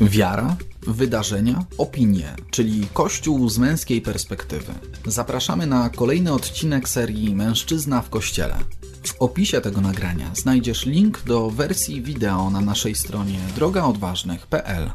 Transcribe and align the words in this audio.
Wiara, 0.00 0.56
wydarzenia, 0.86 1.64
opinie, 1.78 2.34
czyli 2.50 2.86
Kościół 2.92 3.48
z 3.48 3.58
męskiej 3.58 4.00
perspektywy. 4.02 4.72
Zapraszamy 5.06 5.66
na 5.66 5.90
kolejny 5.90 6.32
odcinek 6.32 6.88
serii 6.88 7.34
Mężczyzna 7.34 8.02
w 8.02 8.10
Kościele. 8.10 8.56
W 9.02 9.22
opisie 9.22 9.60
tego 9.60 9.80
nagrania 9.80 10.30
znajdziesz 10.34 10.86
link 10.86 11.22
do 11.22 11.50
wersji 11.50 12.02
wideo 12.02 12.50
na 12.50 12.60
naszej 12.60 12.94
stronie 12.94 13.38
drogaodważnych.pl. 13.54 14.90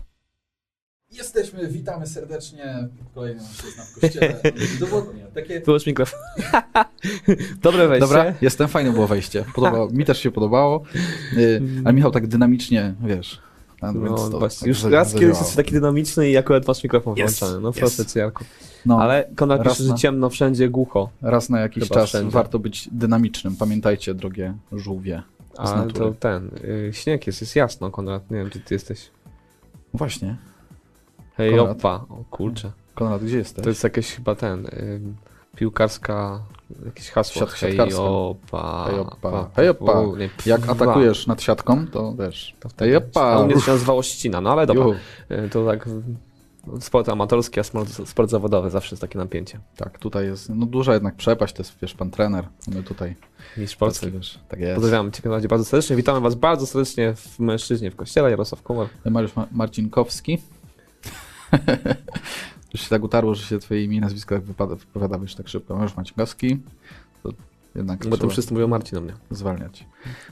Jesteśmy, 1.11 1.67
witamy 1.67 2.07
serdecznie. 2.07 2.87
Kolejny 3.15 3.41
mężczyzna 3.41 3.83
w 3.83 3.99
kościele. 3.99 4.41
Dowodnie, 4.79 5.25
takie... 5.33 5.61
Wyłącz 5.61 5.85
mikrofon. 5.85 6.19
Dobre 7.63 7.87
wejście. 7.87 8.07
Dobra, 8.07 8.33
jestem, 8.41 8.67
fajne 8.67 8.91
było 8.91 9.07
wejście. 9.07 9.45
Podobało, 9.55 9.89
mi 9.89 10.05
też 10.05 10.19
się 10.19 10.31
podobało. 10.31 10.83
Y, 11.37 11.61
A 11.85 11.91
Michał 11.91 12.11
tak 12.11 12.27
dynamicznie, 12.27 12.95
wiesz. 13.03 13.41
A 13.81 13.91
No, 13.91 14.29
to 14.29 14.39
właśnie. 14.39 14.59
tak 14.59 14.67
Już 14.67 14.83
raz 14.83 15.13
kiedyś 15.13 15.27
jesteś 15.37 15.55
taki 15.55 15.71
dynamiczny 15.71 16.29
i 16.29 16.37
akurat 16.37 16.67
masz 16.67 16.83
mikrofon 16.83 17.17
Jest, 17.17 17.39
włączony. 17.39 17.61
No 17.61 17.67
jest. 17.69 17.79
proszę 17.79 18.05
cię, 18.05 18.19
Jarku. 18.19 18.43
No, 18.85 19.01
Ale 19.01 19.29
Konrad 19.35 19.63
pisze, 19.63 19.83
że 19.83 19.95
ciemno 19.95 20.29
wszędzie, 20.29 20.69
głucho. 20.69 21.09
raz 21.21 21.49
na 21.49 21.59
jakiś 21.59 21.83
chyba 21.83 21.95
czas 21.95 22.09
wszędzie. 22.09 22.31
warto 22.31 22.59
być 22.59 22.89
dynamicznym. 22.91 23.55
Pamiętajcie, 23.55 24.13
drogie 24.13 24.53
żółwie. 24.71 25.23
Natury. 25.59 25.93
to 25.93 26.13
ten, 26.19 26.51
y, 26.63 26.89
śnieg 26.93 27.27
jest, 27.27 27.41
jest 27.41 27.55
jasno, 27.55 27.91
Konrad. 27.91 28.31
Nie 28.31 28.37
wiem, 28.37 28.49
czy 28.49 28.59
ty 28.59 28.75
jesteś. 28.75 29.09
Właśnie. 29.93 30.37
Hej, 31.37 31.49
Konrad. 31.57 31.77
opa. 31.77 32.05
O 32.09 32.23
kurczę. 32.31 32.71
Konrad, 32.95 33.23
gdzie 33.23 33.37
jesteś? 33.37 33.63
To 33.63 33.69
jest 33.69 33.83
jakieś 33.83 34.11
chyba 34.15 34.35
ten, 34.35 34.65
y, 34.65 35.01
piłkarska, 35.55 36.39
jakieś 36.85 37.09
hasło. 37.09 37.41
Siat- 37.41 37.49
Hej, 37.53 37.71
siatkarska. 37.75 38.01
opa. 38.03 38.85
Hej, 38.89 38.99
opa. 38.99 39.15
pa, 39.31 39.49
Hej, 39.55 39.69
opa. 39.69 39.99
u, 39.99 40.15
nie, 40.15 40.29
Jak 40.45 40.69
atakujesz 40.69 41.27
nad 41.27 41.41
siatką, 41.41 41.87
to 41.87 42.13
wiesz. 42.19 42.55
To 42.59 42.69
wtedy. 42.69 42.91
Hej, 42.91 42.97
opa. 42.97 43.21
A 43.21 43.39
u 43.39 43.45
mnie 43.45 43.61
się 43.61 43.71
nazywało 43.71 44.03
ścina, 44.03 44.41
no 44.41 44.51
ale 44.51 44.65
dobra. 44.67 44.83
Juhu. 44.83 44.95
Y, 45.31 45.49
To 45.49 45.65
tak 45.65 45.89
sport 46.79 47.09
amatorski, 47.09 47.59
a 47.59 47.63
sport, 47.63 47.89
sport 48.09 48.29
zawodowy 48.29 48.69
zawsze 48.69 48.95
jest 48.95 49.01
takie 49.01 49.17
napięcie. 49.19 49.59
Tak, 49.75 49.99
tutaj 49.99 50.25
jest 50.25 50.49
no, 50.49 50.65
duża 50.65 50.93
jednak 50.93 51.15
przepaść, 51.15 51.53
to 51.55 51.61
jest, 51.63 51.75
wiesz, 51.81 51.93
pan 51.93 52.11
trener. 52.11 52.47
My 52.67 52.83
tutaj. 52.83 53.15
Mistrz 53.57 53.75
Polski. 53.77 54.11
wiesz, 54.11 54.39
tak 54.47 54.59
jest. 54.59 54.75
Pozdrawiam 54.75 55.11
Cię 55.11 55.21
Konradzie 55.21 55.47
bardzo 55.47 55.65
serdecznie. 55.65 55.95
Witamy 55.95 56.19
Was 56.19 56.35
bardzo 56.35 56.65
serdecznie 56.67 57.13
w 57.15 57.39
Mężczyźnie 57.39 57.91
w 57.91 57.95
Kościele. 57.95 58.29
Jarosław 58.31 58.61
Kumar. 58.63 58.87
Mariusz 59.05 59.35
Ma- 59.35 59.47
Marcinkowski. 59.51 60.37
Już 62.73 62.81
się 62.81 62.89
tak 62.89 63.03
utarło, 63.03 63.35
że 63.35 63.43
się 63.43 63.59
twoje 63.59 63.83
imię 63.83 63.97
i 63.97 63.99
nazwisko 64.01 64.35
tak 64.35 64.43
wypada, 64.43 64.75
wypowiada 64.75 65.19
tak 65.37 65.47
szybko. 65.47 65.75
Mariusz 65.75 65.95
Marcinkowski. 65.95 66.57
To 67.23 67.29
jednak 67.75 67.99
Bo 68.03 68.09
to 68.09 68.17
trzeba 68.17 68.31
wszyscy 68.31 68.53
mówią 68.53 68.67
Marcin 68.67 68.97
o 68.97 69.01
mnie. 69.01 69.13
zwalniać. 69.31 69.85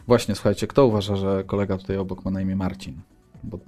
Właśnie, 0.07 0.35
słuchajcie, 0.35 0.67
kto 0.67 0.85
uważa, 0.85 1.15
że 1.15 1.43
kolega 1.47 1.77
tutaj 1.77 1.97
obok 1.97 2.25
ma 2.25 2.31
na 2.31 2.41
imię 2.41 2.55
Marcin? 2.55 3.01
Bo 3.43 3.59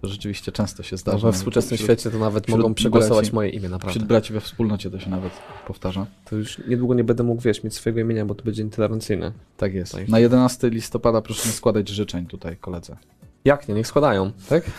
to 0.00 0.08
rzeczywiście 0.08 0.52
często 0.52 0.82
się 0.82 0.96
zdarza. 0.96 1.18
we 1.18 1.22
nawet 1.22 1.36
współczesnym 1.36 1.76
wśród- 1.78 1.86
świecie 2.00 2.10
to 2.10 2.18
nawet 2.18 2.44
wśród 2.46 2.58
mogą 2.60 2.74
przegłosować 2.74 3.26
braci- 3.30 3.34
moje 3.34 3.48
imię, 3.50 3.58
Wśród 3.60 3.72
naprawdę. 3.72 4.04
braci 4.06 4.32
we 4.32 4.40
wspólnocie 4.40 4.90
to 4.90 5.00
się 5.00 5.10
nawet 5.10 5.32
powtarza. 5.66 6.06
To 6.24 6.36
już 6.36 6.58
niedługo 6.68 6.94
nie 6.94 7.04
będę 7.04 7.22
mógł, 7.24 7.42
wiesz, 7.42 7.64
mieć 7.64 7.74
swojego 7.74 8.00
imienia, 8.00 8.26
bo 8.26 8.34
to 8.34 8.44
będzie 8.44 8.62
intolerancyjne. 8.62 9.32
Tak 9.56 9.74
jest. 9.74 9.92
Tak. 9.92 10.08
Na 10.08 10.18
11 10.18 10.68
listopada 10.70 11.22
proszę 11.22 11.48
nie 11.48 11.52
składać 11.54 11.88
życzeń 11.88 12.26
tutaj 12.26 12.56
koledze. 12.56 12.96
Jak 13.44 13.68
nie? 13.68 13.74
Niech 13.74 13.86
składają. 13.86 14.32
Tak? 14.48 14.62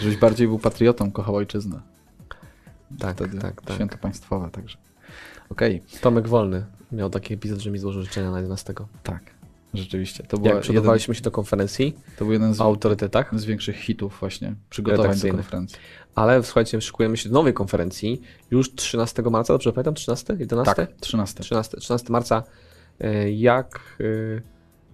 Żebyś 0.00 0.16
bardziej 0.16 0.46
był 0.48 0.58
patriotą, 0.58 1.10
kochał 1.12 1.36
ojczyznę. 1.36 1.80
Tak, 2.98 3.16
Wtedy 3.16 3.38
tak, 3.38 3.62
tak. 3.62 3.74
święto 3.74 3.98
państwowe, 3.98 4.50
także. 4.50 4.78
Okej, 5.50 5.82
Tomek 6.00 6.28
Wolny 6.28 6.64
miał 6.92 7.10
taki 7.10 7.34
epizod, 7.34 7.60
że 7.60 7.70
mi 7.70 7.78
złożył 7.78 8.02
życzenia 8.02 8.30
na 8.30 8.36
11. 8.40 8.74
tak. 9.02 9.22
Rzeczywiście. 9.74 10.22
To, 10.22 10.36
była 10.36 10.48
Jak 10.48 10.54
jeden, 10.54 10.62
przygotowaliśmy 10.62 11.14
się 11.14 11.22
do 11.22 11.30
konferencji 11.30 11.96
to 12.18 12.24
był 12.24 12.32
jeden 12.32 12.54
z, 12.54 12.60
o 12.60 12.64
autorytetach, 12.64 13.40
z 13.40 13.44
większych 13.44 13.76
hitów 13.76 14.16
właśnie 14.20 14.54
przygotowań 14.70 15.18
do 15.18 15.28
konferencji. 15.28 15.78
ale 16.14 16.42
słuchajcie, 16.42 16.80
szykujemy 16.80 17.16
się 17.16 17.28
do 17.28 17.34
nowej 17.34 17.54
konferencji 17.54 18.20
już 18.50 18.74
13 18.74 19.22
marca, 19.22 19.52
dobrze 19.52 19.72
pamiętam? 19.72 19.94
13? 19.94 20.36
11? 20.38 20.74
Tak, 20.74 20.96
13. 21.00 21.42
13, 21.42 21.76
13 21.76 22.12
marca. 22.12 22.42
E, 23.00 23.30
Jak, 23.32 23.80
e, 24.00 24.04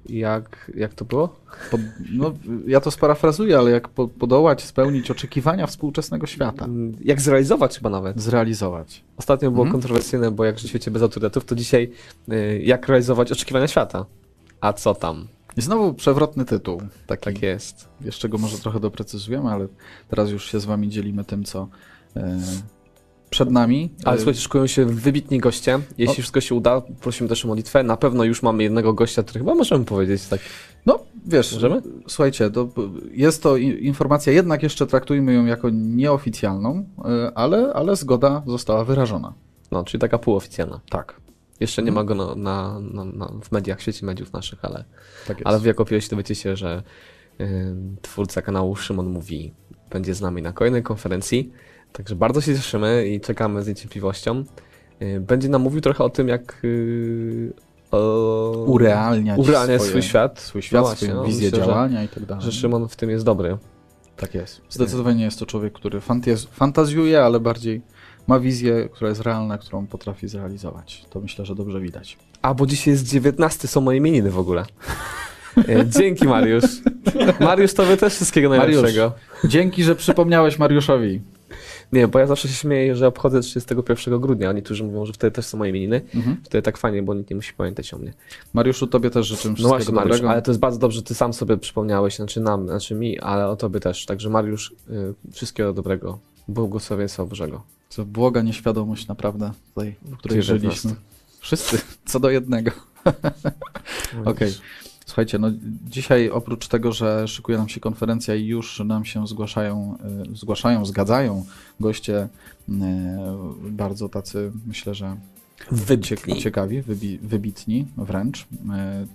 jak, 0.08 0.70
jak 0.74 0.94
to 0.94 1.04
było? 1.04 1.36
Pod, 1.70 1.80
no, 2.12 2.32
ja 2.66 2.80
to 2.80 2.90
sparafrazuję, 2.90 3.58
ale 3.58 3.70
jak 3.70 3.88
po, 3.88 4.08
podołać, 4.08 4.62
spełnić 4.62 5.10
oczekiwania 5.10 5.66
współczesnego 5.66 6.26
świata. 6.26 6.66
Jak 7.04 7.20
zrealizować 7.20 7.76
chyba 7.76 7.90
nawet. 7.90 8.20
Zrealizować. 8.20 9.04
Ostatnio 9.16 9.50
było 9.50 9.64
Mhm. 9.64 9.72
kontrowersyjne, 9.82 10.30
bo 10.30 10.44
jak 10.44 10.56
w 10.56 10.68
świecie 10.68 10.90
bez 10.90 11.02
autorytetów, 11.02 11.44
to 11.44 11.54
dzisiaj 11.54 11.92
y, 12.32 12.60
jak 12.64 12.88
realizować 12.88 13.32
oczekiwania 13.32 13.68
świata. 13.68 14.06
A 14.60 14.72
co 14.72 14.94
tam? 14.94 15.28
I 15.56 15.60
znowu 15.62 15.94
przewrotny 15.94 16.44
tytuł. 16.44 16.82
Taki, 17.06 17.24
Tak 17.24 17.42
jest. 17.42 17.88
Jeszcze 18.00 18.28
go 18.28 18.38
może 18.38 18.58
trochę 18.58 18.80
doprecyzujemy, 18.80 19.50
ale 19.50 19.68
teraz 20.08 20.30
już 20.30 20.50
się 20.50 20.60
z 20.60 20.64
wami 20.64 20.88
dzielimy 20.88 21.24
tym, 21.24 21.44
co 21.44 21.68
e, 22.16 22.38
przed 23.30 23.50
nami. 23.50 23.90
Ale 24.04 24.16
słuchajcie, 24.16 24.40
szykują 24.40 24.66
się 24.66 24.84
wybitni 24.84 25.38
goście. 25.38 25.78
Jeśli 25.98 26.12
O. 26.12 26.22
wszystko 26.22 26.40
się 26.40 26.54
uda, 26.54 26.82
prosimy 27.00 27.28
też 27.28 27.44
o 27.44 27.48
modlitwę. 27.48 27.82
Na 27.82 27.96
pewno 27.96 28.24
już 28.24 28.42
mamy 28.42 28.62
jednego 28.62 28.92
gościa, 28.92 29.22
który 29.22 29.38
chyba 29.38 29.54
możemy 29.54 29.84
powiedzieć 29.84 30.26
tak. 30.26 30.40
No, 30.86 30.98
wiesz, 31.26 31.52
Możemy? 31.52 31.82
słuchajcie, 32.08 32.50
to 32.50 32.68
jest 33.12 33.42
to 33.42 33.56
informacja, 33.56 34.32
jednak 34.32 34.62
jeszcze 34.62 34.86
traktujmy 34.86 35.32
ją 35.32 35.44
jako 35.46 35.70
nieoficjalną, 35.72 36.84
e, 37.04 37.32
ale, 37.34 37.72
ale 37.72 37.96
zgoda 37.96 38.42
została 38.46 38.84
wyrażona. 38.84 39.34
No, 39.70 39.84
czyli 39.84 40.00
taka 40.00 40.18
półoficjalna. 40.18 40.80
Tak, 40.90 41.20
Jeszcze 41.60 41.82
nie 41.82 41.92
ma 41.92 42.04
go 42.04 42.14
na, 42.14 42.34
na, 42.34 42.80
na, 42.80 43.04
na, 43.04 43.32
w 43.42 43.52
mediach, 43.52 43.78
w 43.78 43.82
świecie 43.82 44.06
mediów 44.06 44.32
naszych, 44.32 44.64
ale, 44.64 44.84
tak 45.26 45.38
jest. 45.38 45.46
ale 45.46 45.58
wy 45.58 45.68
jako 45.68 45.84
pierwsi 45.84 46.10
dowiecie 46.10 46.34
się, 46.34 46.56
że 46.56 46.82
y, 47.40 47.74
twórca 48.02 48.42
kanału 48.42 48.76
Szymon 48.76 49.06
Mówi 49.06 49.54
będzie 49.90 50.14
z 50.14 50.20
nami 50.20 50.42
na 50.42 50.52
kolejnej 50.52 50.82
konferencji. 50.82 51.52
Także 51.92 52.16
bardzo 52.16 52.40
się 52.40 52.54
cieszymy 52.56 53.08
i 53.08 53.20
czekamy 53.20 53.62
z 53.62 53.66
niecierpliwością. 53.68 54.44
Y, 55.02 55.20
Będzie 55.20 55.48
nam 55.48 55.62
mówił 55.62 55.80
trochę 55.80 56.04
o 56.04 56.10
tym, 56.10 56.28
jak 56.28 56.60
y, 56.64 57.52
o, 57.90 58.64
Urealniać, 58.66 59.38
urealniać 59.38 59.80
swoje, 59.80 59.90
swój 59.90 60.02
świat. 60.02 60.40
swój 60.40 60.62
świat, 60.62 60.80
No 60.82 60.86
właśnie, 60.86 61.08
swoją 61.08 61.22
no, 61.22 61.28
wizję 61.28 61.50
myślę, 61.50 61.66
działania 61.66 62.02
i 62.04 62.08
tak 62.08 62.24
dalej. 62.26 62.44
Że 62.44 62.52
Szymon 62.52 62.88
w 62.88 62.96
tym 62.96 63.10
jest 63.10 63.24
dobry. 63.24 63.58
Tak 64.16 64.34
jest. 64.34 64.60
Zdecydowanie 64.70 65.24
jest 65.24 65.38
to 65.38 65.46
człowiek, 65.46 65.72
który 65.72 66.00
fantazjuje, 66.52 67.22
ale 67.22 67.40
bardziej 67.40 67.82
ma 68.26 68.40
wizję, 68.40 68.88
która 68.92 69.08
jest 69.08 69.20
realna, 69.20 69.58
którą 69.58 69.86
potrafi 69.86 70.28
zrealizować. 70.28 71.04
To 71.10 71.20
myślę, 71.20 71.44
że 71.46 71.54
dobrze 71.54 71.80
widać. 71.80 72.18
A, 72.42 72.54
bo 72.54 72.66
dzisiaj 72.66 72.92
jest 72.92 73.08
19, 73.08 73.68
są 73.68 73.80
moje 73.80 73.98
imieniny 73.98 74.30
w 74.30 74.38
ogóle. 74.38 74.64
E, 75.68 75.86
Dzięki 75.86 76.28
Mariusz. 76.28 76.64
Mariusz, 77.40 77.74
tobie 77.74 77.96
też 77.96 78.14
wszystkiego 78.14 78.48
Mariusz. 78.48 78.74
najlepszego. 78.74 79.12
Dzięki, 79.44 79.84
że 79.84 79.96
przypomniałeś 79.96 80.58
Mariuszowi. 80.58 81.20
Nie, 81.92 82.08
bo 82.08 82.18
ja 82.18 82.26
zawsze 82.26 82.48
się 82.48 82.54
śmieję, 82.54 82.96
że 82.96 83.06
obchodzę 83.06 83.40
31 83.40 84.20
grudnia, 84.20 84.48
a 84.50 84.52
niektórzy 84.52 84.84
mówią, 84.84 85.06
że 85.06 85.12
wtedy 85.12 85.30
też 85.30 85.46
są 85.46 85.58
moje 85.58 85.70
imieniny. 85.70 86.00
Mhm. 86.14 86.36
Wtedy 86.44 86.62
tak 86.62 86.78
fajnie, 86.78 87.02
bo 87.02 87.14
nikt 87.14 87.30
nie 87.30 87.36
musi 87.36 87.52
pamiętać 87.52 87.94
o 87.94 87.98
mnie. 87.98 88.12
Mariuszu, 88.54 88.86
tobie 88.86 89.10
też 89.10 89.26
życzę 89.26 89.48
No 89.48 89.54
wszystkiego 89.54 89.68
właśnie 89.68 89.94
Mariusz, 89.94 90.16
dobrego. 90.16 90.30
ale 90.30 90.42
to 90.42 90.50
jest 90.50 90.60
bardzo 90.60 90.78
dobrze, 90.78 90.96
że 90.96 91.02
ty 91.02 91.14
sam 91.14 91.32
sobie 91.32 91.56
przypomniałeś, 91.56 92.16
znaczy 92.16 92.40
nam, 92.40 92.68
znaczy 92.68 92.94
mi, 92.94 93.18
ale 93.18 93.48
o 93.48 93.56
tobie 93.56 93.80
też. 93.80 94.06
Także 94.06 94.30
Mariusz, 94.30 94.74
y, 94.90 95.32
wszystkiego 95.32 95.72
dobrego. 95.72 96.18
Błogosławieństwa 96.48 97.24
Bożego. 97.24 97.62
To 97.96 98.04
błoga 98.04 98.42
nieświadomość 98.42 99.08
naprawdę 99.08 99.52
tutaj, 99.74 99.94
w 100.02 100.16
której 100.16 100.42
19. 100.42 100.70
żyliśmy. 100.70 101.00
Wszyscy, 101.40 101.78
co 102.10 102.20
do 102.20 102.30
jednego. 102.30 102.70
Okej. 104.24 104.54
Słuchajcie, 105.20 105.38
no 105.38 105.48
dzisiaj 105.90 106.30
oprócz 106.30 106.68
tego, 106.68 106.92
że 106.92 107.28
szykuje 107.28 107.58
nam 107.58 107.68
się 107.68 107.80
konferencja 107.80 108.34
i 108.34 108.46
już 108.46 108.82
nam 108.84 109.04
się 109.04 109.26
zgłaszają, 109.26 109.98
y, 110.32 110.36
zgłaszają, 110.36 110.84
zgadzają 110.86 111.44
goście 111.80 112.28
y, 112.68 112.72
bardzo 113.70 114.08
tacy, 114.08 114.52
myślę, 114.66 114.94
że 114.94 115.16
Wybitni. 115.70 116.34
cie- 116.34 116.40
ciekawi, 116.42 116.82
wybi, 116.82 117.18
wybitni 117.18 117.86
wręcz. 117.96 118.40
Y, 118.42 118.46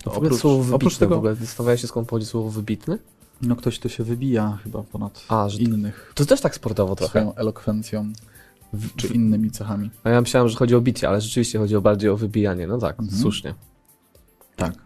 To 0.04 0.12
W 0.12 0.18
oprócz, 0.18 0.40
słowo 0.40 0.58
wybitny 0.58 0.76
oprócz 0.76 0.98
tego, 0.98 1.16
w 1.16 1.18
ogóle, 1.18 1.36
zastanawiałeś 1.36 1.82
się 1.82 1.88
skąd 1.88 2.08
pochodzi 2.08 2.26
słowo 2.26 2.50
wybitny? 2.50 2.98
no 3.42 3.56
ktoś 3.56 3.80
to 3.80 3.90
się 3.90 4.04
wybija 4.04 4.58
chyba 4.64 4.84
ponad 4.84 5.26
A, 5.30 5.50
że 5.50 5.60
innych 5.60 6.12
to 6.16 6.26
też 6.26 6.42
tak 6.42 6.56
sportowo 6.56 6.96
trochę. 6.96 7.10
swoją 7.10 7.36
elokwencją 7.36 8.14
czy 8.96 9.08
innymi 9.08 9.52
cechami. 9.52 9.90
A 10.04 10.10
ja 10.10 10.22
myślałem, 10.22 10.50
że 10.50 10.56
chodzi 10.58 10.76
o 10.76 10.82
bicie, 10.82 11.10
ale 11.10 11.22
rzeczywiście 11.22 11.60
chodzi 11.60 11.76
o 11.76 11.82
bardziej 11.82 12.10
o 12.10 12.18
wybijanie. 12.18 12.68
No 12.68 12.78
tak, 12.78 13.00
Mhm. 13.00 13.22
słusznie. 13.22 13.54
Tak. 14.56 14.85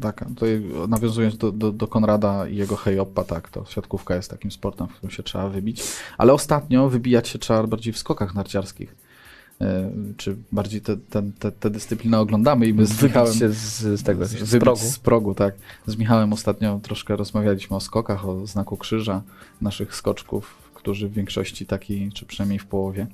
Tak, 0.00 0.24
tutaj 0.28 0.62
nawiązując 0.88 1.36
do, 1.36 1.52
do, 1.52 1.72
do 1.72 1.86
Konrada 1.86 2.48
i 2.48 2.56
jego 2.56 2.76
hejoppa, 2.76 3.24
tak, 3.24 3.48
to 3.48 3.64
siatkówka 3.64 4.16
jest 4.16 4.30
takim 4.30 4.50
sportem, 4.50 4.88
w 4.88 4.92
którym 4.92 5.10
się 5.10 5.22
trzeba 5.22 5.48
wybić, 5.48 5.82
ale 6.18 6.32
ostatnio 6.32 6.88
wybijać 6.88 7.28
się 7.28 7.38
trzeba 7.38 7.66
bardziej 7.66 7.92
w 7.92 7.98
skokach 7.98 8.34
narciarskich. 8.34 8.94
E, 9.60 9.90
Czy 10.16 10.36
bardziej 10.52 10.80
te, 10.80 10.96
te, 10.96 11.22
te, 11.38 11.52
te 11.52 11.70
dyscypliny 11.70 12.18
oglądamy 12.18 12.66
i 12.66 12.74
my 12.74 12.86
z 12.86 13.02
Michałem... 13.02 13.34
się 13.34 13.48
z, 13.48 14.00
z 14.00 14.02
tego, 14.02 14.26
z, 14.26 14.32
wybić 14.34 14.60
progu. 14.60 14.80
z 14.80 14.98
progu, 14.98 15.34
tak. 15.34 15.54
Z 15.86 15.96
Michałem 15.96 16.32
ostatnio 16.32 16.80
troszkę 16.82 17.16
rozmawialiśmy 17.16 17.76
o 17.76 17.80
skokach, 17.80 18.28
o 18.28 18.46
znaku 18.46 18.76
krzyża 18.76 19.22
naszych 19.60 19.94
skoczków, 19.94 20.56
którzy 20.74 21.08
w 21.08 21.12
większości 21.12 21.66
taki, 21.66 22.12
czy 22.12 22.26
przynajmniej 22.26 22.58
w 22.58 22.66
połowie 22.66 23.06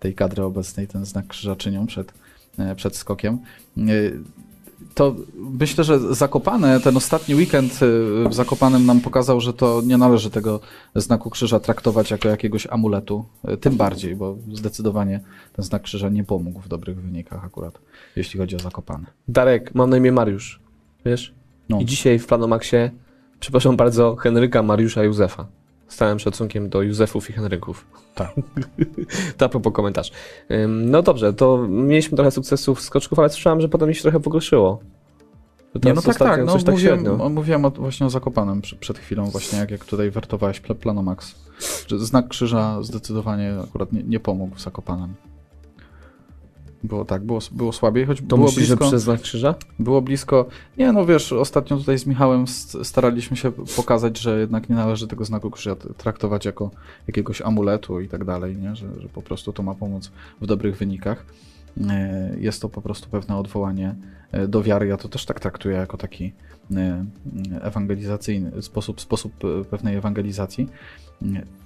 tej 0.00 0.14
kadry 0.14 0.42
obecnej 0.42 0.88
ten 0.88 1.04
znak 1.04 1.26
krzyża 1.26 1.56
czynią 1.56 1.86
przed, 1.86 2.12
e, 2.58 2.74
przed 2.74 2.96
skokiem. 2.96 3.38
To 4.94 5.14
myślę, 5.34 5.84
że 5.84 6.14
Zakopane, 6.14 6.80
ten 6.80 6.96
ostatni 6.96 7.34
weekend 7.34 7.72
y, 7.72 7.76
w 8.28 8.34
Zakopanem 8.34 8.86
nam 8.86 9.00
pokazał, 9.00 9.40
że 9.40 9.52
to 9.52 9.82
nie 9.84 9.98
należy 9.98 10.30
tego 10.30 10.60
znaku 10.94 11.30
krzyża 11.30 11.60
traktować 11.60 12.10
jako 12.10 12.28
jakiegoś 12.28 12.66
amuletu. 12.66 13.24
Y, 13.48 13.56
Tym 13.56 13.76
bardziej, 13.76 14.16
bo 14.16 14.36
zdecydowanie 14.52 15.20
ten 15.52 15.64
znak 15.64 15.82
krzyża 15.82 16.08
nie 16.08 16.24
pomógł 16.24 16.60
w 16.60 16.68
dobrych 16.68 17.02
wynikach 17.02 17.44
akurat, 17.44 17.78
jeśli 18.16 18.40
chodzi 18.40 18.56
o 18.56 18.58
Zakopane. 18.58 19.06
Darek, 19.28 19.74
mam 19.74 19.90
na 19.90 19.96
imię 19.96 20.12
Mariusz. 20.12 20.60
Wiesz? 21.04 21.34
No. 21.68 21.80
I 21.80 21.84
dzisiaj 21.84 22.18
w 22.18 22.26
Planomaxie, 22.26 22.90
przepraszam 23.40 23.76
bardzo, 23.76 24.16
Henryka, 24.16 24.62
Mariusza, 24.62 25.04
Józefa. 25.04 25.46
Z 25.90 25.96
całym 25.96 26.18
szacunkiem 26.18 26.68
do 26.68 26.82
Józefów 26.82 27.30
i 27.30 27.32
Henryków. 27.32 27.86
Tak. 28.14 28.32
to 29.36 29.44
a 29.44 29.48
propos 29.48 29.72
komentarz. 29.72 30.12
No 30.68 31.02
dobrze, 31.02 31.32
to 31.32 31.66
mieliśmy 31.68 32.16
trochę 32.16 32.30
sukcesów 32.30 32.80
skoczków, 32.80 33.18
ale 33.18 33.30
słyszałem, 33.30 33.60
że 33.60 33.68
potem 33.68 33.88
mi 33.88 33.94
się 33.94 34.02
trochę 34.02 34.20
pogorszyło. 34.20 34.80
Nie, 35.84 35.94
no 35.94 36.02
tak, 36.02 36.18
tak, 36.18 36.44
no, 36.44 36.58
tak 36.58 36.70
mówiłem, 36.70 37.00
średnio. 37.04 37.28
mówiłem 37.28 37.64
o, 37.64 37.70
właśnie 37.70 38.06
o 38.06 38.10
Zakopanem 38.10 38.62
przed 38.80 38.98
chwilą, 38.98 39.24
właśnie 39.24 39.58
jak, 39.58 39.70
jak 39.70 39.84
tutaj 39.84 40.10
wertowałeś 40.10 40.60
pl- 40.60 40.74
Planomax. 40.74 41.34
Znak 41.88 42.28
krzyża 42.28 42.82
zdecydowanie 42.82 43.54
akurat 43.64 43.92
nie, 43.92 44.02
nie 44.02 44.20
pomógł 44.20 44.54
w 44.54 44.60
Zakopanem. 44.60 45.14
Było 46.84 47.04
tak, 47.04 47.22
było, 47.24 47.40
było 47.52 47.72
słabiej, 47.72 48.06
choć 48.06 48.18
To 48.20 48.24
było 48.36 48.38
myślisz, 48.48 48.68
blisko. 48.68 48.84
że 48.84 48.90
przez 48.90 49.02
znak 49.02 49.20
krzyża? 49.20 49.54
Było 49.78 50.02
blisko. 50.02 50.46
Nie, 50.78 50.92
no 50.92 51.06
wiesz, 51.06 51.32
ostatnio 51.32 51.76
tutaj 51.76 51.98
z 51.98 52.06
Michałem 52.06 52.44
staraliśmy 52.82 53.36
się 53.36 53.52
pokazać, 53.76 54.18
że 54.18 54.40
jednak 54.40 54.68
nie 54.68 54.76
należy 54.76 55.08
tego 55.08 55.24
znaku 55.24 55.50
krzyża 55.50 55.76
traktować 55.96 56.44
jako 56.44 56.70
jakiegoś 57.06 57.42
amuletu 57.42 58.00
i 58.00 58.08
tak 58.08 58.24
dalej, 58.24 58.56
nie? 58.56 58.76
Że, 58.76 59.00
że 59.00 59.08
po 59.08 59.22
prostu 59.22 59.52
to 59.52 59.62
ma 59.62 59.74
pomóc 59.74 60.10
w 60.40 60.46
dobrych 60.46 60.76
wynikach. 60.76 61.26
E, 61.90 62.34
Jest 62.38 62.62
to 62.62 62.68
po 62.68 62.82
prostu 62.82 63.08
pewne 63.10 63.36
odwołanie 63.36 63.94
e, 64.32 64.48
do 64.48 64.62
wiary. 64.62 64.86
Ja 64.86 64.96
to 64.96 65.08
też 65.08 65.24
tak 65.24 65.40
traktuję 65.40 65.76
jako 65.76 65.96
taki 65.96 66.32
e, 66.76 67.04
ewangelizacyjny 67.62 68.62
sposób, 68.62 69.00
sposób 69.00 69.32
pewnej 69.70 69.96
ewangelizacji. 69.96 70.68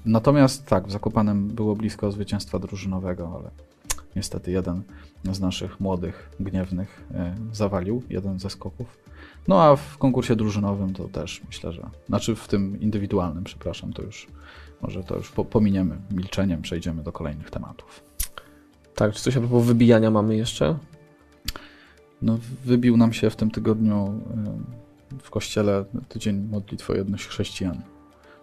Natomiast 0.06 0.66
tak, 0.66 0.86
w 0.88 0.90
Zakopanem 0.90 1.48
było 1.48 1.76
blisko 1.76 2.12
zwycięstwa 2.12 2.58
drużynowego, 2.58 3.32
ale 3.40 3.50
niestety 4.16 4.50
jeden 4.52 4.82
z 5.32 5.40
naszych 5.40 5.80
młodych, 5.80 6.30
gniewnych 6.40 7.04
e, 7.14 7.34
zawalił, 7.52 8.02
jeden 8.10 8.38
ze 8.38 8.50
skoków. 8.50 8.98
No 9.48 9.62
a 9.62 9.76
w 9.76 9.98
konkursie 9.98 10.36
drużynowym 10.36 10.94
to 10.94 11.08
też 11.08 11.42
myślę, 11.46 11.72
że, 11.72 11.90
znaczy 12.08 12.36
w 12.36 12.48
tym 12.48 12.80
indywidualnym, 12.80 13.44
przepraszam, 13.44 13.92
to 13.92 14.02
już 14.02 14.26
może 14.80 15.04
to 15.04 15.16
już 15.16 15.30
po, 15.30 15.44
pominiemy 15.44 15.96
milczeniem, 16.10 16.62
przejdziemy 16.62 17.02
do 17.02 17.12
kolejnych 17.12 17.50
tematów. 17.50 18.04
Tak, 18.94 19.12
czy 19.12 19.22
coś 19.22 19.36
a 19.36 19.40
propos 19.40 19.64
wybijania 19.64 20.10
mamy 20.10 20.36
jeszcze? 20.36 20.78
No, 22.22 22.38
wybił 22.64 22.96
nam 22.96 23.12
się 23.12 23.30
w 23.30 23.36
tym 23.36 23.50
tygodniu 23.50 24.20
e, 25.14 25.18
w 25.22 25.30
kościele 25.30 25.84
tydzień 26.08 26.36
modlitwy 26.50 26.92
o 26.92 26.96
jedność 26.96 27.26
chrześcijan. 27.26 27.82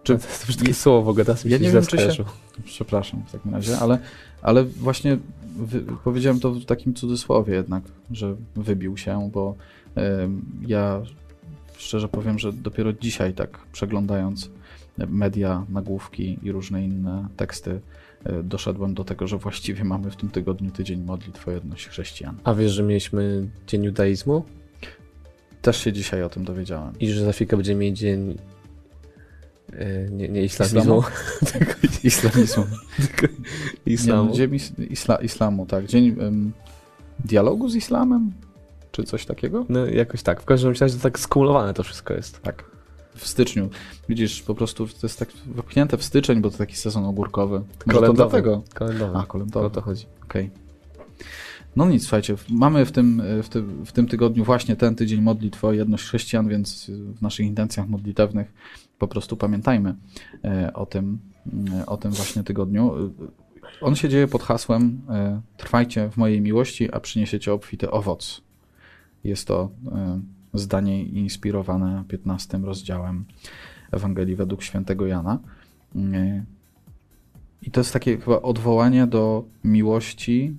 Czy- 0.02 0.18
To 0.18 0.28
jest 0.28 0.58
takie 0.58 0.74
słowo 0.74 1.02
w 1.02 1.08
ogóle, 1.08 1.24
teraz 1.24 1.44
Ja 1.44 1.58
nie 1.58 1.70
wiem, 1.70 1.86
czy 1.86 1.98
się-. 1.98 2.24
Przepraszam 2.64 3.22
w 3.26 3.32
takim 3.32 3.54
razie, 3.54 3.78
ale, 3.78 3.98
ale 4.42 4.64
właśnie 4.64 5.18
wy, 5.56 5.84
powiedziałem 6.04 6.40
to 6.40 6.52
w 6.52 6.64
takim 6.64 6.94
cudzysłowie 6.94 7.54
jednak, 7.54 7.82
że 8.10 8.36
wybił 8.56 8.96
się, 8.96 9.30
bo 9.32 9.54
em, 9.94 10.42
ja 10.66 11.02
szczerze 11.76 12.08
powiem, 12.08 12.38
że 12.38 12.52
dopiero 12.52 12.92
dzisiaj 12.92 13.34
tak 13.34 13.58
przeglądając 13.72 14.50
media, 14.98 15.66
nagłówki 15.68 16.38
i 16.42 16.52
różne 16.52 16.84
inne 16.84 17.28
teksty 17.36 17.80
e, 18.24 18.42
doszedłem 18.42 18.94
do 18.94 19.04
tego, 19.04 19.26
że 19.26 19.38
właściwie 19.38 19.84
mamy 19.84 20.10
w 20.10 20.16
tym 20.16 20.28
tygodniu 20.28 20.70
tydzień 20.70 21.02
modlitwy 21.04 21.50
o 21.50 21.54
jedność 21.54 21.88
chrześcijan. 21.88 22.36
A 22.44 22.54
wiesz, 22.54 22.72
że 22.72 22.82
mieliśmy 22.82 23.48
dzień 23.66 23.84
judaizmu 23.84 24.44
Też 25.62 25.76
się 25.76 25.92
dzisiaj 25.92 26.22
o 26.22 26.28
tym 26.28 26.44
dowiedziałem. 26.44 26.98
i 27.00 27.08
że 27.08 27.24
za 27.24 27.32
chwilkę 27.32 27.56
będziemy 27.56 27.80
mieć 27.80 27.98
dzień 27.98 28.36
nie, 30.10 30.28
nie 30.34 30.42
islamizmu, 30.42 31.02
tylko 31.52 31.72
Islamizmu. 32.04 32.64
Nie, 33.86 33.92
islamu. 33.92 34.28
no, 34.30 34.36
dzień 34.36 34.54
is- 34.54 34.72
isla, 34.90 35.16
islamu, 35.16 35.66
tak. 35.66 35.86
Dzień 35.86 36.16
em, 36.20 36.52
dialogu 37.24 37.68
z 37.68 37.76
islamem? 37.76 38.32
Czy 38.92 39.04
coś 39.04 39.26
takiego? 39.26 39.66
No 39.68 39.86
jakoś 39.86 40.22
tak, 40.22 40.42
w 40.42 40.44
każdym 40.44 40.72
razie 40.80 40.96
to 40.96 41.02
tak 41.02 41.18
skumulowane 41.18 41.74
to 41.74 41.82
wszystko 41.82 42.14
jest. 42.14 42.42
Tak. 42.42 42.64
W 43.16 43.26
styczniu. 43.28 43.70
Widzisz, 44.08 44.42
po 44.42 44.54
prostu 44.54 44.86
to 44.86 44.94
jest 45.02 45.18
tak 45.18 45.28
wepchnięte 45.46 45.96
w 45.96 46.04
styczeń, 46.04 46.40
bo 46.40 46.50
to 46.50 46.58
taki 46.58 46.76
sezon 46.76 47.04
ogórkowy. 47.04 47.54
Może 47.58 47.66
to 47.86 47.92
Kolędowy. 47.94 48.16
dlatego. 48.16 48.62
Kalendowy. 48.74 49.10
A, 49.10 49.18
to 49.18 49.24
o 49.24 49.26
kolędowy. 49.26 49.70
to 49.70 49.80
chodzi. 49.80 50.06
Okej. 50.24 50.50
No 51.76 51.90
nic, 51.90 52.02
słuchajcie, 52.02 52.34
mamy 52.50 52.86
w 52.86 52.92
tym, 52.92 53.22
w, 53.42 53.48
tym, 53.48 53.84
w 53.86 53.92
tym 53.92 54.06
tygodniu 54.06 54.44
właśnie 54.44 54.76
ten 54.76 54.94
tydzień 54.94 55.20
modlitwy 55.20 55.66
o 55.66 55.72
jedność 55.72 56.04
chrześcijan, 56.04 56.48
więc 56.48 56.90
w 56.90 57.22
naszych 57.22 57.46
intencjach 57.46 57.88
modlitewnych 57.88 58.52
po 58.98 59.08
prostu 59.08 59.36
pamiętajmy 59.36 59.94
e, 60.44 60.72
o 60.72 60.86
tym, 60.86 61.18
e, 61.80 61.86
o 61.86 61.96
tym 61.96 62.10
właśnie 62.10 62.42
tygodniu. 62.44 62.94
E, 62.96 63.10
On 63.80 63.96
się 63.96 64.08
dzieje 64.08 64.28
pod 64.28 64.42
hasłem 64.42 65.00
e, 65.08 65.40
Trwajcie 65.56 66.10
w 66.10 66.16
mojej 66.16 66.40
miłości, 66.40 66.92
a 66.92 67.00
przyniesiecie 67.00 67.52
obfity 67.52 67.90
owoc. 67.90 68.42
Jest 69.24 69.48
to 69.48 69.70
e, 69.92 70.20
zdanie 70.54 71.04
inspirowane 71.04 72.04
15 72.08 72.58
rozdziałem 72.58 73.24
Ewangelii 73.90 74.36
według 74.36 74.62
świętego 74.62 75.06
Jana. 75.06 75.38
E, 75.96 76.44
I 77.62 77.70
to 77.70 77.80
jest 77.80 77.92
takie 77.92 78.18
chyba 78.18 78.42
odwołanie 78.42 79.06
do 79.06 79.44
miłości, 79.64 80.56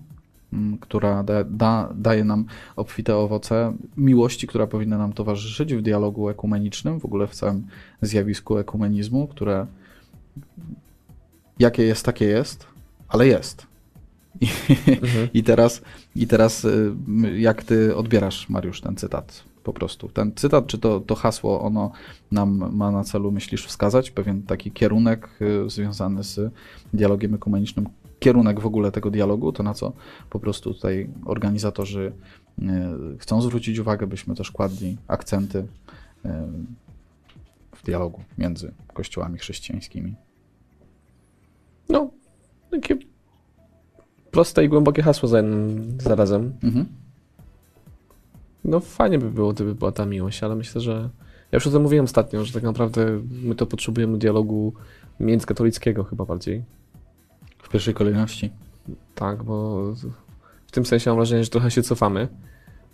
która 0.82 1.24
da, 1.24 1.44
da, 1.44 1.90
daje 1.96 2.24
nam 2.24 2.46
obfite 2.76 3.16
owoce, 3.16 3.74
miłości, 3.98 4.48
która 4.48 4.68
powinna 4.68 4.98
nam 4.98 5.14
towarzyszyć 5.14 5.74
w 5.74 5.82
dialogu 5.82 6.30
ekumenicznym, 6.30 7.00
w 7.00 7.06
ogóle 7.06 7.28
w 7.28 7.36
całym 7.36 7.68
zjawisku 8.02 8.58
ekumenizmu, 8.58 9.28
które 9.28 9.68
jakie 11.60 11.84
jest, 11.84 12.06
takie 12.06 12.26
jest, 12.26 12.68
ale 13.08 13.28
jest. 13.28 13.68
I, 14.42 14.48
Mhm. 15.02 15.30
i 15.34 15.44
teraz, 15.44 15.82
i 16.16 16.28
teraz 16.28 16.66
y, 16.66 16.94
jak 17.38 17.64
ty 17.64 17.96
odbierasz, 17.96 18.50
Mariusz, 18.50 18.82
ten 18.82 18.96
cytat? 18.96 19.44
Po 19.64 19.74
prostu. 19.74 20.10
Ten 20.10 20.32
cytat, 20.36 20.68
czy 20.68 20.78
to, 20.78 21.00
to 21.00 21.16
hasło, 21.16 21.62
ono 21.62 21.92
nam 22.32 22.76
ma 22.76 22.92
na 22.92 23.04
celu, 23.04 23.32
myślisz, 23.32 23.66
wskazać 23.66 24.12
pewien 24.12 24.44
taki 24.44 24.72
kierunek 24.72 25.30
y, 25.42 25.70
związany 25.70 26.24
z 26.24 26.54
dialogiem 26.94 27.34
ekumenicznym, 27.34 27.90
kierunek 28.24 28.60
w 28.60 28.66
ogóle 28.66 28.92
tego 28.92 29.12
dialogu, 29.12 29.52
to 29.52 29.64
na 29.64 29.74
co 29.74 29.94
po 30.30 30.40
prostu 30.40 30.74
tutaj 30.74 31.10
organizatorzy 31.26 32.12
y, 32.60 32.64
chcą 33.18 33.42
zwrócić 33.42 33.80
uwagę, 33.80 34.08
byśmy 34.08 34.36
też 34.36 34.52
kładli 34.52 34.98
akcenty 35.08 35.58
y, 35.60 35.66
w 37.76 37.84
dialogu 37.86 38.22
między 38.38 38.74
kościołami 38.94 39.38
chrześcijańskimi. 39.38 40.16
No, 41.90 42.10
takie 42.72 42.98
proste 44.32 44.66
i 44.66 44.70
głębokie 44.70 45.02
hasło 45.02 45.30
za 45.30 45.38
jednym 45.38 45.98
zarazem. 46.02 46.54
Mhm. 46.64 46.86
No 48.64 48.80
fajnie 48.80 49.20
by 49.20 49.32
było, 49.32 49.54
gdyby 49.54 49.76
była 49.76 49.92
ta 49.92 50.06
miłość, 50.06 50.44
ale 50.44 50.56
myślę, 50.56 50.82
że 50.82 51.10
ja 51.52 51.58
już 51.58 51.68
o 51.68 51.72
tym 51.72 51.82
mówiłem 51.82 52.06
ostatnio, 52.06 52.46
że 52.46 52.54
tak 52.54 52.64
naprawdę 52.64 53.22
my 53.44 53.56
to 53.56 53.66
potrzebujemy 53.66 54.18
dialogu 54.18 54.74
międzykatolickiego 55.20 56.04
chyba 56.04 56.26
bardziej. 56.26 56.64
W 57.74 57.76
pierwszej 57.76 57.94
kolejności. 57.94 58.52
Tak, 59.16 59.44
bo 59.44 59.84
w 60.68 60.72
tym 60.72 60.86
sensie 60.86 61.10
mam 61.10 61.18
wrażenie, 61.18 61.44
że 61.44 61.50
trochę 61.50 61.72
się 61.72 61.84
cofamy. 61.84 62.28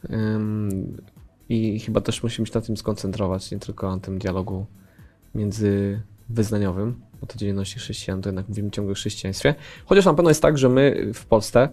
Ym, 0.09 0.97
I 1.49 1.79
chyba 1.79 2.01
też 2.01 2.23
musimy 2.23 2.47
się 2.47 2.51
na 2.55 2.61
tym 2.61 2.77
skoncentrować, 2.77 3.51
nie 3.51 3.59
tylko 3.59 3.95
na 3.95 4.01
tym 4.01 4.19
dialogu 4.19 4.65
międzywyznaniowym, 5.35 7.01
bo 7.21 7.27
to 7.27 7.37
dzielności 7.37 7.79
chrześcijan 7.79 8.21
to 8.21 8.29
jednak 8.29 8.49
mówimy 8.49 8.71
ciągle 8.71 8.91
o 8.91 8.95
chrześcijaństwie. 8.95 9.55
Chociaż 9.85 10.05
na 10.05 10.13
pewno 10.13 10.29
jest 10.29 10.41
tak, 10.41 10.57
że 10.57 10.69
my 10.69 11.11
w 11.13 11.25
Polsce 11.25 11.69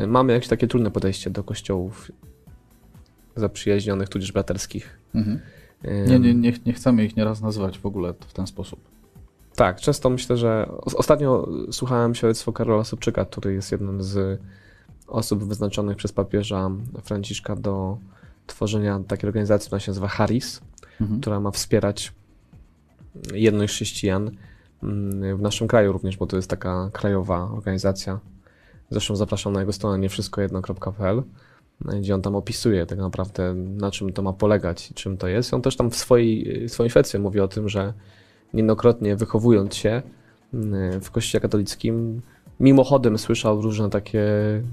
y, 0.00 0.06
mamy 0.06 0.32
jakieś 0.32 0.48
takie 0.48 0.66
trudne 0.66 0.90
podejście 0.90 1.30
do 1.30 1.44
kościołów 1.44 2.12
zaprzyjaźnionych, 3.36 4.08
tudzież 4.08 4.32
braterskich. 4.32 4.98
Mhm. 5.14 5.40
Nie, 6.06 6.18
nie, 6.18 6.34
nie, 6.34 6.52
nie 6.66 6.72
chcemy 6.72 7.04
ich 7.04 7.16
nieraz 7.16 7.40
nazywać 7.40 7.78
w 7.78 7.86
ogóle 7.86 8.14
w 8.28 8.32
ten 8.32 8.46
sposób. 8.46 8.93
Tak, 9.56 9.80
często 9.80 10.10
myślę, 10.10 10.36
że 10.36 10.68
os- 10.80 10.94
ostatnio 10.94 11.48
słuchałem 11.70 12.14
świadectwo 12.14 12.52
Karola 12.52 12.84
Sobczyka, 12.84 13.24
który 13.24 13.54
jest 13.54 13.72
jednym 13.72 14.02
z 14.02 14.40
osób 15.08 15.44
wyznaczonych 15.44 15.96
przez 15.96 16.12
papieża 16.12 16.70
Franciszka 17.02 17.56
do 17.56 17.98
tworzenia 18.46 19.00
takiej 19.08 19.28
organizacji, 19.28 19.66
która 19.66 19.80
się 19.80 19.90
nazywa 19.90 20.08
Haris, 20.08 20.60
Mhm. 21.00 21.20
która 21.20 21.40
ma 21.40 21.50
wspierać 21.50 22.12
jedność 23.34 23.74
chrześcijan 23.74 24.30
mm, 24.82 25.36
w 25.36 25.40
naszym 25.42 25.68
kraju 25.68 25.92
również, 25.92 26.16
bo 26.16 26.26
to 26.26 26.36
jest 26.36 26.50
taka 26.50 26.90
krajowa 26.92 27.50
organizacja. 27.50 28.20
Zresztą 28.90 29.16
zapraszam 29.16 29.52
na 29.52 29.60
jego 29.60 29.72
stronę 29.72 29.98
niewszystkojedno.pl, 29.98 31.22
gdzie 32.00 32.14
on 32.14 32.22
tam 32.22 32.36
opisuje 32.36 32.86
tak 32.86 32.98
naprawdę 32.98 33.54
na 33.54 33.90
czym 33.90 34.12
to 34.12 34.22
ma 34.22 34.32
polegać 34.32 34.90
i 34.90 34.94
czym 34.94 35.16
to 35.16 35.28
jest. 35.28 35.52
I 35.52 35.54
on 35.54 35.62
też 35.62 35.76
tam 35.76 35.90
w 35.90 35.96
swojej, 35.96 36.68
swoim 36.68 36.90
świadectwie 36.90 37.18
mówi 37.18 37.40
o 37.40 37.48
tym, 37.48 37.68
że 37.68 37.92
niejednokrotnie 38.54 39.16
wychowując 39.16 39.74
się 39.74 40.02
mm, 40.54 41.00
w 41.00 41.10
kościele 41.10 41.42
katolickim, 41.42 42.22
mimochodem 42.60 43.18
słyszał 43.18 43.62
różne 43.62 43.90
takie 43.90 44.24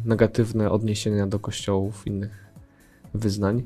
negatywne 0.05 0.71
odniesienia 0.71 1.27
do 1.27 1.39
kościołów 1.39 2.07
innych 2.07 2.45
wyznań. 3.13 3.63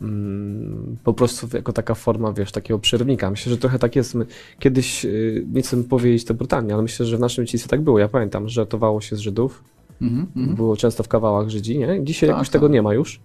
mm, 0.00 0.96
po 1.04 1.14
prostu 1.14 1.48
jako 1.52 1.72
taka 1.72 1.94
forma, 1.94 2.32
wiesz, 2.32 2.52
takiego 2.52 2.78
przerwnika. 2.78 3.30
Myślę, 3.30 3.50
że 3.52 3.58
trochę 3.58 3.78
tak 3.78 3.96
jest. 3.96 4.14
My, 4.14 4.26
kiedyś, 4.58 5.04
y, 5.04 5.46
nie 5.52 5.62
chcę 5.62 5.84
powiedzieć 5.84 6.24
to 6.24 6.34
brutalnie, 6.34 6.74
ale 6.74 6.82
myślę, 6.82 7.06
że 7.06 7.16
w 7.16 7.20
naszym 7.20 7.46
dzieciństwie 7.46 7.70
tak 7.70 7.80
było. 7.80 7.98
Ja 7.98 8.08
pamiętam, 8.08 8.48
że 8.48 8.54
żartowało 8.54 9.00
się 9.00 9.16
z 9.16 9.18
Żydów. 9.18 9.64
Mhm, 10.02 10.26
mhm. 10.36 10.56
Było 10.56 10.76
często 10.76 11.02
w 11.02 11.08
kawałach 11.08 11.48
Żydzi, 11.48 11.78
nie? 11.78 12.04
Dzisiaj 12.04 12.28
Tak, 12.28 12.34
jakoś 12.34 12.48
tak. 12.48 12.52
tego 12.52 12.68
nie 12.68 12.82
ma 12.82 12.94
już. 12.94 13.20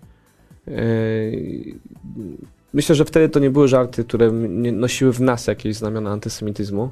Myślę, 2.73 2.95
że 2.95 3.05
wtedy 3.05 3.29
to 3.29 3.39
nie 3.39 3.49
były 3.49 3.67
żarty, 3.67 4.03
które 4.03 4.31
nosiły 4.71 5.13
w 5.13 5.21
nas 5.21 5.47
jakieś 5.47 5.75
znamiona 5.75 6.11
antysemityzmu. 6.11 6.91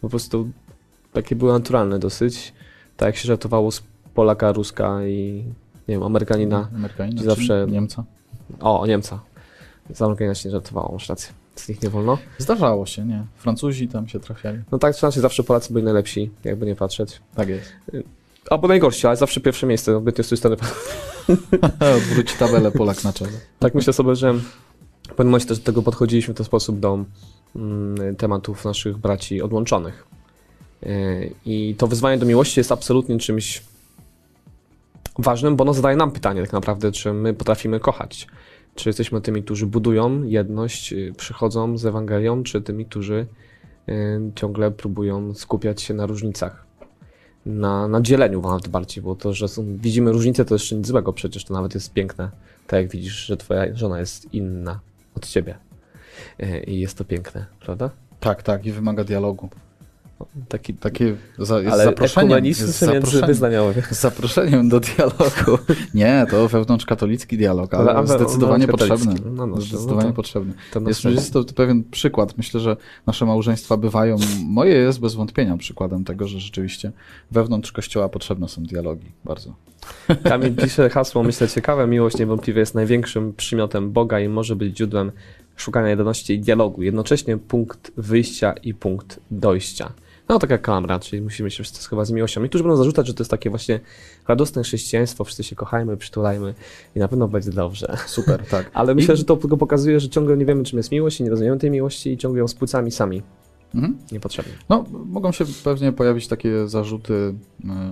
Po 0.00 0.08
prostu 0.08 0.48
takie 1.12 1.36
były 1.36 1.52
naturalne 1.52 1.98
dosyć. 1.98 2.52
Tak 2.96 3.06
jak 3.06 3.16
się 3.16 3.26
żartowało 3.26 3.70
z 3.72 3.82
Polaka, 4.14 4.52
Ruska 4.52 5.06
i 5.06 5.44
nie 5.88 5.94
wiem, 5.94 6.02
Amerykanina. 6.02 6.68
Amerykanina, 6.74 7.22
zawsze- 7.22 7.66
Niemca. 7.70 8.04
O, 8.60 8.86
Niemca. 8.86 9.20
Z 9.94 10.02
Amerykanina 10.02 10.34
się 10.34 10.48
nie 10.48 10.52
żartowało, 10.52 10.92
masz 10.92 11.08
rację. 11.08 11.32
Z 11.56 11.68
nich 11.68 11.82
nie 11.82 11.90
wolno. 11.90 12.18
Zdarzało 12.38 12.86
się, 12.86 13.04
nie? 13.04 13.24
Francuzi 13.36 13.88
tam 13.88 14.08
się 14.08 14.20
trafiali. 14.20 14.58
No 14.72 14.78
tak, 14.78 14.94
znaczy 14.94 15.20
zawsze 15.20 15.42
Polacy 15.44 15.72
byli 15.72 15.84
najlepsi, 15.84 16.30
jakby 16.44 16.66
nie 16.66 16.74
patrzeć. 16.76 17.20
Tak 17.34 17.48
jest. 17.48 17.72
Albo 18.50 18.68
najgorsi, 18.68 19.06
ale 19.06 19.16
zawsze 19.16 19.40
pierwsze 19.40 19.66
miejsce, 19.66 19.96
obecnie 19.96 20.24
z 20.24 20.28
tej 20.28 20.38
strony. 20.38 20.56
Wróć 22.12 22.32
tabelę 22.34 22.70
Polak 22.72 23.04
na 23.04 23.12
czele. 23.12 23.30
Tak 23.58 23.74
myślę 23.74 23.92
sobie, 23.92 24.14
że 24.16 24.34
w 25.06 25.14
pewnym 25.14 25.26
momencie 25.26 25.48
też 25.48 25.58
do 25.58 25.64
tego 25.64 25.82
podchodziliśmy 25.82 26.34
w 26.34 26.36
ten 26.36 26.46
sposób 26.46 26.80
do 26.80 27.04
mm, 27.56 28.16
tematów 28.16 28.64
naszych 28.64 28.98
braci 28.98 29.42
odłączonych. 29.42 30.06
Yy, 30.82 30.90
I 31.46 31.74
to 31.78 31.86
wyzwanie 31.86 32.18
do 32.18 32.26
miłości 32.26 32.60
jest 32.60 32.72
absolutnie 32.72 33.18
czymś 33.18 33.62
ważnym, 35.18 35.56
bo 35.56 35.62
ono 35.62 35.74
zadaje 35.74 35.96
nam 35.96 36.10
pytanie 36.10 36.40
tak 36.40 36.52
naprawdę, 36.52 36.92
czy 36.92 37.12
my 37.12 37.34
potrafimy 37.34 37.80
kochać. 37.80 38.26
Czy 38.74 38.88
jesteśmy 38.88 39.20
tymi, 39.20 39.42
którzy 39.42 39.66
budują 39.66 40.22
jedność, 40.22 40.92
yy, 40.92 41.12
przychodzą 41.16 41.78
z 41.78 41.86
Ewangelią, 41.86 42.42
czy 42.42 42.62
tymi, 42.62 42.86
którzy 42.86 43.26
yy, 43.86 43.94
ciągle 44.34 44.70
próbują 44.70 45.34
skupiać 45.34 45.82
się 45.82 45.94
na 45.94 46.06
różnicach. 46.06 46.66
Na, 47.46 47.88
na 47.88 48.00
dzieleniu 48.00 48.42
nawet 48.42 48.68
bardziej, 48.68 49.04
bo 49.04 49.14
to, 49.14 49.32
że 49.32 49.48
są, 49.48 49.76
widzimy 49.76 50.12
różnice, 50.12 50.44
to 50.44 50.54
jeszcze 50.54 50.76
nic 50.76 50.86
złego, 50.86 51.12
przecież 51.12 51.44
to 51.44 51.54
nawet 51.54 51.74
jest 51.74 51.92
piękne. 51.92 52.30
Tak 52.66 52.80
jak 52.80 52.90
widzisz, 52.90 53.26
że 53.26 53.36
twoja 53.36 53.76
żona 53.76 54.00
jest 54.00 54.34
inna 54.34 54.80
od 55.16 55.26
ciebie. 55.26 55.54
Yy, 56.38 56.60
I 56.60 56.80
jest 56.80 56.98
to 56.98 57.04
piękne, 57.04 57.46
prawda? 57.60 57.90
Tak, 58.20 58.42
tak, 58.42 58.66
i 58.66 58.72
wymaga 58.72 59.04
dialogu. 59.04 59.48
Taki, 60.48 60.74
Takie 60.74 61.16
za, 61.38 61.60
jest 61.60 61.72
ale 61.72 61.84
zaproszeniem. 61.84 62.44
Jest 62.44 62.78
zaproszeniem, 62.78 63.26
wyznaniowy. 63.26 63.82
z 63.90 64.00
zaproszeniem 64.00 64.68
do 64.68 64.80
dialogu. 64.80 65.64
Nie, 65.94 66.26
to 66.30 66.48
wewnątrzkatolicki 66.48 67.36
dialog, 67.36 67.74
ale, 67.74 67.92
Ale- 67.92 68.06
zdecydowanie 68.06 68.68
potrzebny. 68.68 69.14
No, 69.34 69.46
no, 69.46 69.60
zdecydowanie 69.60 70.06
no 70.06 70.12
to- 70.12 70.16
potrzebny. 70.16 70.54
To 70.72 70.80
Jest, 70.80 71.04
jest 71.04 71.32
to 71.32 71.44
pewien 71.44 71.84
przykład. 71.84 72.36
Myślę, 72.36 72.60
że 72.60 72.76
nasze 73.06 73.26
małżeństwa 73.26 73.76
bywają. 73.76 74.16
Moje 74.44 74.74
jest 74.74 75.00
bez 75.00 75.14
wątpienia 75.14 75.56
przykładem 75.56 76.04
tego, 76.04 76.28
że 76.28 76.40
rzeczywiście 76.40 76.92
wewnątrz 77.30 77.72
kościoła 77.72 78.08
potrzebne 78.08 78.48
są 78.48 78.62
dialogi. 78.62 79.12
Bardzo. 79.24 79.54
Kamil 80.28 80.54
pisze 80.56 80.90
hasło, 80.90 81.22
myślę 81.22 81.48
ciekawe, 81.48 81.86
miłość 81.86 82.18
niewątpliwie 82.18 82.60
jest 82.60 82.74
największym 82.74 83.32
przymiotem 83.32 83.92
Boga 83.92 84.20
i 84.20 84.28
może 84.28 84.56
być 84.56 84.76
źródłem 84.76 85.12
szukania 85.56 85.88
jedyności 85.88 86.34
i 86.34 86.40
dialogu. 86.40 86.82
Jednocześnie 86.82 87.38
punkt 87.38 87.92
wyjścia 87.96 88.52
i 88.52 88.74
punkt 88.74 89.20
dojścia. 89.30 89.92
No 90.28 90.38
taka 90.38 90.58
klamra, 90.58 90.98
czyli 90.98 91.22
musimy 91.22 91.50
się 91.50 91.62
wszyscy 91.62 91.82
schować 91.82 92.06
z 92.06 92.10
miłością. 92.10 92.42
Niektórzy 92.42 92.64
będą 92.64 92.76
zarzucać, 92.76 93.06
że 93.06 93.14
to 93.14 93.22
jest 93.22 93.30
takie 93.30 93.50
właśnie 93.50 93.80
radosne 94.28 94.62
chrześcijaństwo, 94.62 95.24
wszyscy 95.24 95.44
się 95.44 95.56
kochajmy, 95.56 95.96
przytulajmy 95.96 96.54
i 96.96 96.98
na 96.98 97.08
pewno 97.08 97.28
będzie 97.28 97.50
dobrze. 97.50 97.96
Super, 98.06 98.46
tak. 98.50 98.70
Ale 98.74 98.94
myślę, 98.94 99.14
I- 99.14 99.16
że 99.16 99.24
to 99.24 99.36
tylko 99.36 99.56
pokazuje, 99.56 100.00
że 100.00 100.08
ciągle 100.08 100.36
nie 100.36 100.44
wiemy, 100.46 100.64
czym 100.64 100.76
jest 100.76 100.92
miłość 100.92 101.20
i 101.20 101.24
nie 101.24 101.30
rozumiemy 101.30 101.58
tej 101.58 101.70
miłości 101.70 102.12
i 102.12 102.16
ciągle 102.16 102.40
ją 102.40 102.48
spłycamy 102.48 102.90
sami. 102.90 103.22
Mhm. 103.74 103.98
Niepotrzebnie. 104.12 104.52
No, 104.68 104.84
mogą 105.06 105.32
się 105.32 105.44
pewnie 105.64 105.92
pojawić 105.92 106.28
takie 106.28 106.68
zarzuty 106.68 107.12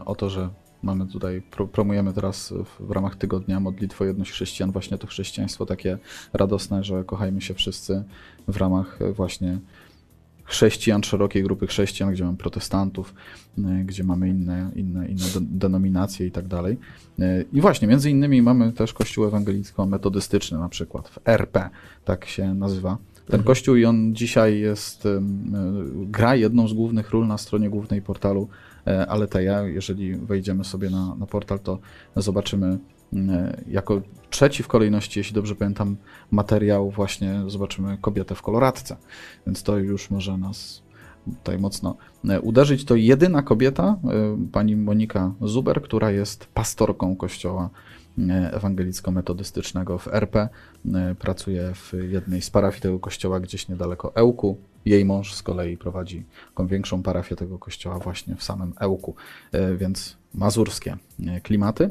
y, 0.01 0.05
o 0.05 0.15
to, 0.15 0.31
że 0.31 0.49
mamy 0.83 1.07
tutaj, 1.07 1.43
pro, 1.51 1.67
promujemy 1.67 2.13
teraz 2.13 2.55
w, 2.81 2.91
ramach 2.91 3.17
tygodnia 3.17 3.61
modlitwę 3.61 4.07
jedność 4.07 4.31
chrześcijan, 4.33 4.73
właśnie 4.73 4.99
to 4.99 5.07
chrześcijaństwo 5.07 5.67
takie 5.67 5.99
radosne, 6.33 6.85
że 6.85 7.05
kochajmy 7.05 7.41
się 7.41 7.55
wszyscy 7.55 8.05
w 8.49 8.57
ramach 8.57 9.03
y, 9.03 9.13
właśnie 9.13 9.59
chrześcijan, 10.45 11.03
szerokiej 11.03 11.43
grupy 11.43 11.67
chrześcijan, 11.67 12.13
gdzie 12.13 12.25
mamy 12.25 12.37
protestantów, 12.37 13.15
y, 13.59 13.63
gdzie 13.85 14.05
mamy 14.05 14.29
inne, 14.29 14.71
inne, 14.77 15.09
inne 15.09 15.25
de- 15.35 15.41
denominacje 15.59 16.27
i 16.27 16.31
tak 16.31 16.47
dalej. 16.49 16.79
Y, 17.19 17.45
I 17.53 17.61
właśnie, 17.61 17.89
między 17.89 18.11
innymi 18.11 18.43
mamy 18.43 18.73
też 18.73 18.93
kościół 18.93 19.25
ewangelicko-metodystyczny 19.27 20.59
na 20.59 20.69
przykład, 20.69 21.09
w 21.09 21.19
RP, 21.29 21.71
tak 22.05 22.25
się 22.25 22.55
nazywa. 22.55 22.99
Ten 23.15 23.35
Mhm. 23.41 23.43
kościół 23.45 23.77
i 23.77 23.85
on 23.85 24.15
dzisiaj 24.15 24.61
jest, 24.61 25.07
y, 25.07 25.21
gra 25.95 26.35
jedną 26.37 26.69
z 26.69 26.73
głównych 26.73 27.11
ról 27.11 27.27
na 27.27 27.39
stronie 27.39 27.71
głównej 27.71 28.03
portalu 28.03 28.49
e, 28.87 29.07
Aleteja. 29.07 29.63
Jeżeli 29.63 30.17
wejdziemy 30.17 30.65
sobie 30.65 30.91
na, 30.91 31.15
na 31.15 31.27
portal, 31.27 31.59
to 31.61 31.79
zobaczymy 32.17 32.67
e, 32.67 32.79
jako 33.67 34.03
trzeci 34.31 34.63
w 34.63 34.69
kolejności, 34.69 35.21
jeśli 35.21 35.35
dobrze 35.35 35.55
pamiętam, 35.55 35.97
materiał 36.31 36.91
właśnie 36.91 37.43
zobaczymy 37.47 37.99
kobietę 38.01 38.35
w 38.35 38.43
koloratce. 38.43 38.97
Więc 39.47 39.63
to 39.63 39.79
już 39.79 40.11
może 40.11 40.39
nas 40.39 40.83
tutaj 41.27 41.59
mocno 41.59 41.97
e, 42.29 42.41
uderzyć. 42.41 42.85
To 42.85 42.97
jedyna 42.97 43.43
kobieta, 43.43 43.97
e, 44.05 44.39
pani 44.53 44.77
Monika 44.77 45.33
Zuber, 45.41 45.83
która 45.83 46.11
jest 46.11 46.47
pastorką 46.47 47.17
kościoła 47.17 47.71
e, 48.19 48.51
ewangelicko-metodystycznego 48.55 49.99
w 49.99 50.09
RP. 50.09 50.49
E, 50.95 51.15
Pracuje 51.15 51.75
w 51.75 51.93
jednej 52.09 52.43
z 52.43 52.51
parafii 52.51 52.83
tego 52.83 52.99
kościoła 52.99 53.41
gdzieś 53.41 53.69
niedaleko 53.69 54.13
Ełku. 54.15 54.59
Jej 54.85 55.05
mąż 55.05 55.35
z 55.35 55.43
kolei 55.43 55.77
prowadzi 55.77 56.25
taką 56.49 56.67
większą 56.67 57.03
parafię 57.03 57.37
tego 57.37 57.59
kościoła 57.59 57.99
właśnie 57.99 58.37
w 58.37 58.43
samym 58.43 58.73
Ełku, 58.81 59.15
E, 59.53 59.77
więc 59.77 60.17
mazurskie 60.35 60.97
e, 61.27 61.41
klimaty. 61.41 61.91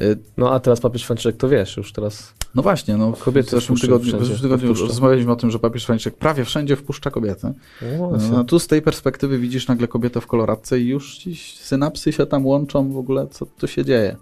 E, 0.00 0.16
No 0.36 0.52
a 0.52 0.60
teraz 0.60 0.80
papież 0.80 1.04
Franciszek 1.04 1.36
to 1.36 1.48
wiesz, 1.48 1.76
już 1.76 1.92
teraz 1.92 2.34
No 2.54 2.62
właśnie, 2.62 2.96
no 2.96 3.12
w 3.12 3.24
Kobiety 3.24 3.50
zeszłym 3.50 3.76
wpuszcza 3.76 3.86
tygodniu, 3.86 4.18
w 4.18 4.26
zeszłym 4.26 4.40
tygodniu 4.40 4.74
rozmawialiśmy 4.74 5.32
o 5.32 5.36
tym, 5.36 5.50
że 5.50 5.58
papież 5.58 5.84
Franciszek 5.84 6.14
prawie 6.16 6.44
wszędzie 6.44 6.76
wpuszcza 6.76 7.10
kobiety. 7.10 7.52
No, 7.98 8.38
a 8.40 8.44
tu 8.44 8.58
z 8.58 8.66
tej 8.66 8.82
perspektywy 8.82 9.38
widzisz 9.38 9.68
nagle 9.68 9.88
kobietę 9.88 10.20
w 10.20 10.26
koloratce 10.26 10.80
i 10.80 10.88
już 10.88 11.18
ci 11.18 11.36
synapsy 11.36 12.12
się 12.12 12.26
tam 12.26 12.46
łączą 12.46 12.92
w 12.92 12.96
ogóle, 12.96 13.26
co 13.30 13.46
tu 13.46 13.68
się 13.68 13.84
dzieje, 13.84 14.16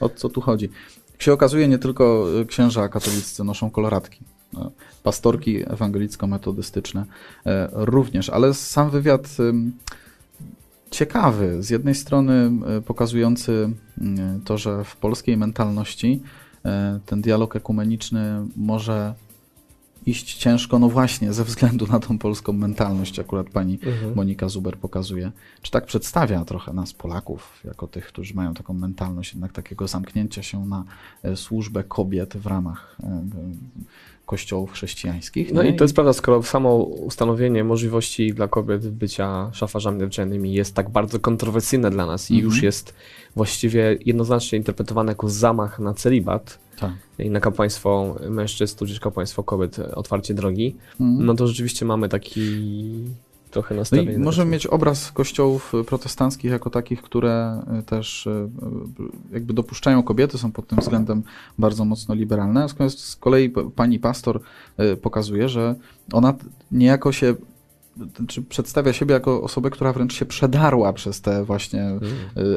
o 0.00 0.08
co 0.08 0.28
tu 0.28 0.40
chodzi. 0.40 0.70
Jak 1.12 1.22
się 1.22 1.32
okazuje, 1.32 1.68
nie 1.68 1.78
tylko 1.78 2.26
y, 2.40 2.46
księża 2.46 2.88
katoliccy 2.88 3.44
noszą 3.44 3.70
koloratki. 3.70 4.20
No, 4.52 4.70
Pastorki 5.02 5.64
ewangelicko-metodystyczne 5.64 7.04
e, 7.46 7.68
również, 7.72 8.30
ale 8.30 8.54
sam 8.54 8.90
wywiad 8.90 9.36
ciekawy. 10.90 11.62
Z 11.62 11.70
jednej 11.70 11.94
strony 11.94 12.50
pokazujący 12.86 13.70
to, 14.44 14.58
że 14.58 14.84
w 14.84 14.96
polskiej 14.96 15.36
mentalności 15.36 16.22
e, 16.64 17.00
ten 17.06 17.22
dialog 17.22 17.56
ekumeniczny 17.56 18.46
może 18.56 19.14
iść 20.06 20.34
ciężko, 20.34 20.78
no 20.78 20.88
właśnie, 20.88 21.32
ze 21.32 21.44
względu 21.44 21.86
na 21.86 22.00
tą 22.00 22.18
polską 22.18 22.52
mentalność, 22.52 23.18
akurat 23.18 23.50
pani 23.50 23.78
Mhm. 23.82 24.14
Monika 24.14 24.48
Zuber 24.48 24.76
pokazuje, 24.76 25.32
czy 25.62 25.70
tak 25.70 25.86
przedstawia 25.86 26.44
trochę 26.44 26.72
nas, 26.72 26.92
Polaków, 26.92 27.60
jako 27.64 27.86
tych, 27.86 28.06
którzy 28.06 28.34
mają 28.34 28.54
taką 28.54 28.74
mentalność 28.74 29.32
jednak 29.32 29.52
takiego 29.52 29.88
zamknięcia 29.88 30.42
się 30.42 30.66
na 30.66 30.84
e, 31.22 31.36
służbę 31.36 31.84
kobiet 31.84 32.36
w 32.36 32.46
ramach 32.46 32.96
e, 33.02 33.22
kościołów 34.28 34.72
chrześcijańskich. 34.72 35.52
No 35.52 35.62
nie? 35.62 35.70
i 35.70 35.76
to 35.76 35.84
jest 35.84 35.94
prawda, 35.94 36.12
skoro 36.12 36.42
samo 36.42 36.76
ustanowienie 36.76 37.64
możliwości 37.64 38.34
dla 38.34 38.48
kobiet 38.48 38.88
bycia 38.88 39.50
szafarzami 39.52 39.98
narzędnymi 39.98 40.52
jest 40.52 40.74
tak 40.74 40.90
bardzo 40.90 41.20
kontrowersyjne 41.20 41.90
dla 41.90 42.06
nas 42.06 42.30
i 42.30 42.34
Mhm. 42.34 42.44
już 42.44 42.62
jest 42.62 42.94
właściwie 43.36 43.98
jednoznacznie 44.06 44.58
interpretowane 44.58 45.12
jako 45.12 45.28
zamach 45.28 45.78
na 45.78 45.94
celibat 45.94 46.58
Tak. 46.78 46.92
i 47.18 47.30
na 47.30 47.40
kapłaństwo 47.40 48.16
mężczyzn, 48.30 48.78
tudzież 48.78 49.00
kapłaństwo 49.00 49.42
kobiet, 49.42 49.78
otwarcie 49.78 50.34
drogi, 50.34 50.76
Mhm. 51.00 51.26
no 51.26 51.34
to 51.34 51.46
rzeczywiście 51.46 51.84
mamy 51.86 52.08
taki 52.08 52.40
trochę 53.48 53.74
No 53.74 53.80
nastawienie. 53.80 54.12
i 54.12 54.18
możemy 54.18 54.50
mieć 54.50 54.66
obraz 54.66 55.12
kościołów 55.12 55.74
y, 55.74 55.84
protestanckich 55.84 56.50
jako 56.50 56.70
takich, 56.70 57.02
które 57.02 57.62
y, 57.80 57.82
też 57.82 58.26
y, 58.26 58.48
jakby 59.32 59.54
dopuszczają 59.54 60.02
kobiety, 60.02 60.38
są 60.38 60.52
pod 60.52 60.66
tym 60.66 60.78
względem 60.78 61.22
bardzo 61.58 61.84
mocno 61.84 62.14
liberalne. 62.14 62.60
Natomiast 62.60 62.98
z 63.04 63.16
kolei 63.16 63.50
pani 63.50 63.98
pastor 63.98 64.40
pokazuje, 65.02 65.48
że 65.48 65.74
ona 66.12 66.34
niejako 66.72 67.12
się 67.12 67.34
czy 68.28 68.42
przedstawia 68.42 68.92
siebie 68.92 69.14
jako 69.14 69.42
osobę, 69.42 69.70
która 69.70 69.92
wręcz 69.92 70.14
się 70.14 70.26
przedarła 70.26 70.92
przez 70.92 71.20
te 71.20 71.44
właśnie 71.44 71.82
mm. 71.82 72.00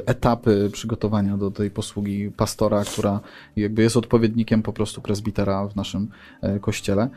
etapy 0.06 0.70
przygotowania 0.74 1.38
do 1.38 1.52
tej 1.52 1.72
posługi 1.72 2.32
pastora, 2.32 2.84
która 2.84 3.20
jakby 3.56 3.82
jest 3.82 3.98
odpowiednikiem 3.98 4.64
po 4.64 4.74
prostu 4.74 5.02
prezbitera 5.02 5.68
w 5.68 5.76
naszym 5.76 6.08
e, 6.42 6.60
kościele. 6.60 7.10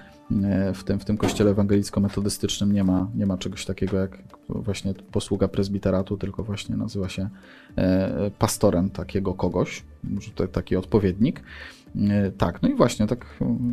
E, 0.45 0.75
w 0.75 0.85
tym, 0.85 0.99
w 0.99 1.05
tym 1.05 1.17
kościele 1.17 1.51
ewangelicko-metodystycznym 1.51 2.73
nie 2.73 2.85
ma, 2.85 3.09
nie 3.15 3.27
ma 3.27 3.39
czegoś 3.39 3.65
takiego 3.65 3.97
jak 3.97 4.19
właśnie 4.49 4.95
posługa 4.95 5.49
prezbiteratu, 5.49 6.17
tylko 6.17 6.45
właśnie 6.45 6.77
nazywa 6.77 7.09
się 7.09 7.29
pastorem 8.39 8.91
takiego 8.91 9.35
kogoś, 9.35 9.83
taki 10.53 10.77
odpowiednik. 10.77 11.43
Tak, 12.39 12.63
no 12.63 12.69
i 12.69 12.75
właśnie 12.75 13.07
tak 13.07 13.27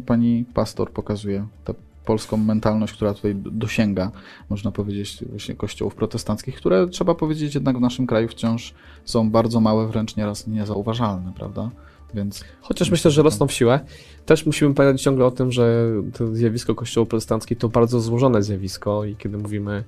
pani 0.05 0.46
pastor 0.53 0.91
pokazuje 0.91 1.48
te 1.63 1.74
polską 2.05 2.38
mentalność, 2.38 2.93
która 2.93 3.13
tutaj 3.13 3.36
dosięga, 3.36 4.12
można 4.50 4.72
powiedzieć, 4.72 5.24
właśnie 5.29 5.55
kościołów 5.55 5.96
protestanckich, 5.96 6.55
które 6.55 6.88
trzeba 6.88 7.15
powiedzieć 7.15 7.55
jednak 7.55 7.77
w 7.77 7.81
naszym 7.81 8.08
kraju 8.08 8.27
wciąż 8.27 8.74
są 9.05 9.29
bardzo 9.29 9.62
małe, 9.62 9.88
wręcz 9.88 10.15
nieraz 10.15 10.48
niezauważalne, 10.48 11.34
prawda? 11.36 11.70
Więc 12.13 12.43
Chociaż 12.62 12.91
myślę, 12.91 13.12
że 13.12 13.24
rosną 13.24 13.48
w 13.48 13.51
siłę. 13.51 13.79
Też 14.25 14.46
musimy 14.46 14.74
pamiętać 14.74 15.01
ciągle 15.01 15.25
o 15.25 15.31
tym, 15.31 15.51
że 15.51 15.91
to 16.13 16.36
zjawisko 16.36 16.75
kościołów 16.75 17.10
protestanckich 17.10 17.58
to 17.58 17.70
bardzo 17.70 18.00
złożone 18.00 18.43
zjawisko 18.43 19.05
i 19.05 19.15
kiedy 19.15 19.38
mówimy 19.38 19.84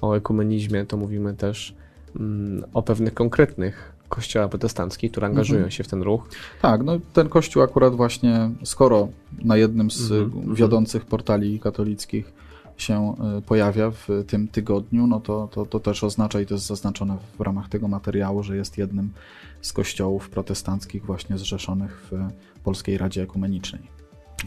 o 0.00 0.16
ekumenizmie, 0.16 0.86
to 0.86 0.96
mówimy 0.96 1.34
też 1.34 1.74
mm, 2.16 2.64
o 2.74 2.82
pewnych 2.82 3.14
konkretnych 3.14 3.95
kościoła 4.08 4.48
protestanckich, 4.48 5.10
które 5.10 5.26
angażują 5.26 5.58
mhm. 5.58 5.70
się 5.70 5.84
w 5.84 5.88
ten 5.88 6.02
ruch. 6.02 6.28
Tak, 6.62 6.82
no 6.82 6.98
ten 7.12 7.28
kościół 7.28 7.62
akurat 7.62 7.94
właśnie, 7.94 8.50
skoro 8.64 9.08
na 9.42 9.56
jednym 9.56 9.90
z 9.90 10.12
mhm. 10.12 10.24
mhm. 10.24 10.54
wiodących 10.54 11.04
portali 11.04 11.60
katolickich 11.60 12.32
się 12.76 13.14
e, 13.38 13.42
pojawia 13.42 13.90
w 13.90 14.08
tym 14.26 14.48
tygodniu, 14.48 15.06
no 15.06 15.20
to, 15.20 15.48
to, 15.52 15.66
to 15.66 15.80
też 15.80 16.04
oznacza 16.04 16.40
i 16.40 16.46
to 16.46 16.54
jest 16.54 16.66
zaznaczone 16.66 17.16
w 17.38 17.40
ramach 17.40 17.68
tego 17.68 17.88
materiału, 17.88 18.42
że 18.42 18.56
jest 18.56 18.78
jednym 18.78 19.12
z 19.60 19.72
kościołów 19.72 20.30
protestanckich 20.30 21.06
właśnie 21.06 21.38
zrzeszonych 21.38 22.10
w 22.10 22.30
Polskiej 22.62 22.98
Radzie 22.98 23.22
Ekumenicznej. 23.22 23.82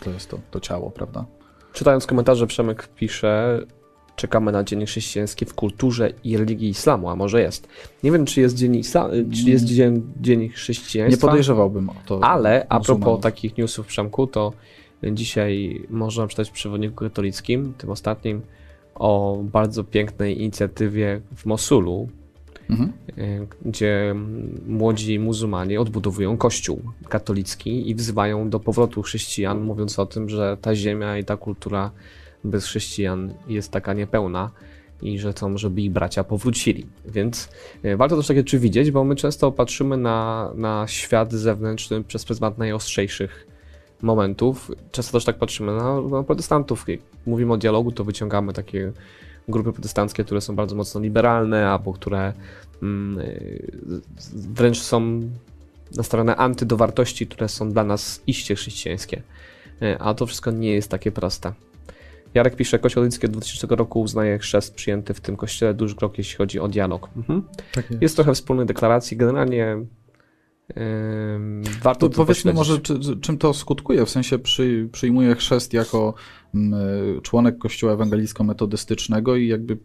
To 0.03 0.09
jest 0.09 0.29
to, 0.29 0.39
to 0.51 0.59
ciało, 0.59 0.91
prawda? 0.91 1.25
Czytając 1.73 2.05
komentarze, 2.05 2.47
Przemek 2.47 2.87
pisze, 2.87 3.59
czekamy 4.19 4.51
na 4.51 4.63
dzień 4.63 4.85
chrześcijański 4.85 5.45
w 5.45 5.53
kulturze 5.53 6.13
i 6.23 6.37
religii 6.37 6.69
islamu, 6.69 7.09
a 7.09 7.15
może 7.15 7.41
jest. 7.41 7.67
Nie 8.03 8.11
wiem, 8.11 8.25
czy 8.25 8.41
jest 8.41 8.55
dzień, 8.55 8.81
czy 9.33 9.49
jest 9.49 9.65
dzień, 9.65 10.01
dzień 10.21 10.49
chrześcijaństwa. 10.49 11.27
Nie 11.27 11.31
podejrzewałbym 11.31 11.89
o 11.89 11.95
to. 12.05 12.23
Ale 12.23 12.65
a 12.69 12.79
propos 12.79 13.21
takich 13.21 13.57
newsów, 13.57 13.87
Przemku, 13.87 14.27
to 14.27 14.53
dzisiaj 15.03 15.81
można 15.89 16.27
czytać 16.27 16.49
w 16.49 16.51
przewodniku 16.51 16.95
katolickim, 16.95 17.73
tym 17.77 17.89
ostatnim, 17.89 18.41
o 18.95 19.39
bardzo 19.43 19.83
pięknej 19.83 20.41
inicjatywie 20.41 21.21
w 21.35 21.45
Mosulu, 21.45 22.09
mhm. 22.69 22.91
E, 23.17 23.45
gdzie 23.65 24.15
młodzi 24.67 25.19
muzułmanie 25.19 25.81
odbudowują 25.81 26.37
kościół 26.37 26.81
katolicki 27.09 27.89
i 27.89 27.95
wzywają 27.95 28.49
do 28.49 28.59
powrotu 28.59 29.01
chrześcijan, 29.01 29.61
mówiąc 29.61 29.99
o 29.99 30.05
tym, 30.05 30.29
że 30.29 30.57
ta 30.61 30.75
ziemia 30.75 31.17
i 31.17 31.23
ta 31.23 31.37
kultura 31.37 31.91
bez 32.43 32.65
chrześcijan 32.65 33.33
jest 33.47 33.71
taka 33.71 33.93
niepełna 33.93 34.51
i 35.01 35.19
że 35.19 35.31
chcą, 35.31 35.57
żeby 35.57 35.81
ich 35.81 35.91
bracia 35.91 36.23
powrócili. 36.23 36.85
Więc 37.05 37.49
e, 37.83 37.97
warto 37.97 38.17
też 38.17 38.27
takie 38.27 38.39
rzeczy 38.39 38.59
widzieć, 38.59 38.91
bo 38.91 39.03
my 39.03 39.15
często 39.15 39.51
patrzymy 39.51 39.97
na, 39.97 40.51
na 40.55 40.87
świat 40.87 41.33
zewnętrzny 41.33 42.03
przez 42.03 42.25
pryzmat 42.25 42.57
najostrzejszych 42.57 43.47
momentów. 44.01 44.71
Często 44.91 45.11
też 45.11 45.25
tak 45.25 45.37
patrzymy 45.37 45.75
na, 45.75 46.01
na 46.01 46.23
protestantów. 46.23 46.89
Jak 46.89 46.99
mówimy 47.25 47.53
o 47.53 47.57
dialogu, 47.57 47.91
to 47.91 48.03
wyciągamy 48.03 48.53
takie 48.53 48.91
grupy 49.47 49.73
protestanckie, 49.73 50.23
które 50.23 50.41
są 50.41 50.55
bardzo 50.55 50.75
mocno 50.75 51.01
liberalne, 51.01 51.69
albo 51.69 51.93
które 51.93 52.33
mm, 52.83 53.19
e, 53.19 53.25
wręcz 54.33 54.81
są 54.81 55.21
nastawione 55.95 56.35
anty 56.35 56.65
do 56.65 56.77
wartości, 56.77 57.27
które 57.27 57.49
są 57.49 57.71
dla 57.71 57.83
nas 57.83 58.21
iście 58.27 58.55
chrześcijańskie. 58.55 59.21
E, 59.81 59.97
a 60.01 60.13
to 60.13 60.25
wszystko 60.25 60.51
nie 60.51 60.71
jest 60.71 60.91
takie 60.91 61.11
proste. 61.11 61.53
Jarek 62.33 62.55
pisze, 62.55 62.79
Kościół 62.79 63.03
od 63.03 63.09
2000 63.09 63.75
roku 63.75 64.01
uznaje 64.01 64.39
chrzest 64.39 64.75
przyjęty 64.75 65.13
w 65.13 65.21
tym 65.21 65.35
kościele 65.35 65.73
duży 65.73 65.95
krok, 65.95 66.17
jeśli 66.17 66.37
chodzi 66.37 66.59
o 66.59 66.67
dialog. 66.67 67.09
Mhm. 67.17 67.43
Tak 67.73 67.89
jest. 67.89 68.01
jest 68.01 68.15
trochę 68.15 68.33
wspólnej 68.33 68.65
deklaracji. 68.65 69.17
Generalnie 69.17 69.77
warto 71.81 72.09
to 72.09 72.15
powiedzmy 72.15 72.53
może, 72.53 72.79
czy, 72.79 72.99
czym 73.21 73.37
to 73.37 73.53
skutkuje, 73.53 74.05
w 74.05 74.09
sensie 74.09 74.39
przy, 74.39 74.89
przyjmuje 74.91 75.35
chrzest 75.35 75.73
jako 75.73 76.13
mm, 76.55 77.21
członek 77.21 77.57
kościoła 77.57 77.93
ewangelicko-metodystycznego 77.93 79.37
i 79.37 79.47
jakby 79.47 79.77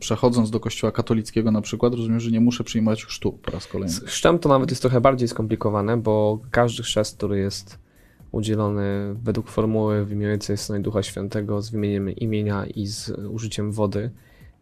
przechodząc 0.00 0.50
do 0.50 0.60
kościoła 0.60 0.92
katolickiego 0.92 1.50
na 1.50 1.60
przykład, 1.60 1.94
rozumiem, 1.94 2.20
że 2.20 2.30
nie 2.30 2.40
muszę 2.40 2.64
przyjmować 2.64 3.04
chrztu 3.04 3.32
po 3.32 3.50
raz 3.50 3.66
kolejny. 3.66 3.94
Z 3.94 4.04
chrztem 4.04 4.38
to 4.38 4.48
nawet 4.48 4.70
jest 4.70 4.82
trochę 4.82 5.00
bardziej 5.00 5.28
skomplikowane, 5.28 5.96
bo 5.96 6.38
każdy 6.50 6.82
chrzest, 6.82 7.16
który 7.16 7.38
jest 7.38 7.78
udzielony 8.32 9.14
według 9.22 9.48
formuły 9.48 10.04
w 10.04 10.12
imię 10.12 10.28
Ojca 10.30 10.76
i 10.76 10.80
Ducha 10.80 11.02
Świętego 11.02 11.62
z 11.62 11.70
wymieniem 11.70 12.10
imienia 12.10 12.66
i 12.66 12.86
z 12.86 13.10
użyciem 13.30 13.72
wody 13.72 14.10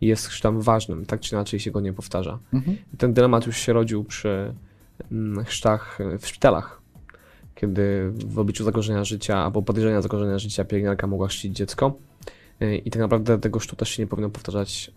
jest 0.01 0.27
chrztem 0.27 0.61
ważnym, 0.61 1.07
tak 1.07 1.21
czy 1.21 1.35
inaczej 1.35 1.61
się 1.61 1.71
go 1.71 1.81
nie 1.81 1.93
powtarza. 1.93 2.39
Mhm. 2.53 2.77
Ten 2.99 3.15
dylemat 3.15 3.47
już 3.47 3.57
się 3.57 3.73
rodził 3.73 4.05
przy 4.05 4.55
mm, 5.13 5.45
chrztach 5.45 5.99
w 6.19 6.27
szpitalach, 6.27 6.81
kiedy 7.55 8.11
w 8.27 8.39
obliczu 8.39 8.65
zagrożenia 8.65 9.05
życia 9.05 9.39
albo 9.39 9.63
podejrzenia 9.63 10.03
zagrożenia 10.03 10.39
życia 10.39 10.65
pielęgniarka 10.65 11.07
mogła 11.07 11.29
chrzcić 11.29 11.57
dziecko 11.57 11.95
i 12.85 12.91
tak 12.91 13.03
naprawdę 13.03 13.39
tego 13.39 13.59
chrztu 13.59 13.77
też 13.77 13.89
się 13.89 14.03
nie 14.03 14.07
powinno 14.07 14.31
powtarzać 14.31 14.91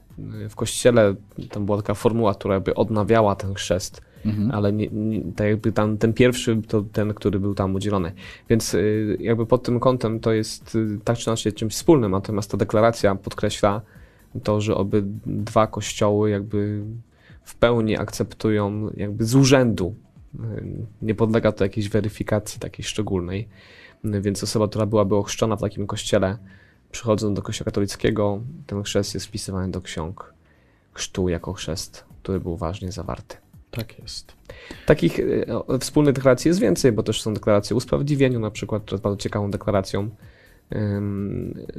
w 0.49 0.55
kościele. 0.55 1.15
Tam 1.49 1.65
była 1.65 1.77
taka 1.77 1.93
formuła, 1.93 2.35
która 2.35 2.59
by 2.59 2.75
odnawiała 2.75 3.35
ten 3.35 3.53
chrzest 3.53 4.01
Mhm. 4.25 4.51
ale 4.51 4.73
nie, 4.73 4.87
nie, 4.87 5.21
tak 5.21 5.47
jakby 5.47 5.71
tam 5.71 5.97
ten 5.97 6.13
pierwszy 6.13 6.61
to 6.67 6.81
ten, 6.81 7.13
który 7.13 7.39
był 7.39 7.55
tam 7.55 7.75
udzielony. 7.75 8.11
Więc 8.49 8.73
y, 8.73 9.17
jakby 9.19 9.45
pod 9.45 9.63
tym 9.63 9.79
kątem 9.79 10.19
to 10.19 10.33
jest 10.33 10.75
y, 10.75 10.99
tak 11.03 11.17
czy 11.17 11.29
inaczej 11.29 11.53
czymś 11.53 11.73
wspólnym, 11.73 12.11
natomiast 12.11 12.51
ta 12.51 12.57
deklaracja 12.57 13.15
podkreśla 13.15 13.81
to, 14.43 14.61
że 14.61 14.75
obydwa 14.75 15.67
kościoły 15.67 16.29
jakby 16.29 16.83
w 17.43 17.55
pełni 17.55 17.97
akceptują 17.97 18.89
jakby 18.97 19.25
z 19.25 19.35
urzędu. 19.35 19.95
Y, 20.35 20.39
nie 21.01 21.15
podlega 21.15 21.51
to 21.51 21.63
jakiejś 21.63 21.89
weryfikacji 21.89 22.59
takiej 22.59 22.85
szczególnej. 22.85 23.47
Więc 24.03 24.43
osoba, 24.43 24.67
która 24.67 24.85
byłaby 24.85 25.15
ochrzczona 25.15 25.55
w 25.55 25.61
takim 25.61 25.87
kościele, 25.87 26.37
przychodząc 26.91 27.35
do 27.35 27.41
kościoła 27.41 27.65
katolickiego, 27.65 28.41
ten 28.67 28.83
chrzest 28.83 29.13
jest 29.13 29.25
wpisywany 29.25 29.71
do 29.71 29.81
ksiąg 29.81 30.33
chrztu 30.93 31.29
jako 31.29 31.53
chrzest, 31.53 32.05
który 32.21 32.39
był 32.39 32.57
ważnie 32.57 32.91
zawarty. 32.91 33.37
Tak 33.71 33.99
jest. 33.99 34.33
Takich 34.85 35.19
e, 35.19 35.79
wspólnych 35.79 36.15
deklaracji 36.15 36.49
jest 36.49 36.59
więcej, 36.59 36.91
bo 36.91 37.03
też 37.03 37.21
są 37.21 37.33
deklaracje 37.33 37.73
o 37.73 37.77
usprawiedliwieniu 37.77 38.39
na 38.39 38.51
przykład, 38.51 38.83
która 38.83 38.95
jest 38.95 39.03
bardzo 39.03 39.17
ciekawą 39.17 39.51
deklaracją, 39.51 40.09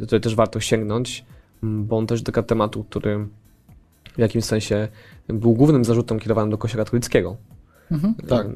której 0.02 0.20
też 0.20 0.34
warto 0.34 0.60
sięgnąć, 0.60 1.24
bo 1.62 1.98
on 1.98 2.06
też 2.06 2.22
dotyka 2.22 2.42
tematu, 2.42 2.84
który 2.84 3.26
w 4.16 4.18
jakimś 4.18 4.44
sensie 4.44 4.88
był 5.28 5.52
głównym 5.52 5.84
zarzutem 5.84 6.20
kierowanym 6.20 6.50
do 6.50 6.58
Kościoła 6.58 6.84
katolickiego. 6.84 7.36
Mhm, 7.90 8.14
tak. 8.14 8.46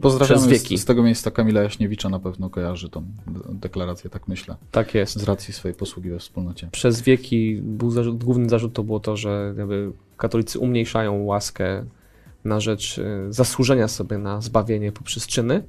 Pozdrawiamy 0.00 0.48
wieki. 0.48 0.78
Z, 0.78 0.82
z, 0.82 0.84
tego 0.84 1.02
miejsca 1.02 1.30
Kamila 1.30 1.62
Jaśniewicza 1.62 2.08
na 2.08 2.18
pewno 2.18 2.50
kojarzy 2.50 2.88
tą 2.88 3.04
deklarację, 3.50 4.10
tak 4.10 4.28
myślę. 4.28 4.56
Tak 4.70 4.94
jest. 4.94 5.18
Z 5.18 5.24
racji 5.24 5.54
swojej 5.54 5.74
posługi 5.74 6.10
we 6.10 6.18
wspólnocie. 6.18 6.68
Przez 6.72 7.00
wieki 7.00 7.60
był 7.62 7.90
zarzut, 7.90 8.24
główny 8.24 8.48
zarzut 8.48 8.72
to 8.72 8.84
było 8.84 9.00
to, 9.00 9.16
że 9.16 9.54
katolicy 10.16 10.58
umniejszają 10.58 11.24
łaskę 11.24 11.84
na 12.44 12.60
rzecz 12.60 12.98
e, 12.98 13.32
zasłużenia 13.32 13.88
sobie 13.88 14.18
na 14.18 14.40
zbawienie 14.40 14.92
poprzez 14.92 15.26
czyny. 15.26 15.62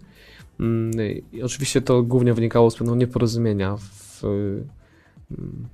Mm, 0.60 0.92
I 1.32 1.44
oczywiście 1.44 1.82
to 1.82 2.04
głównie 2.04 2.34
wynikało 2.34 2.72
z 2.72 2.76
pewnego 2.76 2.96
nieporozumienia 2.96 3.78
w, 3.78 4.24
mm, 4.24 5.68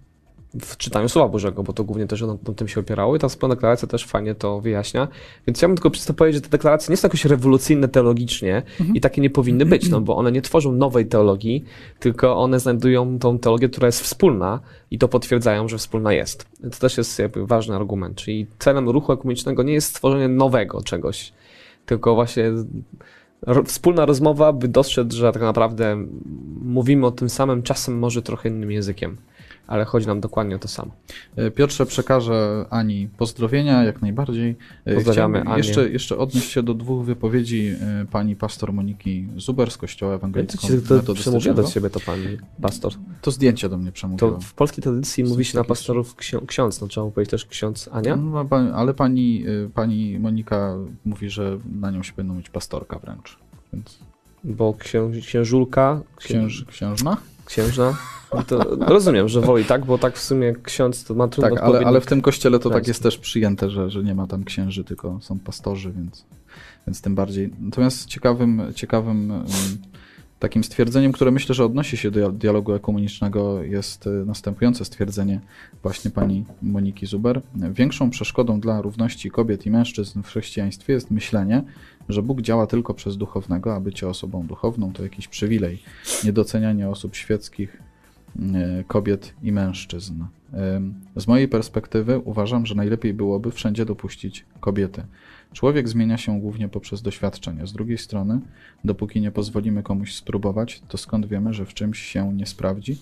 w 0.61 0.77
czytaniu 0.77 1.09
Słowa 1.09 1.27
Bożego, 1.27 1.63
bo 1.63 1.73
to 1.73 1.83
głównie 1.83 2.07
też 2.07 2.21
na, 2.21 2.27
na 2.27 2.53
tym 2.55 2.67
się 2.67 2.79
opierało 2.79 3.15
i 3.15 3.19
ta 3.19 3.29
wspólna 3.29 3.55
deklaracja 3.55 3.87
też 3.87 4.05
fajnie 4.05 4.35
to 4.35 4.61
wyjaśnia. 4.61 5.07
Więc 5.47 5.61
ja 5.61 5.67
bym 5.67 5.77
tylko 5.77 5.89
przez 5.89 6.05
to 6.05 6.13
powiedzieć, 6.13 6.35
że 6.35 6.41
te 6.41 6.49
deklaracje 6.49 6.91
nie 6.93 6.97
są 6.97 7.05
jakoś 7.05 7.25
rewolucyjne 7.25 7.87
teologicznie 7.87 8.63
mhm. 8.79 8.95
i 8.95 9.01
takie 9.01 9.21
nie 9.21 9.29
powinny 9.29 9.65
być, 9.65 9.89
no 9.89 10.01
bo 10.01 10.15
one 10.15 10.31
nie 10.31 10.41
tworzą 10.41 10.71
nowej 10.71 11.05
teologii, 11.05 11.63
tylko 11.99 12.37
one 12.37 12.59
znajdują 12.59 13.19
tą 13.19 13.39
teologię, 13.39 13.69
która 13.69 13.85
jest 13.85 14.01
wspólna 14.01 14.59
i 14.91 14.97
to 14.97 15.07
potwierdzają, 15.07 15.67
że 15.67 15.77
wspólna 15.77 16.13
jest. 16.13 16.47
To 16.61 16.79
też 16.79 16.97
jest 16.97 17.19
jakby 17.19 17.47
ważny 17.47 17.75
argument, 17.75 18.17
czyli 18.17 18.47
celem 18.59 18.89
ruchu 18.89 19.13
ekumenicznego 19.13 19.63
nie 19.63 19.73
jest 19.73 19.87
stworzenie 19.87 20.27
nowego 20.27 20.81
czegoś, 20.81 21.33
tylko 21.85 22.15
właśnie 22.15 22.51
wspólna 23.65 24.05
rozmowa, 24.05 24.53
by 24.53 24.67
dostrzec, 24.67 25.13
że 25.13 25.31
tak 25.31 25.41
naprawdę 25.41 26.05
mówimy 26.61 27.05
o 27.05 27.11
tym 27.11 27.29
samym, 27.29 27.63
czasem 27.63 27.99
może 27.99 28.21
trochę 28.21 28.49
innym 28.49 28.71
językiem. 28.71 29.17
Ale 29.67 29.85
chodzi 29.85 30.07
nam 30.07 30.19
dokładnie 30.21 30.55
o 30.55 30.59
to 30.59 30.67
samo. 30.67 30.91
E, 31.35 31.51
Piotrze, 31.51 31.85
przekażę 31.85 32.65
Ani 32.69 33.07
pozdrowienia, 33.17 33.83
jak 33.83 34.01
najbardziej. 34.01 34.55
E, 34.85 34.95
Pozdrawiamy 34.95 35.41
Anię. 35.41 35.57
Jeszcze, 35.57 35.89
jeszcze 35.89 36.17
odnieść 36.17 36.51
się 36.51 36.63
do 36.63 36.73
dwóch 36.73 37.05
wypowiedzi 37.05 37.67
e, 37.81 38.05
pani 38.11 38.35
pastor 38.35 38.73
Moniki 38.73 39.27
Zuber 39.37 39.71
z 39.71 39.77
Kościoła 39.77 40.19
ci 40.59 40.67
to 41.05 41.13
przemówiła 41.13 41.55
do 41.55 41.63
ciebie 41.63 41.89
to 41.89 41.99
pani 41.99 42.37
pastor. 42.61 42.93
To 43.21 43.31
zdjęcie 43.31 43.69
do 43.69 43.77
mnie 43.77 43.91
przemówiło. 43.91 44.31
To 44.31 44.39
w 44.39 44.53
polskiej 44.53 44.83
tradycji 44.83 45.23
mówi 45.23 45.45
się 45.45 45.57
na 45.57 45.63
pastorów 45.63 46.15
ksią- 46.15 46.45
ksiądz, 46.45 46.81
no 46.81 46.87
trzeba 46.87 47.05
mu 47.05 47.11
powiedzieć 47.11 47.31
też 47.31 47.45
ksiądz 47.45 47.89
Ania. 47.91 48.15
No, 48.15 48.45
ale 48.75 48.93
pani, 48.93 49.45
pani 49.73 50.19
Monika 50.19 50.75
mówi, 51.05 51.29
że 51.29 51.59
na 51.79 51.91
nią 51.91 52.03
się 52.03 52.13
będą 52.17 52.33
mieć 52.35 52.49
pastorka 52.49 52.99
wręcz. 52.99 53.37
Więc 53.73 53.99
Bo 54.43 54.73
księ, 54.73 55.09
księżulka, 55.21 56.01
księż, 56.17 56.65
księżna? 56.65 57.17
Księżna, 57.47 57.97
to 58.47 58.77
rozumiem, 58.79 59.27
że 59.29 59.41
woli 59.41 59.65
tak, 59.65 59.85
bo 59.85 59.97
tak 59.97 60.15
w 60.15 60.23
sumie 60.23 60.53
ksiądz 60.63 61.03
to 61.03 61.13
ma 61.13 61.27
trudno 61.27 61.55
Tak, 61.55 61.63
ale, 61.63 61.79
ale 61.79 62.01
w 62.01 62.05
tym 62.05 62.21
kościele 62.21 62.59
to 62.59 62.69
tak 62.69 62.87
jest 62.87 63.03
też 63.03 63.17
przyjęte, 63.17 63.69
że, 63.69 63.89
że 63.89 64.03
nie 64.03 64.15
ma 64.15 64.27
tam 64.27 64.43
księży, 64.43 64.83
tylko 64.83 65.19
są 65.21 65.39
pastorzy, 65.39 65.91
więc, 65.91 66.25
więc 66.87 67.01
tym 67.01 67.15
bardziej. 67.15 67.53
Natomiast 67.59 68.05
ciekawym, 68.05 68.61
ciekawym 68.75 69.31
ym, 69.31 69.45
takim 70.39 70.63
stwierdzeniem, 70.63 71.11
które 71.11 71.31
myślę, 71.31 71.55
że 71.55 71.65
odnosi 71.65 71.97
się 71.97 72.11
do 72.11 72.31
dialogu 72.31 72.73
ekumenicznego, 72.73 73.63
jest 73.63 74.07
y, 74.07 74.09
następujące 74.09 74.85
stwierdzenie 74.85 75.39
właśnie 75.83 76.11
pani 76.11 76.45
Moniki 76.61 77.05
Zuber. 77.05 77.41
Większą 77.55 78.09
przeszkodą 78.09 78.59
dla 78.59 78.81
równości 78.81 79.31
kobiet 79.31 79.65
i 79.65 79.71
mężczyzn 79.71 80.21
w 80.21 80.27
chrześcijaństwie 80.27 80.93
jest 80.93 81.11
myślenie, 81.11 81.63
że 82.09 82.21
Bóg 82.21 82.41
działa 82.41 82.67
tylko 82.67 82.93
przez 82.93 83.17
duchownego, 83.17 83.75
a 83.75 83.79
bycie 83.79 84.07
osobą 84.07 84.47
duchowną 84.47 84.93
to 84.93 85.03
jakiś 85.03 85.27
przywilej. 85.27 85.83
Niedocenianie 86.23 86.89
osób 86.89 87.15
świeckich, 87.15 87.81
e, 88.39 88.83
kobiet 88.83 89.33
i 89.43 89.51
mężczyzn. 89.51 90.23
Em, 90.53 90.93
Z 91.15 91.27
mojej 91.27 91.47
perspektywy 91.47 92.19
uważam, 92.19 92.65
że 92.65 92.75
najlepiej 92.75 93.13
byłoby 93.13 93.51
wszędzie 93.51 93.85
dopuścić 93.85 94.45
kobiety. 94.59 95.03
Człowiek 95.53 95.89
zmienia 95.89 96.17
się 96.17 96.39
głównie 96.39 96.69
poprzez 96.69 97.01
doświadczenie. 97.01 97.67
Z 97.67 97.73
drugiej 97.73 97.97
strony, 97.97 98.39
dopóki 98.83 99.21
nie 99.21 99.31
pozwolimy 99.31 99.83
komuś 99.83 100.15
spróbować, 100.15 100.81
to 100.87 100.97
skąd 100.97 101.25
wiemy, 101.25 101.53
że 101.53 101.65
w 101.65 101.73
czymś 101.73 101.99
się 101.99 102.33
nie 102.33 102.45
sprawdzi 102.45 102.97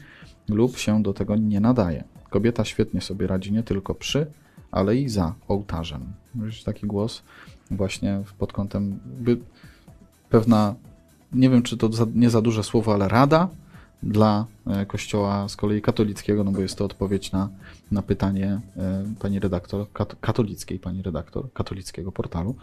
lub 0.50 0.78
się 0.78 1.04
do 1.04 1.14
tego 1.14 1.36
nie 1.36 1.60
nadaje. 1.60 2.04
Kobieta 2.30 2.66
świetnie 2.66 3.02
sobie 3.02 3.28
radzi 3.28 3.52
nie 3.54 3.64
tylko 3.64 3.96
przy, 3.96 4.28
ale 4.72 4.96
i 4.96 5.10
za 5.10 5.36
ołtarzem. 5.48 6.14
Wiesz, 6.36 6.64
Taki 6.64 6.88
głos 6.88 7.24
właśnie 7.72 8.22
pod 8.38 8.54
kątem 8.54 9.00
pewna, 10.30 10.76
nie 11.34 11.50
wiem 11.50 11.64
czy 11.64 11.78
to 11.78 11.94
za, 11.94 12.06
nie 12.16 12.30
za 12.30 12.42
duże 12.42 12.64
słowo, 12.64 12.94
ale 12.94 13.08
rada 13.08 13.50
dla 14.04 14.46
e, 14.68 14.86
kościoła 14.86 15.50
z 15.50 15.56
kolei 15.56 15.82
katolickiego, 15.82 16.44
no 16.44 16.52
bo 16.52 16.62
jest 16.62 16.78
to 16.78 16.86
odpowiedź 16.86 17.32
na, 17.32 17.50
na 17.92 18.02
pytanie 18.02 18.62
e, 18.78 19.06
pani 19.20 19.40
redaktor, 19.40 19.92
kat, 19.94 20.16
katolickiej 20.22 20.80
pani 20.80 21.02
redaktor, 21.02 21.54
katolickiego 21.54 22.12
portalu, 22.12 22.56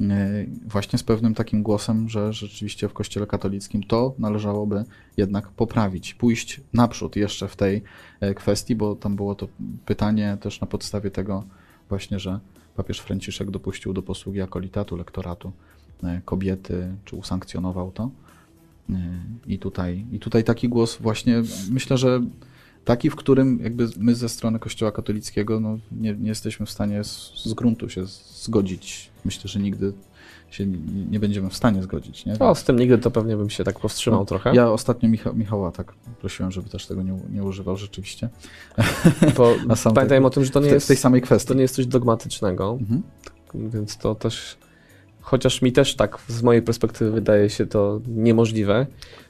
e, 0.00 0.46
właśnie 0.66 0.98
z 0.98 1.02
pewnym 1.02 1.34
takim 1.34 1.62
głosem, 1.62 2.08
że 2.08 2.32
rzeczywiście 2.32 2.88
w 2.88 2.92
kościele 2.92 3.26
katolickim 3.26 3.82
to 3.82 4.14
należałoby 4.18 4.84
jednak 5.16 5.48
poprawić, 5.48 6.14
pójść 6.14 6.60
naprzód 6.72 7.16
jeszcze 7.16 7.48
w 7.48 7.56
tej 7.56 7.82
kwestii, 8.36 8.74
bo 8.74 8.94
tam 8.94 9.16
było 9.16 9.34
to 9.34 9.48
pytanie 9.86 10.36
też 10.40 10.60
na 10.60 10.66
podstawie 10.66 11.10
tego 11.10 11.44
właśnie, 11.88 12.18
że 12.18 12.40
papież 12.76 13.00
Franciszek 13.00 13.50
dopuścił 13.50 13.92
do 13.92 14.02
posługi 14.02 14.40
akolitatu, 14.40 14.96
lektoratu 14.96 15.52
e, 16.02 16.20
kobiety, 16.24 16.88
czy 17.04 17.16
usankcjonował 17.16 17.92
to. 17.92 18.10
E, 18.90 18.94
I 19.46 19.58
tutaj, 19.58 20.04
I 20.12 20.18
tutaj 20.18 20.44
taki 20.44 20.68
głos 20.68 20.98
właśnie, 21.00 21.42
myślę, 21.70 21.98
że 21.98 22.20
taki, 22.84 23.10
w 23.10 23.16
którym 23.16 23.60
jakby 23.62 23.88
my 23.98 24.14
ze 24.14 24.28
strony 24.28 24.58
Kościoła 24.58 24.92
katolickiego 24.92 25.60
no, 25.60 25.78
nie, 25.92 26.14
nie 26.14 26.28
jesteśmy 26.28 26.66
w 26.66 26.70
stanie 26.70 27.04
z, 27.04 27.32
z 27.44 27.54
gruntu 27.54 27.88
się 27.88 28.06
zgodzić. 28.42 29.10
Myślę, 29.24 29.48
że 29.48 29.60
nigdy 29.60 29.92
się 30.56 30.66
nie, 31.10 31.20
będziemy 31.20 31.50
w 31.50 31.56
stanie 31.56 31.82
zgodzić. 31.82 32.26
Nie? 32.26 32.38
O, 32.38 32.54
z 32.54 32.64
tym 32.64 32.78
nigdy 32.78 32.98
to 32.98 33.10
pewnie 33.10 33.36
bym 33.36 33.50
się 33.50 33.64
tak 33.64 33.80
powstrzymał 33.80 34.20
No, 34.20 34.26
trochę, 34.26 34.54
Ja 34.54 34.70
ostatnio 34.70 35.08
Micha 35.08 35.32
Michała 35.32 35.72
tak 35.72 35.92
prosiłem, 36.20 36.52
żeby 36.52 36.68
też 36.68 36.86
tego 36.86 37.02
nie, 37.02 37.18
nie 37.32 37.42
używał 37.44 37.76
rzeczywiście. 37.76 38.28
bo 39.36 39.54
pamiętajmy 39.84 40.08
tak- 40.24 40.26
o 40.26 40.30
tym, 40.30 40.44
że 40.44 40.50
to 40.50 40.60
nie 40.60 40.68
te, 40.68 40.74
jest, 40.74 40.88
tej 40.88 40.96
samej 40.96 41.22
kwestii. 41.22 41.48
to 41.48 41.54
nie 41.54 41.62
jest 41.62 41.74
coś 41.74 41.86
dogmatycznego, 41.86 42.78
Mhm. 42.80 43.02
więc 43.54 43.96
to 43.98 44.14
też, 44.14 44.56
chociaż 45.20 45.62
mi 45.62 45.72
też 45.72 45.96
tak 45.96 46.18
z 46.28 46.42
mojej 46.42 46.62
perspektywy 46.62 47.10
wydaje 47.10 47.50
się 47.50 47.66
to 47.66 48.00
niemożliwe, 48.08 48.86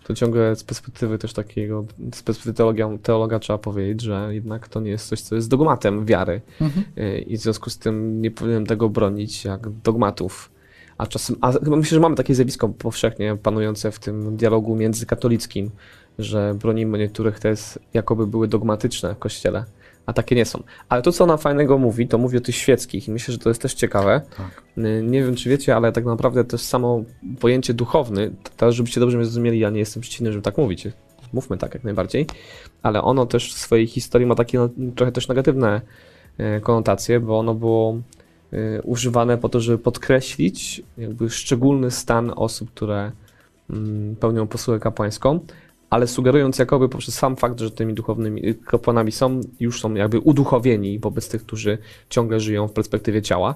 to 0.06 0.14
ciągle 0.14 0.56
z 0.56 0.64
perspektywy 0.64 1.18
też 1.18 1.32
takiego, 1.32 1.84
z 2.14 2.22
perspektywy 2.22 2.54
teologia, 2.54 2.88
teologa 3.02 3.38
trzeba 3.38 3.58
powiedzieć, 3.58 4.00
że 4.02 4.28
jednak 4.34 4.68
to 4.68 4.80
nie 4.80 4.90
jest 4.90 5.08
coś, 5.08 5.20
co 5.20 5.34
jest 5.34 5.48
dogmatem 5.48 6.04
wiary 6.06 6.40
Mhm. 6.60 6.84
y, 6.98 7.18
i 7.18 7.38
w 7.38 7.40
związku 7.40 7.70
z 7.70 7.78
tym 7.78 8.22
nie 8.22 8.30
powinienem 8.30 8.66
tego 8.66 8.88
bronić 8.88 9.44
jak 9.44 9.68
dogmatów. 9.70 10.50
A 10.98 11.06
czasem, 11.06 11.36
a 11.40 11.52
chyba 11.52 11.76
myślę, 11.76 11.94
że 11.94 12.00
mamy 12.00 12.16
takie 12.16 12.34
zjawisko 12.34 12.68
powszechnie 12.68 13.36
panujące 13.42 13.92
w 13.92 13.98
tym 13.98 14.36
dialogu 14.36 14.76
międzykatolickim, 14.76 15.70
że 16.18 16.54
bronimy 16.54 16.98
niektórych 16.98 17.40
tez, 17.40 17.78
jakoby 17.94 18.26
były 18.26 18.48
dogmatyczne 18.48 19.14
w 19.14 19.18
kościele, 19.18 19.64
a 20.06 20.12
takie 20.12 20.36
nie 20.36 20.44
są. 20.44 20.62
Ale 20.88 21.02
to, 21.02 21.12
co 21.12 21.24
ona 21.24 21.36
fajnego 21.36 21.78
mówi, 21.78 22.08
to 22.08 22.18
mówi 22.18 22.38
o 22.38 22.40
tych 22.40 22.54
świeckich 22.56 23.08
i 23.08 23.10
myślę, 23.10 23.32
że 23.32 23.38
to 23.38 23.50
jest 23.50 23.62
też 23.62 23.74
ciekawe. 23.74 24.20
Tak. 24.36 24.62
Y, 24.78 25.02
Nie 25.02 25.22
wiem, 25.22 25.34
czy 25.34 25.50
wiecie, 25.50 25.76
ale 25.76 25.92
tak 25.92 26.04
naprawdę 26.04 26.44
też 26.44 26.60
samo 26.60 27.04
pojęcie 27.40 27.74
duchowny, 27.74 28.30
teraz 28.56 28.74
żebyście 28.74 29.00
dobrze 29.00 29.16
mnie 29.16 29.24
zrozumieli, 29.24 29.58
ja 29.58 29.70
nie 29.70 29.78
jestem 29.78 30.00
przeciwny, 30.00 30.32
żeby 30.32 30.42
tak 30.42 30.58
mówić, 30.58 30.88
mówmy 31.32 31.58
tak 31.58 31.74
jak 31.74 31.84
najbardziej, 31.84 32.26
ale 32.82 33.02
ono 33.02 33.26
też 33.26 33.54
w 33.54 33.58
swojej 33.58 33.86
historii 33.86 34.26
ma 34.26 34.34
takie 34.34 34.58
no, 34.58 34.68
trochę 34.96 35.12
też 35.12 35.28
negatywne 35.28 35.80
e, 36.38 36.60
konotacje, 36.60 37.20
bo 37.20 37.38
ono 37.38 37.54
było 37.54 37.98
używane 38.82 39.38
po 39.38 39.48
to, 39.48 39.60
żeby 39.60 39.78
podkreślić 39.78 40.82
jakby 40.98 41.30
szczególny 41.30 41.90
stan 41.90 42.32
osób, 42.36 42.70
które 42.70 43.12
mm, 43.70 44.16
pełnią 44.16 44.46
posługę 44.46 44.80
kapłańską, 44.80 45.40
ale 45.90 46.06
sugerując 46.06 46.58
jakoby 46.58 46.88
poprzez 46.88 47.14
sam 47.14 47.36
fakt, 47.36 47.60
że 47.60 47.70
tymi 47.70 47.94
duchownymi 47.94 48.48
y, 48.48 48.54
kapłanami 48.54 49.12
są, 49.12 49.40
już 49.60 49.80
są 49.80 49.94
jakby 49.94 50.20
uduchowieni 50.20 50.98
wobec 50.98 51.28
tych, 51.28 51.42
którzy 51.42 51.78
ciągle 52.08 52.40
żyją 52.40 52.68
w 52.68 52.72
perspektywie 52.72 53.22
ciała. 53.22 53.54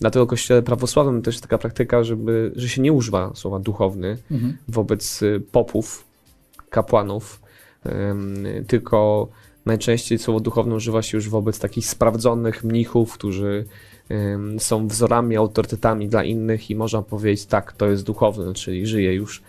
Dlatego 0.00 0.26
w 0.26 0.28
kościele 0.28 0.62
prawosławnym 0.62 1.22
też 1.22 1.34
jest 1.34 1.42
taka 1.42 1.58
praktyka, 1.58 2.04
żeby, 2.04 2.52
że 2.56 2.68
się 2.68 2.82
nie 2.82 2.92
używa 2.92 3.30
słowa 3.34 3.58
duchowny 3.58 4.16
Mhm. 4.30 4.56
wobec 4.68 5.22
y, 5.22 5.42
popów, 5.52 6.04
kapłanów, 6.70 7.40
tylko 8.66 9.28
najczęściej 9.66 10.18
słowo 10.18 10.40
duchowne 10.40 10.74
używa 10.74 11.02
się 11.02 11.16
już 11.16 11.28
wobec 11.28 11.58
takich 11.58 11.86
sprawdzonych 11.86 12.64
mnichów, 12.64 13.12
którzy 13.12 13.64
są 14.58 14.88
wzorami, 14.88 15.36
autorytetami 15.36 16.08
dla 16.08 16.24
innych 16.24 16.70
i 16.70 16.74
można 16.74 17.02
powiedzieć, 17.02 17.46
tak, 17.46 17.72
to 17.72 17.86
jest 17.86 18.04
duchowny, 18.04 18.54
czyli 18.54 18.86
żyje 18.86 19.14
już 19.14 19.42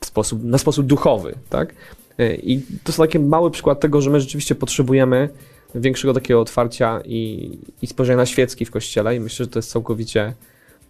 w 0.00 0.06
sposób, 0.06 0.44
na 0.44 0.58
sposób 0.58 0.86
duchowy, 0.86 1.34
tak? 1.48 1.74
Y, 2.20 2.40
I 2.42 2.62
to 2.84 2.92
są 2.92 3.02
taki 3.02 3.18
mały 3.18 3.50
przykład 3.50 3.80
tego, 3.80 4.00
że 4.00 4.10
my 4.10 4.20
rzeczywiście 4.20 4.54
potrzebujemy 4.54 5.28
większego 5.74 6.14
takiego 6.14 6.40
otwarcia 6.40 7.00
i, 7.04 7.50
i 7.82 7.86
spojrzenia 7.86 8.16
na 8.16 8.26
świecki 8.26 8.64
w 8.64 8.70
kościele 8.70 9.16
i 9.16 9.20
myślę, 9.20 9.44
że 9.44 9.50
to 9.50 9.58
jest 9.58 9.70
całkowicie 9.70 10.34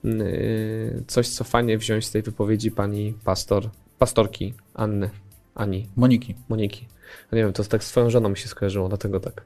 yy, 0.05 1.03
coś, 1.07 1.29
co 1.29 1.45
fajnie 1.45 1.79
wziąć 1.79 2.07
z 2.07 2.11
tej 2.11 2.23
wypowiedzi 2.23 2.71
pani 2.71 3.15
pastor, 3.25 3.69
pastorki 3.99 4.55
Anny, 4.75 5.11
Ani, 5.55 5.89
Moniki. 5.97 6.35
Moniki. 6.49 6.89
No 7.33 7.37
nie 7.37 7.45
wiem, 7.45 7.53
to 7.53 7.65
tak 7.65 7.85
z 7.85 7.87
swoją 7.87 8.11
żoną 8.11 8.29
mi 8.29 8.37
się 8.37 8.49
skojarzyło, 8.49 8.89
dlatego 8.89 9.21
tak. 9.21 9.43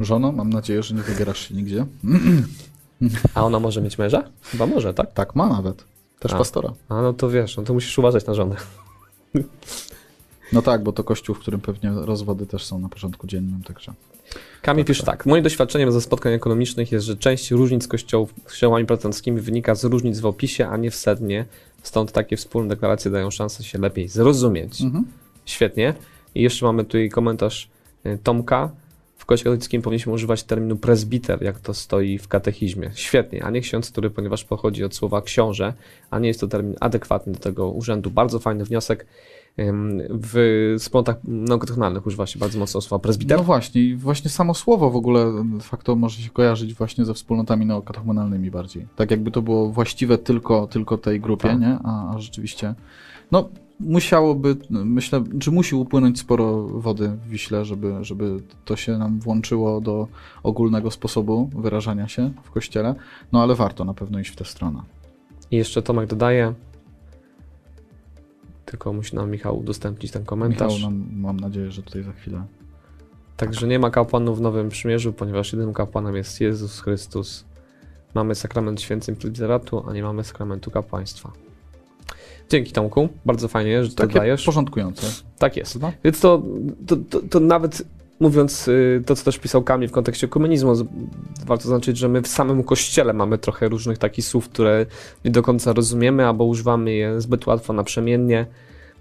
Żono, 0.00 0.32
mam 0.32 0.50
nadzieję, 0.50 0.82
że 0.82 0.94
nie 0.94 1.02
wybierasz 1.02 1.48
się 1.48 1.54
nigdzie. 1.54 1.86
A 3.34 3.44
ona 3.44 3.60
może 3.60 3.82
mieć 3.82 3.98
męża? 3.98 4.22
Chyba 4.42 4.66
może, 4.66 4.94
tak? 4.94 5.12
Tak, 5.12 5.36
ma 5.36 5.48
nawet. 5.48 5.84
Też 6.18 6.32
A. 6.32 6.38
pastora. 6.38 6.72
A 6.88 7.02
no 7.02 7.12
to 7.12 7.30
wiesz, 7.30 7.56
no 7.56 7.62
to 7.62 7.74
musisz 7.74 7.98
uważać 7.98 8.26
na 8.26 8.34
żonę. 8.34 8.56
No 10.52 10.62
tak, 10.62 10.82
bo 10.82 10.92
to 10.92 11.04
kościół, 11.04 11.34
w 11.34 11.38
którym 11.38 11.60
pewnie 11.60 11.90
rozwody 11.90 12.46
też 12.46 12.64
są 12.64 12.78
na 12.78 12.88
porządku 12.88 13.26
dziennym, 13.26 13.62
także. 13.62 13.92
Kamil 14.62 14.84
Tak, 14.84 14.88
pisze 14.88 15.04
tak. 15.04 15.26
Moim 15.26 15.42
doświadczeniem 15.42 15.92
ze 15.92 16.00
spotkań 16.00 16.32
ekonomicznych 16.32 16.92
jest, 16.92 17.06
że 17.06 17.16
część 17.16 17.50
różnic 17.50 17.88
kościołów 17.88 18.34
z 18.40 18.48
kościołami 18.48 18.86
protestanckimi 18.86 19.40
wynika 19.40 19.74
z 19.74 19.84
różnic 19.84 20.20
w 20.20 20.26
opisie, 20.26 20.68
a 20.68 20.76
nie 20.76 20.90
w 20.90 20.94
sednie. 20.94 21.44
Stąd 21.82 22.12
takie 22.12 22.36
wspólne 22.36 22.68
deklaracje 22.68 23.10
dają 23.10 23.30
szansę 23.30 23.64
się 23.64 23.78
lepiej 23.78 24.08
zrozumieć. 24.08 24.80
Mhm. 24.82 25.04
Świetnie. 25.44 25.94
I 26.34 26.42
jeszcze 26.42 26.66
mamy 26.66 26.84
tutaj 26.84 27.08
komentarz 27.08 27.68
y, 28.06 28.18
Tomka. 28.22 28.70
Kościele 29.30 29.54
katolickim 29.54 29.82
powinniśmy 29.82 30.12
używać 30.12 30.42
terminu 30.42 30.76
prezbiter, 30.76 31.42
jak 31.42 31.60
to 31.60 31.74
stoi 31.74 32.18
w 32.18 32.28
katechizmie. 32.28 32.90
Świetnie, 32.94 33.44
a 33.44 33.50
nie 33.50 33.60
ksiądz, 33.60 33.90
który, 33.90 34.10
ponieważ 34.10 34.44
pochodzi 34.44 34.84
od 34.84 34.94
słowa 34.94 35.22
książę, 35.22 35.72
a 36.10 36.18
nie 36.18 36.28
jest 36.28 36.40
to 36.40 36.48
termin 36.48 36.76
adekwatny 36.80 37.32
do 37.32 37.38
tego 37.38 37.70
urzędu. 37.70 38.10
Bardzo 38.10 38.38
fajny 38.38 38.64
wniosek. 38.64 39.06
W 40.10 40.74
wspólnotach 40.78 41.16
naukotechnologicznych 41.24 42.06
używa 42.06 42.26
się 42.26 42.38
bardzo 42.38 42.58
mocno 42.58 42.80
słowa 42.80 43.02
prezbiter. 43.02 43.38
No 43.38 43.44
właśnie, 43.44 43.96
właśnie 43.96 44.30
samo 44.30 44.54
słowo 44.54 44.90
w 44.90 44.96
ogóle 44.96 45.44
de 45.56 45.62
facto 45.62 45.96
może 45.96 46.22
się 46.22 46.30
kojarzyć 46.30 46.74
właśnie 46.74 47.04
ze 47.04 47.14
wspólnotami 47.14 47.66
neokatechumenalnymi 47.66 48.50
bardziej. 48.50 48.86
Tak 48.96 49.10
jakby 49.10 49.30
to 49.30 49.42
było 49.42 49.70
właściwe 49.70 50.18
tylko, 50.18 50.66
tylko 50.66 50.98
tej 50.98 51.20
grupie, 51.20 51.48
Tak. 51.48 51.60
nie? 51.60 51.78
A, 51.84 52.14
a 52.14 52.18
rzeczywiście, 52.18 52.74
no 53.32 53.48
musiałoby, 53.80 54.56
myślę, 54.70 55.24
czy 55.40 55.50
musi 55.50 55.74
upłynąć 55.74 56.18
sporo 56.18 56.62
wody 56.62 57.08
w 57.08 57.28
Wiśle, 57.28 57.64
żeby, 57.64 58.04
żeby 58.04 58.42
to 58.64 58.76
się 58.76 58.98
nam 58.98 59.20
włączyło 59.20 59.80
do 59.80 60.08
ogólnego 60.42 60.90
sposobu 60.90 61.50
wyrażania 61.56 62.08
się 62.08 62.32
w 62.42 62.50
kościele, 62.50 62.94
no 63.32 63.42
ale 63.42 63.54
warto 63.54 63.84
na 63.84 63.94
pewno 63.94 64.18
iść 64.18 64.30
w 64.30 64.36
tę 64.36 64.44
stronę. 64.44 64.82
I 65.50 65.56
jeszcze 65.56 65.82
Tomek 65.82 66.06
dodaje, 66.06 66.54
tylko 68.64 68.92
musi 68.92 69.16
nam 69.16 69.30
Michał 69.30 69.58
udostępnić 69.58 70.12
ten 70.12 70.24
komentarz. 70.24 70.74
Michał, 70.74 70.90
nam, 70.90 71.06
mam 71.16 71.40
nadzieję, 71.40 71.70
że 71.70 71.82
tutaj 71.82 72.02
za 72.02 72.12
chwilę. 72.12 72.44
Także 73.36 73.66
nie 73.66 73.78
ma 73.78 73.90
kapłanów 73.90 74.38
w 74.38 74.40
Nowym 74.40 74.68
Przymierzu, 74.68 75.12
ponieważ 75.12 75.52
jedynym 75.52 75.74
kapłanem 75.74 76.16
jest 76.16 76.40
Jezus 76.40 76.80
Chrystus. 76.80 77.44
Mamy 78.14 78.34
sakrament 78.34 78.80
święcym 78.80 79.16
Literatu, 79.24 79.84
a 79.88 79.92
nie 79.92 80.02
mamy 80.02 80.24
sakramentu 80.24 80.70
kapłaństwa. 80.70 81.32
Dzięki 82.50 82.72
Tomku, 82.72 83.08
bardzo 83.26 83.48
fajnie, 83.48 83.84
że 83.84 83.90
to 83.90 83.96
Takie 83.96 84.14
dajesz. 84.18 84.44
porządkujące. 84.44 85.06
Tak 85.38 85.56
jest. 85.56 85.78
Prawda? 85.78 85.98
Więc 86.04 86.20
to, 86.20 86.42
to, 86.86 86.96
to, 86.96 87.20
to 87.30 87.40
nawet 87.40 87.82
mówiąc 88.20 88.68
y, 88.68 89.02
to, 89.06 89.16
co 89.16 89.24
też 89.24 89.38
pisał 89.38 89.62
Kamil 89.62 89.88
w 89.88 89.92
kontekście 89.92 90.28
komunizmu, 90.28 90.72
warto 91.46 91.62
zaznaczyć, 91.62 91.98
że 91.98 92.08
my 92.08 92.22
w 92.22 92.28
samym 92.28 92.62
kościele 92.62 93.12
mamy 93.12 93.38
trochę 93.38 93.68
różnych 93.68 93.98
takich 93.98 94.24
słów, 94.24 94.48
które 94.48 94.86
nie 95.24 95.30
do 95.30 95.42
końca 95.42 95.72
rozumiemy, 95.72 96.26
albo 96.26 96.44
używamy 96.44 96.92
je 96.92 97.20
zbyt 97.20 97.46
łatwo 97.46 97.72
naprzemiennie 97.72 98.46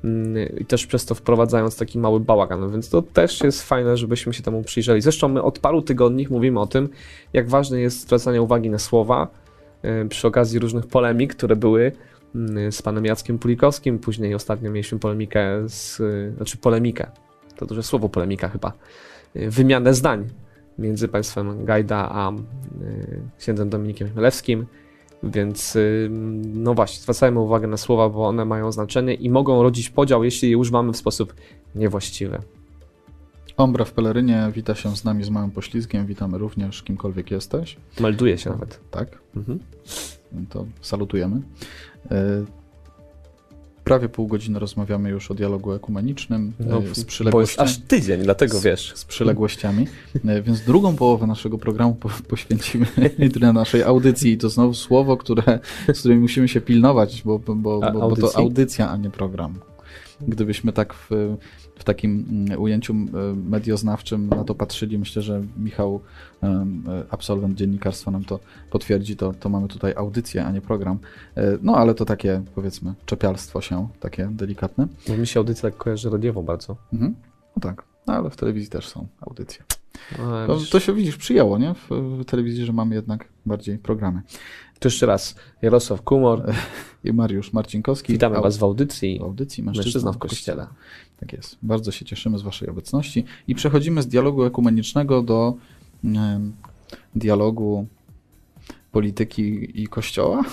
mm, 0.03 0.57
i 0.57 0.65
też 0.65 0.85
przez 0.85 1.05
to 1.05 1.15
wprowadzając 1.15 1.77
taki 1.77 1.99
mały 1.99 2.19
bałagan, 2.19 2.71
więc 2.71 2.89
to 2.89 3.01
też 3.01 3.41
jest 3.41 3.63
fajne, 3.63 3.97
żebyśmy 3.97 4.33
się 4.33 4.43
temu 4.43 4.63
przyjrzeli. 4.63 5.01
Zresztą 5.01 5.27
my 5.27 5.43
od 5.43 5.59
paru 5.59 5.81
tygodni 5.81 6.27
mówimy 6.29 6.59
o 6.59 6.67
tym, 6.67 6.89
jak 7.33 7.49
ważne 7.49 7.79
jest 7.81 8.01
zwracanie 8.01 8.41
uwagi 8.41 8.69
na 8.69 8.79
słowa 8.79 9.27
y, 9.85 10.09
przy 10.09 10.27
okazji 10.27 10.59
różnych 10.59 10.87
polemik, 10.87 11.35
które 11.35 11.55
były 11.55 11.91
z 12.71 12.81
panem 12.81 13.05
Jackiem 13.05 13.39
Pulikowskim, 13.39 13.99
później 13.99 14.35
ostatnio 14.35 14.71
mieliśmy 14.71 14.99
polemikę 14.99 15.69
z, 15.69 15.99
y, 15.99 16.33
znaczy 16.37 16.57
polemikę, 16.57 17.07
to 17.55 17.65
duże 17.65 17.83
słowo 17.83 18.09
polemika 18.09 18.49
chyba, 18.49 18.73
y, 19.35 19.49
wymianę 19.49 19.93
zdań 19.93 20.27
między 20.79 21.07
państwem 21.07 21.65
Gajda 21.65 22.09
a 22.11 22.31
y, 22.31 22.35
księdzem 23.39 23.69
Dominikiem 23.69 24.09
Chmielewskim, 24.09 24.65
więc 25.23 25.75
y, 25.75 26.09
no 26.53 26.73
właśnie, 26.73 27.01
zwracajmy 27.01 27.39
uwagę 27.39 27.67
na 27.67 27.77
słowa, 27.77 28.09
bo 28.09 28.27
one 28.27 28.45
mają 28.45 28.71
znaczenie 28.71 29.13
i 29.13 29.29
mogą 29.29 29.63
rodzić 29.63 29.89
podział, 29.89 30.23
jeśli 30.23 30.49
je 30.49 30.57
używamy 30.57 30.93
w 30.93 30.97
sposób 30.97 31.33
niewłaściwy. 31.75 32.37
Ombra 33.57 33.85
w 33.85 33.91
pelerynie 33.91 34.51
wita 34.55 34.75
się 34.75 34.95
z 34.95 35.03
nami 35.03 35.23
z 35.23 35.29
małym 35.29 35.51
poślizgiem. 35.51 36.05
Witamy 36.05 36.37
również, 36.37 36.83
kimkolwiek 36.83 37.31
jesteś. 37.31 37.77
Melduje 37.99 38.37
się 38.37 38.49
nawet. 38.49 38.79
Tak, 38.91 39.07
Mhm. 39.35 39.59
to 40.49 40.65
salutujemy. 40.81 41.41
E, 42.11 42.45
Prawie 43.83 44.09
pół 44.09 44.27
godziny 44.27 44.59
rozmawiamy 44.59 45.09
już 45.09 45.31
o 45.31 45.33
dialogu 45.33 45.73
ekumenicznym 45.73 46.53
e, 46.59 46.63
z 46.63 46.67
No, 46.67 46.81
bo 46.81 46.87
jest 46.87 47.05
przyległościami. 47.05 47.69
aż 47.69 47.77
tydzień, 47.77 48.21
dlatego 48.21 48.61
wiesz. 48.61 48.93
z 48.95 49.05
przyległościami, 49.05 49.87
E, 50.27 50.41
więc 50.41 50.61
drugą 50.61 50.95
połowę 50.95 51.27
naszego 51.27 51.57
programu 51.57 51.95
po, 51.95 52.09
poświęcimy 52.27 52.85
dla 53.33 53.53
naszej 53.53 53.83
audycji. 53.83 54.31
I 54.31 54.37
to 54.37 54.49
znowu 54.49 54.73
słowo, 54.73 55.17
które, 55.17 55.59
z 55.93 55.99
którym 55.99 56.21
musimy 56.21 56.47
się 56.47 56.61
pilnować, 56.61 57.21
bo, 57.25 57.39
bo, 57.39 57.55
bo, 57.55 57.79
bo, 57.91 58.15
to 58.15 58.37
audycja, 58.37 58.89
a 58.89 58.97
nie 58.97 59.09
program. 59.09 59.59
Gdybyśmy 60.27 60.73
tak 60.73 60.93
w, 60.93 61.35
w 61.79 61.83
takim 61.83 62.25
mm, 62.29 62.61
ujęciu 62.61 62.93
mm, 62.93 63.47
medioznawczym 63.49 64.29
na 64.29 64.43
to 64.43 64.55
patrzyli, 64.55 64.99
myślę, 64.99 65.21
że 65.21 65.41
Michał, 65.57 66.01
e, 66.43 66.65
absolwent 67.09 67.55
dziennikarstwa, 67.57 68.11
nam 68.11 68.25
to 68.25 68.39
potwierdzi, 68.71 69.15
to, 69.15 69.33
to 69.33 69.49
mamy 69.49 69.67
tutaj 69.67 69.93
audycję, 69.95 70.45
a 70.45 70.51
nie 70.51 70.61
program. 70.61 70.99
E, 71.37 71.57
No 71.61 71.75
ale 71.75 71.95
to 71.95 72.05
takie, 72.05 72.41
powiedzmy, 72.55 72.93
czepialstwo 73.05 73.61
się, 73.61 73.87
takie 73.99 74.27
delikatne. 74.31 74.87
Bo 75.07 75.17
mi 75.17 75.27
się 75.27 75.39
audycja 75.39 75.69
tak 75.69 75.77
kojarzy 75.79 76.09
radiowo 76.09 76.43
bardzo. 76.43 76.77
Mhm. 76.93 77.15
No 77.55 77.61
tak, 77.61 77.83
no, 78.07 78.13
ale 78.13 78.29
w 78.29 78.35
telewizji 78.35 78.69
też 78.69 78.87
są 78.87 79.07
audycje. 79.21 79.63
Ale 80.19 80.47
To, 80.47 80.57
to 80.71 80.79
się 80.79 80.93
widzisz, 80.93 81.17
przyjęło, 81.17 81.57
nie? 81.57 81.73
W, 81.73 81.89
w 81.89 82.25
telewizji, 82.25 82.65
że 82.65 82.73
mamy 82.73 82.95
jednak 82.95 83.27
bardziej 83.45 83.77
programy. 83.77 84.21
To 84.79 84.87
jeszcze 84.87 85.05
raz, 85.05 85.35
Jarosław 85.61 86.01
Kumor, 86.01 86.43
I 87.03 87.13
Mariusz 87.13 87.53
Marcinkowski. 87.53 88.13
witamy 88.13 88.41
Was 88.41 88.57
w 88.57 88.63
audycji 88.63 89.19
w 89.19 89.23
audycji 89.23 89.63
Mężczyzna, 89.63 89.85
Mężczyzna 89.85 90.11
w 90.11 90.17
Kościele. 90.17 90.67
Tak 91.19 91.33
jest. 91.33 91.57
Bardzo 91.61 91.91
się 91.91 92.05
cieszymy 92.05 92.37
z 92.39 92.41
Waszej 92.41 92.69
obecności. 92.69 93.25
I 93.47 93.55
przechodzimy 93.55 94.01
z 94.01 94.07
dialogu 94.07 94.43
ekumenicznego 94.43 95.21
do 95.21 95.53
em, 96.05 96.53
dialogu 97.15 97.87
polityki 98.91 99.81
i 99.81 99.87
kościoła. 99.87 100.43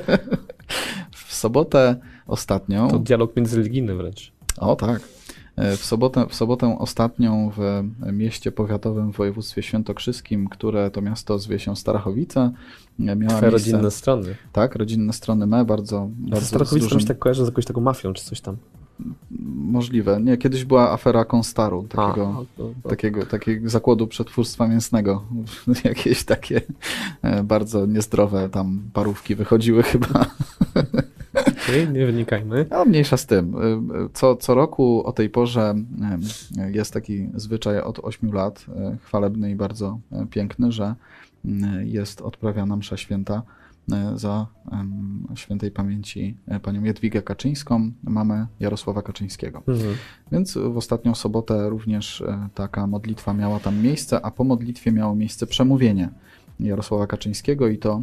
w 1.10 1.34
sobotę 1.34 1.96
ostatnią. 2.26 2.90
To 2.90 2.98
dialog 2.98 3.36
międzyreligijny 3.36 3.94
wręcz. 3.94 4.32
O 4.58 4.76
tak. 4.76 5.19
E, 5.60 5.76
W 5.76 5.84
sobotę, 5.84 6.26
w 6.28 6.34
sobotę 6.34 6.76
ostatnią 6.78 7.50
w 7.56 7.82
mieście 8.12 8.52
powiatowym 8.52 9.12
w 9.12 9.16
województwie 9.16 9.62
świętokrzyskim, 9.62 10.48
które 10.48 10.90
to 10.90 11.02
miasto 11.02 11.38
zwie 11.38 11.58
się 11.58 11.76
Starachowice, 11.76 12.40
e, 12.40 13.02
miała 13.02 13.14
Twoje 13.14 13.26
miejsce, 13.28 13.50
rodzinne 13.50 13.90
strony. 13.90 14.36
tak, 14.52 14.74
rodzinne 14.74 15.12
strony 15.12 15.46
Me, 15.46 15.64
bardzo, 15.64 16.08
bardzo 16.18 16.46
Starachowice 16.46 16.76
mi 16.84 16.88
dużym, 16.88 17.00
się 17.00 17.06
tak 17.06 17.18
kojarzy 17.18 17.44
z 17.44 17.48
jakąś 17.48 17.64
taką 17.64 17.80
mafią 17.80 18.12
czy 18.12 18.24
coś 18.24 18.40
tam. 18.40 18.56
możliwe. 19.56 20.20
Nie, 20.20 20.36
kiedyś 20.36 20.64
była 20.64 20.92
afera 20.92 21.24
Konstaru, 21.24 21.82
takiego, 21.88 22.28
A, 22.42 22.56
to- 22.58 22.70
to- 22.82 22.88
takiego, 22.88 23.26
takiego 23.26 23.68
zakładu 23.70 24.06
przetwórstwa 24.06 24.68
mięsnego. 24.68 25.22
Jakieś 25.84 26.24
takie 26.24 26.60
e, 27.22 27.42
bardzo 27.42 27.86
niezdrowe 27.86 28.48
tam 28.48 28.80
parówki 28.92 29.34
wychodziły 29.34 29.82
chyba. 29.82 30.26
Okej, 31.70 31.88
nie 31.88 32.06
wynikajmy. 32.06 32.66
No, 32.70 32.84
mniejsza 32.84 33.16
z 33.16 33.26
tym. 33.26 33.56
Co, 34.12 34.36
co 34.36 34.54
roku 34.54 35.02
o 35.04 35.12
tej 35.12 35.30
porze 35.30 35.74
jest 36.70 36.92
taki 36.92 37.28
zwyczaj 37.34 37.80
od 37.80 37.98
8 37.98 38.32
lat, 38.32 38.66
y, 38.94 38.98
chwalebny 38.98 39.50
i 39.50 39.54
bardzo 39.54 39.98
y, 40.12 40.26
piękny, 40.26 40.72
że 40.72 40.94
jest 41.84 42.20
odprawiana 42.20 42.76
msza 42.76 42.96
święta 42.96 43.42
y, 44.14 44.18
za 44.18 44.46
świętej 45.34 45.70
pamięci 45.70 46.36
panią 46.62 46.84
Jadwigę 46.84 47.22
Kaczyńską, 47.22 47.90
mamę 48.02 48.46
Jarosława 48.60 49.02
Kaczyńskiego. 49.02 49.62
Mhm. 49.68 49.94
Więc 50.32 50.58
w 50.58 50.76
ostatnią 50.76 51.14
sobotę 51.14 51.68
również 51.68 52.20
e, 52.20 52.48
taka 52.54 52.86
modlitwa 52.86 53.34
miała 53.34 53.60
tam 53.60 53.82
miejsce, 53.82 54.20
a 54.22 54.30
po 54.30 54.44
modlitwie 54.44 54.92
miało 54.92 55.14
miejsce 55.14 55.46
przemówienie 55.46 56.08
Jarosława 56.60 57.06
Kaczyńskiego 57.06 57.68
i 57.68 57.78
to, 57.78 58.02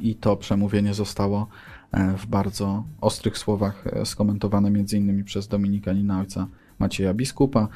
i 0.00 0.14
to 0.14 0.36
przemówienie 0.36 0.94
zostało 0.94 1.40
e, 1.40 1.71
w 2.18 2.26
bardzo 2.26 2.84
ostrych 3.00 3.38
słowach 3.38 3.84
e, 3.86 4.06
skomentowane 4.06 4.70
innymi 4.98 5.24
przez 5.24 5.48
Dominikanina 5.48 6.20
ojca 6.20 6.46
Macieja 6.78 7.14
Biskupa, 7.14 7.68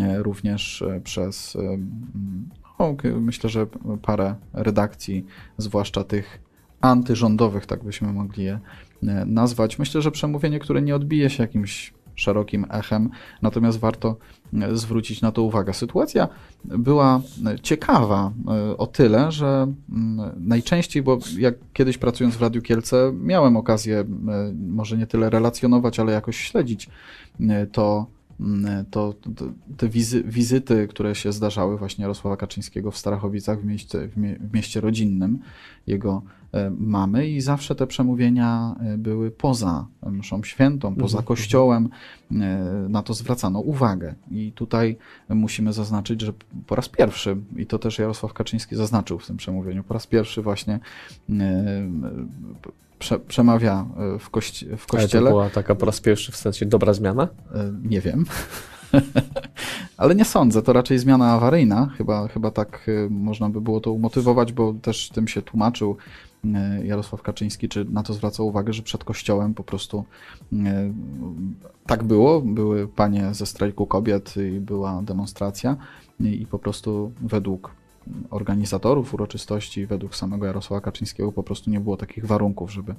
e, 0.00 0.22
również 0.22 0.82
e, 0.82 1.00
przez 1.00 1.56
e, 1.56 1.78
o, 2.78 2.94
k- 2.94 3.08
myślę, 3.20 3.50
że 3.50 3.66
parę 4.02 4.34
redakcji, 4.52 5.26
zwłaszcza 5.58 6.04
tych 6.04 6.40
antyrządowych, 6.80 7.66
tak 7.66 7.84
byśmy 7.84 8.12
mogli 8.12 8.44
je 8.44 8.58
e, 9.02 9.24
nazwać. 9.26 9.78
Myślę, 9.78 10.02
że 10.02 10.10
przemówienie, 10.10 10.58
które 10.58 10.82
nie 10.82 10.94
odbije 10.96 11.30
się 11.30 11.42
jakimś 11.42 11.94
szerokim 12.18 12.66
echem, 12.70 13.10
natomiast 13.42 13.78
warto 13.78 14.16
e, 14.54 14.76
zwrócić 14.76 15.22
na 15.22 15.32
to 15.32 15.42
uwagę. 15.42 15.74
Sytuacja 15.74 16.28
była 16.64 17.20
e, 17.46 17.58
ciekawa 17.58 18.32
e, 18.48 18.76
o 18.76 18.86
tyle, 18.86 19.32
że 19.32 19.72
mm, 19.90 20.30
najczęściej, 20.40 21.02
bo 21.02 21.18
jak 21.38 21.54
kiedyś 21.72 21.98
pracując 21.98 22.36
w 22.36 22.42
Radiu 22.42 22.62
Kielce, 22.62 23.12
miałem 23.14 23.56
okazję 23.56 24.04
może 24.68 24.96
nie 24.96 25.06
tyle 25.06 25.30
relacjonować, 25.30 26.00
ale 26.00 26.12
jakoś 26.12 26.36
śledzić 26.36 26.88
mm, 27.40 27.66
to, 27.72 28.06
to 28.90 29.14
te 29.76 29.88
wizy, 29.88 30.22
wizyty, 30.22 30.88
które 30.88 31.14
się 31.14 31.32
zdarzały 31.32 31.78
właśnie 31.78 32.02
Jarosława 32.02 32.36
Kaczyńskiego 32.36 32.90
w 32.90 32.98
Starachowicach, 32.98 33.60
w 33.60 33.64
mieście, 33.64 34.08
w 34.08 34.16
mie, 34.16 34.36
w 34.40 34.54
mieście 34.54 34.80
rodzinnym 34.80 35.38
jego 35.86 36.22
mamy 36.78 37.28
i 37.28 37.40
zawsze 37.40 37.74
te 37.74 37.86
przemówienia 37.86 38.74
e, 38.80 38.98
były 38.98 39.30
poza 39.30 39.86
mszą 40.06 40.42
świętą, 40.42 40.94
poza 40.94 41.18
Mhm. 41.18 41.24
kościołem, 41.26 41.88
e, 42.32 42.34
na 42.88 43.02
to 43.02 43.14
zwracano 43.14 43.60
uwagę. 43.60 44.14
I 44.30 44.52
tutaj 44.54 44.96
musimy 45.28 45.72
zaznaczyć, 45.72 46.20
że 46.20 46.32
po 46.66 46.74
raz 46.74 46.88
pierwszy, 46.88 47.36
i 47.56 47.66
to 47.66 47.78
też 47.78 47.98
Jarosław 47.98 48.32
Kaczyński 48.32 48.76
zaznaczył 48.76 49.18
w 49.18 49.26
tym 49.26 49.36
przemówieniu, 49.36 49.84
po 49.84 49.94
raz 49.94 50.06
pierwszy 50.06 50.42
właśnie 50.42 50.80
e, 51.30 51.88
prze, 52.98 53.18
przemawia 53.18 53.86
e, 54.14 54.18
w, 54.18 54.30
kości, 54.30 54.66
w 54.66 54.68
Ale 54.70 54.76
to 54.78 54.86
kościele. 54.86 55.30
była 55.30 55.50
taka 55.50 55.74
po 55.74 55.86
raz 55.86 56.00
pierwszy 56.00 56.32
w 56.32 56.36
sensie 56.36 56.66
dobra 56.66 56.92
zmiana. 56.92 57.28
E, 57.54 57.72
Nie 57.88 58.00
wiem. 58.00 58.24
Ale 59.96 60.14
nie 60.14 60.24
sądzę, 60.24 60.62
to 60.62 60.72
raczej 60.72 60.98
zmiana 60.98 61.32
awaryjna. 61.32 61.90
Chyba, 61.98 62.28
chyba 62.28 62.50
tak 62.50 62.86
e, 62.88 63.10
można 63.10 63.48
by 63.50 63.60
było 63.60 63.80
to 63.80 63.92
umotywować, 63.92 64.52
bo 64.52 64.74
też 64.82 65.08
tym 65.08 65.28
się 65.28 65.42
tłumaczył 65.42 65.90
e, 65.90 66.27
Jarosław 66.84 67.22
Kaczyński, 67.22 67.68
czy 67.68 67.84
na 67.84 68.02
to 68.02 68.14
zwracał 68.14 68.46
uwagę, 68.46 68.72
że 68.72 68.82
przed 68.82 69.04
kościołem 69.04 69.54
po 69.54 69.64
prostu 69.64 70.04
e, 70.52 70.92
tak 71.86 72.04
było. 72.04 72.40
Były 72.40 72.88
panie 72.88 73.34
ze 73.34 73.46
strajku 73.46 73.86
kobiet 73.86 74.34
i 74.36 74.60
była 74.60 75.02
demonstracja 75.02 75.76
i 76.20 76.46
po 76.46 76.58
prostu 76.58 77.12
według 77.20 77.77
organizatorów 78.30 79.14
uroczystości, 79.14 79.86
według 79.86 80.16
samego 80.16 80.46
Jarosława 80.46 80.80
Kaczyńskiego 80.80 81.32
po 81.32 81.42
prostu 81.42 81.70
nie 81.70 81.80
było 81.80 81.96
takich 81.96 82.26
warunków, 82.26 82.72
żeby, 82.72 82.94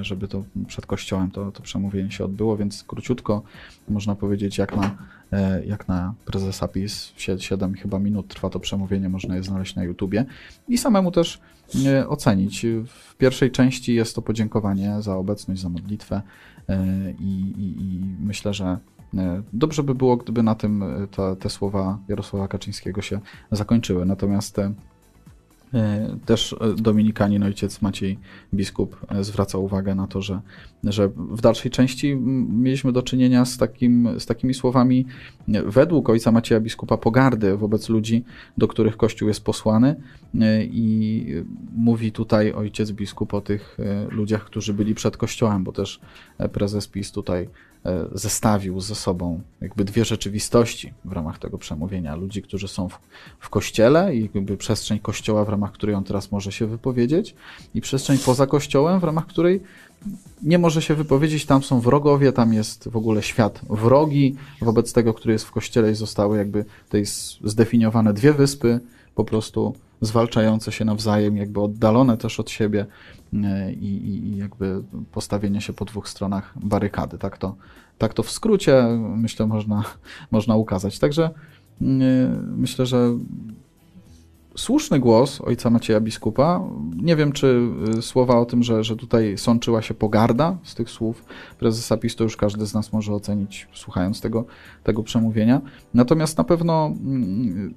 żeby 0.00 0.28
to 0.28 0.44
przed 0.66 0.86
kościołem 0.86 1.30
to, 1.30 1.52
to 1.52 1.62
przemówienie 1.62 2.10
się 2.10 2.24
odbyło, 2.24 2.56
więc 2.56 2.84
króciutko 2.84 3.42
można 3.88 4.14
powiedzieć 4.14 4.58
jak 4.58 4.76
na, 4.76 4.96
e, 5.32 5.64
jak 5.64 5.88
na 5.88 6.14
prezesa 6.24 6.68
PiS, 6.68 7.12
7 7.38 7.74
chyba 7.74 7.98
minut 7.98 8.28
trwa 8.28 8.50
to 8.50 8.60
przemówienie, 8.60 9.08
można 9.08 9.36
je 9.36 9.42
znaleźć 9.42 9.74
na 9.74 9.84
YouTubie 9.84 10.24
i 10.68 10.78
samemu 10.78 11.10
też 11.10 11.40
e, 11.86 12.08
ocenić. 12.08 12.66
W 12.86 13.16
pierwszej 13.16 13.50
części 13.50 13.94
jest 13.94 14.14
to 14.14 14.22
podziękowanie 14.22 14.96
za 15.02 15.16
obecność, 15.16 15.60
za 15.60 15.68
modlitwę 15.68 16.22
e, 16.68 16.86
i, 17.20 17.40
i, 17.58 17.82
i 17.82 18.00
myślę, 18.20 18.54
że 18.54 18.64
E, 18.64 18.91
dobrze 19.52 19.82
by 19.82 19.94
było, 19.94 20.16
gdyby 20.16 20.42
na 20.42 20.54
tym 20.54 20.82
e, 20.82 21.06
te, 21.06 21.36
te 21.36 21.50
słowa 21.50 21.98
Jarosława 22.08 22.48
Kaczyńskiego 22.48 23.02
się 23.02 23.20
zakończyły. 23.50 24.06
Natomiast 24.06 24.58
e, 24.58 24.72
też 26.26 26.56
Dominikanin, 26.76 27.42
ojciec 27.42 27.82
Maciej 27.82 28.18
biskup, 28.54 29.06
zwraca 29.20 29.58
uwagę 29.58 29.94
na 29.94 30.06
to, 30.06 30.22
że, 30.22 30.40
że 30.84 31.08
w 31.08 31.40
dalszej 31.40 31.70
części 31.70 32.16
mieliśmy 32.48 32.92
do 32.92 33.02
czynienia 33.02 33.44
z, 33.44 33.58
takim, 33.58 34.08
z 34.20 34.26
takimi 34.26 34.54
słowami 34.54 35.06
według 35.66 36.10
ojca 36.10 36.32
Macieja 36.32 36.60
biskupa 36.60 36.96
pogardy 36.96 37.56
wobec 37.56 37.88
ludzi, 37.88 38.24
do 38.58 38.68
których 38.68 38.96
Kościół 38.96 39.28
jest 39.28 39.44
posłany 39.44 40.00
i 40.62 41.26
mówi 41.76 42.12
tutaj 42.12 42.52
ojciec 42.52 42.92
biskup 42.92 43.34
o 43.34 43.40
tych 43.40 43.78
ludziach, 44.10 44.44
którzy 44.44 44.74
byli 44.74 44.94
przed 44.94 45.16
Kościołem, 45.16 45.64
bo 45.64 45.72
też 45.72 46.00
prezes 46.52 46.88
PiS 46.88 47.12
tutaj 47.12 47.48
E, 47.48 47.71
zestawił 48.12 48.80
ze 48.80 48.94
sobą 48.94 49.40
jakby 49.60 49.84
dwie 49.84 50.04
rzeczywistości 50.04 50.92
w 51.04 51.12
ramach 51.12 51.38
tego 51.38 51.58
przemówienia. 51.58 52.16
Ludzi, 52.16 52.42
którzy 52.42 52.68
są 52.68 52.88
w, 52.88 52.98
w 53.40 53.48
kościele 53.48 54.16
i 54.16 54.30
jakby 54.34 54.56
przestrzeń 54.56 54.98
kościoła, 54.98 55.44
w 55.44 55.48
ramach 55.48 55.72
której 55.72 55.94
on 55.94 56.04
teraz 56.04 56.32
może 56.32 56.52
się 56.52 56.66
wypowiedzieć 56.66 57.34
i 57.74 57.80
przestrzeń 57.80 58.18
poza 58.18 58.46
kościołem, 58.46 59.00
w 59.00 59.04
ramach 59.04 59.26
której 59.26 59.60
nie 60.42 60.58
może 60.58 60.82
się 60.82 60.94
wypowiedzieć, 60.94 61.46
tam 61.46 61.62
są 61.62 61.80
wrogowie, 61.80 62.32
tam 62.32 62.52
jest 62.52 62.88
w 62.88 62.96
ogóle 62.96 63.22
świat 63.22 63.60
wrogi 63.70 64.36
wobec 64.60 64.92
tego, 64.92 65.14
który 65.14 65.32
jest 65.32 65.44
w 65.44 65.50
kościele 65.50 65.90
i 65.90 65.94
zostały 65.94 66.38
jakby 66.38 66.64
tutaj 66.84 67.04
zdefiniowane 67.44 68.12
dwie 68.12 68.32
wyspy, 68.32 68.80
po 69.14 69.24
prostu 69.24 69.74
zwalczające 70.02 70.72
się 70.72 70.84
nawzajem, 70.84 71.36
jakby 71.36 71.60
oddalone 71.60 72.16
też 72.16 72.40
od 72.40 72.50
siebie 72.50 72.86
e, 73.34 73.72
i, 73.72 74.08
i, 74.08 74.36
jakby 74.36 74.82
postawienie 75.12 75.60
się 75.60 75.72
po 75.72 75.84
dwóch 75.84 76.08
stronach 76.08 76.54
barykady. 76.56 77.18
Tak 77.18 77.38
to, 77.38 77.56
tak 77.98 78.14
to 78.14 78.22
w 78.22 78.30
skrócie 78.30 78.84
myślę 79.16 79.46
można, 79.46 79.84
można 80.30 80.56
ukazać. 80.56 80.98
Także 80.98 81.24
e, 81.24 81.84
myślę, 82.56 82.86
że 82.86 83.10
słuszny 84.56 85.00
głos 85.00 85.40
ojca 85.40 85.70
Macieja 85.70 86.00
biskupa. 86.00 86.60
Nie 86.96 87.16
wiem, 87.16 87.32
czy 87.32 87.68
e, 87.98 88.02
słowa 88.02 88.38
o 88.38 88.44
tym, 88.44 88.62
że, 88.62 88.84
że 88.84 88.96
tutaj 88.96 89.38
sączyła 89.38 89.82
się 89.82 89.94
pogarda 89.94 90.56
z 90.62 90.74
tych 90.74 90.90
słów 90.90 91.24
prezesa 91.58 91.96
PiS, 91.96 92.16
to 92.16 92.24
już 92.24 92.36
każdy 92.36 92.66
z 92.66 92.74
nas 92.74 92.92
może 92.92 93.14
ocenić, 93.14 93.68
słuchając 93.72 94.20
tego, 94.20 94.44
tego 94.84 95.02
przemówienia. 95.02 95.60
Natomiast 95.94 96.38
na 96.38 96.44
pewno 96.44 96.86
mm, 96.86 97.74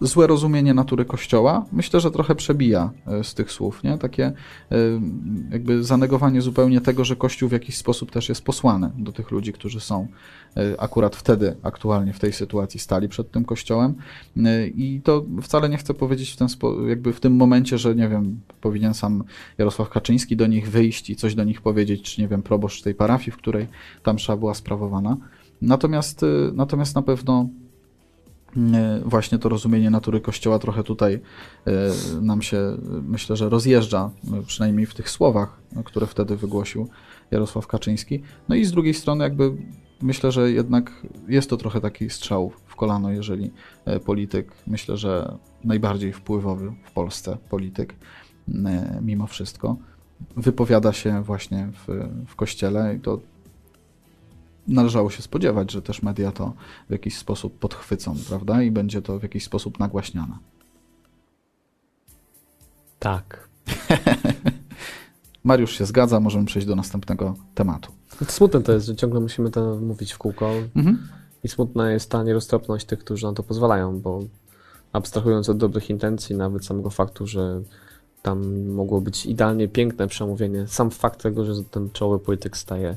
złe 0.00 0.26
rozumienie 0.26 0.74
natury 0.74 1.04
Kościoła, 1.04 1.64
myślę, 1.72 2.00
że 2.00 2.10
trochę 2.10 2.34
przebija 2.34 2.90
e, 3.06 3.24
z 3.24 3.34
tych 3.34 3.52
słów, 3.52 3.82
nie? 3.82 3.98
Takie 3.98 4.24
e, 4.26 4.32
jakby 5.50 5.84
zanegowanie 5.84 6.40
zupełnie 6.40 6.80
tego, 6.80 7.04
że 7.04 7.16
Kościół 7.16 7.48
w 7.48 7.52
jakiś 7.52 7.76
sposób 7.76 8.10
też 8.10 8.28
jest 8.28 8.44
posłany 8.44 8.90
do 8.98 9.12
tych 9.12 9.30
ludzi, 9.30 9.52
którzy 9.52 9.80
są 9.80 10.06
e, 10.56 10.80
akurat 10.80 11.16
wtedy, 11.16 11.56
aktualnie 11.62 12.12
w 12.12 12.18
tej 12.18 12.32
sytuacji 12.32 12.80
stali 12.80 13.08
przed 13.08 13.30
tym 13.30 13.44
Kościołem 13.44 13.94
i 14.74 15.00
to 15.04 15.24
wcale 15.42 15.68
nie 15.68 15.76
chcę 15.76 15.94
powiedzieć 15.94 16.30
w 16.30 16.36
ten 16.36 16.48
jakby 16.88 17.12
w 17.12 17.20
tym 17.20 17.36
momencie, 17.36 17.78
że 17.78 17.94
nie 17.94 18.08
wiem, 18.08 18.40
powinien 18.60 18.94
sam 18.94 19.24
Jarosław 19.58 19.88
Kaczyński 19.88 20.36
do 20.36 20.46
nich 20.46 20.70
wyjść 20.70 21.10
i 21.10 21.16
coś 21.16 21.34
do 21.34 21.44
nich 21.44 21.62
powiedzieć, 21.62 22.02
czy 22.02 22.20
nie 22.20 22.28
wiem, 22.28 22.42
proboszcz 22.42 22.82
tej 22.82 22.94
parafii, 22.94 23.30
w 23.30 23.36
której 23.36 23.66
tam 24.02 24.16
była 24.38 24.54
sprawowana. 24.54 25.16
Natomiast, 25.62 26.24
natomiast 26.52 26.94
na 26.94 27.02
pewno 27.02 27.48
właśnie 29.04 29.38
to 29.38 29.48
rozumienie 29.48 29.90
natury 29.90 30.20
Kościoła 30.20 30.58
trochę 30.58 30.82
tutaj 30.82 31.20
e, 31.66 31.70
nam 32.20 32.42
się, 32.42 32.76
myślę, 33.02 33.36
że 33.36 33.48
rozjeżdża, 33.48 34.10
e, 34.38 34.42
przynajmniej 34.42 34.86
w 34.86 34.94
tych 34.94 35.10
słowach, 35.10 35.60
które 35.84 36.06
wtedy 36.06 36.36
wygłosił 36.36 36.88
Jarosław 37.30 37.66
Kaczyński. 37.66 38.22
No 38.48 38.54
i 38.54 38.64
z 38.64 38.70
drugiej 38.70 38.94
strony 38.94 39.24
jakby 39.24 39.52
myślę, 40.02 40.32
że 40.32 40.50
jednak 40.50 40.92
jest 41.28 41.50
to 41.50 41.56
trochę 41.56 41.80
taki 41.80 42.10
strzał 42.10 42.52
w 42.66 42.76
kolano, 42.76 43.10
jeżeli 43.10 43.50
polityk, 44.04 44.52
myślę, 44.66 44.96
że 44.96 45.38
najbardziej 45.64 46.12
wpływowy 46.12 46.72
w 46.84 46.92
Polsce 46.92 47.36
polityk, 47.50 47.94
mimo 49.02 49.26
wszystko, 49.26 49.76
wypowiada 50.36 50.92
się 50.92 51.22
właśnie 51.22 51.68
w, 51.72 52.08
w 52.26 52.36
kościele 52.36 52.94
i 52.94 53.00
to 53.00 53.20
należało 54.68 55.10
się 55.10 55.22
spodziewać, 55.22 55.72
że 55.72 55.82
też 55.82 56.02
media 56.02 56.32
to 56.32 56.52
w 56.88 56.92
jakiś 56.92 57.16
sposób 57.16 57.58
podchwycą, 57.58 58.14
prawda? 58.28 58.62
I 58.62 58.70
będzie 58.70 59.02
to 59.02 59.18
w 59.18 59.22
jakiś 59.22 59.44
sposób 59.44 59.78
nagłaśniane. 59.78 60.38
Tak. 62.98 63.48
Mariusz 65.44 65.78
się 65.78 65.86
zgadza, 65.86 66.20
możemy 66.20 66.46
przejść 66.46 66.68
do 66.68 66.76
następnego 66.76 67.34
tematu. 67.54 67.92
Smutne 68.28 68.62
to 68.62 68.72
jest, 68.72 68.86
że 68.86 68.96
ciągle 68.96 69.20
musimy 69.20 69.50
to 69.50 69.76
mówić 69.76 70.12
w 70.12 70.18
kółko. 70.18 70.52
Mhm. 70.76 71.08
I 71.44 71.48
smutna 71.48 71.90
jest 71.90 72.10
ta 72.10 72.22
nieroztropność 72.22 72.86
tych, 72.86 72.98
którzy 72.98 73.26
na 73.26 73.32
to 73.32 73.42
pozwalają, 73.42 74.00
bo 74.00 74.20
abstrahując 74.92 75.48
od 75.48 75.56
dobrych 75.56 75.90
intencji, 75.90 76.36
nawet 76.36 76.64
samego 76.64 76.90
faktu, 76.90 77.26
że 77.26 77.62
tam 78.22 78.66
mogło 78.66 79.00
być 79.00 79.26
idealnie 79.26 79.68
piękne 79.68 80.08
przemówienie, 80.08 80.66
sam 80.66 80.90
fakt 80.90 81.22
tego, 81.22 81.44
że 81.44 81.64
ten 81.64 81.90
czołowy 81.90 82.24
polityk 82.24 82.56
staje 82.56 82.96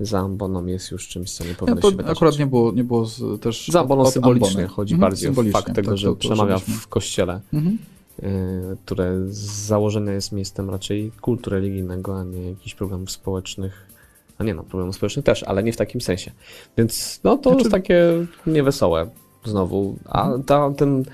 za 0.00 0.18
amboną 0.18 0.66
jest 0.66 0.90
już 0.90 1.08
czymś, 1.08 1.32
co 1.32 1.44
nie 1.44 1.54
powinno 1.54 1.76
ja, 1.76 1.82
się 1.82 1.96
wydarzyć. 1.96 2.16
Akurat 2.16 2.38
nie 2.38 2.46
było, 2.46 2.72
nie 2.72 2.84
było 2.84 3.06
z, 3.06 3.40
też 3.40 3.68
Za 3.68 3.80
amboną 3.80 4.10
symbolicznie 4.10 4.48
ambony. 4.48 4.68
chodzi 4.68 4.94
mhm, 4.94 5.10
bardziej 5.10 5.30
o 5.30 5.52
fakt 5.52 5.74
tego, 5.74 5.90
tak, 5.90 5.98
że 5.98 6.06
to, 6.06 6.12
to 6.12 6.18
przemawia 6.18 6.58
w 6.58 6.88
kościele, 6.88 7.40
mhm. 7.52 7.78
y, 8.22 8.76
które 8.84 9.20
z 9.28 9.66
założenia 9.66 10.12
jest 10.12 10.32
miejscem 10.32 10.70
raczej 10.70 11.12
kultu 11.20 11.50
religijnego, 11.50 12.20
a 12.20 12.24
nie 12.24 12.50
jakichś 12.50 12.74
problemów 12.74 13.10
społecznych. 13.10 13.94
A 14.38 14.44
nie 14.44 14.54
no, 14.54 14.62
problemów 14.62 14.96
społecznych 14.96 15.24
też, 15.24 15.42
ale 15.42 15.62
nie 15.62 15.72
w 15.72 15.76
takim 15.76 16.00
sensie. 16.00 16.32
Więc 16.78 17.20
no 17.24 17.38
to 17.38 17.50
znaczy... 17.50 17.58
jest 17.58 17.70
takie 17.70 18.26
niewesołe 18.46 19.10
znowu. 19.44 19.96
A 20.04 20.24
mhm. 20.24 20.42
ta, 20.42 20.70
ten, 20.70 21.04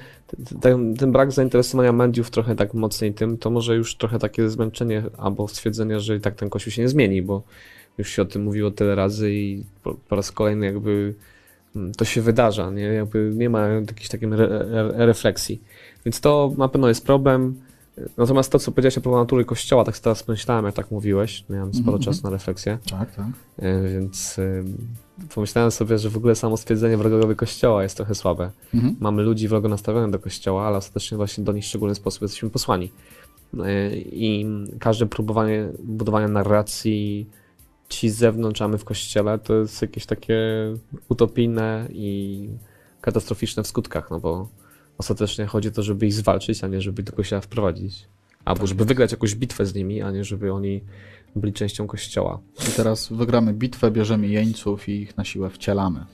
ten, 0.61 0.95
ten, 0.97 1.12
brak 1.12 1.33
zainteresowania 1.33 1.93
mediów 1.93 2.31
trochę 2.31 2.57
tak 2.57 2.75
mocniej 2.75 3.14
tym, 3.14 3.38
to 3.38 3.51
może 3.51 3.77
już 3.77 3.97
trochę 3.97 4.19
takie 4.19 4.49
zmęczenie 4.49 5.05
albo 5.19 5.49
stwierdzenie, 5.49 6.01
że 6.01 6.16
i 6.16 6.21
tak 6.21 6.35
ten 6.35 6.51
kościół 6.51 6.73
się 6.73 6.83
nie 6.83 6.88
zmieni, 6.88 7.23
bo 7.23 7.43
już 8.01 8.11
się 8.11 8.23
o 8.23 8.25
tym 8.25 8.43
mówiło 8.43 8.71
tyle 8.71 8.95
razy 8.95 9.33
i 9.33 9.65
po, 9.83 9.95
po 9.95 10.17
raz 10.17 10.33
kolejny 10.33 10.67
jakby 10.67 11.15
mm, 11.77 11.93
to 11.93 12.05
się 12.05 12.23
wydarza, 12.23 12.71
nie? 12.71 12.83
Jakby 12.83 13.33
nie 13.35 13.51
ma 13.51 13.67
jakiejś 13.67 14.09
takiej 14.09 14.33
re, 14.33 14.47
re, 14.47 15.07
refleksji. 15.07 15.61
Więc 16.05 16.21
to 16.21 16.53
na 16.59 16.69
pewno 16.69 16.89
jest 16.89 17.07
problem. 17.07 17.61
Natomiast 18.17 18.53
to, 18.53 18.59
co 18.59 18.73
powiedziałeś 18.73 19.07
o 19.07 19.19
natury 19.19 19.45
kościoła, 19.45 19.85
tak 19.85 19.99
teraz 19.99 20.29
myślałem, 20.29 20.65
jak 20.65 20.75
tak 20.75 20.91
mówiłeś, 20.91 21.45
miałem 21.51 21.75
sporo 21.75 21.91
mm 21.91 22.01
-hmm. 22.01 22.05
czasu 22.05 22.21
na 22.25 22.31
refleksję. 22.31 22.79
Tak, 22.91 23.15
tak. 23.15 23.27
E, 23.59 23.89
więc 23.89 24.41
pomyślałem 25.35 25.71
sobie, 25.71 25.99
że 25.99 26.11
w 26.11 26.17
ogóle 26.17 26.35
samo 26.35 26.57
stwierdzenie 26.57 26.97
wrogowie 26.97 27.35
kościoła 27.35 27.83
jest 27.83 27.97
trochę 27.97 28.15
słabe. 28.15 28.51
Mm 28.75 28.87
-hmm. 28.87 28.95
Mamy 29.01 29.23
ludzi 29.23 29.49
wrogo 29.49 29.69
nastawionych 29.69 30.11
do 30.11 30.19
kościoła, 30.19 30.67
ale 30.67 30.77
ostatecznie 30.77 31.17
właśnie 31.17 31.45
do 31.45 31.53
nich 31.53 31.65
w 31.65 31.67
szczególny 31.67 31.95
sposób 31.95 32.23
jesteśmy 32.23 32.51
posłani. 32.51 32.93
E, 33.59 33.97
I 33.97 34.47
każde 34.79 35.07
próbowanie 35.07 35.69
budowania 35.79 36.29
narracji 36.29 37.27
ci 37.90 38.11
z 38.11 38.16
zewnątrz, 38.16 38.62
a 38.62 38.68
my 38.68 38.79
w 38.79 38.85
kościele, 38.85 39.38
to 39.38 39.55
jest 39.55 39.83
jakieś 39.83 40.07
takie 40.07 40.38
utopijne 41.09 41.88
i 41.92 42.48
katastroficzne 43.00 43.62
w 43.62 43.66
skutkach, 43.66 44.11
no 44.11 44.20
bo 44.20 44.48
ostatecznie 44.98 45.46
chodzi 45.46 45.68
o 45.68 45.70
to, 45.70 45.83
żeby 45.83 46.07
ich 46.07 46.14
zwalczyć, 46.14 46.64
a 46.64 46.68
nie 46.68 46.81
żeby 46.81 47.03
do 47.03 47.12
kościoła 47.12 47.40
wprowadzić. 47.40 48.09
Albo 48.44 48.66
żeby 48.66 48.85
wygrać 48.85 49.12
jakąś 49.12 49.35
bitwę 49.35 49.66
z 49.66 49.74
nimi, 49.74 50.03
a 50.03 50.11
nie 50.11 50.24
żeby 50.24 50.53
oni 50.53 50.81
byli 51.37 51.53
częścią 51.53 51.87
kościoła. 51.87 52.40
I 52.68 52.72
teraz 52.76 53.09
wygramy 53.12 53.55
bitwę, 53.55 53.90
bierzemy 53.90 54.29
jeńców 54.29 54.88
i 54.88 54.92
ich 54.92 55.16
na 55.16 55.24
siłę 55.24 55.50
wcielamy. 55.50 56.05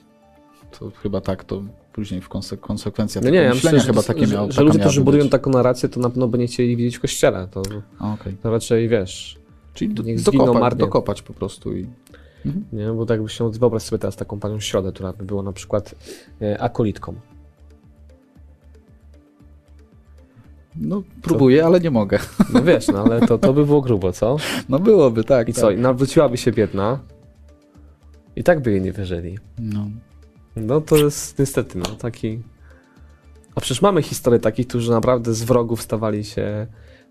To 0.79 0.91
chyba 0.91 1.21
tak 1.21 1.43
to 1.43 1.63
później 1.93 2.21
w 2.21 2.29
konse 2.29 2.57
konsekwencjach 2.57 3.23
no 3.23 3.29
nie, 3.29 3.37
ja 3.37 3.53
myślę, 3.53 3.79
chyba 3.79 4.01
że, 4.01 4.07
takie 4.07 4.27
miało, 4.27 4.51
że 4.51 4.63
ludzie, 4.63 4.79
którzy 4.79 5.01
budują 5.01 5.29
taką 5.29 5.51
narrację, 5.51 5.89
to 5.89 5.99
na 5.99 6.09
pewno 6.09 6.27
by 6.27 6.37
nie 6.37 6.47
chcieli 6.47 6.75
widzieć 6.75 6.97
w 6.97 7.01
kościele. 7.01 7.47
To, 7.51 7.61
okay. 7.99 8.33
to 8.43 8.51
raczej 8.51 8.89
wiesz 8.89 9.46
Czyli 9.77 9.93
do, 9.93 10.03
dokopać, 10.31 10.75
dokopać 10.75 11.21
po 11.21 11.33
prostu 11.33 11.77
i... 11.77 11.87
Mhm. 12.45 12.65
Nie, 12.73 12.87
bo 12.87 13.05
tak 13.05 13.29
się 13.29 13.51
wyobraź 13.51 13.83
sobie 13.83 13.99
teraz 13.99 14.15
taką 14.15 14.39
panią 14.39 14.59
środę, 14.59 14.91
która 14.91 15.13
by 15.13 15.25
była 15.25 15.43
na 15.43 15.53
przykład 15.53 15.95
e, 16.41 16.61
akolitką. 16.61 17.15
No, 20.75 21.03
próbuję, 21.21 21.59
co? 21.61 21.65
ale 21.65 21.79
nie 21.79 21.91
mogę. 21.91 22.19
No 22.53 22.63
wiesz, 22.63 22.87
no 22.87 23.03
ale 23.03 23.27
to, 23.27 23.37
to 23.37 23.53
by 23.53 23.65
było 23.65 23.81
grubo, 23.81 24.11
co? 24.11 24.37
No 24.69 24.79
byłoby, 24.79 25.23
tak. 25.23 25.49
I 25.49 25.53
tak. 25.53 25.61
co, 25.61 25.71
i 25.71 25.77
nawróciłaby 25.77 26.37
się 26.37 26.51
biedna 26.51 26.99
i 28.35 28.43
tak 28.43 28.61
by 28.61 28.71
jej 28.71 28.81
nie 28.81 28.91
wierzyli. 28.91 29.37
No. 29.59 29.87
No 30.55 30.81
to 30.81 30.97
jest 30.97 31.39
niestety, 31.39 31.77
no, 31.77 31.85
taki... 31.85 32.41
A 33.55 33.61
przecież 33.61 33.81
mamy 33.81 34.01
historię 34.01 34.39
takich, 34.39 34.67
którzy 34.67 34.91
naprawdę 34.91 35.33
z 35.33 35.43
wrogów 35.43 35.81
stawali 35.81 36.23
się 36.23 36.67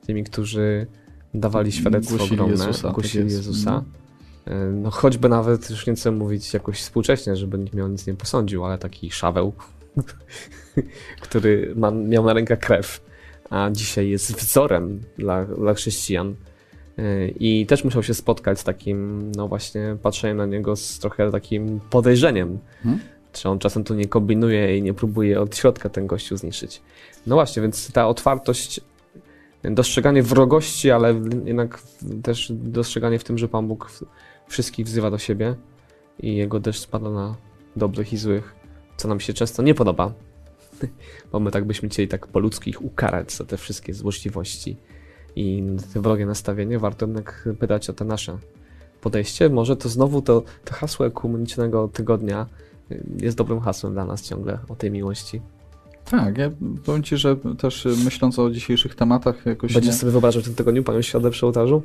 tymi, 0.07 0.25
którzy 0.25 0.87
dawali 1.35 1.73
świadectwo 1.73 2.17
Głosili 2.17 2.41
ogromne, 2.41 2.67
Jezusa, 2.67 2.91
głosili 2.91 3.25
tak. 3.25 3.33
Jezusa. 3.33 3.83
E, 4.45 4.55
No 4.67 4.91
choćby 4.91 5.29
nawet, 5.29 5.71
już 5.71 5.87
nie 5.87 5.95
chcę 5.95 6.11
mówić 6.11 6.55
jakoś 6.55 6.81
współcześnie, 6.81 7.37
żeby 7.37 7.59
nikt 7.59 7.75
miał 7.75 7.89
nic 7.89 8.07
nie 8.07 8.15
posądził, 8.15 8.65
ale 8.65 8.79
taki 8.79 9.11
Szaweł, 9.11 9.53
który 11.23 11.73
ma, 11.77 11.91
miał 11.91 12.25
na 12.25 12.33
rękach 12.33 12.59
krew, 12.59 13.01
a 13.51 13.71
dzisiaj 13.73 14.09
jest 14.09 14.33
wzorem 14.33 15.01
dla, 15.19 15.45
dla 15.45 15.75
chrześcijan. 15.75 16.35
E, 16.99 17.29
I 17.29 17.67
też 17.67 17.85
musiał 17.85 18.03
się 18.03 18.15
spotkać 18.15 18.61
z 18.61 18.65
takim, 18.65 19.33
no 19.33 19.49
właśnie, 19.49 19.97
patrzeniem 20.03 20.37
na 20.37 20.47
niego 20.47 20.77
z 20.77 20.99
trochę 20.99 21.31
takim 21.31 21.81
podejrzeniem. 21.91 22.59
Hmm? 22.83 23.01
Czy 23.33 23.49
on 23.49 23.59
czasem 23.59 23.85
tu 23.85 23.95
nie 23.95 24.09
kombinuje 24.09 24.79
i 24.79 24.83
nie 24.83 24.95
próbuje 24.95 25.41
od 25.41 25.57
środka 25.57 25.89
ten 25.89 26.07
gościu 26.07 26.37
zniszczyć. 26.37 26.83
No 27.27 27.35
właśnie, 27.35 27.63
więc 27.63 27.93
ta 27.93 28.09
otwartość, 28.09 28.81
dostrzeganie 29.71 30.23
wrogości, 30.23 30.91
ale 30.91 31.21
jednak 31.45 31.83
też 32.23 32.53
dostrzeganie 32.55 33.19
w 33.19 33.25
tym, 33.25 33.39
że 33.39 33.49
Pan 33.49 33.69
Bóg 33.69 33.91
wszystkich 34.49 34.87
wzywa 34.87 35.11
do 35.11 35.19
siebie 35.19 35.55
i 36.21 36.37
jego 36.37 36.61
deszcz 36.61 36.81
spada 36.81 37.11
na 37.11 37.37
dobrych 37.77 38.13
i 38.13 38.17
złych, 38.17 38.55
co 38.97 39.09
nam 39.09 39.21
się 39.21 39.33
często 39.33 39.63
nie 39.63 39.75
podoba. 39.75 40.13
Bo 41.33 41.41
my 41.41 41.51
tak 41.51 41.65
byśmy 41.65 41.89
chcieli 41.89 42.09
tak 42.09 42.27
po 42.27 42.39
ludzku 42.39 42.71
ich 42.71 42.85
ukarać 42.85 43.33
za 43.33 43.45
te 43.45 43.57
wszystkie 43.57 43.95
złośliwości 43.95 44.77
i 45.37 45.63
te 45.95 46.01
wrogie 46.01 46.27
nastawienie. 46.27 46.79
Warto 46.79 47.07
jednak 47.07 47.49
pytać 47.59 47.91
o 47.91 47.93
te 47.93 48.05
nasze 48.05 48.39
podejście. 49.01 49.49
Może 49.49 49.77
to 49.77 49.89
znowu 49.89 50.23
to, 50.23 50.43
to 50.65 50.75
hasło 50.75 51.07
ekumenicznego 51.07 51.89
tygodnia 51.89 52.47
jest 53.17 53.37
dobrym 53.37 53.61
hasłem 53.61 53.93
dla 53.93 54.05
nas 54.05 54.23
ciągle 54.23 54.59
o 54.69 54.77
tej 54.77 54.91
miłości. 54.91 55.41
Tak, 56.11 56.39
ja 56.39 56.51
powiem 56.85 57.03
Ci, 57.03 57.17
że 57.17 57.37
też 57.59 57.87
y, 57.87 57.97
myśląc 58.05 58.39
o 58.39 58.51
dzisiejszych 58.51 58.95
tematach 58.95 59.47
jakoś 59.47 59.73
Będziesz 59.73 59.93
nie, 59.93 59.99
sobie 59.99 60.13
wyobrażał 60.13 60.43
w 60.43 60.45
tym 60.45 60.55
tygodniu 60.55 60.83
panią 60.83 61.03
środę 61.03 61.31
przy 61.31 61.47
ołtarzu? 61.47 61.83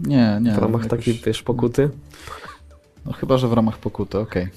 nie, 0.00 0.38
nie. 0.42 0.52
w 0.52 0.58
ramach 0.58 0.82
jakoś, 0.82 0.98
takiej, 0.98 1.20
wiesz, 1.26 1.42
pokuty? 1.42 1.90
No 3.06 3.12
chyba, 3.12 3.38
że 3.38 3.48
w 3.48 3.52
ramach 3.52 3.78
pokuty, 3.78 4.18
okej. 4.18 4.48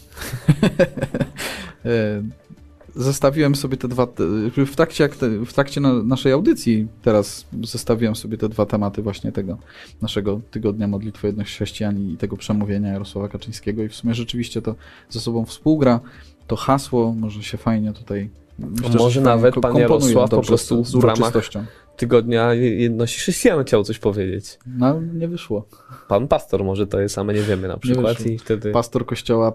E, 1.86 2.24
Zestawiłem 2.96 3.56
sobie 3.56 3.78
te 3.78 3.88
dwa, 3.88 4.08
te- 4.08 4.66
w 4.66 4.76
trakcie, 4.76 5.10
w 5.46 5.54
trakcie 5.54 5.82
na, 5.82 5.94
naszej 5.94 6.32
audycji 6.32 6.88
teraz 7.02 7.46
zestawiłem 7.64 8.16
sobie 8.16 8.38
te 8.38 8.50
dwa 8.50 8.66
tematy 8.66 9.02
właśnie 9.02 9.32
tego 9.32 9.58
naszego 10.02 10.42
tygodnia 10.52 10.88
modlitwy 10.88 11.28
jednych 11.28 11.48
chrześcijan 11.48 12.00
i 12.00 12.18
tego 12.18 12.38
przemówienia 12.38 12.94
Jarosława 12.94 13.30
Kaczyńskiego 13.30 13.84
i 13.84 13.90
w 13.90 13.96
sumie 13.96 14.14
rzeczywiście 14.14 14.62
to 14.62 14.76
ze 15.10 15.20
sobą 15.20 15.46
współgra. 15.46 16.00
To 16.48 16.56
hasło 16.56 17.14
może 17.14 17.44
się 17.44 17.58
fajnie 17.58 17.94
tutaj 17.94 18.30
myślę, 18.60 18.96
Może 19.00 19.22
nawet 19.22 19.56
pan 19.56 19.78
Jarosław 19.78 20.30
po 20.30 20.42
prostu 20.42 20.86
z, 20.86 20.96
w 20.96 21.04
ramach-. 21.04 21.66
Tygodnia 21.98 22.54
jedności 22.54 23.20
chrześcijan 23.20 23.64
chciał 23.64 23.84
coś 23.84 24.00
powiedzieć. 24.00 24.60
No, 24.78 25.02
nie 25.02 25.28
wyszło. 25.28 25.66
Pan 26.08 26.28
pastor 26.28 26.64
może 26.64 26.88
to 26.88 27.00
jest, 27.00 27.18
a 27.18 27.24
my 27.24 27.34
nie 27.34 27.42
wiemy 27.42 27.68
na 27.68 27.78
przykład 27.78 28.26
i 28.26 28.38
wtedy... 28.38 28.72
Pastor 28.72 29.06
kościoła 29.06 29.54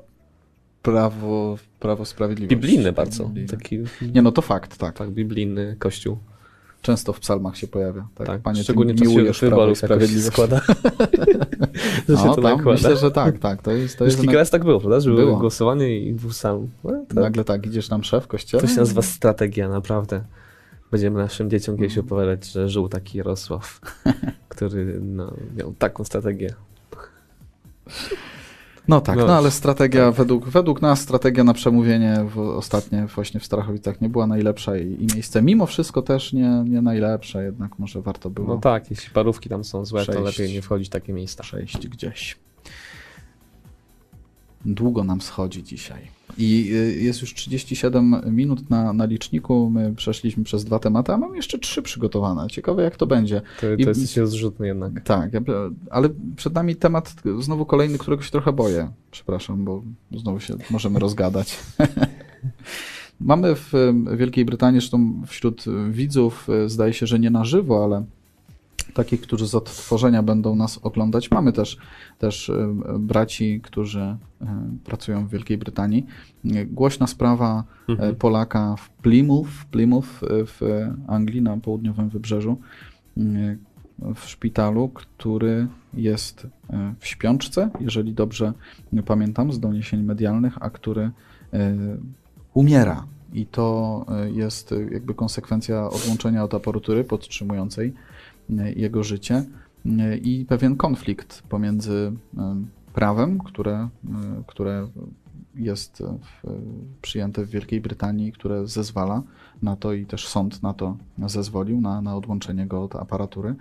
prawo, 0.83 1.59
prawo 1.81 2.05
sprawiedliwości. 2.05 2.57
Biblijny 2.57 2.93
bardzo. 2.93 3.25
Biblijny. 3.25 3.49
Taki 3.49 3.79
Nie, 4.15 4.23
no 4.23 4.33
to 4.33 4.43
fakt, 4.43 4.77
tak. 4.79 4.99
tak, 4.99 5.11
biblijny 5.11 5.77
kościół. 5.79 6.19
Często 6.85 7.13
w 7.13 7.21
psalmach 7.21 7.57
się 7.57 7.67
pojawia. 7.67 8.07
Tak, 8.15 8.27
Tak, 8.27 8.43
Panie, 8.43 8.63
szczególnie 8.63 8.95
ty 8.95 9.05
miłujesz 9.09 9.41
prawo 9.41 9.69
i 9.69 9.77
sprawiedliwość. 9.77 10.27
składa. 10.33 10.61
że 12.09 12.17
się 12.17 12.25
No, 12.25 12.35
to 12.35 12.43
tam, 12.43 12.57
nakłada. 12.57 12.71
myślę, 12.73 12.97
że 12.97 13.11
tak, 13.11 13.39
tak. 13.39 13.63
To 13.63 13.71
jest, 13.71 13.99
to 13.99 14.05
jest 14.05 14.21
kilka 14.21 14.35
razy 14.35 14.51
tak 14.51 14.65
było, 14.65 14.81
prawda? 14.81 15.01
Że 15.01 15.11
było 15.11 15.37
głosowanie 15.37 15.99
i 15.99 16.15
dwóch 16.15 16.35
sam. 16.35 16.69
No, 16.85 17.05
to, 17.09 17.21
nagle 17.21 17.45
tak, 17.45 17.67
idziesz 17.67 17.89
tam 17.89 18.05
szef 18.05 18.27
kościoła. 18.27 18.61
to 18.61 18.67
się 18.69 18.77
nazywa 18.77 19.03
strategia, 19.03 19.69
naprawdę. 19.69 20.25
Będziemy 20.91 21.19
naszym 21.19 21.51
dzieciom 21.51 21.77
kiedyś 21.77 21.99
opowiadać, 21.99 22.47
że 22.47 22.69
żył 22.69 22.89
taki 22.89 23.19
Jarosław, 23.19 23.81
który 24.49 25.01
no, 25.01 25.35
miał 25.57 25.75
taką 25.79 26.05
strategię. 26.05 26.55
No 28.89 29.01
tak, 29.01 29.17
No. 29.19 29.27
no, 29.27 29.37
ale 29.37 29.51
strategia, 29.51 30.11
według, 30.13 30.49
według 30.49 30.83
nas 30.83 31.01
strategia 31.01 31.45
na 31.45 31.55
przemówienie 31.55 32.25
w, 32.35 32.39
ostatnie 32.39 33.07
właśnie 33.07 33.41
w 33.41 33.45
Strachowicach 33.45 34.01
nie 34.01 34.09
była 34.09 34.27
najlepsza 34.27 34.77
i, 34.79 34.83
i 35.03 35.07
miejsce 35.15 35.43
mimo 35.43 35.67
wszystko 35.67 36.03
też 36.03 36.33
nie, 36.33 36.65
nie 36.67 36.83
najlepsze, 36.83 37.45
jednak 37.45 37.79
może 37.79 38.03
warto 38.03 38.31
było 38.31 38.49
No 38.49 38.57
tak, 38.61 38.91
jeśli 38.91 39.11
parówki 39.11 39.49
tam 39.49 39.65
są 39.65 39.85
złe, 39.85 40.07
to 40.07 40.13
Przejść. 40.13 40.39
lepiej 40.39 40.55
nie 40.55 40.63
wchodzić 40.63 40.89
w 40.89 40.91
takie 40.91 41.13
miejsca. 41.13 41.43
przejść 41.43 41.89
gdzieś. 41.89 42.37
Długo 44.65 45.05
nam 45.05 45.21
schodzi 45.21 45.63
dzisiaj. 45.63 46.09
I 46.39 46.71
y, 46.75 47.03
jest 47.03 47.21
już 47.21 47.35
37 47.35 48.21
minut 48.31 48.71
na, 48.71 48.93
na 48.93 49.05
liczniku. 49.05 49.71
My 49.71 49.95
przeszliśmy 49.95 50.45
przez 50.45 50.65
dwa 50.65 50.79
tematy, 50.79 51.13
a 51.13 51.17
mam 51.19 51.37
jeszcze 51.37 51.59
trzy 51.59 51.83
przygotowane. 51.83 52.47
Ciekawe, 52.51 52.83
jak 52.83 52.97
to 52.97 53.07
będzie. 53.07 53.43
To, 53.61 53.73
I- 53.75 53.83
to 53.85 53.89
jest 53.89 54.11
się 54.13 54.21
rozrzutny 54.21 54.67
jednak. 54.67 55.03
Tak, 55.05 55.31
ale 55.91 56.09
przed 56.37 56.55
nami 56.55 56.77
temat 56.77 57.15
znowu 57.41 57.67
kolejny, 57.67 57.99
którego 57.99 58.23
się 58.23 58.31
trochę 58.31 58.53
boję. 58.53 58.89
Przepraszam, 59.11 59.65
bo 59.65 59.83
znowu 60.17 60.41
się 60.41 60.55
możemy 60.71 60.99
rozgadać. 60.99 61.59
Mamy 63.21 63.55
w 63.55 63.73
Wielkiej 64.17 64.45
Brytanii, 64.45 64.81
zresztą 64.81 65.23
wśród 65.27 65.65
widzów, 65.91 66.49
e, 66.65 66.69
zdaje 66.69 66.93
się, 66.93 67.07
że 67.07 67.19
nie 67.19 67.31
na 67.31 67.45
żywo, 67.45 67.85
ale 67.85 68.05
takich, 68.95 69.21
którzy 69.21 69.49
z 69.49 69.55
odtworzenia 69.55 70.23
będą 70.23 70.57
nas 70.57 70.79
oglądać. 70.83 71.31
Mamy 71.31 71.53
też, 71.53 71.77
też 72.19 72.51
e, 72.51 72.75
braci, 72.99 73.61
którzy 73.63 74.01
e, 74.01 74.17
pracują 74.85 75.27
w 75.27 75.31
Wielkiej 75.31 75.59
Brytanii. 75.59 76.07
Głośna 76.67 77.07
sprawa 77.07 77.65
e, 77.89 77.95
Mhm. 77.95 78.15
Polaka 78.15 78.77
w 78.77 78.91
Plymouth, 78.91 79.65
Plymouth 79.71 80.09
e, 80.23 80.27
w 80.47 80.61
Anglii 81.07 81.43
na 81.43 81.57
południowym 81.57 82.09
wybrzeżu 82.09 82.59
w 84.15 84.29
szpitalu, 84.29 84.89
który 84.89 85.67
jest 85.95 86.47
w 86.99 87.07
śpiączce, 87.07 87.71
jeżeli 87.81 88.13
dobrze 88.13 88.53
pamiętam 89.07 89.53
z 89.53 89.61
doniesień 89.61 90.03
medialnych, 90.03 90.59
a 90.61 90.71
który 90.71 91.11
umiera. 92.55 93.07
I 93.33 93.47
to 93.47 94.07
jest 94.35 94.75
jakby 94.91 95.15
konsekwencja 95.15 95.91
odłączenia 95.91 96.45
od 96.45 96.55
aparatury 96.55 97.05
podtrzymującej 97.05 97.95
jego 98.77 99.03
życie 99.03 99.45
e, 99.99 100.17
i 100.17 100.45
pewien 100.45 100.77
konflikt 100.77 101.43
pomiędzy 101.43 102.13
e, 102.39 102.65
prawem, 102.95 103.39
które, 103.39 103.75
e, 103.75 103.89
które 104.47 104.89
jest 105.55 106.03
w, 106.03 106.61
przyjęte 107.03 107.45
w 107.45 107.51
Wielkiej 107.51 107.81
Brytanii, 107.81 108.33
które 108.33 108.67
zezwala 108.67 109.23
na 109.63 109.77
to 109.77 109.93
i 109.93 110.07
też 110.07 110.29
sąd 110.29 110.63
na 110.63 110.75
to 110.75 110.97
zezwolił, 111.27 111.81
na, 111.81 112.01
na 112.01 112.17
odłączenie 112.17 112.67
go 112.67 112.83
od 112.83 112.97
aparatury. 112.97 113.55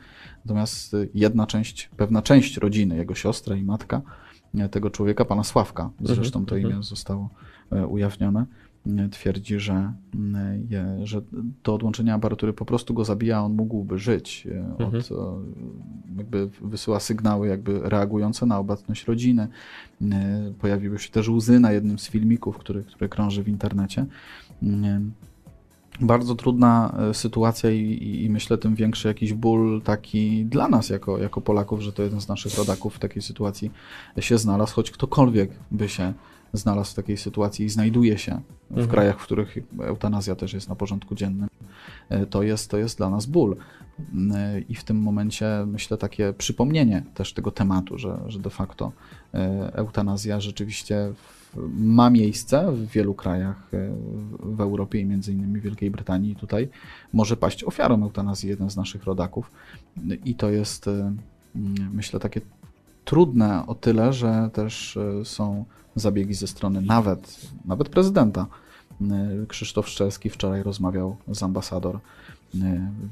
Natomiast 0.45 0.93
y, 0.93 1.09
jedna 1.13 1.47
część, 1.47 1.89
pewna 1.97 2.21
część 2.21 2.57
rodziny, 2.57 2.95
jego 2.95 3.15
siostra 3.15 3.55
i 3.55 3.63
matka 3.63 4.01
e, 4.55 4.69
tego 4.69 4.89
człowieka, 4.89 5.25
pana 5.25 5.43
Sławka, 5.43 5.89
zresztą 6.01 6.45
to 6.45 6.55
mhm. 6.55 6.73
imię 6.73 6.83
zostało 6.83 7.29
e, 7.71 7.87
ujawnione, 7.87 8.39
e, 8.41 8.45
twierdzi, 9.11 9.59
że, 9.59 9.93
mm, 10.15 10.67
że 11.03 11.21
to 11.63 11.75
odłączenie 11.75 12.13
aparatury 12.13 12.53
po 12.53 12.65
prostu 12.65 12.93
go 12.93 13.05
zabija, 13.05 13.41
on 13.41 13.53
mógłby 13.53 13.99
żyć. 13.99 14.47
e, 14.51 14.83
Mhm. 14.83 14.95
Od, 14.95 15.11
e, 15.11 15.15
jakby 16.17 16.49
wysyła 16.61 16.99
sygnały 16.99 17.47
jakby 17.47 17.79
reagujące 17.83 18.45
na 18.45 18.59
obecność 18.59 19.05
rodziny. 19.07 19.47
E, 20.01 20.53
Pojawiły 20.59 20.99
się 20.99 21.09
też 21.09 21.29
łzy 21.29 21.59
na 21.59 21.71
jednym 21.71 21.99
z 21.99 22.09
filmików, 22.09 22.57
który, 22.57 22.83
który 22.83 23.09
krąży 23.09 23.43
w 23.43 23.47
internecie. 23.47 24.05
Bardzo 26.01 26.35
trudna 26.35 26.95
sytuacja 27.13 27.71
i, 27.71 27.79
i, 27.79 28.23
i 28.23 28.29
myślę 28.29 28.57
tym 28.57 28.75
większy 28.75 29.07
jakiś 29.07 29.33
ból 29.33 29.81
taki 29.81 30.45
dla 30.45 30.67
nas 30.67 30.89
jako, 30.89 31.17
jako 31.17 31.41
Polaków, 31.41 31.81
że 31.81 31.93
to 31.93 32.03
jeden 32.03 32.21
z 32.21 32.27
naszych 32.27 32.57
rodaków 32.57 32.95
w 32.95 32.99
takiej 32.99 33.21
sytuacji 33.21 33.71
się 34.19 34.37
znalazł, 34.37 34.73
choć 34.75 34.91
ktokolwiek 34.91 35.51
by 35.71 35.89
się 35.89 36.13
znalazł 36.53 36.91
w 36.91 36.95
takiej 36.95 37.17
sytuacji 37.17 37.65
i 37.65 37.69
znajduje 37.69 38.17
się 38.17 38.41
w 38.69 38.71
Mhm. 38.71 38.87
krajach, 38.89 39.19
w 39.19 39.23
których 39.23 39.57
eutanazja 39.81 40.35
też 40.35 40.53
jest 40.53 40.69
na 40.69 40.75
porządku 40.75 41.15
dziennym, 41.15 41.49
e, 42.09 42.25
to 42.25 42.43
jest, 42.43 42.71
to 42.71 42.77
jest 42.77 42.97
dla 42.97 43.09
nas 43.09 43.25
ból. 43.25 43.55
E, 44.35 44.59
I 44.59 44.75
w 44.75 44.83
tym 44.83 44.97
momencie 44.97 45.65
myślę 45.67 45.97
takie 45.97 46.33
przypomnienie 46.33 47.03
też 47.13 47.33
tego 47.33 47.51
tematu, 47.51 47.97
że, 47.97 48.19
że 48.27 48.39
de 48.39 48.49
facto 48.49 48.91
e, 49.33 49.71
eutanazja 49.73 50.39
rzeczywiście 50.39 51.13
ma 51.77 52.09
miejsce 52.09 52.71
w 52.71 52.87
wielu 52.87 53.13
krajach 53.13 53.69
w 54.39 54.61
Europie 54.61 54.99
i 54.99 55.05
między 55.05 55.33
innymi 55.33 55.59
w 55.59 55.63
Wielkiej 55.63 55.91
Brytanii 55.91 56.31
i 56.31 56.35
tutaj 56.35 56.69
może 57.13 57.37
paść 57.37 57.63
ofiarą 57.63 58.03
eutanazji 58.03 58.49
jeden 58.49 58.69
z 58.69 58.77
naszych 58.77 59.03
rodaków. 59.03 59.51
I 60.25 60.35
to 60.35 60.49
jest 60.49 60.89
myślę 61.93 62.19
takie 62.19 62.41
trudne 63.05 63.67
o 63.67 63.75
tyle, 63.75 64.13
że 64.13 64.49
też 64.53 64.97
są 65.23 65.65
zabiegi 65.95 66.33
ze 66.33 66.47
strony 66.47 66.81
nawet, 66.81 67.39
nawet 67.65 67.89
prezydenta. 67.89 68.47
E, 69.01 69.45
Krzysztof 69.47 69.89
Szczelski 69.89 70.29
wczoraj 70.29 70.63
rozmawiał 70.63 71.15
z 71.27 71.43
ambasador 71.43 71.95
e, 71.95 71.99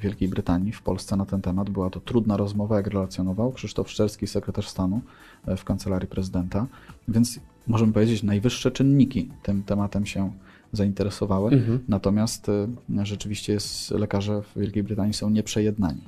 Wielkiej 0.01 0.27
Brytanii 0.27 0.71
w 0.71 0.81
Polsce 0.81 1.15
na 1.15 1.25
ten 1.25 1.41
temat. 1.41 1.69
Była 1.69 1.89
to 1.89 1.99
trudna 1.99 2.37
rozmowa, 2.37 2.77
jak 2.77 2.87
relacjonował 2.87 3.51
Krzysztof 3.51 3.91
Szczelski, 3.91 4.27
sekretarz 4.27 4.67
stanu 4.67 5.01
e, 5.47 5.57
w 5.57 5.63
kancelarii 5.63 6.07
prezydenta. 6.07 6.67
Więc 7.07 7.39
możemy 7.67 7.93
powiedzieć, 7.93 8.23
najwyższe 8.23 8.71
czynniki 8.71 9.29
tym 9.43 9.63
tematem 9.63 10.05
się 10.05 10.31
zainteresowały. 10.73 11.51
Mhm. 11.51 11.79
Natomiast 11.87 12.51
rzeczywiście 13.03 13.53
jest, 13.53 13.91
lekarze 13.91 14.41
w 14.41 14.59
Wielkiej 14.59 14.83
Brytanii 14.83 15.13
są 15.13 15.29
nieprzejednani. 15.29 16.01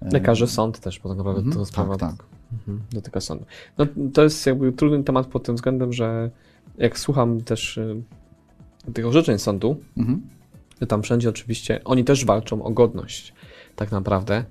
Lekarze, 0.00 0.46
sąd 0.46 0.80
też, 0.80 1.00
bo 1.00 1.08
tak 1.08 1.18
naprawdę 1.18 1.40
mhm, 1.40 1.56
to 1.56 1.66
sprawa 1.66 1.96
Tak, 1.96 2.16
tak. 2.16 2.37
Mhm, 2.52 2.80
dotyka 2.92 3.20
sądu. 3.20 3.44
No, 3.78 3.86
to 4.14 4.22
jest 4.22 4.46
jakby 4.46 4.72
trudny 4.72 5.04
temat 5.04 5.26
pod 5.26 5.42
tym 5.42 5.54
względem, 5.54 5.92
że 5.92 6.30
jak 6.78 6.98
słucham 6.98 7.40
też 7.40 7.76
y, 7.78 8.02
tych 8.94 9.06
orzeczeń 9.06 9.38
sądu, 9.38 9.80
Mhm. 9.96 10.20
to 10.80 10.86
tam 10.86 11.02
wszędzie 11.02 11.28
oczywiście 11.28 11.80
oni 11.84 12.04
też 12.04 12.24
walczą 12.24 12.62
o 12.62 12.70
godność, 12.70 13.34
tak 13.76 13.92
naprawdę. 13.92 14.44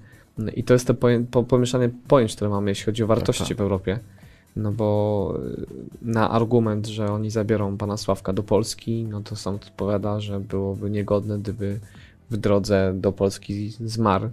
I 0.55 0.63
to 0.63 0.73
jest 0.73 0.87
to 0.87 0.93
poję- 0.93 1.25
po, 1.31 1.43
pomieszanie 1.43 1.89
pojęć, 2.07 2.35
które 2.35 2.49
mamy, 2.49 2.71
jeśli 2.71 2.85
chodzi 2.85 3.03
o 3.03 3.07
wartości 3.07 3.47
tak. 3.47 3.57
w 3.57 3.61
Europie. 3.61 3.99
No 4.55 4.71
bo 4.71 5.39
y, 5.57 5.65
na 6.01 6.29
argument, 6.31 6.87
że 6.87 7.11
oni 7.11 7.29
zabiorą 7.31 7.77
pana 7.77 7.97
Sławka 7.97 8.33
do 8.33 8.43
Polski, 8.43 9.03
no 9.09 9.21
to 9.21 9.35
sąd 9.35 9.65
odpowiada, 9.65 10.19
że 10.19 10.39
byłoby 10.39 10.89
niegodne, 10.89 11.39
gdyby 11.39 11.79
w 12.31 12.37
drodze 12.37 12.93
do 12.95 13.11
Polski 13.11 13.69
zmarł. 13.69 14.29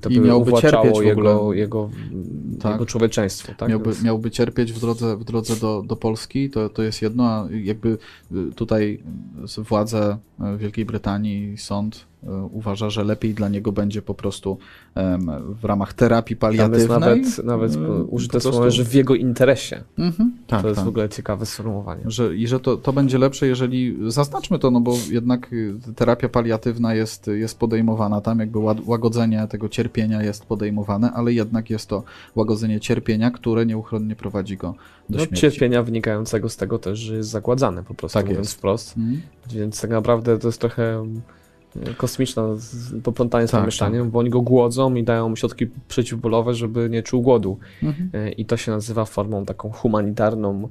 To 0.00 0.08
I 0.08 0.20
by 0.20 0.26
miałby 0.26 0.52
cierpieć 0.52 0.98
w 0.98 1.02
jego, 1.02 1.32
ogóle. 1.40 1.58
jego, 1.58 1.90
Tak. 2.60 2.72
jego 2.72 2.86
człowieczeństwo. 2.86 3.52
Tak? 3.56 3.68
miałby, 3.68 3.84
Więc- 3.90 4.02
miałby 4.02 4.30
cierpieć 4.30 4.72
w 4.72 4.80
drodze, 4.80 5.16
w 5.16 5.24
drodze 5.24 5.56
do, 5.56 5.82
do 5.86 5.96
Polski, 5.96 6.50
to, 6.50 6.68
to 6.68 6.82
jest 6.82 7.02
jedno, 7.02 7.24
a 7.24 7.48
jakby 7.62 7.98
y, 8.32 8.52
tutaj 8.54 9.02
y, 9.58 9.62
władze 9.62 10.16
y, 10.54 10.58
Wielkiej 10.58 10.84
Brytanii 10.84 11.58
sąd 11.58 12.09
uważa, 12.52 12.90
że 12.90 13.04
lepiej 13.04 13.34
dla 13.34 13.48
niego 13.48 13.72
będzie 13.72 14.02
po 14.02 14.14
prostu 14.14 14.58
w 15.60 15.64
ramach 15.64 15.92
terapii 15.92 16.36
paliatywnej. 16.36 16.88
nawet, 17.00 17.44
nawet 17.44 17.76
użyte 18.08 18.32
po 18.32 18.40
słowo, 18.40 18.60
prostu- 18.60 18.76
że 18.76 18.84
w 18.84 18.94
jego 18.94 19.14
interesie. 19.14 19.82
Mhm, 19.98 20.32
tak, 20.46 20.62
to 20.62 20.68
jest 20.68 20.76
tak. 20.78 20.84
w 20.84 20.88
ogóle 20.88 21.08
ciekawe 21.08 21.46
sformułowanie. 21.46 22.02
Że, 22.06 22.36
I 22.36 22.46
że 22.46 22.60
to, 22.60 22.76
to 22.76 22.92
będzie 22.92 23.18
lepsze, 23.18 23.46
jeżeli 23.46 23.96
zaznaczmy 24.12 24.58
to, 24.58 24.70
no 24.70 24.80
bo 24.80 24.94
jednak 25.10 25.52
y, 25.52 25.74
terapia 25.96 26.28
paliatywna 26.28 26.94
jest, 26.94 27.26
jest 27.26 27.58
podejmowana 27.58 28.20
tam, 28.20 28.38
jakby 28.38 28.58
łagodzenie 28.86 29.46
tego 29.50 29.68
cierpienia 29.68 30.22
jest 30.22 30.44
podejmowane, 30.46 31.12
ale 31.12 31.32
jednak 31.32 31.70
jest 31.70 31.88
to 31.88 32.02
łagodzenie 32.34 32.80
cierpienia, 32.80 33.30
które 33.30 33.66
nieuchronnie 33.66 34.16
prowadzi 34.16 34.56
go 34.56 34.74
do 35.08 35.18
No, 35.18 35.24
śmierci. 35.24 35.36
cierpienia 35.40 35.82
wynikającego 35.82 36.48
z 36.48 36.56
tego 36.56 36.78
też, 36.78 36.98
że 36.98 37.16
jest 37.16 37.28
zagładzany 37.30 37.82
po 37.82 37.94
prostu, 37.94 38.18
Tak 38.18 38.26
mówiąc 38.26 38.46
jest. 38.46 38.58
wprost. 38.58 38.96
Mhm. 38.98 39.20
Więc 39.52 39.80
tak 39.80 39.90
naprawdę 39.90 40.38
to 40.38 40.48
jest 40.48 40.60
trochę 40.60 41.06
e, 41.76 41.94
kosmiczne 41.94 42.56
z- 42.56 43.02
poplątanie 43.02 43.48
z 43.48 43.50
Tak, 43.50 43.66
mieszaniem, 43.66 44.10
bo 44.10 44.18
oni 44.18 44.30
go 44.30 44.40
głodzą 44.40 44.94
i 44.94 45.04
dają 45.04 45.28
mu 45.28 45.36
środki 45.36 45.66
przeciwbólowe, 45.88 46.54
żeby 46.54 46.90
nie 46.90 47.02
czuł 47.02 47.22
głodu. 47.22 47.58
Mhm. 47.82 48.10
E, 48.14 48.32
I 48.32 48.44
to 48.44 48.56
się 48.56 48.72
nazywa 48.72 49.04
formą 49.04 49.44
taką 49.44 49.70
humanitarną 49.72 50.68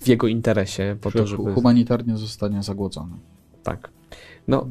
w 0.00 0.08
jego 0.08 0.26
interesie, 0.26 0.96
po 1.00 1.10
to, 1.10 1.18
Że 1.18 1.26
żeby... 1.26 1.52
humanitarnie 1.54 2.16
zostanie 2.16 2.62
zagłodzony. 2.62 3.12
Tak. 3.62 3.90
No, 4.48 4.66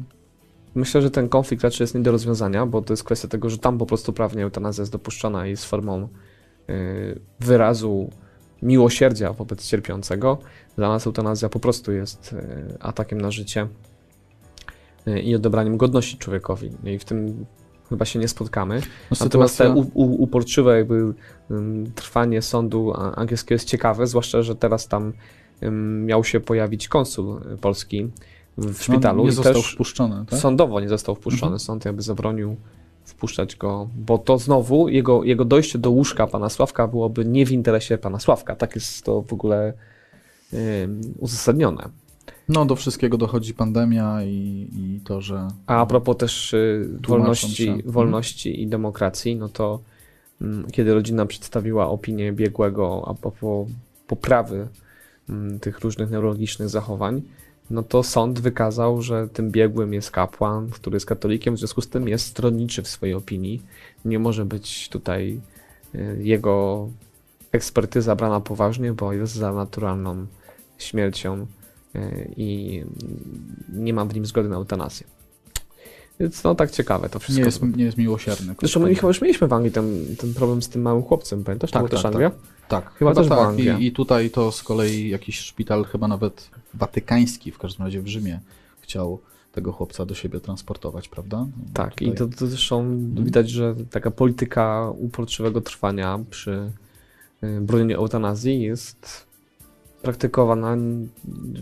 myślę, 0.74 1.02
że 1.02 1.10
ten 1.10 1.28
konflikt 1.28 1.64
raczej 1.64 1.84
jest 1.84 1.94
nie 1.94 2.00
do 2.00 2.12
rozwiązania, 2.12 2.66
bo 2.66 2.82
to 2.82 2.92
jest 2.92 3.04
kwestia 3.04 3.28
tego, 3.28 3.50
że 3.50 3.58
tam 3.58 3.78
po 3.78 3.86
prostu 3.86 4.12
prawnie 4.12 4.42
eutanazja 4.42 4.82
jest 4.82 4.92
dopuszczona 4.92 5.46
i 5.46 5.50
jest 5.50 5.64
formą 5.64 6.08
y, 6.70 7.20
wyrazu 7.40 8.10
miłosierdzia 8.62 9.32
wobec 9.32 9.66
cierpiącego. 9.66 10.38
Dla 10.76 10.88
nas 10.88 11.06
eutanazja 11.06 11.48
po 11.48 11.60
prostu 11.60 11.92
jest 11.92 12.32
y, 12.32 12.76
atakiem 12.80 13.20
na 13.20 13.30
życie 13.30 13.68
i 15.22 15.34
odebraniem 15.34 15.76
godności 15.76 16.18
człowiekowi. 16.18 16.70
I 16.84 16.98
w 16.98 17.04
tym 17.04 17.46
chyba 17.88 18.04
się 18.04 18.18
nie 18.18 18.28
spotkamy. 18.28 18.80
No, 19.10 19.16
Natomiast 19.20 19.58
te 19.58 19.64
sytuacja, 19.64 19.90
u, 19.94 20.00
u, 20.02 20.22
uporczywe 20.22 20.76
jakby 20.76 21.14
trwanie 21.94 22.42
sądu 22.42 22.92
angielskiego 23.16 23.54
jest 23.54 23.68
ciekawe, 23.68 24.06
zwłaszcza, 24.06 24.42
że 24.42 24.56
teraz 24.56 24.88
tam 24.88 25.12
miał 26.04 26.24
się 26.24 26.40
pojawić 26.40 26.88
konsul 26.88 27.40
y, 27.54 27.56
polski 27.56 28.10
w, 28.58 28.82
szpitalu 28.82 29.18
no, 29.18 29.22
nie 29.24 29.28
i 29.28 29.32
został 29.32 29.54
też 29.54 29.72
wpuszczony, 29.72 30.24
tak? 30.30 30.38
sądowo 30.38 30.80
nie 30.80 30.88
został 30.88 31.14
wpuszczony. 31.14 31.52
Mhm. 31.52 31.60
Sąd 31.60 31.84
jakby 31.84 32.02
zabronił 32.02 32.56
wpuszczać 33.04 33.56
go, 33.56 33.88
bo 33.96 34.18
to 34.18 34.38
znowu 34.38 34.88
jego, 34.88 35.24
jego 35.24 35.44
dojście 35.44 35.78
do 35.78 35.90
łóżka 35.90 36.26
pana 36.26 36.48
Sławka 36.48 36.88
byłoby 36.88 37.24
nie 37.24 37.46
w 37.46 37.52
interesie 37.52 37.98
pana 37.98 38.20
Sławka. 38.20 38.56
Tak 38.56 38.74
jest 38.74 39.04
to 39.04 39.22
w 39.22 39.32
ogóle 39.32 39.72
uzasadnione. 41.18 41.88
No, 42.50 42.64
do 42.64 42.76
wszystkiego 42.76 43.18
dochodzi 43.18 43.54
pandemia 43.54 44.24
i, 44.24 44.68
i 44.72 45.00
to, 45.04 45.20
że... 45.20 45.48
A 45.66 45.80
a 45.80 45.86
propos 45.86 46.16
też 46.16 46.54
y, 46.54 46.88
wolności, 47.08 47.64
się. 47.64 47.70
Mhm. 47.70 47.92
wolności 47.92 48.62
i 48.62 48.66
demokracji, 48.66 49.36
no 49.36 49.48
to 49.48 49.80
mm, 50.40 50.70
kiedy 50.70 50.94
rodzina 50.94 51.26
przedstawiła 51.26 51.88
opinię 51.88 52.32
biegłego 52.32 53.04
a 53.06 53.14
propos 53.14 53.68
poprawy 54.06 54.68
mm, 55.28 55.60
tych 55.60 55.80
różnych 55.80 56.10
neurologicznych 56.10 56.68
zachowań, 56.68 57.22
no 57.70 57.82
to 57.82 58.02
sąd 58.02 58.40
wykazał, 58.40 59.02
że 59.02 59.28
tym 59.28 59.50
biegłym 59.50 59.94
jest 59.94 60.10
kapłan, 60.10 60.70
który 60.70 60.96
jest 60.96 61.06
katolikiem, 61.06 61.54
w 61.54 61.58
związku 61.58 61.80
z 61.80 61.88
tym 61.88 62.08
jest 62.08 62.26
stronniczy 62.26 62.82
w 62.82 62.88
swojej 62.88 63.14
opinii. 63.14 63.62
Nie 64.04 64.18
może 64.18 64.44
być 64.44 64.88
tutaj 64.88 65.40
y, 65.94 66.18
jego 66.22 66.88
ekspertyza 67.52 68.16
brana 68.16 68.40
poważnie, 68.40 68.92
bo 68.92 69.12
jest 69.12 69.34
za 69.34 69.52
naturalną 69.52 70.26
śmiercią 70.78 71.46
i 72.36 72.82
nie 73.72 73.94
ma 73.94 74.04
w 74.04 74.14
nim 74.14 74.26
zgody 74.26 74.48
na 74.48 74.56
eutanazję. 74.56 75.06
Więc 76.20 76.44
no 76.44 76.54
tak 76.54 76.70
ciekawe 76.70 77.08
to 77.08 77.18
wszystko. 77.18 77.40
Nie 77.40 77.46
jest, 77.46 77.76
nie 77.76 77.84
jest 77.84 77.98
miłosierny. 77.98 78.54
Zresztą 78.60 78.80
my 78.80 78.94
chyba 78.94 79.08
już 79.08 79.20
mieliśmy 79.20 79.48
w 79.48 79.52
Anglii 79.52 79.72
ten, 79.72 80.16
ten 80.18 80.34
problem 80.34 80.62
z 80.62 80.68
tym 80.68 80.82
małym 80.82 81.02
chłopcem, 81.02 81.44
pamiętasz? 81.44 81.70
Tak, 81.70 81.82
to 81.82 81.88
tak, 81.88 81.96
też 81.96 82.04
Anglia? 82.04 82.30
Tak, 82.68 82.92
Chyba 82.94 83.14
też 83.14 83.26
była 83.28 83.38
tak. 83.38 83.48
Anglia. 83.48 83.78
I, 83.78 83.86
I 83.86 83.92
tutaj 83.92 84.30
to 84.30 84.52
z 84.52 84.62
kolei 84.62 85.08
jakiś 85.08 85.38
szpital, 85.38 85.84
chyba 85.84 86.08
nawet 86.08 86.50
watykański, 86.74 87.50
w 87.52 87.58
każdym 87.58 87.86
razie 87.86 88.02
w 88.02 88.08
Rzymie, 88.08 88.40
chciał 88.80 89.20
tego 89.52 89.72
chłopca 89.72 90.06
do 90.06 90.14
siebie 90.14 90.40
transportować, 90.40 91.08
prawda? 91.08 91.36
No, 91.38 91.64
Tak, 91.74 92.02
i 92.02 92.10
tutaj- 92.12 92.16
to, 92.16 92.38
to 92.38 92.46
zresztą 92.46 92.98
widać, 93.14 93.50
że 93.50 93.74
taka 93.90 94.10
polityka 94.10 94.90
uporczywego 94.98 95.60
trwania 95.60 96.18
przy 96.30 96.72
y, 97.44 97.60
bronieniu 97.60 97.96
eutanazji 97.96 98.62
jest 98.62 99.26
praktykowana 100.02 100.76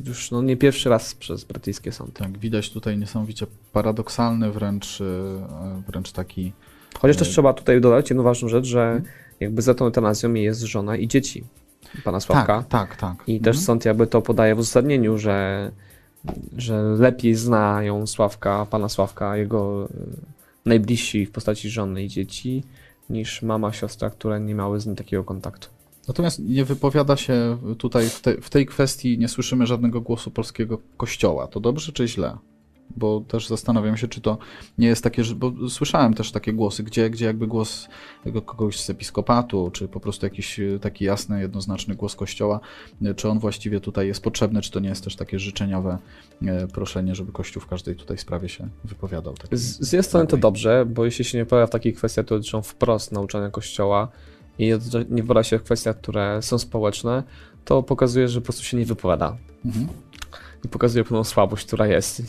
już 0.07 0.31
no, 0.31 0.43
nie 0.43 0.57
pierwszy 0.57 0.89
raz 0.89 1.15
przez 1.15 1.45
brytyjskie 1.45 1.93
sądy. 1.93 2.13
Tak, 2.13 2.39
widać 2.39 2.71
tutaj 2.71 2.99
niesamowicie 2.99 3.47
paradoksalny, 3.73 4.51
wręcz, 4.53 5.01
e, 5.01 5.83
wręcz 5.89 6.13
taki. 6.13 6.53
Chociaż 6.99 7.17
też 7.17 7.29
Y- 7.29 7.31
trzeba 7.31 7.53
tutaj 7.53 7.81
dodać 7.81 8.11
jedną 8.11 8.23
ważną 8.23 8.49
rzecz, 8.49 8.65
że 8.67 9.03
jakby 9.41 9.63
za 9.63 9.75
tą 9.75 9.85
eutanazją 9.85 10.35
jest 10.35 10.61
żona 10.61 10.97
i 10.97 11.09
dzieci 11.09 11.45
pana 12.05 12.21
Sławka. 12.21 12.63
Tak, 12.63 12.69
tak, 12.89 12.97
tak. 12.97 13.29
I 13.29 13.41
też 13.41 13.57
Mhm. 13.57 13.65
sąd 13.65 13.85
jakby 13.85 14.07
to 14.07 14.23
podaje 14.23 14.55
w 14.55 14.59
uzasadnieniu, 14.59 15.19
że, 15.19 15.71
że 16.57 16.83
lepiej 16.83 17.35
znają 17.35 18.07
Sławka, 18.07 18.67
pana 18.71 18.89
Sławka, 18.89 19.37
jego 19.37 19.85
y, 19.87 19.89
najbliżsi 20.67 21.27
w 21.27 21.31
postaci 21.31 21.71
żony 21.71 22.03
i 22.03 22.09
dzieci, 22.09 22.65
niż 23.11 23.43
mama, 23.43 23.73
siostra, 23.73 24.11
które 24.11 24.41
nie 24.41 24.55
miały 24.55 24.81
z 24.81 24.87
nim 24.87 24.97
takiego 24.97 25.25
kontaktu. 25.25 25.69
Natomiast 26.09 26.39
nie 26.39 26.65
wypowiada 26.65 27.17
się 27.17 27.59
tutaj 27.79 28.09
w, 28.09 28.21
te, 28.21 28.41
w 28.41 28.51
tej 28.51 28.67
kwestii, 28.67 29.19
nie 29.19 29.29
słyszymy 29.29 29.67
żadnego 29.67 30.01
głosu 30.01 30.31
polskiego 30.31 30.79
kościoła. 30.97 31.47
To 31.47 31.61
dobrze 31.61 31.93
czy 31.93 32.09
źle? 32.09 32.39
Bo 32.97 33.21
też 33.21 33.49
zastanawiam 33.49 33.97
się, 33.97 34.09
czy 34.09 34.21
to 34.21 34.39
nie 34.79 34.87
jest 34.87 35.05
takie, 35.05 35.23
bo 35.37 35.53
słyszałem 35.69 36.15
też 36.15 36.33
takie 36.33 36.53
głosy, 36.53 36.83
gdzie, 36.83 37.11
gdzie 37.11 37.25
jakby 37.25 37.47
głos 37.47 37.89
kogoś 38.47 38.81
z 38.81 38.91
episkopatu, 38.91 39.71
czy 39.73 39.89
po 39.89 40.01
prostu 40.01 40.27
jakiś 40.27 40.61
e, 40.61 40.79
taki 40.79 41.05
jasny, 41.05 41.41
jednoznaczny 41.41 41.95
głos 41.95 42.17
kościoła, 42.17 42.61
e, 43.03 43.15
czy 43.15 43.29
on 43.29 43.39
właściwie 43.39 43.81
tutaj 43.81 44.07
jest 44.07 44.23
potrzebny, 44.23 44.61
czy 44.61 44.71
to 44.71 44.81
nie 44.81 44.89
jest 44.89 45.05
też 45.05 45.17
takie 45.17 45.39
życzeniowe 45.39 45.99
e, 46.43 46.67
proszenie, 46.67 47.15
żeby 47.15 47.33
kościół 47.33 47.63
w 47.63 47.67
każdej 47.67 47.97
tutaj 47.97 48.19
sprawie 48.19 48.49
się 48.49 48.69
wypowiadał. 48.85 49.35
Tak, 49.35 49.59
Z, 49.59 49.93
jednej 49.93 50.03
strony 50.03 50.27
to 50.27 50.31
takiej- 50.31 50.41
dobrze, 50.43 50.87
bo 50.87 51.05
jeśli 51.05 51.25
się 51.25 51.39
nie 51.39 51.47
pojawia 51.47 51.67
w 51.67 51.71
takich 51.71 51.97
kwestiach, 51.97 52.25
które 52.25 52.41
dotyczą 52.41 52.63
wprost 52.63 53.13
nauczania 53.13 53.51
Kościoła 53.51 54.09
i 54.59 54.67
nie 55.11 55.23
wypowiada 55.23 55.43
się 55.43 55.59
w 55.59 55.63
kwestiach, 55.63 55.97
które 55.97 56.43
są 56.43 56.59
społeczne, 56.59 57.23
to 57.65 57.83
pokazuje, 57.83 58.29
że 58.29 58.41
po 58.41 58.45
prostu 58.45 58.65
się 58.65 58.77
nie 58.77 58.87
wypowiada. 58.87 59.37
Mhm. 59.65 59.89
I 60.65 60.69
pokazuje 60.69 61.05
pewną 61.05 61.25
słabość, 61.25 61.67
która 61.67 61.87
jest. 61.87 62.23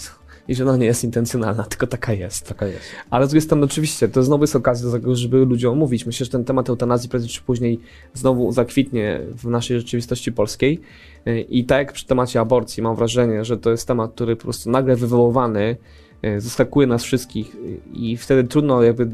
I 0.47 0.55
że 0.55 0.63
ona 0.63 0.77
nie 0.77 0.85
jest 0.85 1.03
intencjonalna, 1.03 1.63
tylko 1.69 1.87
taka 1.87 2.13
jest. 2.13 2.47
Taka 2.47 2.67
jest. 2.67 2.85
Ale 3.09 3.25
z 3.25 3.29
drugiej 3.29 3.41
strony 3.41 3.65
oczywiście, 3.65 4.07
to 4.09 4.23
znowu 4.23 4.43
jest 4.43 4.55
okazja 4.55 4.85
do 4.85 4.91
tego, 4.91 5.15
żeby 5.15 5.37
ludziom 5.37 5.77
mówić. 5.77 6.05
Myślę, 6.05 6.25
że 6.25 6.31
ten 6.31 6.45
temat 6.45 6.69
eutanazji 6.69 7.09
prędzej 7.09 7.29
czy 7.29 7.41
później 7.41 7.79
znowu 8.13 8.51
zakwitnie 8.51 9.21
w 9.35 9.45
naszej 9.45 9.77
rzeczywistości 9.77 10.31
polskiej. 10.31 10.81
Yy, 11.25 11.41
I 11.41 11.65
tak 11.65 11.77
jak 11.77 11.93
przy 11.93 12.05
temacie 12.05 12.39
aborcji, 12.39 12.83
mam 12.83 12.95
wrażenie, 12.95 13.45
że 13.45 13.57
to 13.57 13.71
jest 13.71 13.87
temat, 13.87 14.11
który 14.11 14.35
po 14.35 14.43
prostu 14.43 14.69
nagle 14.69 14.95
wywoływany 14.95 15.77
yy, 16.21 16.41
zaskakuje 16.41 16.87
nas 16.87 17.03
wszystkich 17.03 17.55
yy, 17.55 17.79
i 17.93 18.17
wtedy 18.17 18.43
trudno 18.43 18.83
jakby 18.83 19.09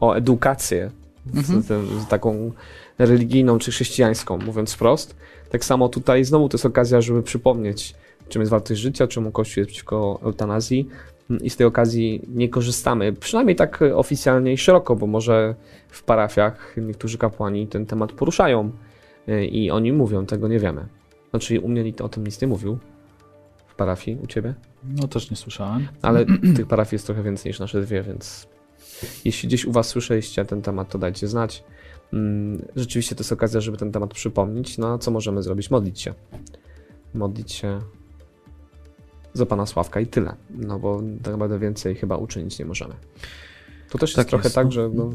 o 0.00 0.14
edukację 0.14 0.90
Mhm. 1.34 1.62
z, 1.62 1.66
z, 1.66 2.02
z 2.02 2.08
taką 2.08 2.52
religijną 2.98 3.58
czy 3.58 3.70
chrześcijańską, 3.70 4.38
mówiąc 4.38 4.72
wprost. 4.72 5.16
Tak 5.50 5.64
samo 5.64 5.88
tutaj 5.88 6.24
znowu 6.24 6.48
to 6.48 6.56
jest 6.56 6.66
okazja, 6.66 7.00
żeby 7.00 7.22
przypomnieć, 7.22 7.94
czym 8.28 8.42
jest 8.42 8.50
wartość 8.50 8.80
życia, 8.80 9.06
czemu 9.06 9.30
Kościół 9.30 9.60
jest 9.60 9.68
przeciwko 9.68 10.20
eutanazji 10.22 10.88
i 11.42 11.50
z 11.50 11.56
tej 11.56 11.66
okazji 11.66 12.22
nie 12.28 12.48
korzystamy, 12.48 13.12
przynajmniej 13.12 13.56
tak 13.56 13.84
oficjalnie 13.94 14.52
i 14.52 14.58
szeroko, 14.58 14.96
bo 14.96 15.06
może 15.06 15.54
w 15.88 16.02
parafiach 16.02 16.74
niektórzy 16.76 17.18
kapłani 17.18 17.66
ten 17.66 17.86
temat 17.86 18.12
poruszają 18.12 18.70
y, 19.28 19.46
i 19.46 19.70
oni 19.70 19.92
mówią, 19.92 20.26
tego 20.26 20.48
nie 20.48 20.58
wiemy. 20.58 20.86
Znaczy 21.30 21.60
u 21.60 21.68
mnie 21.68 21.84
nikt 21.84 22.00
o 22.00 22.08
tym 22.08 22.24
nic 22.24 22.40
nie 22.40 22.48
mówił. 22.48 22.78
parafii 23.76 24.18
u 24.22 24.26
ciebie? 24.26 24.54
No 24.84 25.08
też 25.08 25.30
nie 25.30 25.36
słyszałem. 25.36 25.88
Ale 26.02 26.26
tych 26.56 26.66
parafii 26.66 26.94
jest 26.94 27.06
trochę 27.06 27.22
więcej 27.22 27.50
niż 27.50 27.60
nasze 27.60 27.80
dwie, 27.80 28.02
więc 28.02 28.48
jeśli 29.24 29.48
gdzieś 29.48 29.64
u 29.64 29.72
was 29.72 29.86
słyszeliście 29.86 30.44
ten 30.44 30.62
temat, 30.62 30.88
to 30.88 30.98
dajcie 30.98 31.28
znać. 31.28 31.64
Mm, 32.12 32.62
Rzeczywiście 32.76 33.14
to 33.14 33.20
jest 33.20 33.32
okazja, 33.32 33.60
żeby 33.60 33.76
ten 33.76 33.92
temat 33.92 34.14
przypomnieć. 34.14 34.78
No 34.78 34.92
a 34.92 34.98
co 34.98 35.10
możemy 35.10 35.42
zrobić? 35.42 35.70
Modlić 35.70 36.00
się. 36.00 36.14
Modlić 37.14 37.52
się 37.52 37.80
za 39.32 39.46
Pana 39.46 39.66
Sławka 39.66 40.00
i 40.00 40.06
tyle. 40.06 40.36
No 40.50 40.78
bo 40.78 41.02
tak 41.22 41.32
naprawdę 41.32 41.58
więcej 41.58 41.94
chyba 41.94 42.16
uczynić 42.16 42.58
nie 42.58 42.64
możemy. 42.64 42.94
To 43.90 43.98
też 43.98 44.10
jest 44.10 44.16
Tak 44.16 44.26
trochę 44.26 44.44
jest, 44.44 44.54
tak, 44.54 44.66
no. 44.66 44.70
że 44.72 44.90
no, 44.94 45.10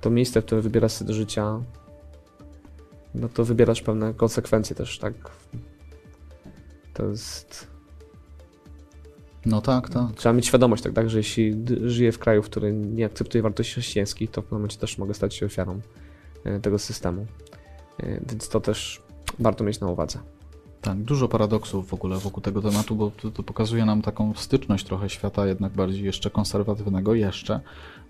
to 0.00 0.10
miejsce, 0.10 0.42
które 0.42 0.60
wybierasz 0.60 0.92
sobie 0.92 1.08
do 1.08 1.14
życia, 1.14 1.60
no 3.14 3.28
to 3.28 3.44
wybierasz 3.44 3.82
pewne 3.82 4.14
konsekwencje 4.14 4.76
też, 4.76 4.98
tak? 4.98 5.14
To 6.94 7.06
jest... 7.06 7.77
No 9.48 9.60
tak, 9.60 9.88
tak. 9.90 10.12
Trzeba 10.16 10.32
mieć 10.32 10.46
świadomość, 10.46 10.82
tak, 10.82 10.92
tak, 10.92 11.10
że 11.10 11.18
jeśli 11.18 11.54
żyję 11.84 12.12
w 12.12 12.18
kraju, 12.18 12.42
który 12.42 12.72
nie 12.72 13.06
akceptuje 13.06 13.42
wartości 13.42 13.72
chrześcijańskich, 13.72 14.30
to 14.30 14.40
w 14.42 14.44
pewnym 14.44 14.60
momencie 14.60 14.78
też 14.78 14.98
mogę 14.98 15.14
stać 15.14 15.34
się 15.34 15.46
ofiarą 15.46 15.80
e, 16.44 16.60
tego 16.60 16.78
systemu. 16.78 17.26
E, 18.00 18.20
Więc 18.30 18.48
to 18.48 18.60
też 18.60 19.02
warto 19.38 19.64
mieć 19.64 19.80
na 19.80 19.86
uwadze. 19.86 20.18
Tak, 20.82 20.98
dużo 20.98 21.28
paradoksów 21.28 21.88
w 21.88 21.94
ogóle 21.94 22.18
wokół 22.18 22.42
tego 22.42 22.62
tematu, 22.62 22.96
bo 22.96 23.10
to, 23.10 23.30
to 23.30 23.42
pokazuje 23.42 23.84
nam 23.84 24.02
taką 24.02 24.34
styczność 24.34 24.86
trochę 24.86 25.08
świata 25.10 25.46
jednak 25.46 25.72
bardziej 25.72 26.04
jeszcze 26.04 26.30
konserwatywnego, 26.30 27.14
jeszcze, 27.14 27.60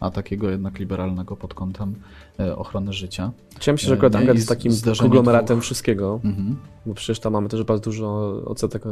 a 0.00 0.10
takiego 0.10 0.50
jednak 0.50 0.78
liberalnego 0.78 1.36
pod 1.36 1.54
kątem 1.54 1.94
e, 2.40 2.56
ochrony 2.56 2.92
życia. 2.92 3.32
Ja 3.66 3.72
myślę, 3.72 3.88
że 3.88 3.94
akurat? 3.94 4.14
Anglia 4.16 4.34
jest 4.34 4.48
takim 4.48 4.72
konglomeratem 4.98 5.56
dwóch- 5.58 5.62
wszystkiego, 5.64 6.20
Mhm. 6.24 6.56
bo 6.86 6.94
przecież 6.94 7.20
tam 7.20 7.32
mamy 7.32 7.48
też 7.48 7.62
bardzo 7.64 7.84
dużo 7.84 8.26
odsetek 8.44 8.82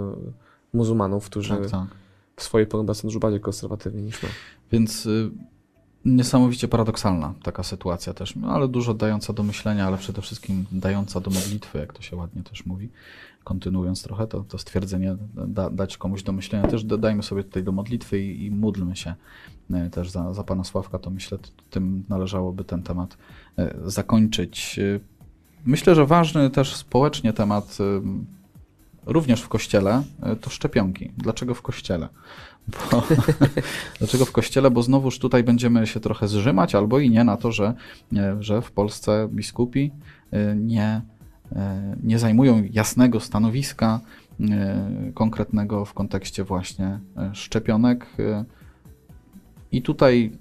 muzułmanów, 0.74 1.26
którzy 1.26 1.49
Tak, 1.57 1.70
tak. 1.70 1.86
W 2.37 2.43
swojej 2.43 2.68
są 2.93 3.09
dużo 3.09 3.18
bardziej 3.20 3.41
konserwatywni 3.41 4.03
niż 4.03 4.22
my. 4.22 4.28
Więc 4.72 5.07
y, 5.07 5.30
niesamowicie 6.05 6.68
paradoksalna 6.68 7.34
taka 7.43 7.62
sytuacja 7.62 8.14
też, 8.14 8.37
no, 8.37 8.49
ale 8.49 8.68
dużo 8.68 8.95
dająca 8.95 9.32
do 9.32 9.43
myślenia, 9.43 9.87
ale 9.87 9.99
przede 9.99 10.22
wszystkim 10.22 10.64
dająca 10.72 11.20
do 11.20 11.30
modlitwy, 11.30 11.78
jak 11.78 11.93
to 11.93 12.03
się 12.03 12.16
ładnie 12.16 12.43
też 12.43 12.66
mówi. 12.66 12.89
Kontynuując 13.45 14.03
trochę 14.03 14.26
to, 14.26 14.41
to 14.41 14.59
stwierdzenie, 14.59 15.16
da, 15.34 15.70
dać 15.70 15.97
komuś 15.97 16.22
do 16.22 16.32
myślenia, 16.32 16.68
też 16.68 16.84
dodajmy 16.84 17.22
sobie 17.22 17.45
tutaj 17.45 17.62
do 17.62 17.72
modlitwy 17.72 18.20
i, 18.20 18.45
i 18.45 18.51
módlmy 18.51 18.97
się 18.97 19.14
y, 19.70 19.91
też 19.91 20.11
za, 20.11 20.34
za 20.34 20.45
Pana 20.45 20.64
Sławka, 20.64 20.99
to 20.99 21.11
myślę, 21.11 21.39
tym 21.70 22.05
należałoby 22.09 22.64
ten 22.64 22.82
temat 22.82 23.16
y, 23.59 23.91
zakończyć. 23.91 24.78
Y, 24.78 25.01
Myślę, 25.66 25.95
że 25.95 26.07
ważny 26.07 26.51
też 26.51 26.76
społecznie 26.76 27.32
temat, 27.32 27.78
również 29.07 29.42
w 29.42 29.48
kościele, 29.48 30.02
y, 30.32 30.36
to 30.36 30.50
szczepionki. 30.50 31.12
Dlaczego 31.18 31.54
w 31.54 31.62
kościele? 31.62 32.09
Bo, 32.68 33.02
dlaczego 33.98 34.24
w 34.24 34.32
kościele? 34.32 34.70
Bo 34.70 34.82
znowuż 34.82 35.18
tutaj 35.18 35.44
będziemy 35.44 35.86
się 35.86 36.00
trochę 36.00 36.28
zrzymać, 36.28 36.74
albo 36.74 36.98
i 36.98 37.11
nie 37.11 37.24
na 37.24 37.36
to, 37.36 37.52
że, 37.52 37.74
nie, 38.12 38.36
że 38.40 38.62
w 38.62 38.72
Polsce 38.72 39.28
biskupi 39.32 39.92
y, 40.34 40.57
nie, 40.57 41.02
nie 42.02 42.18
zajmują 42.18 42.68
jasnego 42.72 43.20
stanowiska 43.20 44.00
konkretnego 45.14 45.84
w 45.84 45.94
kontekście 45.94 46.44
właśnie 46.44 47.00
szczepionek. 47.32 48.07
I 49.72 49.82
tutaj 49.82 50.32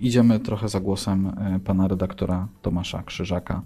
idziemy 0.00 0.40
trochę 0.40 0.68
za 0.68 0.80
głosem 0.80 1.36
pana 1.64 1.88
redaktora 1.88 2.48
Tomasza 2.62 3.02
Krzyżaka, 3.02 3.62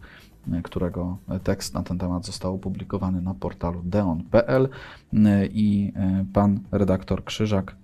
którego 0.63 1.19
tekst 1.45 1.75
na 1.75 1.83
ten 1.83 1.99
temat 1.99 2.27
został 2.27 2.55
opublikowany 2.55 3.23
na 3.23 3.35
portalu 3.35 3.83
deon.pl 3.85 4.69
i 5.51 5.93
y, 6.23 6.33
pan 6.33 6.61
redaktor 6.73 7.25
Krzyżak 7.25 7.77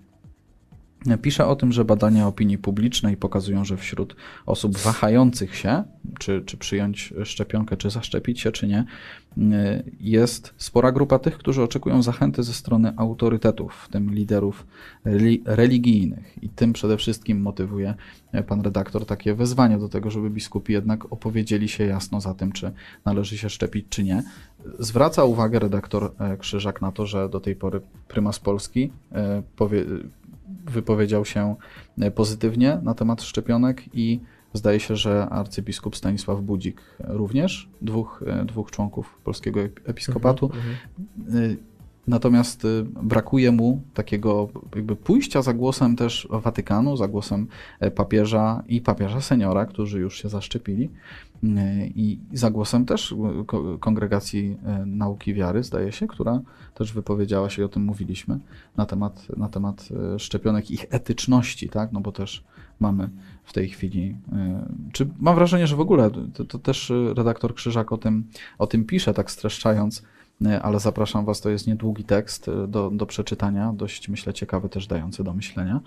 Pisze 1.22 1.46
o 1.46 1.56
tym, 1.56 1.72
że 1.72 1.84
badania 1.84 2.26
opinii 2.26 2.58
publicznej 2.58 3.16
pokazują, 3.16 3.64
że 3.64 3.76
wśród 3.76 4.16
osób 4.46 4.78
wahających 4.78 5.56
się, 5.56 5.84
czy, 6.18 6.42
czy 6.46 6.56
przyjąć 6.56 7.14
szczepionkę, 7.24 7.76
czy 7.76 7.90
zaszczepić 7.90 8.40
się, 8.40 8.52
czy 8.52 8.66
nie, 8.66 8.84
y, 9.38 9.42
jest 10.00 10.54
spora 10.56 10.92
grupa 10.92 11.18
tych, 11.18 11.38
którzy 11.38 11.62
oczekują 11.62 12.02
zachęty 12.02 12.42
ze 12.42 12.52
strony 12.52 12.92
autorytetów, 12.96 13.74
w 13.74 13.88
tym 13.88 14.14
liderów 14.14 14.66
reli- 15.04 15.42
religijnych. 15.44 16.42
I 16.42 16.48
tym 16.48 16.72
przede 16.72 16.96
wszystkim 16.96 17.40
motywuje 17.40 17.94
pan 18.46 18.60
redaktor 18.60 19.06
takie 19.06 19.34
wezwanie 19.34 19.78
do 19.78 19.88
tego, 19.88 20.10
żeby 20.10 20.30
biskupi 20.30 20.72
jednak 20.72 21.12
opowiedzieli 21.12 21.68
się 21.68 21.84
jasno 21.86 22.20
za 22.20 22.34
tym, 22.34 22.52
czy 22.52 22.72
należy 23.04 23.38
się 23.38 23.50
szczepić, 23.50 23.86
czy 23.88 24.04
nie. 24.04 24.22
Zwraca 24.78 25.24
uwagę 25.24 25.58
redaktor 25.58 26.12
e, 26.18 26.36
Krzyżak 26.36 26.82
na 26.82 26.92
to, 26.92 27.06
że 27.06 27.28
do 27.28 27.40
tej 27.40 27.56
pory 27.56 27.80
prymas 28.08 28.38
Polski 28.38 28.92
e, 29.12 29.42
powie, 29.56 29.84
wypowiedział 30.64 31.24
się 31.24 31.56
e, 32.00 32.10
pozytywnie 32.10 32.78
na 32.82 32.94
temat 32.94 33.22
szczepionek 33.22 33.82
i 33.94 34.20
zdaje 34.52 34.80
się, 34.80 34.96
że 34.96 35.28
arcybiskup 35.28 35.96
Stanisław 35.96 36.40
Budzik 36.40 36.80
również, 36.98 37.68
dwóch, 37.82 38.22
e, 38.26 38.44
dwóch 38.44 38.70
członków 38.70 39.18
polskiego 39.24 39.60
ep- 39.60 39.80
episkopatu. 39.84 40.46
Mhm. 40.46 41.56
Natomiast 42.06 42.64
y, 42.64 42.84
brakuje 43.02 43.52
mu 43.52 43.82
takiego 43.94 44.48
jakby 44.74 44.96
pójścia 44.96 45.42
za 45.42 45.54
głosem 45.54 45.96
też 45.96 46.28
Watykanu, 46.30 46.96
za 46.96 47.08
głosem 47.08 47.46
e, 47.80 47.90
papieża 47.90 48.62
i 48.68 48.80
papieża 48.80 49.20
seniora, 49.20 49.66
którzy 49.66 50.00
już 50.00 50.22
się 50.22 50.28
zaszczepili 50.28 50.84
y, 51.44 51.48
i 51.94 52.18
za 52.32 52.50
głosem 52.50 52.84
też 52.84 53.12
y, 53.12 53.44
ko- 53.46 53.78
kongregacji 53.78 54.56
e, 54.66 54.86
nauki 54.86 55.34
wiary, 55.34 55.62
zdaje 55.62 55.92
się, 55.92 56.06
która 56.06 56.40
też 56.74 56.92
wypowiedziała 56.92 57.50
się, 57.50 57.62
i 57.62 57.64
o 57.64 57.68
tym 57.68 57.84
mówiliśmy, 57.84 58.38
na 58.76 58.86
temat, 58.86 59.26
na 59.36 59.48
temat 59.48 59.88
e, 60.14 60.18
szczepionek, 60.18 60.70
ich 60.70 60.86
etyczności, 60.90 61.68
tak, 61.68 61.92
no 61.92 62.00
bo 62.00 62.12
też 62.12 62.44
mamy 62.80 63.10
w 63.44 63.52
tej 63.52 63.68
chwili, 63.68 64.16
czy 64.92 65.08
mam 65.18 65.34
wrażenie, 65.34 65.66
że 65.66 65.76
w 65.76 65.80
ogóle 65.80 66.10
to, 66.34 66.44
to 66.44 66.58
też 66.58 66.92
redaktor 67.16 67.54
Krzyżak 67.54 67.92
o 67.92 67.98
tym, 67.98 68.24
o 68.58 68.66
tym 68.66 68.84
pisze, 68.84 69.14
tak 69.14 69.30
streszczając, 69.30 70.02
ale 70.62 70.80
zapraszam 70.80 71.24
Was, 71.24 71.40
to 71.40 71.50
jest 71.50 71.66
niedługi 71.66 72.04
tekst 72.04 72.48
e, 72.48 72.68
do, 72.68 72.90
do 72.90 73.06
przeczytania, 73.06 73.72
dość 73.72 74.08
myślę 74.08 74.34
ciekawy, 74.34 74.68
też 74.68 74.86
dający 74.86 75.24
do 75.24 75.34
myślenia. 75.34 75.80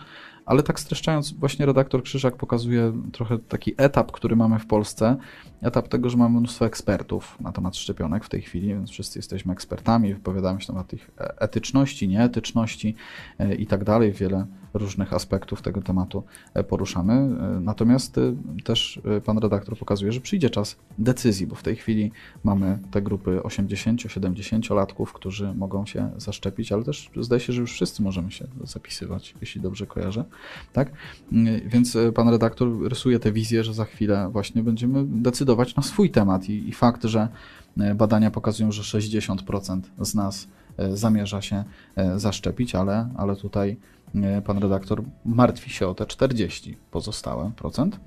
Ale 0.50 0.64
tak 0.64 0.80
streszczając, 0.80 1.32
właśnie 1.32 1.66
redaktor 1.66 2.04
Krzyżak 2.04 2.36
pokazuje 2.36 2.94
trochę 3.12 3.40
taki 3.40 3.74
etap, 3.78 4.12
który 4.12 4.36
mamy 4.36 4.60
w 4.60 4.66
Polsce, 4.66 5.18
etap 5.62 5.88
tego, 5.88 6.10
że 6.10 6.18
mamy 6.18 6.40
mnóstwo 6.40 6.66
ekspertów 6.66 7.38
na 7.40 7.52
temat 7.52 7.76
szczepionek 7.76 8.26
w 8.26 8.30
tej 8.30 8.42
chwili, 8.42 8.68
więc 8.68 8.90
wszyscy 8.90 9.20
jesteśmy 9.20 9.54
ekspertami, 9.54 10.14
wypowiadamy 10.14 10.62
się 10.62 10.74
na 10.74 10.74
temat 10.74 10.94
ich 10.94 11.12
e, 11.20 11.42
etyczności, 11.42 12.08
nieetyczności 12.08 12.96
e, 13.40 13.56
i 13.56 13.68
tak 13.68 13.84
dalej, 13.84 14.12
wiele 14.12 14.46
różnych 14.74 15.14
aspektów 15.14 15.62
tego 15.62 15.82
tematu 15.82 16.24
e, 16.54 16.64
poruszamy. 16.64 17.30
Natomiast 17.62 18.20
też 18.64 19.02
pan 19.26 19.38
redaktor 19.38 19.78
pokazuje, 19.78 20.12
że 20.12 20.22
przyjdzie 20.22 20.50
czas 20.50 20.76
decyzji, 20.98 21.48
bo 21.48 21.56
w 21.56 21.64
tej 21.64 21.76
chwili 21.76 22.12
mamy 22.44 22.80
te 22.92 23.02
grupy 23.02 23.40
80-70-latków, 23.40 25.06
którzy 25.14 25.54
mogą 25.54 25.86
się 25.86 26.12
zaszczepić, 26.18 26.72
ale 26.72 26.84
też 26.84 27.10
zdaje 27.18 27.40
się, 27.40 27.54
że 27.54 27.62
już 27.62 27.74
wszyscy 27.74 28.02
możemy 28.02 28.32
się 28.32 28.48
zapisywać, 28.64 29.36
jeśli 29.42 29.62
dobrze 29.62 29.88
kojarzę. 29.88 30.24
Tak? 30.74 30.92
Mm, 31.32 31.70
Więc 31.70 31.96
e, 31.96 32.12
pan 32.12 32.30
redaktor 32.30 32.68
rysuje 32.90 33.20
tę 33.20 33.32
wizję, 33.32 33.64
że 33.64 33.74
za 33.74 33.86
chwilę 33.86 34.30
właśnie 34.32 34.64
będziemy 34.64 35.04
decydować 35.08 35.76
na 35.76 35.84
swój 35.84 36.10
temat 36.10 36.50
i, 36.50 36.70
i 36.70 36.74
fakt, 36.74 37.04
że 37.04 37.28
e, 37.80 37.96
badania 37.96 38.32
pokazują, 38.32 38.72
że 38.72 39.00
60% 39.00 39.82
z 40.02 40.16
nas 40.16 40.48
e, 40.78 40.98
zamierza 40.98 41.42
się 41.42 41.64
zaszczepić, 42.16 42.76
ale, 42.76 43.10
ale 43.18 43.36
tutaj 43.36 43.78
pan 44.46 44.58
redaktor 44.58 45.04
martwi 45.26 45.70
się 45.70 45.88
o 45.88 45.94
te 45.94 46.06
40 46.06 46.78
pozostałe 46.92 47.52
procent. 47.56 48.00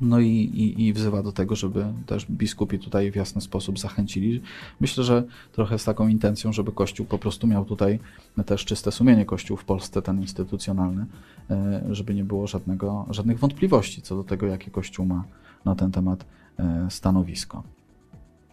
No 0.00 0.20
i, 0.20 0.28
i, 0.28 0.86
i 0.86 0.92
wzywa 0.92 1.22
do 1.22 1.32
tego, 1.32 1.56
żeby 1.56 1.86
też 2.06 2.26
biskupi 2.30 2.78
tutaj 2.78 3.12
w 3.12 3.16
jasny 3.16 3.40
sposób 3.40 3.78
zachęcili. 3.78 4.42
Myślę, 4.80 5.04
że 5.04 5.24
trochę 5.52 5.78
z 5.78 5.84
taką 5.84 6.08
intencją, 6.08 6.52
żeby 6.52 6.72
Kościół 6.72 7.06
po 7.06 7.18
prostu 7.18 7.46
miał 7.46 7.64
tutaj 7.64 7.98
też 8.46 8.64
czyste 8.64 8.92
sumienie, 8.92 9.24
Kościół 9.24 9.56
w 9.56 9.64
Polsce, 9.64 10.02
ten 10.02 10.20
instytucjonalny, 10.20 11.06
e, 11.50 11.82
żeby 11.90 12.14
nie 12.14 12.24
było 12.24 12.46
żadnego, 12.46 13.06
żadnych 13.10 13.38
wątpliwości 13.38 14.02
co 14.02 14.16
do 14.16 14.24
tego, 14.24 14.46
jakie 14.46 14.70
Kościół 14.70 15.06
ma 15.06 15.24
na 15.64 15.74
ten 15.74 15.90
temat 15.90 16.24
e, 16.58 16.86
stanowisko. 16.90 17.62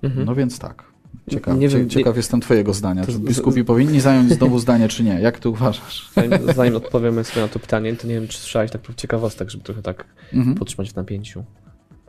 Mhm. 0.03 0.25
No 0.25 0.35
więc 0.35 0.59
tak. 0.59 0.94
Ciekaw, 1.29 1.57
Nie 1.57 1.69
wiem, 1.69 1.89
cie- 1.89 1.97
ciekaw 1.97 2.17
jestem 2.17 2.41
Twojego 2.41 2.73
zdania. 2.73 3.05
To 3.05 3.11
Czy 3.11 3.19
biskupi 3.19 3.63
powinni 3.63 3.99
zająć 3.99 4.31
znowu 4.33 4.59
zdanie, 4.59 4.87
czy 4.87 5.03
nie? 5.03 5.19
Jak 5.21 5.39
Ty 5.39 5.49
uważasz? 5.49 6.09
Zanim, 6.15 6.53
zanim 6.55 6.75
odpowiemy 6.75 7.23
sobie 7.23 7.41
na 7.41 7.47
to 7.47 7.59
pytanie, 7.59 7.95
to 7.95 8.07
nie 8.07 8.13
wiem, 8.13 8.27
czy 8.27 8.37
słyszałeś 8.37 8.71
tak 8.71 8.81
ciekawostek, 8.95 9.49
żeby 9.49 9.63
trochę 9.63 9.81
tak 9.81 10.05
Mhm. 10.33 10.55
podtrzymać 10.55 10.91
w 10.91 10.95
napięciu 10.95 11.43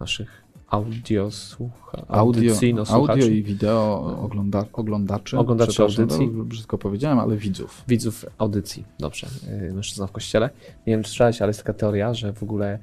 naszych 0.00 0.46
audio 0.68 1.30
słucha, 1.30 2.02
Audio, 2.08 2.54
audio 2.88 3.26
i 3.26 3.42
wideo 3.42 4.18
ogląda, 4.22 4.64
oglądaczy. 4.72 5.38
Oglądaczy 5.38 5.82
audycji. 5.82 6.28
Brzydko 6.28 6.78
powiedziałem, 6.78 7.18
ale 7.18 7.36
widzów. 7.36 7.84
widzów 7.88 8.24
audycji. 8.38 8.84
Dobrze, 8.98 9.26
yy, 9.62 9.72
mężczyzna 9.74 10.06
w 10.06 10.12
kościele. 10.12 10.50
Nie 10.86 10.92
wiem, 10.92 11.02
czy 11.02 11.08
słyszałeś, 11.10 11.42
ale 11.42 11.48
jest 11.50 11.60
taka 11.60 11.72
teoria, 11.72 12.14
że 12.14 12.32
w 12.32 12.42
ogóle 12.42 12.78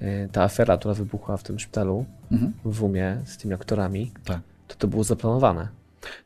yy, 0.00 0.06
ta 0.32 0.42
afera, 0.42 0.76
która 0.78 0.94
wybuchła 0.94 1.36
w 1.36 1.42
tym 1.42 1.58
szpitalu 1.58 2.04
Mhm. 2.32 2.52
w 2.64 2.82
Umie 2.82 3.18
z 3.24 3.36
tymi 3.36 3.54
aktorami, 3.54 4.10
Tak. 4.24 4.40
To 4.68 4.74
to 4.76 4.88
było 4.88 5.04
zaplanowane. 5.04 5.77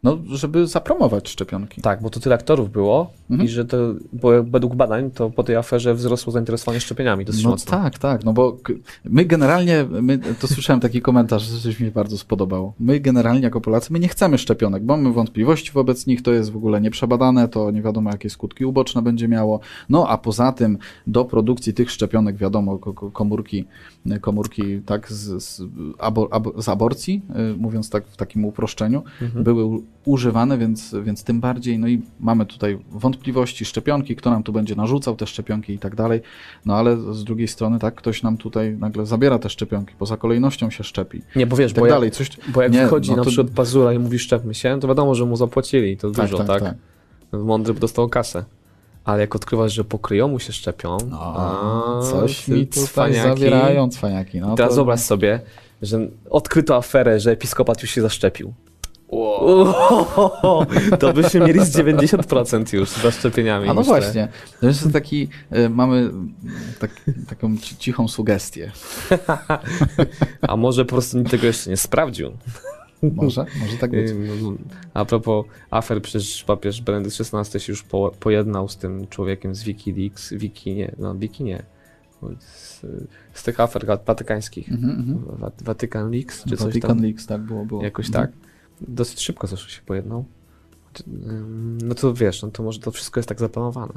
No, 0.03 0.19
żeby 0.33 0.67
zapromować 0.67 1.29
szczepionki. 1.29 1.81
Tak, 1.83 2.03
bo 2.03 2.11
to 2.11 2.21
tyle 2.21 2.35
aktorów 2.35 2.71
było 2.73 3.11
Mhm. 3.31 3.47
i 3.49 3.53
że 3.53 3.65
to, 3.65 3.77
bo 4.13 4.29
według 4.45 4.75
badań, 4.75 5.11
to 5.11 5.31
po 5.31 5.43
tej 5.43 5.57
aferze 5.57 5.95
wzrosło 5.95 6.33
zainteresowanie 6.33 6.81
szczepieniami 6.81 7.25
dosyć 7.25 7.45
No 7.45 7.51
mocno. 7.51 7.71
tak, 7.71 7.99
tak, 7.99 8.25
no 8.25 8.33
bo 8.33 8.57
my 9.05 9.25
generalnie, 9.25 9.85
my, 10.03 10.19
to 10.41 10.47
słyszałem 10.49 10.81
taki 10.81 11.03
komentarz, 11.03 11.43
że 11.43 11.61
coś 11.61 11.81
mi 11.81 11.91
bardzo 11.91 12.19
spodobało. 12.19 12.73
My 12.81 13.01
generalnie 13.01 13.41
jako 13.43 13.61
Polacy, 13.61 13.93
my 13.93 13.99
nie 13.99 14.09
chcemy 14.09 14.39
szczepionek, 14.39 14.83
bo 14.85 14.97
mamy 14.97 15.13
wątpliwości 15.13 15.73
wobec 15.73 16.07
nich, 16.07 16.23
to 16.23 16.33
jest 16.33 16.51
w 16.53 16.57
ogóle 16.57 16.81
nieprzebadane, 16.81 17.49
to 17.49 17.71
nie 17.71 17.83
wiadomo 17.83 18.11
jakie 18.11 18.31
skutki 18.31 18.65
uboczne 18.65 19.03
będzie 19.03 19.29
miało. 19.29 19.61
No 19.89 20.09
a 20.09 20.19
poza 20.19 20.53
tym 20.53 20.79
do 21.07 21.25
produkcji 21.25 21.75
tych 21.75 21.91
szczepionek 21.91 22.37
wiadomo, 22.37 22.79
ko- 22.79 22.93
ko- 22.95 23.11
komórki, 23.11 23.65
komórki 24.21 24.81
tak 24.87 25.13
z, 25.13 25.43
z, 25.45 25.63
abo, 25.99 26.29
abo, 26.31 26.63
z 26.63 26.69
aborcji, 26.69 27.23
y, 27.55 27.57
mówiąc 27.57 27.91
tak 27.91 28.07
w 28.07 28.17
takim 28.17 28.45
uproszczeniu, 28.45 29.03
Mhm. 29.23 29.45
były 29.45 29.62
u- 29.65 29.83
używane, 30.05 30.59
więc, 30.59 30.95
więc 31.03 31.25
tym 31.25 31.41
bardziej, 31.41 31.79
no 31.79 31.89
i 31.89 32.03
mamy 32.21 32.47
tutaj 32.47 32.79
wątpliwości, 32.91 33.65
szczepionki, 33.65 34.17
kto 34.17 34.31
nam 34.31 34.43
tu 34.43 34.53
będzie 34.53 34.75
narzucał 34.75 35.17
te 35.17 35.27
szczepionki 35.27 35.73
i 35.73 35.79
tak 35.79 35.95
dalej, 35.95 36.21
no 36.67 36.75
ale 36.77 36.97
z 37.15 37.25
drugiej 37.25 37.49
strony 37.49 37.79
tak, 37.79 37.95
ktoś 37.95 38.23
nam 38.23 38.37
tutaj 38.37 38.77
nagle 38.79 39.07
zabiera 39.07 39.39
te 39.39 39.51
szczepionki, 39.51 39.95
poza 39.99 40.17
kolejnością 40.17 40.71
się 40.71 40.85
szczepi 40.85 41.23
Nie, 41.37 41.47
bo 41.47 41.57
wiesz, 41.57 41.73
tak 41.73 41.81
bo, 41.81 41.87
jak, 41.87 41.95
dalej, 41.97 42.11
coś... 42.11 42.31
bo 42.55 42.63
jak 42.63 42.73
nie, 42.73 42.87
wchodzi 42.87 43.11
no 43.11 43.17
na 43.17 43.23
to- 43.25 43.31
przykład 43.31 43.51
Pazura 43.55 43.93
i 43.93 43.99
mówi 43.99 44.19
szczepmy 44.19 44.55
się, 44.55 44.81
to 44.81 44.89
wiadomo, 44.89 45.15
że 45.15 45.25
mu 45.27 45.37
zapłacili, 45.37 45.97
to 45.97 46.11
dużo, 46.11 46.45
tak? 46.45 46.63
Mądry 47.33 47.75
dostał 47.75 48.09
kasę. 48.09 48.45
Ale 49.05 49.21
jak 49.21 49.37
odkrywasz, 49.37 49.73
że 49.73 49.85
pokryją 49.85 50.29
mu 50.29 50.39
się 50.39 50.53
szczepią, 50.53 50.97
No, 51.11 51.19
a, 51.37 52.01
coś 52.03 52.49
mi 52.49 52.67
tutaj 52.67 52.85
cwaniaki. 52.85 53.29
zabierają 53.41 53.89
cwaniaki. 53.89 54.41
No 54.41 54.55
Teraz 54.55 54.71
to- 54.71 54.77
wyobraź 54.77 55.01
sobie, 55.01 55.41
że 55.83 56.09
odkryto 56.31 56.77
aferę, 56.77 57.21
że 57.21 57.31
episkopat 57.31 57.83
już 57.83 57.91
się 57.91 58.01
zaszczepił. 58.03 58.53
Wow. 59.13 60.67
To 60.99 61.13
byśmy 61.13 61.41
mieli 61.41 61.65
z 61.65 61.77
90% 61.77 62.75
już 62.75 62.91
z 62.91 63.03
zaszczepieniami. 63.03 63.69
A 63.69 63.75
no 63.75 63.81
myślę. 63.81 64.01
właśnie, 64.01 64.29
to 64.61 64.67
jest 64.67 64.93
taki, 64.93 65.29
e, 65.51 65.69
mamy 65.69 66.11
tak, 66.79 66.91
taką 67.29 67.57
ci- 67.57 67.77
cichą 67.77 68.09
sugestię. 68.09 68.73
A 70.49 70.57
może 70.57 70.85
po 70.85 70.91
prostu 70.91 71.19
nikt 71.19 71.31
tego 71.31 71.47
jeszcze 71.47 71.71
nie 71.71 71.77
sprawdził. 71.77 72.33
Może, 73.03 73.47
może 73.61 73.77
tak 73.81 73.91
być. 73.91 74.11
Ym, 74.11 74.29
no, 74.43 74.53
A 74.95 75.05
propos 75.05 75.47
afer, 75.71 76.03
przecież 76.03 76.45
papież 76.45 76.83
Benedykt 76.83 77.17
XVI 77.35 77.61
się 77.61 77.73
już 77.73 77.83
po, 77.83 78.13
pojednał 78.21 78.69
z 78.69 78.77
tym 78.77 79.07
człowiekiem 79.07 79.55
z 79.55 79.63
Wikileaks. 79.63 80.33
Wiki 80.35 80.75
nie, 80.75 80.93
no 80.99 81.15
Wiki 81.15 81.45
nie. 81.45 81.63
Z, 82.39 82.81
z 83.33 83.43
tych 83.43 83.61
afer 83.61 83.87
watykańskich. 84.07 84.69
Mhm. 84.69 85.25
Wa- 85.27 85.51
Watykan 85.65 86.11
Leaks, 86.11 86.45
czy 86.45 86.57
coś 86.57 86.67
Vatican 86.67 86.89
tam. 86.91 87.03
Leaks, 87.03 87.27
tak 87.27 87.41
było, 87.41 87.65
było. 87.67 87.83
Jakoś 87.85 88.07
Mhm. 88.07 88.27
tak. 88.27 88.52
Dosyć 88.89 89.21
szybko 89.21 89.47
zresztą 89.47 89.69
się 89.69 89.83
pojednał. 89.83 90.25
Czy- 90.93 91.05
ym, 91.05 91.79
No 91.85 91.95
to 91.95 92.15
wiesz, 92.15 92.43
no 92.43 92.51
to 92.51 92.63
może 92.63 92.81
to 92.81 92.91
wszystko 92.91 93.21
jest 93.21 93.29
tak 93.29 93.41
zaplanowane. 93.41 93.93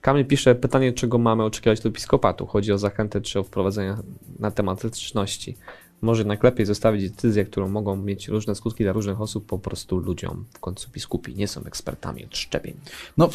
Kamil 0.00 0.26
pisze 0.26 0.54
pytanie, 0.54 0.92
czego 0.92 1.18
mamy 1.18 1.44
oczekiwać 1.44 1.80
do 1.80 1.88
episkopatu. 1.88 2.46
Chodzi 2.46 2.72
o 2.72 2.78
zachętę 2.78 3.20
czy 3.20 3.38
o 3.40 3.42
wprowadzenie 3.42 3.96
na 4.38 4.50
temat 4.50 4.84
etyczności. 4.84 5.56
Może 6.02 6.20
jednak 6.20 6.44
lepiej 6.44 6.66
zostawić 6.66 7.10
decyzję, 7.10 7.44
którą 7.44 7.68
mogą 7.68 7.96
mieć 7.96 8.28
różne 8.28 8.54
skutki 8.54 8.84
dla 8.84 8.92
różnych 8.92 9.20
osób, 9.20 9.46
po 9.46 9.58
prostu 9.58 9.98
ludziom. 9.98 10.44
W 10.52 10.60
końcu 10.60 10.90
biskupi 10.90 11.34
nie 11.34 11.48
są 11.48 11.64
ekspertami 11.64 12.24
od 12.24 12.36
szczepień. 12.36 12.74
No 13.16 13.28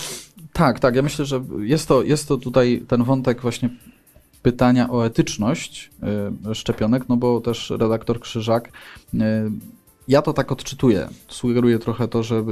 tak, 0.53 0.79
tak. 0.79 0.95
Ja 0.95 1.01
myślę, 1.01 1.25
że 1.25 1.43
jest 1.59 1.87
to, 1.87 2.03
jest 2.03 2.27
to 2.27 2.37
tutaj 2.37 2.83
ten 2.87 3.03
wątek 3.03 3.41
właśnie 3.41 3.69
pytania 4.41 4.89
o 4.89 5.05
etyczność 5.05 5.91
y, 6.51 6.55
szczepionek, 6.55 7.09
no 7.09 7.17
bo 7.17 7.41
też 7.41 7.69
redaktor 7.69 8.19
Krzyżak, 8.19 8.71
y, 9.13 9.17
ja 10.10 10.22
to 10.22 10.34
tak 10.34 10.51
odczytuję. 10.51 11.10
Sugeruje 11.28 11.80
trochę 11.80 12.07
to, 12.07 12.24
że 12.24 12.45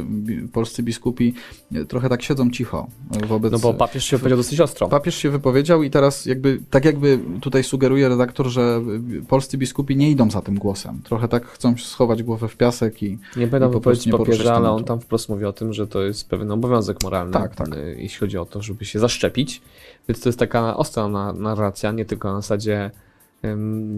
polscy 0.52 0.84
biskupi 0.84 1.34
y, 1.76 1.86
trochę 1.86 2.10
tak 2.10 2.22
siedzą 2.22 2.52
cicho 2.52 2.88
y, 3.24 3.26
wobec... 3.26 3.52
No 3.52 3.60
bo 3.60 3.74
papież 3.74 4.06
się 4.06 4.20
powiedział 4.20 4.38
dosyć 4.38 4.60
ostro. 4.62 4.88
Papież 4.88 5.16
się 5.16 5.30
wypowiedział 5.30 5.84
i 5.84 5.90
teraz 5.90 6.26
jakby, 6.26 6.60
tak 6.70 6.86
jakby 6.86 7.20
tutaj 7.42 7.64
sugeruje 7.64 8.10
redaktor, 8.10 8.48
że 8.48 8.82
y, 9.14 9.22
polscy 9.22 9.58
biskupi 9.58 9.96
nie 9.96 10.12
idą 10.12 10.32
za 10.32 10.42
tym 10.42 10.56
głosem. 10.56 11.02
Trochę 11.04 11.28
tak 11.28 11.48
chcą 11.48 11.78
schować 11.78 12.24
głowę 12.24 12.48
w 12.48 12.58
piasek 12.58 13.04
i 13.04 13.18
Nie 13.38 13.48
będę 13.48 13.68
I 13.68 13.70
po 13.70 13.74
wypowiedzieć 13.74 13.84
prostu 13.84 14.10
nie 14.10 14.12
poruszać 14.12 14.38
papieża, 14.38 14.56
ale 14.56 14.72
on 14.72 14.84
tam 14.84 15.00
wprost 15.00 15.30
mówi 15.30 15.46
o 15.46 15.54
tym, 15.54 15.74
że 15.74 15.88
to 15.88 16.04
jest 16.04 16.30
pewien 16.30 16.52
obowiązek 16.52 17.04
moralny, 17.04 17.34
Tak, 17.34 17.56
tak. 17.56 17.68
jeśli 17.96 18.20
chodzi 18.20 18.38
o 18.38 18.46
to, 18.46 18.62
żeby 18.62 18.86
się 18.86 19.00
zaszczepić. 19.00 19.62
Więc 20.10 20.22
to 20.22 20.30
jest 20.30 20.40
taka 20.40 20.78
ostra 20.78 21.08
na- 21.08 21.34
narracja, 21.34 21.92
nie 21.92 22.06
tylko 22.06 22.34
na 22.34 22.42
zasadzie 22.42 22.92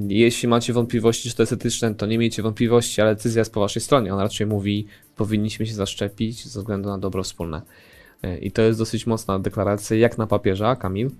jeśli 0.07 0.47
macie 0.47 0.73
wątpliwości, 0.73 1.29
czy 1.29 1.35
to 1.35 1.41
jest 1.43 1.53
etyczne, 1.53 1.95
to 1.95 2.05
nie 2.05 2.17
miejcie 2.17 2.43
wątpliwości, 2.43 3.01
ale 3.01 3.15
decyzja 3.15 3.39
jest 3.39 3.53
po 3.53 3.59
waszej 3.59 3.81
stronie. 3.81 4.13
On 4.13 4.19
raczej 4.19 4.47
mówi, 4.47 4.87
powinniśmy 5.15 5.65
się 5.65 5.73
zaszczepić 5.73 6.47
ze 6.47 6.59
względu 6.59 6.89
na 6.89 6.97
dobro 6.97 7.23
wspólne. 7.23 7.61
Y, 8.25 8.37
I 8.37 8.51
to 8.51 8.61
jest 8.61 8.79
dosyć 8.79 9.07
mocna 9.07 9.39
deklaracja, 9.39 9.97
jak 9.97 10.17
na 10.17 10.27
papieża, 10.27 10.75
Kamil, 10.75 11.11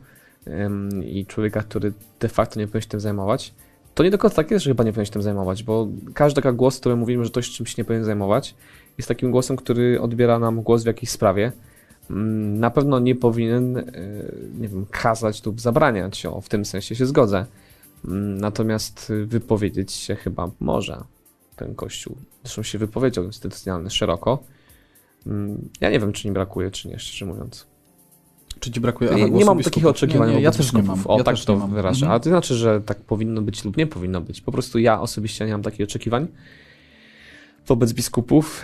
i 1.06 1.26
człowieka, 1.26 1.64
który 1.64 1.94
de 2.20 2.30
facto 2.30 2.60
nie 2.60 2.68
powinien 2.68 2.82
się 2.82 2.88
tym 2.88 3.00
zajmować. 3.00 3.54
To 3.96 4.04
nie 4.04 4.12
do 4.12 4.18
końca 4.18 4.36
tak 4.36 4.52
jest, 4.52 4.66
że 4.66 4.70
chyba 4.70 4.84
nie 4.84 4.92
powinien 4.92 5.06
się 5.06 5.12
tym 5.12 5.22
zajmować, 5.22 5.64
bo 5.64 5.88
każdy 6.14 6.42
taki 6.42 6.58
głos, 6.58 6.80
który 6.80 6.96
mówimy, 6.96 7.24
że 7.26 7.32
ktoś 7.32 7.50
czymś 7.50 7.78
nie 7.78 7.84
powinien 7.84 8.06
zajmować, 8.06 8.56
jest 8.98 9.08
takim 9.08 9.32
głosem, 9.32 9.58
który 9.58 10.02
odbiera 10.02 10.40
nam 10.40 10.62
głos 10.62 10.84
w 10.84 10.86
jakiejś 10.86 11.10
sprawie. 11.10 11.52
Mm, 12.10 12.60
Na 12.60 12.70
pewno 12.70 13.00
nie 13.00 13.16
powinien, 13.16 13.78
e, 13.78 13.84
nie 14.60 14.68
wiem, 14.68 14.86
kazać 14.92 15.46
lub 15.46 15.62
zabraniać, 15.62 16.26
o, 16.26 16.42
w 16.42 16.50
tym 16.50 16.66
sensie 16.66 16.96
się 16.96 17.06
zgodzę. 17.06 17.46
Natomiast 18.40 19.14
wypowiedzieć 19.26 19.92
się 19.92 20.16
chyba 20.16 20.52
może 20.60 21.04
ten 21.56 21.76
kościół. 21.76 22.18
Zresztą 22.44 22.64
się 22.64 22.78
wypowiedział 22.78 23.24
instytucjonalny 23.26 23.90
szeroko. 23.90 24.44
Mm, 25.28 25.70
Ja 25.82 25.90
nie 25.90 26.00
wiem, 26.00 26.12
czy 26.14 26.28
nie 26.28 26.34
brakuje, 26.34 26.72
czy 26.72 26.88
nie, 26.88 27.00
szczerze 27.00 27.26
mówiąc. 27.26 27.68
czy 28.60 28.72
ci 28.72 28.80
brakuje... 28.80 29.10
Nie, 29.16 29.30
nie 29.30 29.46
mam 29.46 29.60
takich 29.64 29.86
oczekiwań 29.86 30.30
Nie, 30.30 30.36
nie, 30.36 30.42
ja 30.42 30.52
też 30.52 30.74
nie 30.74 30.84
mam. 30.84 30.96
biskupów. 30.96 31.08
O, 31.12 31.18
ja 31.18 31.24
tak 31.24 31.36
to 31.46 31.58
wyrażę. 31.58 31.98
Mhm. 32.06 32.12
Ale 32.12 32.20
to 32.20 32.30
znaczy, 32.30 32.56
że 32.56 32.82
tak 32.82 32.98
powinno 33.02 33.42
być 33.42 33.66
lub 33.66 33.78
nie 33.78 33.88
powinno 33.88 34.22
być. 34.22 34.42
Po 34.42 34.52
prostu 34.52 34.80
ja 34.80 35.02
osobiście 35.02 35.46
nie 35.46 35.52
mam 35.52 35.62
takich 35.62 35.84
oczekiwań 35.84 36.28
wobec 37.68 37.94
biskupów. 37.94 38.64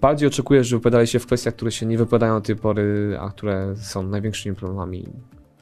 Bardziej 0.00 0.28
oczekuję, 0.28 0.64
że 0.64 0.76
wypowiadali 0.76 1.06
się 1.06 1.18
w 1.18 1.26
kwestiach, 1.26 1.54
które 1.54 1.72
się 1.72 1.86
nie 1.86 1.98
wypowiadają 1.98 2.34
do 2.34 2.40
tej 2.40 2.56
pory, 2.56 3.16
a 3.20 3.30
które 3.30 3.74
są 3.76 4.02
największymi 4.02 4.56
problemami 4.56 5.06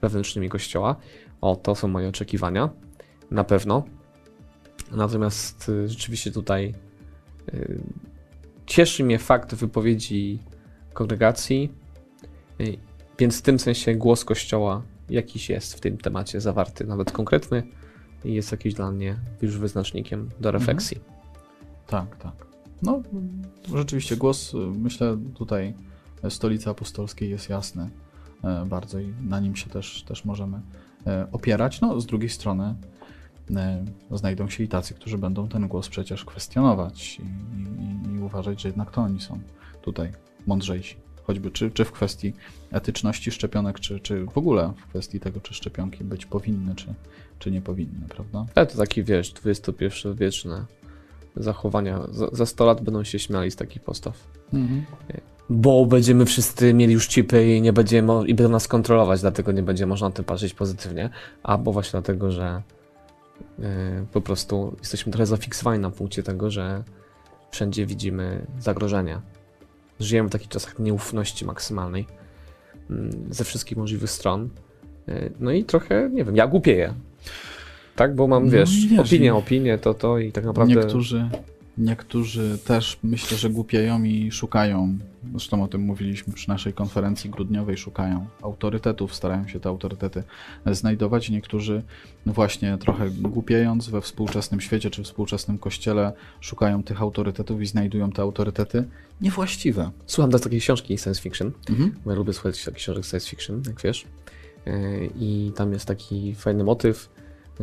wewnętrznymi 0.02 0.48
Kościoła. 0.48 0.96
O, 1.42 1.56
to 1.56 1.74
są 1.74 1.88
moje 1.88 2.08
oczekiwania. 2.08 2.68
Na 3.30 3.44
pewno. 3.44 3.84
Natomiast 4.90 5.68
y, 5.68 5.88
rzeczywiście 5.88 6.32
tutaj 6.32 6.74
y, 7.54 7.82
cieszy 8.66 9.04
mnie 9.04 9.18
fakt 9.18 9.54
wypowiedzi 9.54 10.38
kongregacji, 10.92 11.72
y, 12.60 12.76
więc 13.18 13.38
w 13.38 13.42
tym 13.42 13.58
sensie 13.58 13.94
głos 13.94 14.24
Kościoła 14.24 14.82
jakiś 15.10 15.50
jest 15.50 15.74
w 15.74 15.80
tym 15.80 15.98
temacie 15.98 16.40
zawarty, 16.40 16.84
nawet 16.84 17.12
konkretny 17.12 17.62
i 18.24 18.34
jest 18.34 18.52
jakiś 18.52 18.74
dla 18.74 18.92
mnie 18.92 19.16
już 19.42 19.58
wyznacznikiem 19.58 20.28
do 20.40 20.50
refleksji. 20.50 21.00
Tak, 21.86 22.16
tak. 22.16 22.46
No, 22.82 23.02
rzeczywiście 23.74 24.16
głos, 24.16 24.52
myślę, 24.78 25.18
tutaj 25.34 25.74
stolicy 26.28 26.70
apostolskiej 26.70 27.30
jest 27.30 27.48
jasny 27.48 27.90
bardzo 28.66 29.00
i 29.00 29.14
na 29.20 29.40
nim 29.40 29.56
się 29.56 29.70
też, 29.70 30.02
też 30.02 30.24
możemy 30.24 30.60
opierać. 31.32 31.80
No, 31.80 32.00
z 32.00 32.06
drugiej 32.06 32.28
strony 32.28 32.74
e, 33.56 33.84
znajdą 34.10 34.48
się 34.48 34.64
i 34.64 34.68
tacy, 34.68 34.94
którzy 34.94 35.18
będą 35.18 35.48
ten 35.48 35.68
głos 35.68 35.88
przecież 35.88 36.24
kwestionować 36.24 37.18
i, 37.18 37.22
i, 38.12 38.16
i 38.16 38.18
uważać, 38.18 38.62
że 38.62 38.68
jednak 38.68 38.90
to 38.90 39.00
oni 39.00 39.20
są 39.20 39.40
tutaj 39.82 40.12
mądrzejsi. 40.46 40.96
Choćby 41.22 41.50
czy, 41.50 41.70
czy 41.70 41.84
w 41.84 41.92
kwestii 41.92 42.32
etyczności 42.70 43.30
szczepionek, 43.30 43.80
czy, 43.80 44.00
czy 44.00 44.24
w 44.24 44.38
ogóle 44.38 44.72
w 44.76 44.86
kwestii 44.86 45.20
tego, 45.20 45.40
czy 45.40 45.54
szczepionki 45.54 46.04
być 46.04 46.26
powinny, 46.26 46.74
czy, 46.74 46.94
czy 47.38 47.50
nie 47.50 47.60
powinny, 47.60 48.08
prawda? 48.08 48.46
Ale 48.54 48.66
to 48.66 48.78
taki, 48.78 49.04
wiesz, 49.04 49.34
XXI-wieczne 49.44 50.64
zachowania. 51.36 52.00
Za, 52.10 52.28
za 52.32 52.46
100 52.46 52.66
lat 52.66 52.80
będą 52.80 53.04
się 53.04 53.18
śmiali 53.18 53.50
z 53.50 53.56
takich 53.56 53.82
postaw. 53.82 54.28
Mhm. 54.52 54.84
Bo 55.52 55.86
będziemy 55.86 56.26
wszyscy 56.26 56.74
mieli 56.74 56.92
już 56.92 57.08
chipy 57.08 57.56
i 57.56 57.62
nie 57.62 57.72
będziemy 57.72 58.26
i 58.26 58.34
będą 58.34 58.52
nas 58.52 58.68
kontrolować, 58.68 59.20
dlatego 59.20 59.52
nie 59.52 59.62
będzie 59.62 59.86
można 59.86 60.08
na 60.08 60.14
tym 60.14 60.24
patrzeć 60.24 60.54
pozytywnie. 60.54 61.10
Albo 61.42 61.72
właśnie 61.72 61.90
dlatego, 61.90 62.30
że 62.30 62.62
yy, 63.58 63.66
po 64.12 64.20
prostu 64.20 64.76
jesteśmy 64.78 65.12
trochę 65.12 65.26
zafiksowani 65.26 65.82
na 65.82 65.90
punkcie 65.90 66.22
tego, 66.22 66.50
że 66.50 66.82
wszędzie 67.50 67.86
widzimy 67.86 68.46
zagrożenia. 68.58 69.22
Żyjemy 70.00 70.28
w 70.28 70.32
takich 70.32 70.48
czasach 70.48 70.78
nieufności 70.78 71.44
maksymalnej 71.44 72.06
mm, 72.90 73.10
ze 73.30 73.44
wszystkich 73.44 73.78
możliwych 73.78 74.10
stron. 74.10 74.48
Yy, 75.06 75.32
No 75.40 75.50
i 75.50 75.64
trochę, 75.64 76.10
nie 76.12 76.24
wiem, 76.24 76.36
ja 76.36 76.46
głupieję. 76.46 76.94
Tak, 77.96 78.14
bo 78.14 78.26
mam, 78.26 78.44
No, 78.44 78.50
wiesz, 78.50 78.86
wiesz, 78.86 79.00
opinię, 79.00 79.34
opinię, 79.34 79.78
to, 79.78 79.94
to 79.94 80.18
i 80.18 80.32
tak 80.32 80.44
naprawdę... 80.44 80.74
Niektórzy, 80.74 81.28
Niektórzy 81.78 82.58
też 82.64 82.98
myślę, 83.02 83.38
że 83.38 83.50
głupieją 83.50 84.02
i 84.02 84.32
szukają, 84.32 84.98
zresztą 85.30 85.62
o 85.64 85.68
tym 85.68 85.80
mówiliśmy 85.80 86.32
przy 86.32 86.48
naszej 86.48 86.72
konferencji 86.72 87.30
grudniowej, 87.30 87.76
szukają 87.76 88.26
autorytetów, 88.42 89.14
starają 89.14 89.48
się 89.48 89.60
te 89.60 89.68
autorytety 89.68 90.22
znajdować. 90.66 91.30
Niektórzy 91.30 91.82
właśnie 92.26 92.78
trochę 92.78 93.10
głupiejąc 93.10 93.88
we 93.88 94.00
współczesnym 94.00 94.60
świecie 94.60 94.90
czy 94.90 95.02
współczesnym 95.02 95.58
kościele 95.58 96.12
szukają 96.40 96.82
tych 96.82 97.02
autorytetów 97.02 97.62
i 97.62 97.66
znajdują 97.66 98.10
te 98.10 98.22
autorytety 98.22 98.84
niewłaściwe. 99.20 99.90
Słucham 100.06 100.30
do 100.30 100.38
takiej 100.38 100.60
książki 100.60 100.98
science 100.98 101.22
fiction, 101.22 101.52
Mhm. 101.70 101.94
ja 102.06 102.12
lubię 102.14 102.32
słuchać 102.32 102.64
takich 102.64 102.78
książek 102.78 103.04
science 103.04 103.28
fiction, 103.30 103.62
jak 103.66 103.80
wiesz. 103.82 104.06
Yy, 104.66 105.10
I 105.20 105.52
tam 105.56 105.72
jest 105.72 105.86
taki 105.86 106.34
fajny 106.34 106.64
motyw, 106.64 107.08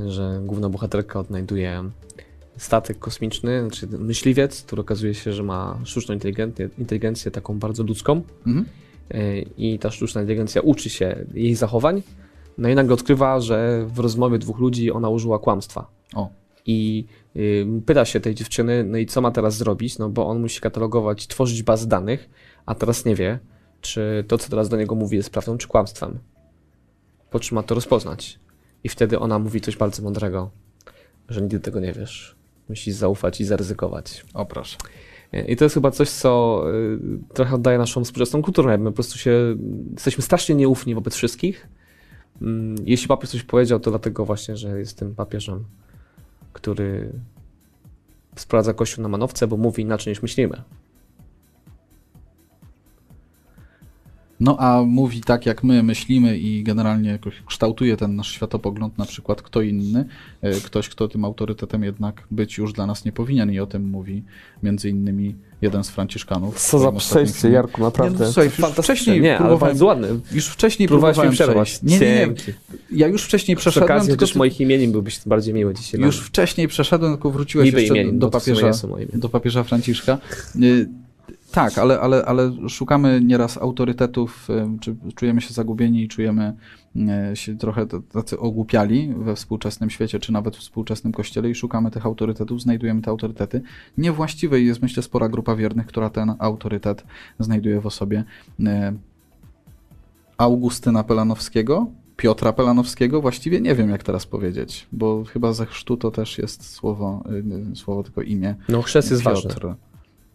że 0.07 0.41
główna 0.45 0.69
bohaterka 0.69 1.19
odnajduje 1.19 1.83
statek 2.59 2.99
kosmiczny, 2.99 3.61
znaczy 3.61 3.87
myśliwiec, 3.87 4.63
który 4.63 4.81
okazuje 4.81 5.13
się, 5.13 5.33
że 5.33 5.43
ma 5.43 5.79
sztuczną 5.83 6.13
inteligencję, 6.13 6.69
inteligencję 6.77 7.31
taką 7.31 7.59
bardzo 7.59 7.83
ludzką 7.83 8.21
Mhm. 8.47 8.65
Yy, 9.13 9.45
i 9.57 9.79
ta 9.79 9.91
sztuczna 9.91 10.21
inteligencja 10.21 10.61
uczy 10.61 10.89
się 10.89 11.25
jej 11.33 11.55
zachowań, 11.55 12.03
no 12.57 12.69
i 12.69 12.75
nagle 12.75 12.93
odkrywa, 12.93 13.39
że 13.39 13.85
w 13.87 13.99
rozmowie 13.99 14.39
dwóch 14.39 14.59
ludzi 14.59 14.91
ona 14.91 15.09
użyła 15.09 15.39
kłamstwa. 15.39 15.87
O, 16.15 16.29
I 16.65 17.05
y, 17.35 17.65
pyta 17.85 18.05
się 18.05 18.19
tej 18.19 18.35
dziewczyny, 18.35 18.83
no 18.83 18.97
i 18.97 19.05
co 19.05 19.21
ma 19.21 19.31
teraz 19.31 19.57
zrobić, 19.57 19.97
no 19.97 20.09
bo 20.09 20.27
on 20.27 20.41
musi 20.41 20.61
katalogować, 20.61 21.27
tworzyć 21.27 21.63
bazy 21.63 21.87
danych, 21.87 22.29
a 22.65 22.75
teraz 22.75 23.05
nie 23.05 23.15
wie, 23.15 23.39
czy 23.81 24.23
to, 24.27 24.37
co 24.37 24.49
teraz 24.49 24.69
do 24.69 24.77
niego 24.77 24.95
mówi, 24.95 25.17
jest 25.17 25.29
prawdą 25.29 25.57
czy 25.57 25.67
kłamstwem. 25.67 26.19
Po 27.29 27.39
czym 27.39 27.55
ma 27.55 27.63
to 27.63 27.75
rozpoznać. 27.75 28.39
I 28.83 28.89
wtedy 28.89 29.19
ona 29.19 29.39
mówi 29.39 29.61
coś 29.61 29.77
bardzo 29.77 30.03
mądrego, 30.03 30.51
że 31.29 31.41
nigdy 31.41 31.59
tego 31.59 31.79
nie 31.79 31.93
wiesz. 31.93 32.38
Musisz 32.69 32.93
zaufać 32.93 33.41
i 33.41 33.45
zaryzykować. 33.45 34.25
o 34.33 34.45
proszę. 34.45 34.77
I 35.47 35.55
to 35.55 35.65
jest 35.65 35.73
chyba 35.73 35.91
coś, 35.91 36.09
co 36.09 36.63
y, 36.73 36.99
trochę 37.33 37.55
oddaje 37.55 37.77
naszą 37.77 38.03
współczesną 38.03 38.41
kulturę. 38.41 38.77
My 38.77 38.85
po 38.85 38.91
prostu 38.95 39.17
się, 39.17 39.55
jesteśmy 39.91 40.23
strasznie 40.23 40.55
nieufni 40.55 40.95
wobec 40.95 41.15
wszystkich. 41.15 41.67
Mm, 42.41 42.75
Jeśli 42.85 43.07
papież 43.07 43.29
coś 43.29 43.43
powiedział, 43.43 43.79
to 43.79 43.89
dlatego 43.89 44.25
właśnie, 44.25 44.57
że 44.57 44.79
jest 44.79 44.97
tym 44.97 45.15
papieżem, 45.15 45.63
który 46.53 47.11
sprowadza 48.35 48.73
Kościół 48.73 49.03
na 49.03 49.09
manowce, 49.09 49.47
bo 49.47 49.57
mówi 49.57 49.83
inaczej 49.83 50.11
niż 50.11 50.21
myślimy. 50.21 50.61
No 54.39 54.57
a 54.59 54.83
mówi 54.83 55.21
tak, 55.21 55.45
jak 55.45 55.63
my 55.63 55.83
myślimy 55.83 56.37
i 56.37 56.63
generalnie 56.63 57.09
jakoś 57.09 57.33
kształtuje 57.45 57.97
ten 57.97 58.15
nasz 58.15 58.31
światopogląd, 58.31 58.97
na 58.97 59.05
przykład 59.05 59.41
kto 59.41 59.61
inny, 59.61 60.05
e, 60.41 60.51
ktoś, 60.51 60.89
kto 60.89 61.07
tym 61.07 61.25
autorytetem 61.25 61.83
jednak 61.83 62.23
być 62.31 62.57
już 62.57 62.73
dla 62.73 62.85
nas 62.85 63.05
nie 63.05 63.11
powinien 63.11 63.51
i 63.51 63.59
o 63.59 63.67
tym 63.67 63.89
mówi 63.89 64.23
między 64.63 64.89
innymi 64.89 65.35
jeden 65.61 65.83
z 65.83 65.89
Franciszkanów. 65.89 66.59
swoim 66.59 66.95
ostatnim 66.95 67.33
filmie. 67.33 67.55
Jarku, 67.55 67.81
naprawdę. 67.81 68.19
Nie, 68.19 68.25
no, 68.25 68.31
słuchaj, 68.31 68.73
wcześniej 68.73 69.21
nie, 69.21 69.37
próbowałem- 69.37 69.59
bardzo 69.59 69.85
ładny. 69.85 70.07
Już 70.31 70.47
wcześniej 70.47 70.87
Próbowałeś 70.87 71.15
próbowałem 71.15 71.33
przerwać. 71.33 71.83
Nie, 71.83 71.99
nie, 71.99 72.27
nie. 72.27 72.33
Ja 72.91 73.07
już 73.07 73.23
wcześniej 73.23 73.57
Przy 73.57 73.61
przeszedłem, 73.61 73.91
okazji 73.91 74.09
tylko 74.09 74.25
też 74.25 74.35
moich 74.35 74.61
imienin 74.61 74.91
byłbyś 74.91 75.19
bardziej 75.25 75.53
miły 75.53 75.73
dzisiaj. 75.73 76.01
już 76.01 76.19
wcześniej 76.19 76.67
przeszedłem, 76.67 77.11
tylko 77.11 77.31
wróciłeś 77.31 77.65
Niby 77.65 77.81
jeszcze 77.81 77.95
imienin, 77.95 78.19
do 78.19 78.29
papieża, 78.29 78.71
do 79.13 79.29
papieża 79.29 79.63
Franciszka. 79.63 80.17
Tak, 81.51 81.77
ale, 81.77 81.99
ale, 81.99 82.25
ale 82.25 82.69
szukamy 82.69 83.21
nieraz 83.21 83.57
autorytetów, 83.57 84.49
y, 84.49 84.79
czy 84.79 84.95
czujemy 85.15 85.41
się 85.41 85.53
zagubieni 85.53 86.03
i 86.03 86.07
czujemy 86.07 86.53
y, 87.31 87.35
się 87.35 87.57
trochę 87.57 87.85
tacy 88.11 88.39
ogłupiali 88.39 89.13
we 89.17 89.35
współczesnym 89.35 89.89
świecie, 89.89 90.19
czy 90.19 90.31
nawet 90.31 90.55
w 90.55 90.59
współczesnym 90.59 91.13
kościele 91.13 91.49
i 91.49 91.55
szukamy 91.55 91.91
tych 91.91 92.05
autorytetów, 92.05 92.61
znajdujemy 92.61 93.01
te 93.01 93.11
autorytety 93.11 93.61
niewłaściwe 93.97 94.61
i 94.61 94.65
jest 94.65 94.81
myślę 94.81 95.03
spora 95.03 95.29
grupa 95.29 95.55
wiernych, 95.55 95.87
która 95.87 96.09
ten 96.09 96.33
autorytet 96.39 97.03
znajduje 97.39 97.81
w 97.81 97.85
osobie 97.85 98.23
y, 98.59 98.63
Augustyna 100.37 101.03
Pelanowskiego, 101.03 101.87
Piotra 102.17 102.53
Pelanowskiego, 102.53 103.21
właściwie 103.21 103.61
nie 103.61 103.75
wiem 103.75 103.89
jak 103.89 104.03
teraz 104.03 104.25
powiedzieć, 104.25 104.87
bo 104.91 105.23
chyba 105.23 105.53
ze 105.53 105.65
chrztu 105.65 105.97
to 105.97 106.11
też 106.11 106.37
jest 106.37 106.69
słowo, 106.69 107.23
słowo 107.75 108.03
tylko 108.03 108.21
imię. 108.21 108.55
No 108.69 108.81
chrzest 108.81 109.11
jest 109.11 109.23
ważny, 109.23 109.49
Piotr. 109.49 109.75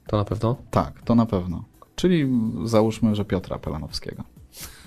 To 0.06 0.16
na 0.16 0.24
pewno. 0.24 0.56
Tak, 0.70 1.02
to 1.02 1.14
na 1.14 1.26
pewno. 1.26 1.64
Czyli 1.96 2.28
załóżmy, 2.64 3.14
że 3.14 3.24
Piotra 3.24 3.58
Pelanowskiego. 3.58 4.22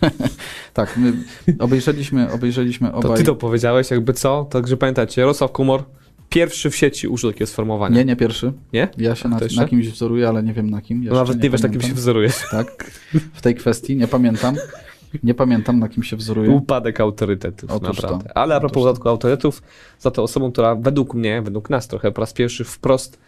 tak, 0.74 0.98
my 0.98 1.14
obejrzeliśmy, 1.60 2.32
obejrzeliśmy 2.32 2.90
To 2.90 2.96
obaj... 2.96 3.18
ty 3.18 3.24
to 3.24 3.36
powiedziałeś, 3.36 3.92
jakby 3.92 4.14
co? 4.14 4.46
Także 4.50 4.78
pamiętajcie, 4.78 5.22
Jarosław 5.22 5.52
Kumor 5.52 5.84
pierwszy 6.30 6.70
w 6.70 6.76
sieci 6.76 7.08
użył 7.08 7.32
takiego 7.32 7.48
sformułowania. 7.48 7.96
Nie, 7.98 8.06
nie 8.06 8.16
pierwszy. 8.16 8.54
Nie? 8.74 8.88
Ja 8.98 9.16
się 9.16 9.30
na, 9.30 9.40
To 9.40 9.46
na 9.56 9.68
kimś 9.68 9.90
wzoruję, 9.90 10.30
ale 10.30 10.44
nie 10.44 10.54
wiem 10.54 10.70
na 10.70 10.82
kim. 10.82 10.98
No 10.98 11.04
Jeszcze 11.04 11.18
nawet 11.18 11.44
nie 11.44 11.50
wiesz, 11.50 11.62
na 11.62 11.70
kim 11.70 11.82
się 11.82 11.94
wzorujesz. 11.94 12.36
Tak, 12.52 12.92
w 13.34 13.42
tej 13.42 13.56
kwestii 13.56 13.96
nie 13.96 14.08
pamiętam. 14.08 14.56
Nie 15.24 15.34
pamiętam, 15.34 15.80
na 15.80 15.90
kim 15.90 16.04
się 16.04 16.16
wzoruję. 16.16 16.50
Upadek 16.50 17.00
autorytetów, 17.00 17.72
Otóż 17.72 17.98
to. 17.98 18.02
naprawdę. 18.02 18.38
Ale 18.38 18.56
a 18.56 18.60
propos 18.60 18.84
to. 18.84 18.90
upadku 18.90 19.10
autorytetów, 19.10 19.62
za 20.00 20.12
to 20.12 20.24
osobą, 20.24 20.52
która 20.52 20.76
według 20.76 21.14
mnie, 21.14 21.42
według 21.42 21.70
nas 21.70 21.88
trochę 21.88 22.12
po 22.12 22.22
raz 22.22 22.34
pierwszy 22.34 22.64
wprost 22.64 23.20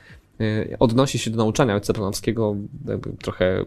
odnosi 0.80 1.20
się 1.20 1.32
do 1.32 1.38
nauczania 1.38 1.76
ojca 1.76 1.94
Planowskiego, 1.94 2.56
jakby 2.88 3.10
trochę 3.10 3.66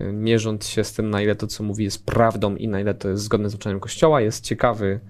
y, 0.00 0.12
mierząc 0.12 0.66
się 0.66 0.84
z 0.84 0.92
tym, 0.92 1.10
na 1.10 1.22
ile 1.22 1.34
to, 1.36 1.46
co 1.46 1.64
mówi, 1.64 1.84
jest 1.84 2.06
prawdą 2.06 2.56
i 2.56 2.68
na 2.68 2.80
ile 2.80 2.94
to 2.94 3.08
jest 3.08 3.22
zgodne 3.22 3.50
z 3.50 3.52
nauczaniem 3.52 3.80
Kościoła. 3.80 4.20
Jest 4.20 4.44
ciekawy, 4.44 5.00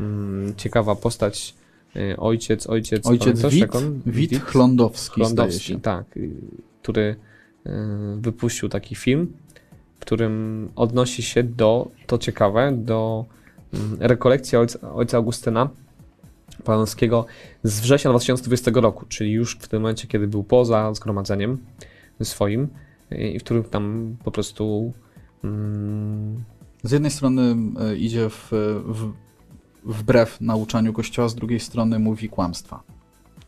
mm, 0.00 0.54
ciekawa 0.56 0.94
postać, 0.94 1.54
y, 1.96 2.16
ojciec, 2.16 2.66
ojciec, 2.66 3.06
Ojciec 3.06 3.42
pamiętasz, 3.42 3.54
Wit, 3.54 3.76
on? 3.76 4.00
Wit 4.06 4.42
Chlądowski, 4.42 5.24
zdaje 5.24 5.28
Lądowski, 5.28 5.72
się. 5.72 5.80
tak, 5.80 6.16
y, 6.16 6.30
który 6.82 7.16
y, 7.66 7.70
wypuścił 8.20 8.68
taki 8.68 8.94
film, 8.94 9.32
w 9.96 10.00
którym 10.00 10.68
odnosi 10.76 11.22
się 11.22 11.42
do, 11.42 11.90
to 12.06 12.18
ciekawe, 12.18 12.72
do 12.72 13.24
mm, 13.74 13.96
rekolekcji 14.00 14.58
ojca, 14.58 14.94
ojca 14.94 15.16
Augustyna 15.16 15.70
Palanowskiego 16.64 17.26
z 17.62 17.80
września 17.80 18.10
2020 18.10 18.70
roku, 18.74 19.06
czyli 19.08 19.32
już 19.32 19.56
w 19.56 19.68
tym 19.68 19.82
momencie, 19.82 20.08
kiedy 20.08 20.28
był 20.28 20.44
poza 20.44 20.94
zgromadzeniem 20.94 21.58
swoim 22.22 22.68
i 23.18 23.38
w 23.38 23.44
którym 23.44 23.64
tam 23.64 24.16
po 24.24 24.30
prostu 24.30 24.92
mm, 25.44 26.44
Z 26.82 26.92
jednej 26.92 27.10
strony 27.10 27.56
e, 27.80 27.96
idzie 27.96 28.28
w, 28.30 28.48
w, 28.86 29.12
wbrew 29.84 30.40
nauczaniu 30.40 30.92
Kościoła, 30.92 31.28
z 31.28 31.34
drugiej 31.34 31.60
strony 31.60 31.98
mówi 31.98 32.28
kłamstwa. 32.28 32.82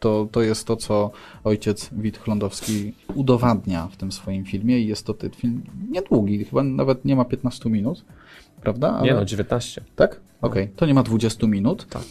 To, 0.01 0.28
to 0.32 0.42
jest 0.42 0.66
to, 0.66 0.76
co 0.76 1.11
ojciec 1.44 1.90
Wit 1.92 2.18
Chlądowski 2.18 2.92
udowadnia 3.14 3.88
w 3.88 3.96
tym 3.96 4.12
swoim 4.12 4.44
filmie 4.44 4.78
i 4.78 4.86
jest 4.86 5.07
to 5.07 5.14
ty- 5.14 5.30
film 5.30 5.62
niedługi, 5.90 6.44
chyba 6.44 6.62
nawet 6.62 7.05
nie 7.05 7.16
ma 7.16 7.24
15 7.24 7.70
minut, 7.70 8.05
prawda? 8.61 9.00
nie 9.04 9.14
no, 9.14 9.24
19. 9.24 9.82
Tak? 9.96 10.20
Okej, 10.42 10.68
to 10.76 10.86
nie 10.86 10.94
ma 10.94 11.02
20 11.02 11.46
minut, 11.46 11.86
Tak. 11.88 12.02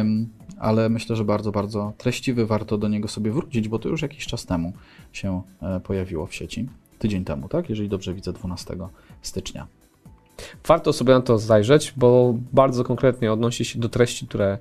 Ym, 0.00 0.28
ale 0.58 0.88
myślę, 0.88 1.16
że 1.16 1.24
bardzo, 1.24 1.52
bardzo 1.52 1.92
treściwy, 1.98 2.46
warto 2.46 2.78
do 2.78 2.88
niego 2.88 3.08
sobie 3.08 3.30
wrócić, 3.30 3.68
bo 3.68 3.78
to 3.78 3.88
już 3.88 4.02
jakiś 4.02 4.26
czas 4.26 4.46
temu 4.46 4.72
się 5.12 5.42
e, 5.62 5.80
pojawiło 5.80 6.26
w 6.26 6.34
sieci. 6.34 6.68
Tydzień 6.98 7.24
temu, 7.24 7.48
tak? 7.48 7.68
Jeżeli 7.68 7.88
dobrze 7.88 8.14
widzę, 8.14 8.32
12 8.32 8.76
stycznia. 9.22 9.66
Warto 10.66 10.92
sobie 10.92 11.14
na 11.14 11.20
to 11.20 11.38
zajrzeć, 11.38 11.92
bo 11.96 12.34
bardzo 12.52 12.84
konkretnie 12.84 13.32
odnosi 13.32 13.64
się 13.64 13.78
do 13.78 13.88
treści, 13.88 14.26
które 14.26 14.58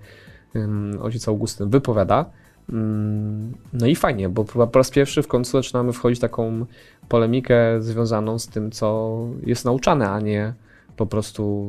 ym, 0.56 0.98
ojciec 1.02 1.28
Augustyn 1.28 1.70
wypowiada. 1.70 2.26
Ym, 2.70 3.54
No 3.74 3.88
i 3.88 3.96
fajnie, 3.96 4.30
bo 4.30 4.44
po 4.44 4.68
po 4.68 4.80
raz 4.80 4.90
pierwszy 4.90 5.24
w 5.24 5.28
końcu 5.28 5.52
zaczynamy 5.52 5.94
wchodzić 5.94 6.20
w 6.20 6.22
taką 6.22 6.66
polemikę 7.10 7.82
związaną 7.82 8.40
z 8.40 8.48
tym, 8.48 8.72
co 8.72 9.18
jest 9.46 9.66
nauczane, 9.66 10.10
a 10.10 10.20
nie 10.20 10.54
po 10.98 11.06
prostu. 11.06 11.68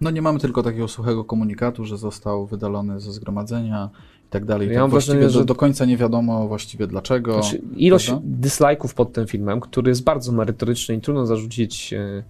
No 0.00 0.10
nie 0.10 0.22
mamy 0.22 0.38
tylko 0.38 0.62
takiego 0.62 0.88
suchego 0.88 1.24
komunikatu, 1.24 1.84
że 1.84 1.98
został 1.98 2.46
wydalony 2.46 3.00
ze 3.00 3.12
zgromadzenia 3.12 3.90
i 4.26 4.30
tak 4.30 4.44
dalej. 4.44 4.68
Ja 4.68 4.74
tak 4.74 4.80
mam 4.80 4.90
właściwie 4.90 5.18
wrażenie, 5.18 5.40
że- 5.40 5.44
do 5.44 5.54
końca 5.54 5.84
nie 5.84 5.96
wiadomo 5.96 6.48
właściwie 6.48 6.86
dlaczego. 6.86 7.42
Znaczy, 7.42 7.62
ilość 7.76 8.06
prawda? 8.06 8.26
dislike'ów 8.40 8.94
pod 8.94 9.12
tym 9.12 9.26
filmem, 9.26 9.60
który 9.60 9.88
jest 9.88 10.04
bardzo 10.04 10.32
merytoryczny 10.32 10.94
i 10.94 11.00
trudno 11.00 11.26
zarzucić 11.26 11.92
e, 11.92 12.22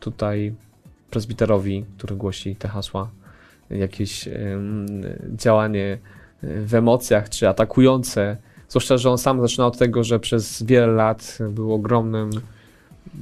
tutaj 0.00 0.54
prezbiterowi, 1.10 1.84
który 1.96 2.16
głosi 2.16 2.56
te 2.56 2.68
hasła, 2.68 3.10
jakieś 3.70 4.28
działanie 5.36 5.98
e, 6.42 6.60
w 6.60 6.74
emocjach 6.74 7.28
czy 7.28 7.48
atakujące. 7.48 8.36
Zwłaszcza, 8.68 8.98
że 8.98 9.10
on 9.10 9.18
sam 9.18 9.40
zaczyna 9.40 9.66
od 9.66 9.78
tego, 9.78 10.04
że 10.04 10.20
przez 10.20 10.62
wiele 10.62 10.86
lat 10.86 11.38
był 11.50 11.72
ogromnym 11.72 12.30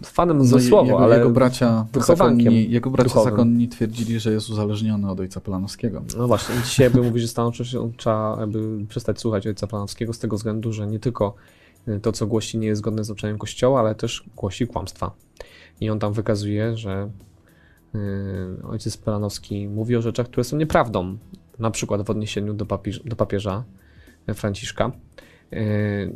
fanem 0.05 0.45
ze 0.45 0.57
No 0.57 0.63
słowo, 0.63 0.85
jego, 0.87 1.05
ale 1.05 1.17
jego 1.17 1.31
bracia 1.31 1.87
zakonni, 2.01 2.71
jego 2.71 2.91
bracia 2.91 3.09
duchowym. 3.09 3.33
zakonni 3.33 3.69
twierdzili, 3.69 4.21
że 4.21 4.33
jest 4.33 4.51
uzależniony 4.51 5.11
od 5.11 5.21
ojca 5.21 5.41
Pelanowskiego. 5.41 6.03
No 6.19 6.27
właśnie, 6.27 6.55
dzisiaj 6.65 6.85
jakby 6.85 7.03
mówi, 7.03 7.21
że 7.21 7.29
stanowczo 7.29 7.65
trzeba 7.97 8.37
jakby 8.41 8.87
przestać 8.87 9.21
słuchać 9.21 9.47
ojca 9.47 9.67
Planowskiego 9.67 10.13
z 10.13 10.19
tego 10.19 10.37
względu, 10.37 10.73
że 10.73 10.87
nie 10.87 10.99
tylko 10.99 11.35
y, 11.89 12.01
to, 12.01 12.13
co 12.13 12.27
głosi, 12.27 12.59
nie 12.59 12.67
jest 12.67 12.79
zgodne 12.79 13.05
z 13.05 13.09
nauczaniem 13.09 13.39
Kościoła, 13.39 13.81
ale 13.81 13.95
też 13.95 14.25
głosi 14.37 14.67
kłamstwa. 14.67 15.11
I 15.81 15.91
on 15.91 15.99
tam 15.99 16.13
wykazuje, 16.13 16.77
że 16.77 17.11
y, 17.95 17.99
ojciec 18.69 18.97
Pelanowski 18.97 19.69
mówi 19.69 19.97
o 19.97 20.03
rzeczach, 20.03 20.27
które 20.27 20.45
są 20.45 20.57
nieprawdą. 20.57 21.17
Na 21.59 21.71
przykład 21.71 22.03
w 22.03 22.11
odniesieniu 22.11 22.55
do, 22.55 22.67
papież, 22.67 23.01
do 23.05 23.17
papieża 23.17 23.65
Franciszka. 24.35 24.93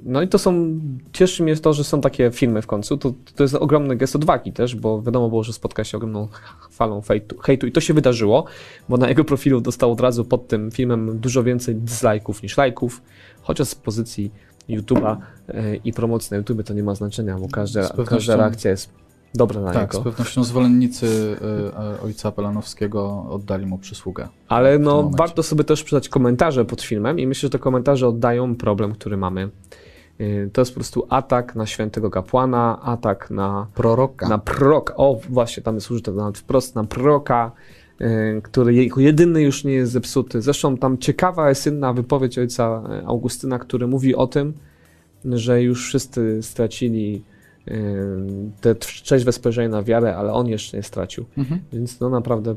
No 0.02 0.22
i 0.22 0.28
to 0.28 0.38
są, 0.38 0.80
cieszy 1.12 1.42
mnie 1.42 1.56
to, 1.56 1.72
że 1.72 1.84
są 1.84 2.00
takie 2.00 2.30
filmy 2.30 2.62
w 2.62 2.66
końcu. 2.66 2.96
To, 2.96 3.12
to 3.36 3.42
jest 3.42 3.54
ogromny 3.54 3.96
gest 3.96 4.16
odwagi 4.16 4.52
też, 4.52 4.76
bo 4.76 5.02
wiadomo 5.02 5.28
było, 5.28 5.44
że 5.44 5.52
spotka 5.52 5.84
się 5.84 5.96
ogromną 5.96 6.28
falą 6.70 7.02
hejtu, 7.02 7.38
hejtu 7.38 7.66
i 7.66 7.72
to 7.72 7.80
się 7.80 7.94
wydarzyło, 7.94 8.44
bo 8.88 8.96
na 8.96 9.08
jego 9.08 9.24
profilu 9.24 9.60
dostał 9.60 9.92
od 9.92 10.00
razu 10.00 10.24
pod 10.24 10.48
tym 10.48 10.70
filmem 10.70 11.18
dużo 11.18 11.42
więcej 11.42 11.76
dislike'ów 11.76 12.42
niż 12.42 12.56
lajków, 12.56 13.02
chociaż 13.42 13.68
z 13.68 13.74
pozycji 13.74 14.30
YouTube'a 14.68 15.16
i 15.84 15.92
promocji 15.92 16.28
na 16.30 16.36
YouTube 16.36 16.62
to 16.62 16.74
nie 16.74 16.82
ma 16.82 16.94
znaczenia, 16.94 17.38
bo 17.38 17.48
każda, 17.48 17.88
każda 18.06 18.36
reakcja 18.36 18.70
jest 18.70 18.90
dobra 19.34 19.60
na 19.60 19.72
tak, 19.72 19.82
niego. 19.82 20.00
z 20.00 20.04
pewnością 20.04 20.44
zwolennicy 20.44 21.06
y, 21.98 22.02
ojca 22.04 22.32
Pelanowskiego 22.32 23.26
oddali 23.30 23.66
mu 23.66 23.78
przysługę. 23.78 24.28
Ale 24.48 24.78
no, 24.78 25.10
warto 25.16 25.42
sobie 25.42 25.64
też 25.64 25.84
przeczytać 25.84 26.08
komentarze 26.08 26.64
pod 26.64 26.82
filmem 26.82 27.18
i 27.18 27.26
myślę, 27.26 27.46
że 27.46 27.50
te 27.50 27.58
komentarze 27.58 28.08
oddają 28.08 28.56
problem, 28.56 28.92
który 28.92 29.16
mamy. 29.16 29.50
Y, 30.20 30.50
to 30.52 30.60
jest 30.60 30.70
po 30.70 30.74
prostu 30.74 31.06
atak 31.08 31.54
na 31.54 31.66
świętego 31.66 32.10
kapłana, 32.10 32.82
atak 32.82 33.30
na 33.30 33.66
proroka. 33.74 34.28
Na 34.28 34.38
proroka. 34.38 34.94
O, 34.96 35.20
właśnie, 35.28 35.62
tam 35.62 35.74
jest 35.74 35.90
użyte 35.90 36.12
nawet 36.12 36.38
wprost 36.38 36.74
na 36.74 36.84
proroka, 36.84 37.52
który 38.42 38.74
jako 38.74 39.00
jedyny 39.00 39.42
już 39.42 39.64
nie 39.64 39.72
jest 39.72 39.92
zepsuty. 39.92 40.42
Zresztą 40.42 40.76
tam 40.76 40.98
ciekawa 40.98 41.48
jest 41.48 41.66
inna 41.66 41.92
wypowiedź 41.92 42.38
ojca 42.38 42.82
Augustyna, 43.06 43.58
który 43.58 43.86
mówi 43.86 44.14
o 44.14 44.26
tym, 44.26 44.54
że 45.24 45.62
już 45.62 45.86
wszyscy 45.86 46.42
stracili 46.42 47.22
te 48.60 48.74
trzeźwe 48.74 49.32
spojrzenie 49.32 49.68
na 49.68 49.82
wiarę, 49.82 50.16
ale 50.16 50.32
on 50.32 50.48
jeszcze 50.48 50.76
nie 50.76 50.82
stracił. 50.82 51.24
Mhm. 51.38 51.60
Więc 51.72 52.00
no 52.00 52.10
naprawdę 52.10 52.54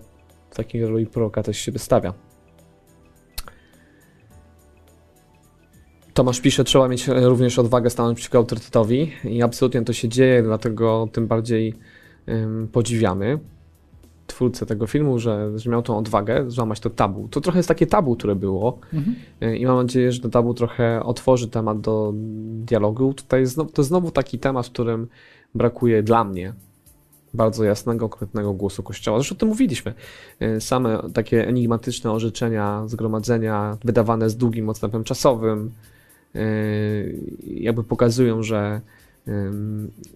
w 0.50 0.56
takiej 0.56 0.86
roli 0.86 1.06
proroka 1.06 1.44
też 1.44 1.58
się 1.58 1.72
wystawia. 1.72 2.14
Tomasz 6.14 6.42
pisze, 6.42 6.64
trzeba 6.64 6.88
mieć 6.88 7.08
również 7.08 7.60
odwagę 7.60 7.90
stanąć 7.90 8.18
przeciwko 8.18 8.38
autorytetowi 8.38 9.12
i 9.24 9.42
absolutnie 9.42 9.82
to 9.82 9.94
się 9.94 10.10
dzieje, 10.10 10.44
dlatego 10.44 11.08
tym 11.12 11.28
bardziej 11.28 11.76
um, 12.28 12.68
podziwiamy 12.72 13.40
twórcę 14.32 14.66
tego 14.66 14.88
filmu, 14.88 15.20
że, 15.20 15.60
że 15.60 15.70
miał 15.70 15.82
tą 15.82 15.98
odwagę 15.98 16.52
złamać 16.52 16.80
to 16.80 16.90
tabu. 16.90 17.28
To 17.28 17.42
trochę 17.42 17.60
jest 17.60 17.70
takie 17.70 17.88
tabu, 17.88 18.16
które 18.16 18.36
było 18.36 18.80
mhm. 18.94 19.16
E, 19.42 19.56
i 19.56 19.66
mam 19.66 19.78
nadzieję, 19.78 20.12
że 20.12 20.20
to 20.20 20.30
tabu 20.30 20.54
trochę 20.54 21.04
otworzy 21.04 21.48
temat 21.48 21.82
do 21.82 22.14
dialogu. 22.66 23.14
Tutaj 23.14 23.42
jest, 23.42 23.60
to 23.74 23.84
znowu 23.84 24.12
taki 24.12 24.40
temat, 24.40 24.68
w 24.68 24.70
którym 24.70 25.08
brakuje 25.56 26.04
dla 26.04 26.24
mnie 26.24 26.54
bardzo 27.34 27.64
jasnego, 27.64 28.10
konkretnego 28.10 28.54
głosu 28.54 28.84
Kościoła. 28.84 29.18
Zresztą 29.18 29.36
o 29.36 29.40
tym 29.40 29.50
mówiliśmy. 29.50 29.94
E, 30.40 30.62
same 30.62 31.00
takie 31.14 31.48
enigmatyczne 31.48 32.12
orzeczenia, 32.12 32.84
zgromadzenia 32.88 33.78
wydawane 33.84 34.30
z 34.30 34.38
długim 34.38 34.70
odstępem 34.70 35.04
czasowym 35.04 35.72
e, 36.36 36.42
jakby 37.48 37.84
pokazują, 37.84 38.44
że, 38.44 38.82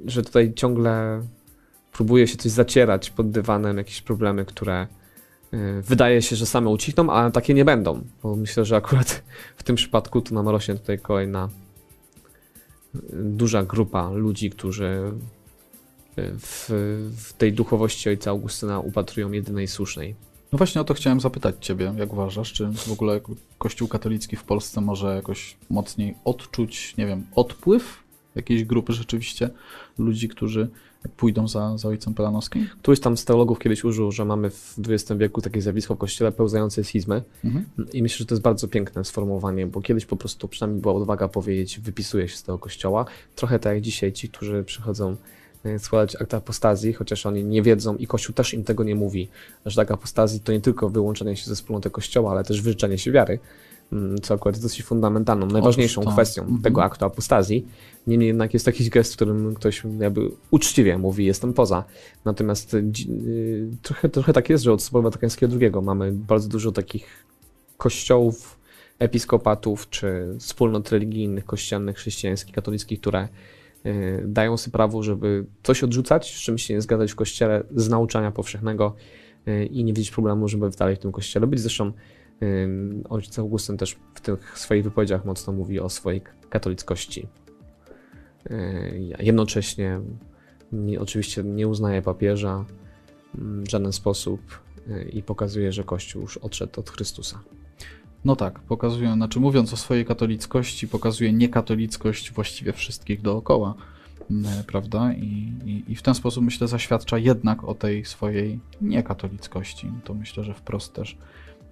że 0.06 0.24
tutaj 0.24 0.54
ciągle 0.54 1.22
próbuje 1.96 2.28
się 2.28 2.38
coś 2.38 2.52
zacierać 2.52 3.10
pod 3.10 3.32
dywanem, 3.32 3.78
jakieś 3.78 4.02
problemy, 4.02 4.46
które 4.46 4.88
y, 5.54 5.82
wydaje 5.82 6.22
się, 6.22 6.36
że 6.36 6.46
same 6.46 6.70
ucichną, 6.70 7.10
ale 7.10 7.32
takie 7.32 7.54
nie 7.54 7.66
będą, 7.66 8.02
bo 8.24 8.36
myślę, 8.36 8.66
że 8.66 8.76
akurat 8.76 9.24
w 9.58 9.64
tym 9.64 9.76
przypadku 9.76 10.22
tu 10.22 10.34
nam 10.34 10.50
rośnie 10.50 10.76
tutaj 10.76 11.00
kolejna 11.00 11.50
duża 13.14 13.64
grupa 13.64 14.12
ludzi, 14.12 14.50
którzy 14.50 15.12
y, 16.18 16.32
w, 16.40 16.70
w 17.18 17.34
tej 17.34 17.54
duchowości 17.54 18.10
ojca 18.10 18.30
Augustyna 18.32 18.80
upatrują 18.80 19.32
jedynej 19.32 19.68
słusznej. 19.68 20.16
No 20.52 20.58
właśnie 20.58 20.82
o 20.82 20.84
to 20.84 20.94
chciałem 20.94 21.20
zapytać 21.20 21.56
Ciebie, 21.60 21.94
jak 21.98 22.14
uważasz, 22.14 22.54
czy 22.54 22.68
w 22.68 22.92
ogóle 22.92 23.22
Kościół 23.58 23.88
katolicki 23.88 24.36
w 24.36 24.44
Polsce 24.44 24.82
może 24.82 25.16
jakoś 25.16 25.58
mocniej 25.70 26.16
odczuć, 26.26 26.98
nie 26.98 27.06
wiem, 27.06 27.26
odpływ 27.36 28.05
jakiejś 28.36 28.64
grupy 28.64 28.94
rzeczywiście 28.94 29.50
ludzi, 29.98 30.30
którzy 30.30 30.70
pójdą 31.18 31.48
za, 31.48 31.78
za 31.78 31.88
ojcem 31.88 32.14
Pelanowskim? 32.14 32.68
Któryś 32.82 33.00
tam 33.00 33.18
z 33.18 33.26
teologów 33.26 33.60
kiedyś 33.60 33.84
użył, 33.84 34.12
że 34.12 34.26
mamy 34.26 34.50
w 34.50 34.76
XX 34.90 35.20
wieku 35.20 35.42
takie 35.42 35.62
zjawisko 35.62 35.96
w 35.96 35.98
kościele 35.98 36.32
pełzające 36.32 36.84
schizmy 36.84 37.24
mhm. 37.44 37.66
i 37.94 38.04
myślę, 38.04 38.18
że 38.18 38.26
to 38.26 38.36
jest 38.36 38.44
bardzo 38.44 38.68
piękne 38.68 39.06
sformułowanie, 39.06 39.68
bo 39.68 39.82
kiedyś 39.82 40.06
po 40.06 40.16
prostu 40.16 40.48
przynajmniej 40.48 40.82
była 40.82 40.94
odwaga 40.94 41.28
powiedzieć, 41.28 41.80
wypisuje 41.80 42.28
się 42.28 42.38
z 42.38 42.44
tego 42.44 42.60
kościoła. 42.60 43.06
Trochę 43.36 43.60
tak 43.60 43.74
jak 43.74 43.82
dzisiaj 43.82 44.14
ci, 44.14 44.30
którzy 44.30 44.64
przychodzą 44.64 45.16
e, 45.64 45.80
składać 45.80 46.16
akt 46.16 46.34
apostazji, 46.34 46.94
chociaż 46.94 47.26
oni 47.26 47.44
nie 47.44 47.62
wiedzą 47.62 47.96
i 47.96 48.08
Kościół 48.08 48.36
też 48.36 48.54
im 48.54 48.64
tego 48.64 48.84
nie 48.84 48.96
mówi, 48.96 49.28
że 49.66 49.76
tak 49.76 49.92
apostazji 49.92 50.40
to 50.40 50.52
nie 50.52 50.62
tylko 50.62 50.90
wyłączenie 50.90 51.36
się 51.36 51.46
ze 51.46 51.56
wspólnoty 51.56 51.90
Kościoła, 51.90 52.32
ale 52.32 52.44
też 52.44 52.62
wyrzeczenie 52.62 52.98
się 52.98 53.12
wiary. 53.12 53.40
Mm, 53.92 54.22
co 54.22 54.34
akurat 54.34 54.56
jest 54.56 54.66
dosyć 54.66 54.84
fundamentalną, 54.84 55.46
najważniejszą 55.46 56.06
kwestią 56.06 56.42
mhm. 56.42 56.62
tego 56.62 56.84
aktu 56.84 57.06
apostazji. 57.06 57.68
Niemniej 58.08 58.28
jednak 58.28 58.54
jest 58.54 58.68
jakiś 58.68 58.90
gest, 58.90 59.14
w 59.14 59.16
którym 59.16 59.56
ktoś 59.56 59.84
jakby 60.00 60.32
uczciwie 60.52 60.98
mówi, 60.98 61.26
jestem 61.26 61.54
poza. 61.54 61.84
Natomiast 62.26 62.74
y, 62.74 62.84
trochę, 63.82 64.10
trochę 64.10 64.34
tak 64.34 64.50
jest, 64.50 64.64
że 64.64 64.74
od 64.74 64.84
Soboru 64.84 65.04
Watykańskiego 65.04 65.56
II 65.62 65.72
mamy 65.84 66.12
bardzo 66.12 66.50
dużo 66.50 66.72
takich 66.72 67.26
kościołów, 67.78 68.60
episkopatów 69.00 69.90
czy 69.90 70.36
wspólnot 70.40 70.92
religijnych, 70.92 71.46
kościelnych, 71.46 71.96
chrześcijańskich, 71.96 72.56
katolickich, 72.56 73.02
które 73.02 73.28
y, 73.86 74.24
dają 74.28 74.58
sobie 74.58 74.72
prawo, 74.72 75.04
żeby 75.04 75.46
coś 75.64 75.84
odrzucać, 75.84 76.36
z 76.36 76.40
czymś 76.40 76.64
się 76.64 76.74
nie 76.74 76.82
zgadzać 76.82 77.12
w 77.12 77.16
kościele 77.16 77.64
z 77.76 77.90
nauczania 77.90 78.32
powszechnego 78.32 78.96
y, 79.48 79.66
i 79.66 79.84
nie 79.84 79.94
widzieć 79.94 80.12
problemu, 80.12 80.48
żeby 80.48 80.70
dalej 80.70 80.96
w 80.96 81.00
tym 81.00 81.12
kościele 81.12 81.48
być. 81.48 81.60
Zresztą 81.60 81.92
Ojciec 83.10 83.40
Augustyn 83.40 83.78
też 83.78 83.98
w 84.14 84.22
tych 84.22 84.60
swoich 84.60 84.84
wypowiedziach 84.84 85.26
mocno 85.26 85.54
mówi 85.54 85.80
o 85.80 85.90
swojej 85.90 86.22
katolickości. 86.50 87.28
Jednocześnie 89.20 90.00
nie, 90.72 91.00
oczywiście 91.02 91.44
nie 91.44 91.68
uznaje 91.68 92.02
papieża 92.02 92.66
w 93.34 93.70
żaden 93.70 93.94
sposób 93.94 94.42
i 95.14 95.24
pokazuje, 95.24 95.72
że 95.72 95.84
Kościół 95.84 96.22
już 96.22 96.38
odszedł 96.38 96.80
od 96.80 96.90
Chrystusa. 96.90 97.40
No 98.26 98.36
tak, 98.36 98.60
pokazuje, 98.60 99.14
znaczy 99.14 99.40
mówiąc 99.40 99.74
o 99.74 99.78
swojej 99.78 100.06
katolickości, 100.06 100.88
pokazuje 100.88 101.34
niekatolickość 101.34 102.32
właściwie 102.32 102.74
wszystkich 102.74 103.22
dookoła, 103.22 103.76
prawda? 104.68 105.14
I, 105.14 105.54
i, 105.66 105.84
I 105.88 105.96
w 105.96 106.02
ten 106.02 106.16
sposób 106.16 106.44
myślę 106.44 106.68
zaświadcza 106.68 107.18
jednak 107.18 107.64
o 107.64 107.76
tej 107.76 108.06
swojej 108.06 108.60
niekatolickości. 108.82 109.92
To 110.04 110.14
myślę, 110.14 110.44
że 110.44 110.54
wprost 110.54 110.94
też 110.94 111.18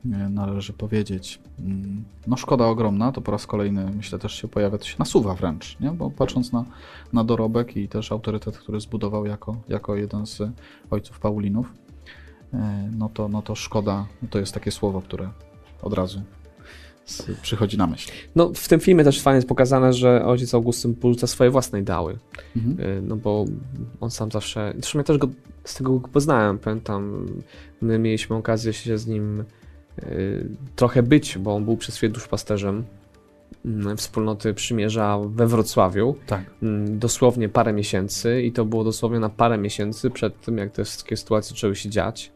należy 0.05 0.73
powiedzieć. 0.73 1.39
Mm, 1.59 2.03
no 2.27 2.37
szkoda 2.37 2.65
ogromna, 2.65 3.11
to 3.11 3.21
po 3.21 3.31
raz 3.31 3.47
kolejny 3.47 3.91
myślę 3.95 4.19
też 4.19 4.33
się 4.41 4.47
pojawia, 4.47 4.77
to 4.77 4.85
się 4.85 4.95
nasuwa 4.99 5.33
wręcz, 5.33 5.79
nie? 5.79 5.91
bo 5.91 6.11
patrząc 6.11 6.51
na, 6.51 6.65
na 7.13 7.23
dorobek 7.23 7.77
i 7.77 7.87
też 7.87 8.11
autorytet, 8.11 8.57
który 8.57 8.79
zbudował 8.79 9.25
jako, 9.25 9.55
jako 9.69 9.95
jeden 9.95 10.25
z 10.25 10.41
ojców 10.91 11.19
Paulinów, 11.19 11.73
e, 12.53 12.89
no 12.97 13.09
to, 13.13 13.27
no 13.27 13.41
to 13.41 13.55
szkoda, 13.55 14.05
to 14.29 14.39
jest 14.39 14.53
takie 14.53 14.71
słowo, 14.71 15.01
które 15.01 15.29
od 15.81 15.93
razu 15.93 16.21
przychodzi 17.41 17.77
na 17.77 17.87
myśl. 17.87 18.11
No, 18.35 18.51
w 18.55 18.67
tym 18.67 18.79
filmie 18.79 19.03
też 19.03 19.21
fajnie 19.21 19.35
jest 19.35 19.47
pokazane, 19.47 19.93
że 19.93 20.25
ojciec 20.25 20.53
Augustyn 20.53 20.95
porzuca 20.95 21.27
swoje 21.27 21.49
własne 21.49 21.79
ideały. 21.79 22.17
Mhm. 22.55 22.97
E, 22.97 23.01
no 23.01 23.15
bo 23.15 23.45
on 24.01 24.11
sam 24.11 24.31
zawsze. 24.31 24.73
Zresztą 24.77 24.99
ja 24.99 25.03
też 25.03 25.17
go 25.17 25.27
z 25.63 25.75
tego 25.75 25.99
go 25.99 26.07
poznałem. 26.07 26.59
Pamiętam, 26.59 27.25
my 27.81 27.99
mieliśmy 27.99 28.35
okazję 28.35 28.73
się 28.73 28.97
z 28.97 29.07
nim 29.07 29.43
trochę 30.75 31.03
być, 31.03 31.37
bo 31.37 31.55
on 31.55 31.65
był 31.65 31.77
przez 31.77 31.97
chwilę 31.97 32.13
duszpasterzem 32.13 32.83
mm, 33.65 33.97
wspólnoty 33.97 34.53
przymierza 34.53 35.19
we 35.29 35.47
Wrocławiu. 35.47 36.15
Tak. 36.27 36.43
Mm, 36.63 36.99
dosłownie 36.99 37.49
parę 37.49 37.73
miesięcy 37.73 38.41
i 38.41 38.51
to 38.51 38.65
było 38.65 38.83
dosłownie 38.83 39.19
na 39.19 39.29
parę 39.29 39.57
miesięcy 39.57 40.09
przed 40.09 40.41
tym, 40.41 40.57
jak 40.57 40.71
te 40.71 40.83
wszystkie 40.83 41.17
sytuacje 41.17 41.49
zaczęły 41.49 41.75
się 41.75 41.89
dziać. 41.89 42.31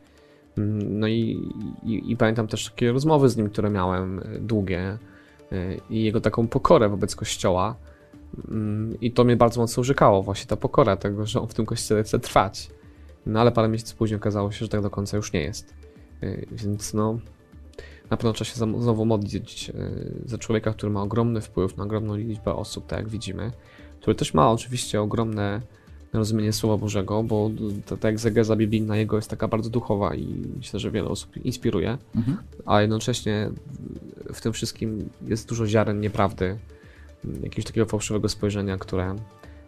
Mm, 0.58 1.00
no 1.00 1.08
i, 1.08 1.50
i, 1.84 2.12
i 2.12 2.18
pamiętam 2.18 2.48
też 2.48 2.70
takie 2.70 2.92
rozmowy 2.92 3.30
z 3.30 3.38
nim, 3.38 3.50
które 3.50 3.70
miałem 3.70 4.20
y, 4.20 4.40
długie 4.40 4.98
y, 5.52 5.82
i 5.90 6.04
jego 6.04 6.22
taką 6.22 6.48
pokorę 6.48 6.90
wobec 6.90 7.16
kościoła. 7.16 7.76
I 9.02 9.12
to 9.12 9.24
mnie 9.24 9.36
bardzo 9.36 9.62
mocno 9.62 9.82
urzekało, 9.82 10.24
właśnie 10.24 10.48
ta 10.48 10.56
pokora 10.56 10.96
tego, 10.96 11.26
że 11.26 11.42
on 11.42 11.48
w 11.48 11.54
tym 11.54 11.66
kościele 11.66 12.04
chce 12.04 12.20
trwać. 12.20 12.70
No 13.26 13.42
ale 13.42 13.52
parę 13.52 13.68
miesięcy 13.70 13.96
później 13.96 14.18
okazało 14.18 14.52
się, 14.52 14.66
że 14.66 14.70
tak 14.70 14.82
do 14.82 14.90
końca 14.90 15.18
już 15.18 15.34
nie 15.34 15.42
jest. 15.42 15.74
Więc 16.52 16.94
no, 16.94 17.20
na 18.10 18.18
pewno 18.18 18.34
trzeba 18.34 18.50
się 18.50 18.56
znowu 18.56 19.06
modlić 19.06 19.70
e, 19.70 19.74
za 20.26 20.38
człowieka, 20.38 20.74
który 20.74 20.92
ma 20.92 21.02
ogromny 21.02 21.42
wpływ 21.42 21.78
na 21.78 21.84
ogromną 21.84 22.16
liczbę 22.16 22.56
osób, 22.56 22.88
tak 22.88 23.00
jak 23.00 23.10
widzimy, 23.10 23.52
który 24.02 24.16
też 24.16 24.34
ma 24.34 24.52
oczywiście 24.52 25.02
ogromne 25.02 25.62
rozumienie 26.14 26.54
Słowa 26.54 26.78
Bożego, 26.78 27.24
bo 27.24 27.50
tak 27.86 28.04
jak 28.04 28.20
zegeza 28.20 28.56
biblijna 28.56 28.98
jego 28.98 29.16
jest 29.16 29.30
taka 29.30 29.48
bardzo 29.48 29.70
duchowa 29.70 30.16
i 30.16 30.28
myślę, 30.58 30.80
że 30.80 30.92
wiele 30.92 31.08
osób 31.08 31.38
inspiruje, 31.38 31.98
mhm. 32.16 32.38
a 32.66 32.82
jednocześnie 32.82 33.50
w 34.34 34.42
tym 34.42 34.54
wszystkim 34.54 35.10
jest 35.28 35.50
dużo 35.50 35.68
ziaren 35.68 36.00
nieprawdy, 36.00 36.58
jakiegoś 37.44 37.66
takiego 37.66 37.86
fałszywego 37.86 38.30
spojrzenia, 38.30 38.78
które 38.78 39.16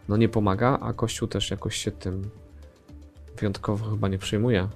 no 0.10 0.18
nie 0.18 0.30
pomaga, 0.30 0.78
a 0.82 0.94
Kościół 0.94 1.28
też 1.28 1.52
jakoś 1.52 1.76
się 1.76 1.92
tym 1.92 2.30
wyjątkowo 3.40 3.90
chyba 3.90 4.08
nie 4.08 4.18
przejmuje. 4.18 4.68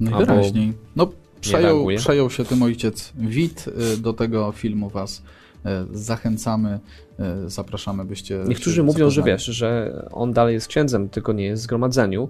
Najwyraźniej. 0.00 0.72
No, 0.96 1.10
Przejął, 1.40 1.86
przejął 1.96 2.30
się 2.30 2.44
tym 2.44 2.62
ojciec 2.62 3.12
Wit, 3.18 3.64
y, 3.94 3.96
do 3.96 4.12
tego 4.12 4.52
filmu 4.52 4.88
was 4.88 5.22
e, 5.64 5.86
zachęcamy, 5.92 6.80
e, 7.18 7.50
zapraszamy, 7.50 8.04
byście. 8.04 8.44
Niektórzy 8.48 8.82
mówią, 8.82 9.10
że 9.10 9.22
wiesz, 9.22 9.44
że 9.44 9.92
on 10.12 10.32
dalej 10.32 10.54
jest 10.54 10.66
księdzem, 10.66 11.08
tylko 11.08 11.32
nie 11.32 11.44
jest 11.44 11.62
w 11.62 11.64
zgromadzeniu. 11.64 12.28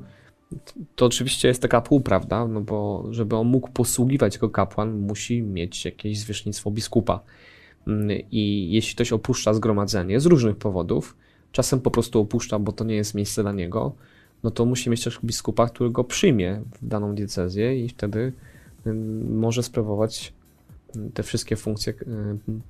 To 0.96 1.06
oczywiście 1.06 1.48
jest 1.48 1.62
taka 1.62 1.80
półprawda, 1.80 2.46
no 2.46 2.61
bo 2.61 3.06
żeby 3.11 3.36
on 3.36 3.46
mógł 3.46 3.70
posługiwać 3.70 4.34
jako 4.34 4.48
kapłan, 4.48 4.98
musi 4.98 5.42
mieć 5.42 5.84
jakieś 5.84 6.18
zwierzchnictwo 6.18 6.70
biskupa. 6.70 7.20
Mm, 7.86 8.08
I 8.30 8.68
jeśli 8.70 8.94
ktoś 8.94 9.12
opuszcza 9.12 9.54
zgromadzenie 9.54 10.20
z 10.20 10.26
różnych 10.26 10.56
powodów, 10.56 11.16
czasem 11.52 11.80
po 11.80 11.90
prostu 11.90 12.20
opuszcza, 12.20 12.58
bo 12.58 12.72
to 12.72 12.84
nie 12.84 12.94
jest 12.94 13.14
miejsce 13.14 13.42
dla 13.42 13.52
niego, 13.52 13.92
no 14.42 14.50
to 14.50 14.64
musi 14.64 14.90
mieć 14.90 15.04
też 15.04 15.18
biskupa, 15.24 15.68
który 15.68 15.90
go 15.90 16.04
przyjmie 16.04 16.62
w 16.80 16.86
daną 16.86 17.14
diecezję 17.14 17.84
i 17.84 17.88
wtedy 17.88 18.32
może 19.31 19.62
sprawować 19.62 20.33
te 21.14 21.22
wszystkie 21.22 21.57
funkcje 21.57 21.95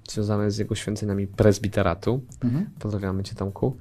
związane 0.09 0.51
z 0.51 0.59
jego 0.59 0.75
święceniami 0.75 1.27
prezbiteratu. 1.27 2.21
Mhm. 2.45 2.67
Pozdrawiamy 2.79 3.23
Cię 3.23 3.35
Tomku. 3.35 3.77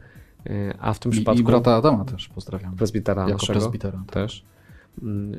E, 0.46 0.78
a 0.80 0.94
w 0.94 1.00
tym 1.00 1.12
I, 1.12 1.16
przypadku... 1.16 1.42
I 1.42 1.44
brata 1.44 1.76
Adama 1.76 2.06
też 2.06 2.28
pozdrawiam. 2.28 2.76
Prezbitera 2.76 3.30
jako 3.30 3.54
naszego 3.54 3.72
też. 4.12 4.46
Mm, 5.02 5.34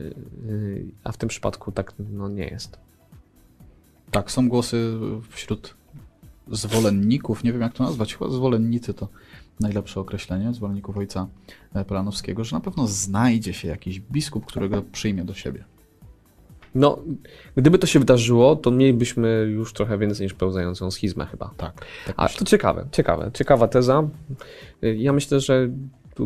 y, 0.48 0.84
a 1.04 1.12
w 1.12 1.16
tym 1.16 1.28
przypadku 1.28 1.72
tak 1.72 1.92
no, 1.98 2.28
nie 2.28 2.44
jest. 2.44 2.78
Tak, 4.10 4.30
są 4.30 4.48
głosy 4.48 4.98
wśród 5.30 5.74
zwolenników, 6.48 7.44
nie 7.44 7.52
wiem 7.52 7.60
jak 7.60 7.72
to 7.72 7.84
nazwać, 7.84 8.14
chyba 8.14 8.30
zwolennicy 8.30 8.94
to 8.94 9.08
najlepsze 9.60 10.00
określenie, 10.00 10.54
zwolenników 10.54 10.96
ojca 10.96 11.28
Polanowskiego, 11.86 12.44
że 12.44 12.56
na 12.56 12.60
pewno 12.60 12.86
znajdzie 12.86 13.54
się 13.54 13.68
jakiś 13.68 14.00
biskup, 14.00 14.46
którego 14.46 14.82
przyjmie 14.82 15.24
do 15.24 15.34
siebie. 15.34 15.64
No, 16.74 16.98
gdyby 17.56 17.78
to 17.78 17.86
się 17.86 17.98
wydarzyło, 17.98 18.56
to 18.56 18.70
mielibyśmy 18.70 19.46
już 19.50 19.72
trochę 19.72 19.98
więcej 19.98 20.24
niż 20.24 20.34
pełzającą 20.34 20.90
schizmę 20.90 21.26
chyba. 21.26 21.50
Tak. 21.56 21.86
tak 22.06 22.14
A 22.16 22.28
to 22.28 22.44
ciekawe, 22.44 22.86
ciekawe, 22.92 23.30
ciekawa 23.34 23.68
teza. 23.68 24.08
Ja 24.82 25.12
myślę, 25.12 25.40
że 25.40 25.68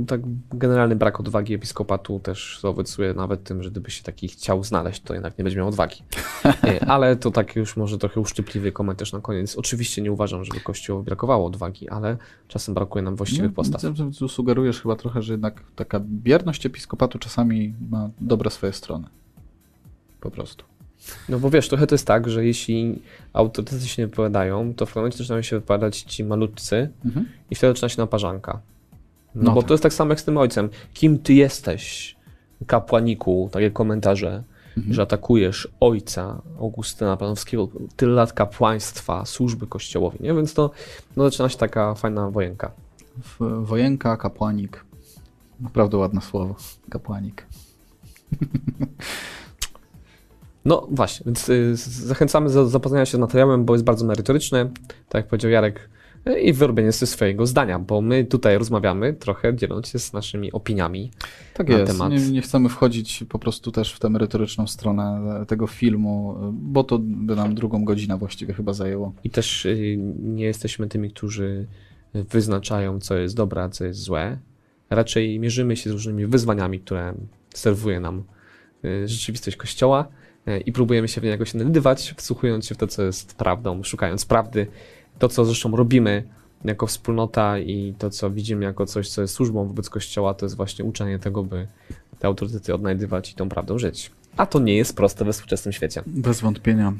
tak 0.06 0.20
generalny 0.52 0.96
brak 0.96 1.20
odwagi 1.20 1.54
episkopatu 1.54 2.20
też 2.20 2.58
zaowocuje 2.62 3.14
nawet 3.14 3.44
tym, 3.44 3.62
że 3.62 3.70
gdyby 3.70 3.90
się 3.90 4.02
taki 4.02 4.28
chciał 4.28 4.64
znaleźć, 4.64 5.02
to 5.02 5.14
jednak 5.14 5.38
nie 5.38 5.44
będzie 5.44 5.58
miał 5.58 5.68
odwagi. 5.68 6.02
ale 6.86 7.16
to 7.16 7.30
tak 7.30 7.56
już 7.56 7.76
może 7.76 7.98
trochę 7.98 8.20
uszczypliwy 8.20 8.72
komentarz 8.72 9.12
na 9.12 9.20
koniec. 9.20 9.56
Oczywiście 9.56 10.02
nie 10.02 10.12
uważam, 10.12 10.44
żeby 10.44 10.60
Kościołowi 10.60 11.04
brakowało 11.04 11.46
odwagi, 11.46 11.88
ale 11.88 12.16
czasem 12.48 12.74
brakuje 12.74 13.02
nam 13.02 13.16
właściwych 13.16 13.50
no, 13.50 13.54
postaw. 13.54 13.82
Tu 14.18 14.28
sugerujesz 14.28 14.82
chyba 14.82 14.96
trochę, 14.96 15.22
że 15.22 15.32
jednak 15.32 15.62
taka 15.76 16.00
bierność 16.00 16.66
episkopatu 16.66 17.18
czasami 17.18 17.74
ma 17.90 18.10
dobre 18.20 18.50
swoje 18.50 18.72
strony. 18.72 19.06
Po 20.24 20.30
prostu. 20.30 20.64
No 21.28 21.38
bo 21.38 21.50
wiesz, 21.50 21.68
trochę 21.68 21.86
to 21.86 21.94
jest 21.94 22.06
tak, 22.06 22.28
że 22.28 22.46
jeśli 22.46 23.02
autorytety 23.32 23.88
się 23.88 24.02
nie 24.02 24.06
wypowiadają, 24.06 24.74
to 24.74 24.86
w 24.86 24.88
pewnym 24.88 25.02
momencie 25.02 25.18
zaczynają 25.18 25.42
się 25.42 25.56
wypowiadać 25.56 25.98
ci 25.98 26.24
malutcy 26.24 26.90
mhm. 27.04 27.28
i 27.50 27.54
wtedy 27.54 27.72
zaczyna 27.72 27.88
się 27.88 28.02
naparzanka. 28.02 28.60
No, 29.34 29.42
no 29.42 29.52
bo 29.52 29.60
tak. 29.60 29.68
to 29.68 29.74
jest 29.74 29.82
tak 29.82 29.94
samo 29.94 30.10
jak 30.10 30.20
z 30.20 30.24
tym 30.24 30.38
ojcem. 30.38 30.68
Kim 30.94 31.18
ty 31.18 31.34
jesteś, 31.34 32.16
kapłaniku, 32.66 33.48
takie 33.52 33.70
komentarze, 33.70 34.42
mhm. 34.76 34.94
że 34.94 35.02
atakujesz 35.02 35.68
ojca 35.80 36.42
Augustyna 36.58 37.16
Planowskiego, 37.16 37.68
tyle 37.96 38.12
lat 38.12 38.32
kapłaństwa, 38.32 39.24
służby 39.24 39.66
kościołowi, 39.66 40.18
nie? 40.20 40.34
Więc 40.34 40.54
to 40.54 40.70
no, 41.16 41.24
zaczyna 41.24 41.48
się 41.48 41.58
taka 41.58 41.94
fajna 41.94 42.30
wojenka. 42.30 42.70
Wojenka, 43.40 44.16
kapłanik. 44.16 44.84
Naprawdę 45.60 45.96
ładne 45.96 46.20
słowo. 46.20 46.56
Kapłanik. 46.90 47.46
No 50.64 50.86
właśnie, 50.90 51.24
więc 51.26 51.48
y, 51.48 51.76
zachęcamy 51.76 52.50
do 52.50 52.68
zapoznania 52.68 53.06
się 53.06 53.16
z 53.16 53.20
materiałem, 53.20 53.64
bo 53.64 53.74
jest 53.74 53.84
bardzo 53.84 54.06
merytoryczny. 54.06 54.70
Tak 55.08 55.20
jak 55.20 55.26
powiedział 55.26 55.50
Jarek, 55.50 55.88
i 56.42 56.52
wyrobienie 56.52 56.92
swojego 56.92 57.46
zdania, 57.46 57.78
bo 57.78 58.00
my 58.00 58.24
tutaj 58.24 58.58
rozmawiamy 58.58 59.12
trochę 59.12 59.56
dzieląc 59.56 59.88
się 59.88 59.98
z 59.98 60.12
naszymi 60.12 60.52
opiniami 60.52 61.10
tak 61.54 61.68
na 61.68 61.78
jest. 61.78 61.92
temat. 61.92 62.12
Nie, 62.12 62.30
nie 62.30 62.42
chcemy 62.42 62.68
wchodzić 62.68 63.24
po 63.28 63.38
prostu 63.38 63.72
też 63.72 63.94
w 63.94 63.98
tę 63.98 64.10
merytoryczną 64.10 64.66
stronę 64.66 65.20
tego 65.48 65.66
filmu, 65.66 66.36
bo 66.52 66.84
to 66.84 66.98
by 67.02 67.36
nam 67.36 67.54
drugą 67.54 67.84
godzinę 67.84 68.18
właściwie 68.18 68.54
chyba 68.54 68.72
zajęło. 68.72 69.12
I 69.24 69.30
też 69.30 69.66
y, 69.66 69.98
nie 70.18 70.44
jesteśmy 70.44 70.88
tymi, 70.88 71.10
którzy 71.10 71.66
wyznaczają, 72.14 73.00
co 73.00 73.16
jest 73.16 73.36
dobre, 73.36 73.62
a 73.62 73.68
co 73.68 73.84
jest 73.84 74.00
złe. 74.00 74.38
Raczej 74.90 75.40
mierzymy 75.40 75.76
się 75.76 75.90
z 75.90 75.92
różnymi 75.92 76.26
wyzwaniami, 76.26 76.80
które 76.80 77.14
serwuje 77.54 78.00
nam 78.00 78.24
y, 78.84 79.08
rzeczywistość 79.08 79.56
Kościoła 79.56 80.08
y, 80.08 80.23
i 80.66 80.72
próbujemy 80.72 81.08
się 81.08 81.20
w 81.20 81.24
niego 81.24 81.44
się 81.44 81.58
odnajdywać, 81.58 82.14
wsłuchując 82.16 82.66
się 82.66 82.74
w 82.74 82.78
to, 82.78 82.86
co 82.86 83.02
jest 83.02 83.34
prawdą, 83.34 83.82
szukając 83.82 84.24
prawdy 84.24 84.66
to, 85.18 85.28
co 85.28 85.44
zresztą 85.44 85.76
robimy 85.76 86.22
jako 86.64 86.86
wspólnota 86.86 87.58
i 87.58 87.94
to, 87.98 88.10
co 88.10 88.30
widzimy 88.30 88.64
jako 88.64 88.86
coś, 88.86 89.08
co 89.08 89.22
jest 89.22 89.34
służbą 89.34 89.66
wobec 89.66 89.90
Kościoła, 89.90 90.34
to 90.34 90.46
jest 90.46 90.56
właśnie 90.56 90.84
uczenie 90.84 91.18
tego, 91.18 91.44
by 91.44 91.66
te 92.18 92.26
autorytety 92.26 92.74
odnajdywać 92.74 93.32
i 93.32 93.34
tą 93.34 93.48
prawdą 93.48 93.78
żyć. 93.78 94.10
A 94.36 94.46
to 94.46 94.60
nie 94.60 94.76
jest 94.76 94.96
proste 94.96 95.24
we 95.24 95.32
współczesnym 95.32 95.72
świecie. 95.72 96.02
Bez 96.06 96.40
wątpienia. 96.40 96.92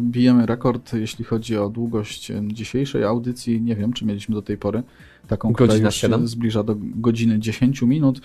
Bijemy 0.00 0.46
rekord, 0.46 0.92
jeśli 0.92 1.24
chodzi 1.24 1.56
o 1.56 1.68
długość 1.68 2.32
dzisiejszej 2.46 3.04
audycji. 3.04 3.60
Nie 3.60 3.76
wiem, 3.76 3.92
czy 3.92 4.04
mieliśmy 4.04 4.34
do 4.34 4.42
tej 4.42 4.56
pory 4.56 4.82
taką, 5.28 5.52
Godzina 5.52 5.74
która 5.74 5.88
już 5.88 5.94
7? 5.94 6.28
zbliża 6.28 6.62
do 6.62 6.76
godziny 6.78 7.38
10 7.38 7.82
minut. 7.82 8.20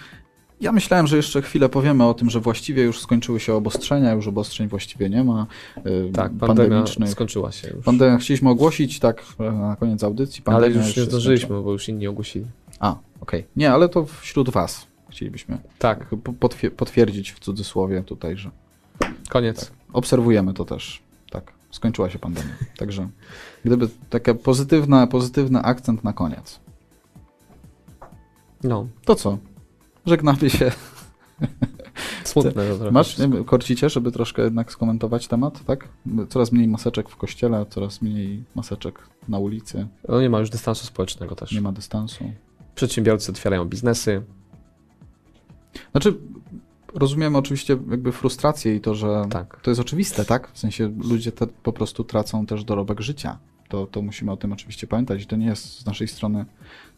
Ja 0.61 0.71
myślałem, 0.71 1.07
że 1.07 1.17
jeszcze 1.17 1.41
chwilę 1.41 1.69
powiemy 1.69 2.03
o 2.03 2.13
tym, 2.13 2.29
że 2.29 2.39
właściwie 2.39 2.83
już 2.83 3.01
skończyły 3.01 3.39
się 3.39 3.53
obostrzenia, 3.53 4.13
już 4.13 4.27
obostrzeń 4.27 4.67
właściwie 4.67 5.09
nie 5.09 5.23
ma. 5.23 5.47
Y, 5.77 6.11
tak, 6.13 6.31
pandemia 6.39 6.83
skończyła 7.05 7.51
się 7.51 7.69
już. 7.69 7.85
Pandemia 7.85 8.17
chcieliśmy 8.17 8.49
ogłosić 8.49 8.99
tak 8.99 9.23
na 9.39 9.75
koniec 9.75 10.03
audycji. 10.03 10.43
ale 10.45 10.69
już 10.69 10.97
nie 10.97 11.03
zdążyliśmy, 11.03 11.61
bo 11.61 11.71
już 11.71 11.89
inni 11.89 12.07
ogłosili. 12.07 12.45
A, 12.79 12.91
okej. 12.91 12.99
Okay. 13.21 13.43
Nie, 13.55 13.71
ale 13.71 13.89
to 13.89 14.05
wśród 14.05 14.49
was 14.49 14.87
chcielibyśmy 15.09 15.57
tak. 15.79 16.15
potwierdzić 16.77 17.31
w 17.31 17.39
cudzysłowie 17.39 18.03
tutaj, 18.03 18.37
że... 18.37 18.51
Koniec. 19.29 19.59
Tak, 19.59 19.77
obserwujemy 19.93 20.53
to 20.53 20.65
też. 20.65 21.03
Tak, 21.29 21.51
skończyła 21.71 22.09
się 22.09 22.19
pandemia. 22.19 22.49
Także 22.77 23.09
gdyby 23.65 23.89
taki 24.09 24.31
pozytywny 25.09 25.61
akcent 25.61 26.03
na 26.03 26.13
koniec. 26.13 26.59
No. 28.63 28.87
To 29.05 29.15
co? 29.15 29.37
Żegnamy 30.05 30.49
się. 30.49 30.71
Smutne 32.23 32.51
to. 32.79 32.91
Masz, 32.91 33.17
nie, 33.17 33.43
korcicie, 33.43 33.89
żeby 33.89 34.11
troszkę 34.11 34.41
jednak 34.41 34.71
skomentować 34.71 35.27
temat, 35.27 35.65
tak? 35.65 35.87
Coraz 36.29 36.51
mniej 36.51 36.67
maseczek 36.67 37.09
w 37.09 37.15
kościele, 37.15 37.65
coraz 37.69 38.01
mniej 38.01 38.43
maseczek 38.55 38.99
na 39.27 39.39
ulicy. 39.39 39.87
No 40.09 40.21
nie 40.21 40.29
ma 40.29 40.39
już 40.39 40.49
dystansu 40.49 40.85
społecznego 40.85 41.35
też. 41.35 41.51
Nie 41.51 41.61
ma 41.61 41.71
dystansu. 41.71 42.31
Przedsiębiorcy 42.75 43.31
otwierają 43.31 43.65
biznesy. 43.65 44.21
Znaczy, 45.91 46.17
rozumiemy 46.93 47.37
oczywiście 47.37 47.77
jakby 47.89 48.11
frustrację 48.11 48.75
i 48.75 48.81
to, 48.81 48.95
że 48.95 49.25
tak. 49.29 49.61
to 49.61 49.71
jest 49.71 49.81
oczywiste, 49.81 50.25
tak? 50.25 50.51
W 50.51 50.59
sensie 50.59 50.91
ludzie 51.03 51.31
te 51.31 51.47
po 51.47 51.73
prostu 51.73 52.03
tracą 52.03 52.45
też 52.45 52.63
dorobek 52.63 53.01
życia. 53.01 53.39
To, 53.69 53.87
to 53.87 54.01
musimy 54.01 54.31
o 54.31 54.37
tym 54.37 54.53
oczywiście 54.53 54.87
pamiętać 54.87 55.21
i 55.21 55.25
to 55.25 55.35
nie 55.35 55.45
jest 55.45 55.79
z 55.79 55.85
naszej 55.85 56.07
strony 56.07 56.45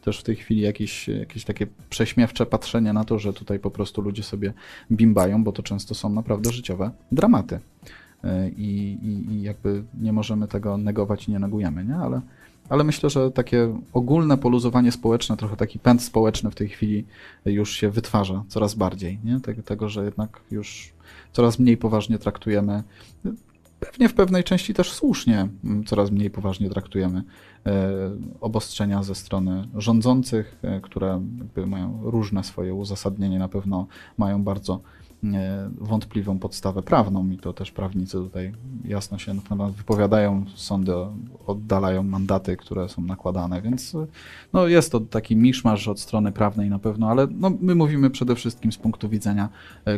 też 0.02 0.20
w 0.20 0.24
tej 0.24 0.36
chwili 0.36 0.62
jakieś, 0.62 1.08
jakieś 1.08 1.46
takie 1.46 1.68
prześmiewcze 1.90 2.46
patrzenie 2.46 2.94
na 2.94 3.04
to, 3.04 3.20
że 3.20 3.34
tutaj 3.34 3.60
po 3.60 3.72
prostu 3.72 4.02
ludzie 4.02 4.24
sobie 4.24 4.54
bimbają, 4.92 5.44
bo 5.44 5.52
to 5.52 5.64
często 5.64 5.96
są 5.96 6.10
naprawdę 6.10 6.52
życiowe 6.52 6.92
dramaty. 7.12 7.60
E, 8.24 8.50
I, 8.50 8.98
i, 9.04 9.34
i 9.34 9.42
jakby 9.42 9.84
nie 10.02 10.14
możemy 10.14 10.48
tego 10.48 10.78
negować 10.78 11.28
i 11.28 11.32
nie 11.32 11.40
negujemy, 11.40 11.86
nie? 11.86 11.96
Ale, 11.96 12.22
ale 12.70 12.84
myślę, 12.84 13.10
że 13.10 13.32
takie 13.32 13.80
ogólne 13.94 14.38
poluzowanie 14.38 14.92
społeczne, 14.92 15.38
trochę 15.38 15.56
taki 15.56 15.80
pęd 15.80 16.04
społeczny 16.04 16.52
w 16.52 16.56
tej 16.56 16.70
chwili 16.70 17.06
już 17.46 17.72
się 17.72 17.90
wytwarza 17.90 18.44
coraz 18.48 18.76
bardziej, 18.76 19.20
nie? 19.24 19.40
Tego, 19.40 19.64
tego 19.64 19.90
że 19.90 20.06
jednak 20.06 20.40
już 20.52 20.94
coraz 21.32 21.60
mniej 21.60 21.78
poważnie 21.78 22.20
traktujemy 22.20 22.84
pewnie 23.80 24.10
w 24.10 24.14
pewnej 24.14 24.44
części 24.44 24.74
też 24.74 24.92
słusznie 24.92 25.48
mm, 25.64 25.84
coraz 25.84 26.12
mniej 26.12 26.30
poważnie 26.30 26.70
traktujemy 26.70 27.24
obostrzenia 28.42 29.04
ze 29.04 29.16
strony 29.16 29.68
rządzących, 29.76 30.60
e, 30.62 30.82
które 30.82 31.22
mają 31.68 32.00
różne 32.04 32.44
swoje 32.44 32.74
uzasadnienie, 32.74 33.40
na 33.40 33.48
pewno 33.48 33.88
mają 34.18 34.44
bardzo 34.44 34.82
e, 35.24 35.70
wątpliwą 35.78 36.40
podstawę 36.40 36.82
prawną 36.82 37.30
i 37.30 37.38
to 37.38 37.54
też 37.54 37.72
prawnicy 37.72 38.18
tutaj 38.18 38.54
jasno 38.86 39.18
się 39.18 39.34
na 39.34 39.70
wypowiadają, 39.70 40.46
sądy 40.56 40.94
oddalają 41.48 42.04
mandaty, 42.04 42.58
które 42.58 42.90
są 42.90 43.02
nakładane, 43.02 43.62
więc 43.62 43.94
no 44.54 44.68
jest 44.68 44.92
to 44.92 45.00
taki 45.00 45.36
miszmasz 45.36 45.88
od 45.88 46.00
strony 46.00 46.32
prawnej 46.32 46.70
na 46.70 46.80
pewno, 46.80 47.10
ale 47.10 47.28
no 47.32 47.52
my 47.62 47.76
mówimy 47.76 48.10
przede 48.10 48.36
wszystkim 48.36 48.72
z 48.72 48.78
punktu 48.78 49.10
widzenia 49.10 49.50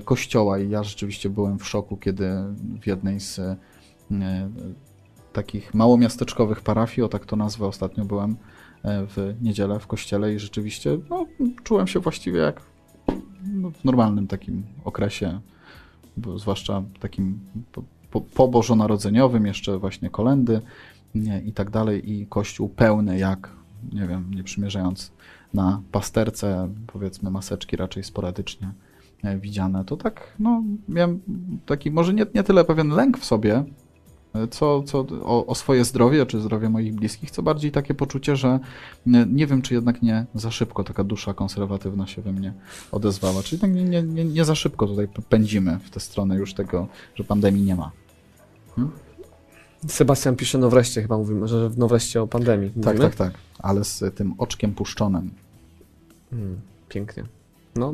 Kościoła 0.05 0.59
i 0.59 0.69
ja 0.69 0.83
rzeczywiście 0.83 1.29
byłem 1.29 1.59
w 1.59 1.67
szoku, 1.67 1.97
kiedy 1.97 2.29
w 2.81 2.87
jednej 2.87 3.19
z 3.19 3.41
E, 4.11 4.49
takich 5.33 5.73
małomiasteczkowych 5.73 6.61
parafii, 6.61 7.05
o 7.05 7.09
tak 7.09 7.25
to 7.25 7.35
nazwę, 7.35 7.67
ostatnio 7.67 8.05
byłem 8.05 8.31
e, 8.83 9.05
w 9.07 9.35
niedzielę 9.41 9.79
w 9.79 9.87
kościele 9.87 10.33
i 10.33 10.39
rzeczywiście 10.39 10.97
no, 11.09 11.25
czułem 11.63 11.87
się 11.87 11.99
właściwie 11.99 12.39
jak 12.39 12.61
no, 13.53 13.71
w 13.71 13.85
normalnym 13.85 14.27
takim 14.27 14.63
okresie, 14.85 15.39
zwłaszcza 16.35 16.83
takim 16.99 17.39
po, 17.71 17.83
po, 18.11 18.21
pobożonarodzeniowym, 18.21 19.45
jeszcze 19.45 19.77
właśnie 19.77 20.09
kolendy 20.09 20.61
i 21.45 21.53
tak 21.53 21.69
dalej, 21.69 22.11
i 22.11 22.27
kościół 22.27 22.69
pełny 22.69 23.17
jak, 23.17 23.49
nie 23.93 24.07
wiem, 24.07 24.31
nie 24.35 24.43
przymierzając 24.43 25.11
na 25.53 25.81
pasterce, 25.91 26.69
powiedzmy 26.87 27.31
maseczki 27.31 27.75
raczej 27.75 28.03
sporadycznie 28.03 28.71
e, 29.23 29.37
widziane, 29.37 29.85
to 29.85 29.97
tak, 29.97 30.35
no, 30.39 30.63
miałem 30.89 31.21
taki 31.65 31.91
może 31.91 32.13
nie, 32.13 32.25
nie 32.35 32.43
tyle 32.43 32.65
pewien 32.65 32.89
lęk 32.89 33.17
w 33.17 33.25
sobie, 33.25 33.63
co, 34.51 34.83
co 34.83 35.05
o, 35.23 35.45
o 35.45 35.55
swoje 35.55 35.85
zdrowie, 35.85 36.25
czy 36.25 36.41
zdrowie 36.41 36.69
moich 36.69 36.95
bliskich, 36.95 37.31
co 37.31 37.43
bardziej 37.43 37.71
takie 37.71 37.93
poczucie, 37.93 38.35
że 38.35 38.59
nie, 39.05 39.47
wiem, 39.47 39.61
czy 39.61 39.73
jednak 39.73 40.01
nie 40.01 40.25
za 40.35 40.51
szybko 40.51 40.83
taka 40.83 41.03
dusza 41.03 41.33
konserwatywna 41.33 42.07
się 42.07 42.21
we 42.21 42.31
mnie 42.31 42.53
odezwała. 42.91 43.43
Czyli 43.43 43.61
tak 43.61 43.71
nie, 43.73 44.03
nie, 44.03 44.25
nie, 44.25 44.45
za 44.45 44.55
szybko 44.55 44.87
tutaj 44.87 45.07
pędzimy 45.29 45.79
w 45.79 45.89
tę 45.89 45.99
stronę 45.99 46.35
już 46.35 46.53
tego, 46.53 46.87
że 47.15 47.23
pandemii 47.23 47.63
nie 47.63 47.75
ma. 47.75 47.91
Hmm? 48.75 48.93
Sebastian 49.87 50.35
pisze, 50.35 50.57
no 50.57 50.69
wreszcie 50.69 51.01
chyba 51.01 51.17
mówimy, 51.17 51.47
że 51.47 51.71
no 51.77 51.87
wreszcie 51.87 52.21
o 52.21 52.27
pandemii. 52.27 52.69
Tak, 52.69 52.77
Mówimy? 52.77 52.99
tak, 52.99 53.15
tak, 53.15 53.33
ale 53.59 53.83
z 53.83 54.15
tym 54.15 54.33
oczkiem 54.37 54.73
puszczonym. 54.73 55.31
Hmm, 56.29 56.61
pięknie. 56.89 57.23
No, 57.75 57.93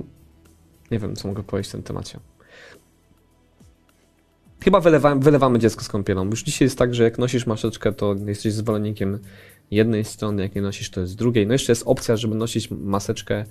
nie 0.91 0.99
wiem, 0.99 1.15
co 1.15 1.27
mogę 1.27 1.43
powiedzieć 1.43 1.69
w 1.69 1.71
tym 1.71 1.83
temacie. 1.83 2.19
Chyba 4.65 4.79
wylewamy, 4.79 5.21
wylewamy 5.21 5.59
dziecko 5.59 5.83
z 5.83 5.87
kąpielą. 5.89 6.25
Już 6.25 6.43
dzisiaj 6.43 6.65
jest 6.65 6.77
tak, 6.77 6.95
że 6.95 7.03
jak 7.03 7.17
nosisz 7.17 7.47
maseczkę, 7.47 7.93
to 7.93 8.15
jesteś 8.25 8.53
zwolennikiem 8.53 9.19
jednej 9.71 10.03
strony, 10.05 10.43
jak 10.43 10.55
nie 10.55 10.61
nosisz, 10.61 10.89
to 10.89 11.01
jest 11.01 11.13
z 11.13 11.15
drugiej. 11.15 11.47
No 11.47 11.53
jeszcze 11.53 11.71
jest 11.71 11.83
opcja, 11.85 12.17
żeby 12.17 12.35
nosić 12.35 12.71
maseczkę. 12.71 13.45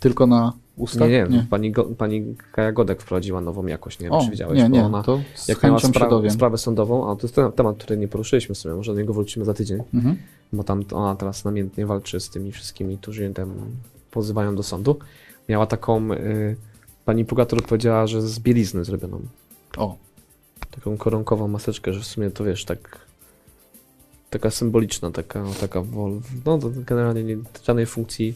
Tylko 0.00 0.26
na 0.26 0.52
ustach? 0.76 1.08
Nie, 1.10 1.26
nie, 1.30 1.46
Pani, 1.50 1.72
Go, 1.72 1.84
pani 1.84 2.34
Kaja 2.52 2.72
Godek 2.72 3.02
wprowadziła 3.02 3.40
nową 3.40 3.66
jakość, 3.66 3.98
nie 4.00 4.04
wiem, 4.04 4.12
O, 4.12 4.24
czy 4.24 4.30
wiedziałeś, 4.30 4.58
nie, 4.58 4.64
bo 4.68 4.76
nie, 4.76 4.84
ona 4.84 5.02
to 5.02 5.20
jak 5.48 5.62
miała 5.62 5.78
spra- 5.78 6.30
sprawę 6.30 6.58
sądową, 6.58 7.10
a 7.10 7.16
to 7.16 7.22
jest 7.26 7.34
ten 7.34 7.52
temat, 7.52 7.76
który 7.76 7.96
nie 7.96 8.08
poruszyliśmy 8.08 8.54
sobie, 8.54 8.74
może 8.74 8.94
do 8.94 9.00
niego 9.00 9.12
wrócimy 9.14 9.44
za 9.44 9.54
tydzień, 9.54 9.82
Mhm. 9.94 10.16
bo 10.52 10.64
tam 10.64 10.84
ona 10.92 11.16
teraz 11.16 11.44
namiętnie 11.44 11.86
walczy 11.86 12.20
z 12.20 12.30
tymi 12.30 12.52
wszystkimi, 12.52 12.98
którzy 12.98 13.24
ją 13.24 13.32
tam 13.34 13.52
pozywają 14.10 14.56
do 14.56 14.62
sądu. 14.62 14.96
Miała 15.48 15.66
taką, 15.66 16.12
y, 16.12 16.56
pani 17.04 17.24
prokurator 17.24 17.62
powiedziała, 17.62 18.06
że 18.06 18.22
z 18.22 18.38
bielizny 18.40 18.84
zrobioną, 18.84 19.20
O, 19.76 19.96
taką 20.76 20.96
koronkową 20.96 21.48
maseczkę, 21.48 21.92
że 21.92 22.00
w 22.00 22.06
sumie 22.06 22.30
to 22.30 22.44
wiesz, 22.44 22.64
tak 22.64 22.98
taka 24.30 24.50
symboliczna, 24.50 25.10
taka, 25.10 25.44
taka 25.60 25.80
wol- 25.80 26.20
no 26.44 26.58
to 26.58 26.70
generalnie 26.74 27.24
nie, 27.24 27.36
żadnej 27.66 27.86
funkcji 27.86 28.34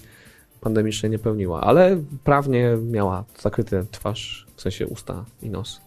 pandemicznej 0.61 1.11
nie 1.11 1.19
pełniła, 1.19 1.61
ale 1.61 2.03
prawnie 2.25 2.77
miała 2.83 3.25
zakryte 3.41 3.85
twarz, 3.91 4.47
w 4.57 4.61
sensie 4.62 4.87
usta 4.87 5.25
i 5.43 5.51
nos. 5.51 5.81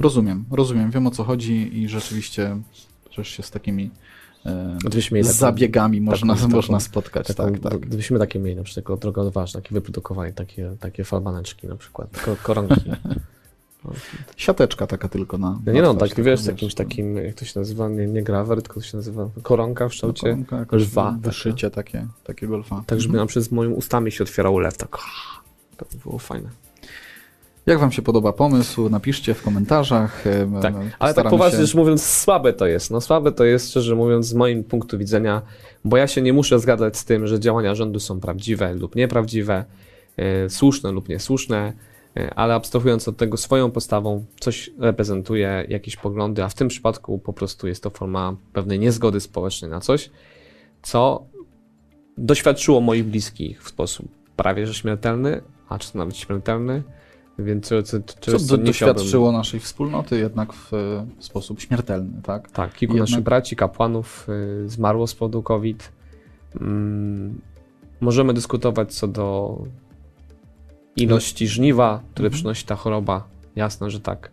rozumiem, 0.00 0.44
rozumiem, 0.50 0.90
wiem 0.90 1.06
o 1.06 1.10
co 1.10 1.24
chodzi 1.24 1.82
i 1.82 1.88
rzeczywiście 1.88 2.56
też 3.16 3.28
się 3.28 3.42
z 3.42 3.50
takimi 3.50 3.90
e, 4.46 4.76
Gdybyśmy 4.84 5.24
z 5.24 5.26
taką- 5.26 5.38
zabiegami 5.38 6.00
można, 6.00 6.34
taką- 6.34 6.48
można 6.48 6.80
spotkać. 6.80 7.26
Taką, 7.26 7.52
tak, 7.52 7.60
tak. 7.72 7.80
Gdybyśmy 7.80 8.18
takie 8.18 8.38
mieli, 8.38 8.56
na 8.56 8.62
przykład 8.62 9.00
droga 9.00 9.22
odważna, 9.22 9.60
takie 9.60 9.74
wyprodukowanie, 9.74 10.32
takie, 10.32 10.76
takie 10.80 11.04
falbaneczki 11.04 11.66
na 11.66 11.76
przykład, 11.76 12.20
ko 12.22 12.36
koronki. 12.42 12.90
Siateczka 14.36 14.86
taka 14.86 15.08
tylko 15.08 15.38
na. 15.38 15.58
No 15.66 15.72
nie 15.72 15.82
no, 15.82 15.94
tak 15.94 16.20
wiesz, 16.22 16.40
z 16.40 16.46
jakimś 16.46 16.72
no. 16.76 16.84
takim, 16.84 17.16
jak 17.16 17.34
to 17.34 17.44
się 17.44 17.60
nazywa, 17.60 17.88
nie, 17.88 18.06
nie 18.06 18.22
grawer, 18.22 18.62
tylko 18.62 18.80
to 18.80 18.86
się 18.86 18.96
nazywa 18.96 19.28
koronka 19.42 19.84
w 19.84 19.88
No, 19.88 19.90
kształcie 19.94 20.20
koronka, 20.22 20.56
jakoś 20.56 20.82
lwa. 20.82 21.16
Wyszycie 21.20 21.70
takie, 21.70 22.06
takiego 22.24 22.56
lwa. 22.56 22.84
Tak, 22.86 23.00
żeby 23.00 23.12
Mhm. 23.12 23.22
na 23.22 23.26
przykład 23.26 23.44
z 23.46 23.52
moimi 23.52 23.74
ustami 23.74 24.12
się 24.12 24.24
otwierał 24.24 24.58
lew, 24.58 24.76
tak. 24.76 24.98
To 25.76 25.86
by 25.92 25.98
było 26.02 26.18
fajne. 26.18 26.48
Jak 27.66 27.78
wam 27.78 27.92
się 27.92 28.02
podoba 28.02 28.32
pomysł, 28.32 28.88
napiszcie 28.88 29.34
w 29.34 29.42
komentarzach. 29.42 30.24
Tak, 30.62 30.74
ale 30.98 31.14
tak 31.14 31.28
poważnie 31.30 31.58
się- 31.58 31.66
rzecz 31.66 31.74
mówiąc, 31.74 32.06
słabe 32.06 32.52
to 32.52 32.66
jest. 32.66 32.90
No 32.90 33.00
słabe 33.00 33.32
to 33.32 33.44
jest, 33.44 33.70
szczerze 33.70 33.94
mówiąc, 33.94 34.26
z 34.26 34.34
moim 34.34 34.64
punktu 34.64 34.98
widzenia, 34.98 35.42
bo 35.84 35.96
ja 35.96 36.06
się 36.06 36.22
nie 36.22 36.32
muszę 36.32 36.58
zgadzać 36.58 36.96
z 36.96 37.04
tym, 37.04 37.26
że 37.26 37.40
działania 37.40 37.74
rządu 37.74 38.00
są 38.00 38.20
prawdziwe 38.20 38.74
lub 38.74 38.96
nieprawdziwe, 38.96 39.64
e, 40.16 40.50
słuszne 40.50 40.92
lub 40.92 41.08
niesłuszne, 41.08 41.72
ale 42.14 42.54
abstrahując 42.54 43.08
od 43.08 43.16
tego 43.16 43.36
swoją 43.36 43.70
postawą, 43.70 44.24
coś 44.40 44.70
reprezentuje 44.78 45.66
jakieś 45.68 45.96
poglądy, 45.96 46.44
a 46.44 46.48
w 46.48 46.54
tym 46.54 46.68
przypadku 46.68 47.18
po 47.18 47.32
prostu 47.32 47.68
jest 47.68 47.82
to 47.82 47.90
forma 47.90 48.36
pewnej 48.52 48.78
niezgody 48.78 49.20
społecznej 49.20 49.70
na 49.70 49.80
coś, 49.80 50.10
co 50.82 51.26
doświadczyło 52.18 52.80
moich 52.80 53.04
bliskich 53.04 53.62
w 53.62 53.68
sposób 53.68 54.08
prawie 54.36 54.66
że 54.66 54.74
śmiertelny, 54.74 55.42
a 55.68 55.78
czy 55.78 55.96
nawet 55.96 56.16
śmiertelny, 56.16 56.82
więc 57.38 57.66
co, 57.66 57.82
co, 57.82 57.98
Co 58.20 58.38
co 58.38 58.56
do, 58.56 58.64
doświadczyło 58.64 59.32
naszej 59.32 59.60
wspólnoty 59.60 60.18
jednak 60.18 60.52
w, 60.52 60.74
e, 60.74 61.06
w 61.18 61.24
sposób 61.24 61.60
śmiertelny, 61.60 62.22
tak? 62.22 62.50
tak, 62.50 62.74
kilku 62.74 62.94
Jednak- 62.94 63.10
naszych 63.10 63.24
braci, 63.24 63.56
kapłanów 63.56 64.26
y, 64.64 64.68
zmarło 64.68 65.06
z 65.06 65.14
powodu 65.14 65.42
COVID. 65.42 65.92
Mm, 66.60 67.40
możemy 68.00 68.34
dyskutować 68.34 68.94
co 68.94 69.08
do 69.08 69.58
ilości 70.96 71.48
żniwa, 71.48 72.02
które 72.12 72.26
Mhm. 72.26 72.38
przynosi 72.38 72.66
ta 72.66 72.76
choroba. 72.76 73.28
Jasne, 73.56 73.90
że 73.90 74.00
tak. 74.00 74.30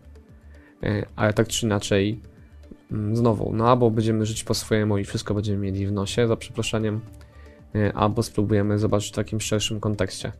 Y, 0.84 1.06
ale 1.16 1.32
tak 1.32 1.48
czy 1.48 1.66
inaczej, 1.66 2.20
mm, 2.92 3.16
znowu, 3.16 3.52
no 3.54 3.70
albo 3.70 3.90
będziemy 3.90 4.26
żyć 4.26 4.44
po 4.44 4.54
swojemu 4.54 4.98
i 4.98 5.04
wszystko 5.04 5.34
będziemy 5.34 5.58
mieli 5.58 5.86
w 5.86 5.92
nosie, 5.92 6.28
za 6.28 6.36
przeproszeniem, 6.36 7.00
y, 7.76 7.92
albo 7.94 8.22
spróbujemy 8.22 8.78
zobaczyć 8.78 9.12
w 9.12 9.14
takim 9.16 9.40
szerszym 9.40 9.80
kontekście. 9.80 10.32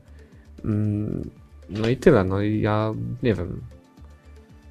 Mm, 0.64 1.30
No 1.70 1.88
i 1.88 1.96
tyle, 1.96 2.24
no 2.24 2.42
i 2.42 2.60
ja 2.60 2.94
nie 3.22 3.34
wiem. 3.34 3.60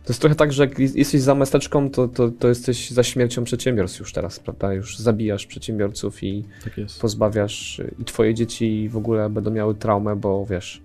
To 0.04 0.14
jest 0.14 0.22
trochę 0.22 0.36
tak, 0.36 0.54
że 0.54 0.64
jak 0.66 0.80
jesteś 0.80 1.22
za 1.22 1.36
maseczką, 1.36 1.90
to, 1.90 2.08
to, 2.08 2.32
to 2.32 2.48
jesteś 2.48 2.90
za 2.92 3.04
śmiercią 3.04 3.44
przedsiębiorstw 3.44 4.00
już 4.00 4.14
teraz, 4.14 4.40
prawda? 4.40 4.74
Już 4.74 4.98
zabijasz 4.98 5.46
przedsiębiorców 5.46 6.24
i 6.24 6.44
Tak 6.64 6.74
pozbawiasz 7.02 7.82
i 8.00 8.06
twoje 8.06 8.34
dzieci 8.34 8.90
w 8.90 8.98
ogóle 8.98 9.30
będą 9.30 9.52
miały 9.52 9.76
traumę, 9.76 10.16
bo 10.16 10.46
wiesz, 10.46 10.82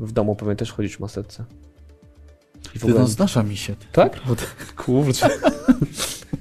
w 0.00 0.12
domu 0.12 0.36
pewnie 0.36 0.56
też 0.56 0.72
chodzisz 0.72 0.96
w 0.96 1.00
maseczce. 1.00 1.44
I 2.74 2.78
w 2.78 2.80
Ty, 2.82 2.86
ogóle... 2.86 3.00
no 3.00 3.06
zdarza 3.08 3.42
mi 3.42 3.56
się. 3.56 3.74
Tak? 3.92 4.20
Kurczę. 4.84 5.28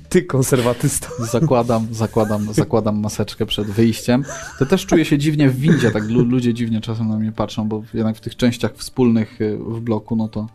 Ty 0.09 0.21
konserwatysta. 0.23 1.07
Zakładam, 1.19 1.87
zakładam, 1.91 2.53
zakładam 2.53 2.99
maseczkę 2.99 3.45
przed 3.45 3.67
wyjściem. 3.67 4.23
To 4.59 4.65
też 4.65 4.85
czuję 4.85 5.05
się 5.05 5.17
dziwnie 5.17 5.49
w 5.49 5.55
windzie, 5.59 5.91
tak 5.91 6.03
lu- 6.09 6.25
ludzie 6.25 6.53
dziwnie 6.53 6.81
czasem 6.81 7.07
na 7.09 7.17
mnie 7.17 7.31
patrzą, 7.31 7.67
bo 7.67 7.83
jednak 7.93 8.17
w 8.17 8.21
tych 8.21 8.35
częściach 8.35 8.73
wspólnych 8.75 9.41
y, 9.41 9.57
w 9.57 9.79
bloku, 9.81 10.15
no 10.15 10.27
to 10.27 10.47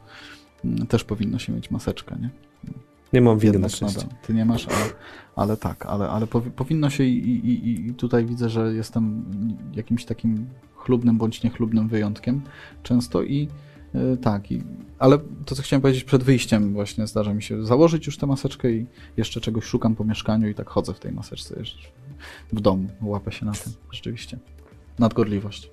mm, 0.64 0.86
też 0.86 1.04
powinno 1.04 1.38
się 1.38 1.52
mieć 1.52 1.70
maseczkę, 1.70 2.16
nie? 2.22 2.30
Nie 3.12 3.20
mam 3.20 3.38
winy 3.38 3.52
na 3.52 3.56
Jednak 3.58 3.70
szczęście. 3.70 3.98
nadal. 4.00 4.16
Ty 4.26 4.34
nie 4.34 4.44
masz, 4.44 4.66
ale, 4.68 4.76
ale 5.36 5.56
tak, 5.56 5.86
ale, 5.86 6.08
ale 6.08 6.26
powi- 6.26 6.50
powinno 6.50 6.90
się 6.90 7.04
i, 7.04 7.28
i- 7.48 7.86
i 7.88 7.94
tutaj 7.94 8.24
widzę, 8.24 8.48
że 8.48 8.74
jestem 8.74 9.24
jakimś 9.74 10.04
takim 10.04 10.46
chlubnym 10.84 11.18
bądź 11.18 11.42
niechlubnym 11.42 11.88
wyjątkiem 11.88 12.40
często 12.82 13.22
i 13.22 13.48
y, 13.94 14.16
tak, 14.16 14.52
i, 14.52 14.62
ale 14.98 15.18
to 15.44 15.54
co 15.54 15.62
chciałem 15.62 15.80
powiedzieć 15.80 16.04
przed 16.04 16.22
wyjściem 16.22 16.72
właśnie 16.72 17.06
zdarza 17.06 17.34
mi 17.34 17.42
się 17.42 17.66
założyć 17.66 18.06
już 18.06 18.16
tę 18.16 18.26
maseczkę 18.26 18.72
i 18.72 18.86
jeszcze 19.16 19.40
czegoś 19.40 19.64
szukam 19.64 19.94
po 19.94 20.04
mieszkaniu 20.04 20.48
i 20.48 20.54
tak 20.54 20.68
chodzę 20.68 20.94
w 20.94 21.00
tej 21.00 21.12
maseczce 21.12 21.54
w 22.52 22.60
domu, 22.60 22.88
łapę 23.02 23.32
się 23.32 23.46
na 23.46 23.52
tym, 23.52 23.72
rzeczywiście. 23.90 24.38
Nadgorliwość. 24.98 25.70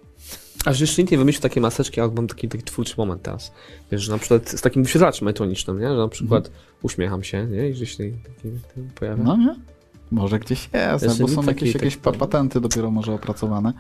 Aż 0.66 0.80
jeszcze 0.80 1.02
nikt 1.02 1.12
nie 1.12 1.18
wymyślił 1.18 1.42
takiej 1.42 1.62
maseczki, 1.62 2.02
ale 2.02 2.12
mam 2.12 2.28
taki, 2.28 2.50
taki 2.50 2.64
twórczy 2.64 2.94
moment 2.98 3.22
teraz. 3.22 3.52
Wiesz, 3.92 4.02
że 4.02 4.12
na 4.12 4.18
przykład 4.18 4.50
z 4.50 4.62
takim 4.62 4.84
wyświetlaczem 4.84 5.28
elektronicznym, 5.28 5.80
nie? 5.80 5.88
Że 5.88 5.98
na 5.98 6.08
przykład 6.08 6.52
uśmiecham 6.82 7.24
się, 7.24 7.46
nie? 7.46 7.70
I 7.70 7.74
gdzieś 7.74 7.98
taki, 7.98 8.12
taki 8.76 8.88
pojawia. 8.96 9.24
No 9.24 9.38
nie? 9.38 9.56
Może 10.12 10.40
gdzieś 10.40 10.70
jest, 10.74 11.22
bo 11.22 11.28
są 11.28 11.44
jakieś, 11.44 11.74
jakieś 11.74 11.98
patenty 11.98 12.62
dopiero 12.62 12.92
może 12.92 13.14
opracowane. 13.14 13.74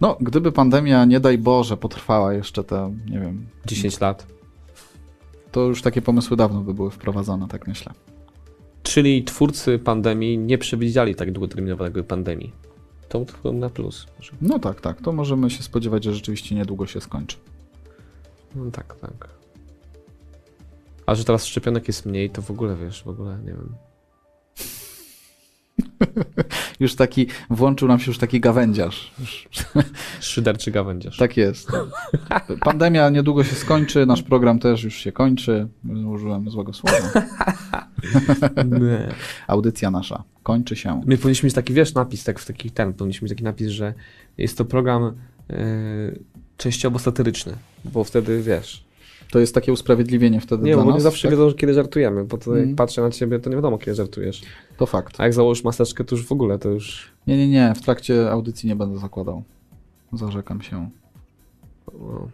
No, 0.00 0.16
gdyby 0.20 0.52
pandemia, 0.52 1.04
nie 1.04 1.20
daj 1.20 1.38
Boże, 1.38 1.76
potrwała 1.76 2.32
jeszcze 2.32 2.64
te, 2.64 2.94
nie 3.10 3.20
wiem, 3.20 3.46
10 3.66 4.00
lat. 4.00 4.26
to 5.52 5.60
już 5.60 5.82
takie 5.82 6.02
pomysły 6.02 6.36
dawno 6.36 6.60
by 6.60 6.74
były 6.74 6.90
wprowadzone, 6.90 7.48
tak 7.48 7.66
myślę. 7.66 7.92
Czyli 8.82 9.24
twórcy 9.24 9.78
pandemii 9.78 10.38
nie 10.38 10.58
przewidzieli 10.58 11.14
tak 11.14 11.32
długoterminowego 11.32 12.04
pandemii. 12.04 12.52
To 13.08 13.24
to 13.42 13.52
na 13.52 13.70
plus. 13.70 14.06
może. 14.18 14.32
No 14.40 14.58
tak, 14.58 14.80
tak, 14.80 15.00
to 15.00 15.12
możemy 15.12 15.50
się 15.50 15.62
spodziewać, 15.62 16.04
że 16.04 16.14
rzeczywiście 16.14 16.54
niedługo 16.54 16.86
się 16.86 17.00
skończy. 17.00 17.36
No 18.54 18.70
tak, 18.70 18.94
tak. 18.94 19.28
A 21.06 21.14
że 21.14 21.24
teraz 21.24 21.46
szczepionek 21.46 21.88
jest 21.88 22.06
mniej, 22.06 22.30
to 22.30 22.42
w 22.42 22.50
ogóle 22.50 22.76
wiesz, 22.76 23.02
w 23.02 23.08
ogóle 23.08 23.38
nie 23.38 23.52
wiem. 23.52 23.74
Już 26.80 26.94
taki, 26.94 27.26
włączył 27.50 27.88
nam 27.88 27.98
się 27.98 28.10
już 28.10 28.18
taki 28.18 28.40
gawędziarz. 28.40 29.12
Szyderczy 30.20 30.70
gawędziarz. 30.70 31.16
tak 31.16 31.36
jest. 31.36 31.68
Pandemia 32.60 33.10
niedługo 33.10 33.44
się 33.44 33.54
skończy, 33.56 34.06
nasz 34.06 34.22
program 34.22 34.58
też 34.58 34.84
już 34.84 34.94
się 34.94 35.12
kończy. 35.12 35.68
Użyłem 36.06 36.50
złego 36.50 36.72
słowa. 36.72 36.98
Audycja 39.46 39.90
nasza 39.90 40.24
kończy 40.42 40.76
się. 40.76 41.02
My 41.06 41.18
powinniśmy 41.18 41.46
mieć 41.46 41.54
taki, 41.54 41.72
wiesz, 41.74 41.94
napis, 41.94 42.24
tak 42.24 42.38
w 42.38 42.46
taki 42.46 42.70
ten, 42.70 42.92
powinniśmy 42.92 43.24
mieć 43.24 43.32
taki 43.32 43.44
napis, 43.44 43.68
że 43.68 43.94
jest 44.38 44.58
to 44.58 44.64
program 44.64 45.02
e, 45.04 45.12
częściowo 46.56 46.98
satyryczny, 46.98 47.56
bo 47.84 48.04
wtedy, 48.04 48.42
wiesz, 48.42 48.84
To 49.32 49.38
jest 49.38 49.54
takie 49.54 49.72
usprawiedliwienie 49.72 50.40
wtedy 50.40 50.64
Nie, 50.64 50.74
dla 50.74 50.82
bo 50.82 50.88
nas? 50.90 50.94
nie 50.98 51.00
zawsze 51.02 51.28
tak? 51.28 51.38
wiedzą, 51.38 51.52
kiedy 51.54 51.74
żartujemy, 51.74 52.24
bo 52.24 52.38
to 52.38 52.50
jak 52.50 52.58
Mhm. 52.58 52.76
patrzę 52.76 53.02
na 53.02 53.10
ciebie, 53.10 53.38
to 53.38 53.50
nie 53.50 53.56
wiadomo, 53.56 53.78
kiedy 53.78 53.94
żartujesz. 53.94 54.42
To 54.76 54.86
fakt. 54.86 55.20
A 55.20 55.24
jak 55.24 55.34
założysz 55.34 55.64
maseczkę, 55.64 56.04
to 56.04 56.14
już 56.16 56.26
w 56.26 56.32
ogóle, 56.32 56.58
to 56.58 56.68
już... 56.68 57.12
Nie, 57.26 57.36
nie, 57.38 57.48
nie, 57.48 57.72
w 57.76 57.80
trakcie 57.82 58.30
audycji 58.30 58.68
nie 58.68 58.76
będę 58.76 58.98
zakładał. 58.98 59.42
Zarzekam 60.12 60.62
się. 60.62 60.88
No. 62.00 62.28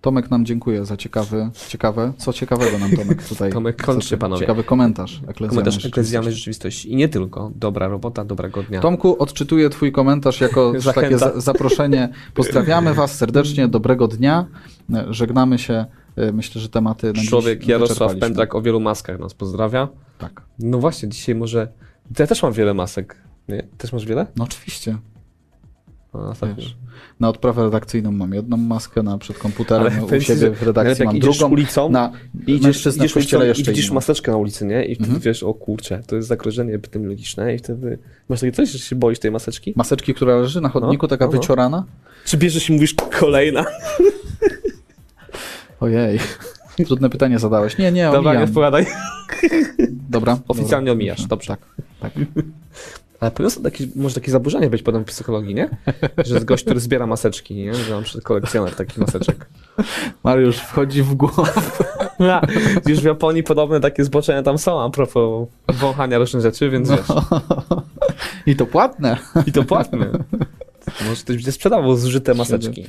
Tomek 0.00 0.30
nam 0.30 0.44
dziękuję 0.46 0.84
za 0.84 0.96
ciekawy, 0.96 1.50
ciekawe, 1.68 2.12
co 2.18 2.32
ciekawego 2.32 2.78
nam 2.78 2.90
Tomek 2.96 3.22
tutaj... 3.28 3.52
Tomek, 3.52 3.82
kończcie, 3.82 4.16
co- 4.16 4.20
panowie. 4.20 4.40
Ciekawy 4.40 4.64
komentarz. 4.64 5.20
Komentarz 5.20 5.30
eklezjalnej 5.30 5.72
rzeczywistości. 5.72 6.32
rzeczywistości. 6.38 6.92
I 6.92 6.96
nie 6.96 7.08
tylko. 7.08 7.50
Dobra 7.56 7.88
robota, 7.88 8.24
dobrego 8.24 8.62
dnia. 8.62 8.80
Tomku, 8.80 9.22
odczytuję 9.22 9.70
twój 9.70 9.92
komentarz 9.92 10.40
jako 10.40 10.72
takie 10.94 11.18
zaproszenie. 11.36 12.08
Pozdrawiamy 12.34 12.94
was 12.94 13.14
serdecznie, 13.14 13.68
dobrego 13.68 14.08
dnia. 14.08 14.46
Żegnamy 15.10 15.58
się. 15.58 15.86
Myślę, 16.32 16.60
że 16.60 16.68
tematy 16.68 17.12
na 17.12 17.22
Człowiek 17.22 17.68
Jarosław. 17.68 18.16
Pędrak 18.16 18.54
o 18.54 18.62
wielu 18.62 18.80
maskach 18.80 19.18
nas 19.18 19.34
pozdrawia. 19.34 19.88
Tak. 20.18 20.42
No 20.58 20.78
właśnie, 20.78 21.08
dzisiaj 21.08 21.34
może... 21.34 21.68
Ja 22.18 22.26
też 22.26 22.42
mam 22.42 22.52
wiele 22.52 22.74
masek. 22.74 23.16
Nie? 23.48 23.62
Też 23.78 23.92
masz 23.92 24.06
wiele? 24.06 24.26
No 24.36 24.44
oczywiście. 24.44 24.96
Ostatnio. 26.12 26.56
Wiesz, 26.56 26.76
na 27.20 27.28
odprawę 27.28 27.62
redakcyjną 27.64 28.12
mam 28.12 28.34
jedną 28.34 28.56
maskę, 28.56 29.02
na 29.02 29.18
przed 29.18 29.38
komputerem 29.38 29.92
Ale 30.08 30.18
u 30.18 30.20
siebie 30.20 30.50
w 30.50 30.62
redakcji 30.62 31.04
mam 31.04 31.18
drugą. 31.18 31.48
ulicą, 31.50 31.90
na 31.90 32.12
Idziesz, 32.46 32.86
idziesz 32.86 33.16
ulicą 33.16 33.42
i 33.42 33.46
jeszcze 33.46 33.70
widzisz 33.72 33.84
inną. 33.86 33.94
maseczkę 33.94 34.30
na 34.32 34.36
ulicy, 34.38 34.64
nie? 34.66 34.84
I 34.84 34.94
wtedy 34.94 35.08
Mhm. 35.08 35.20
wiesz, 35.22 35.42
o 35.42 35.54
kurczę, 35.54 36.02
to 36.06 36.16
jest 36.16 36.28
zagrożenie 36.28 36.74
epidemiologiczne 36.74 37.54
i 37.54 37.58
wtedy 37.58 37.98
masz 38.28 38.40
takie 38.40 38.52
coś, 38.52 38.68
że 38.70 38.78
się 38.78 38.96
boisz 38.96 39.18
tej 39.18 39.30
maseczki? 39.30 39.72
Maseczki, 39.76 40.14
która 40.14 40.36
leży 40.36 40.60
na 40.60 40.68
chodniku, 40.68 41.04
No, 41.06 41.08
taka 41.08 41.26
no, 41.26 41.32
no. 41.32 41.40
wyciorana. 41.40 41.84
Czy 42.24 42.36
bierzesz 42.36 42.70
i 42.70 42.72
mówisz 42.72 42.94
kolejna? 43.18 43.64
Ojej. 45.80 46.18
Trudne 46.86 47.10
pytanie 47.10 47.38
zadałeś. 47.38 47.78
Nie, 47.78 47.92
nie, 47.92 48.04
Dobra, 48.04 48.20
nie 48.20 48.28
omijam. 48.28 48.48
odpowiadaj. 48.48 48.86
Dobra. 50.10 50.38
Oficjalnie 50.48 50.86
dobra. 50.86 50.92
omijasz, 50.92 51.26
dobrze. 51.26 51.46
Tak, 51.46 51.60
tak. 52.00 52.12
Ale 53.38 53.50
są 53.50 53.62
takie, 53.62 53.86
może 53.96 54.14
takie 54.14 54.30
zaburzenie 54.30 54.70
być 54.70 54.82
potem 54.82 55.04
w 55.04 55.06
psychologii, 55.06 55.54
nie? 55.54 55.68
Że 56.24 56.34
jest 56.34 56.46
gość, 56.46 56.64
który 56.64 56.80
zbiera 56.80 57.06
maseczki, 57.06 57.54
nie? 57.54 57.74
Że 57.74 57.94
mam 57.94 58.04
kolekcjoner 58.22 58.74
takich 58.74 58.98
maseczek. 58.98 59.46
Mariusz 60.24 60.56
wchodzi 60.56 61.02
w 61.02 61.14
głowę. 61.14 61.52
Ja, 62.18 62.42
już 62.86 63.00
w 63.00 63.04
Japonii 63.04 63.42
podobne 63.42 63.80
takie 63.80 64.04
zboczenia 64.04 64.42
tam 64.42 64.58
są 64.58 64.82
a 64.82 64.90
propos 64.90 65.48
wąchania 65.68 66.18
różnych 66.18 66.42
rzeczy, 66.42 66.70
więc 66.70 66.90
wiesz. 66.90 67.00
I 68.46 68.56
to 68.56 68.66
płatne. 68.66 69.16
I 69.46 69.52
to 69.52 69.64
płatne. 69.64 70.10
Może 71.08 71.22
ktoś 71.22 71.36
będzie 71.36 71.52
sprzedawał 71.52 71.96
zużyte 71.96 72.34
maseczki. 72.34 72.86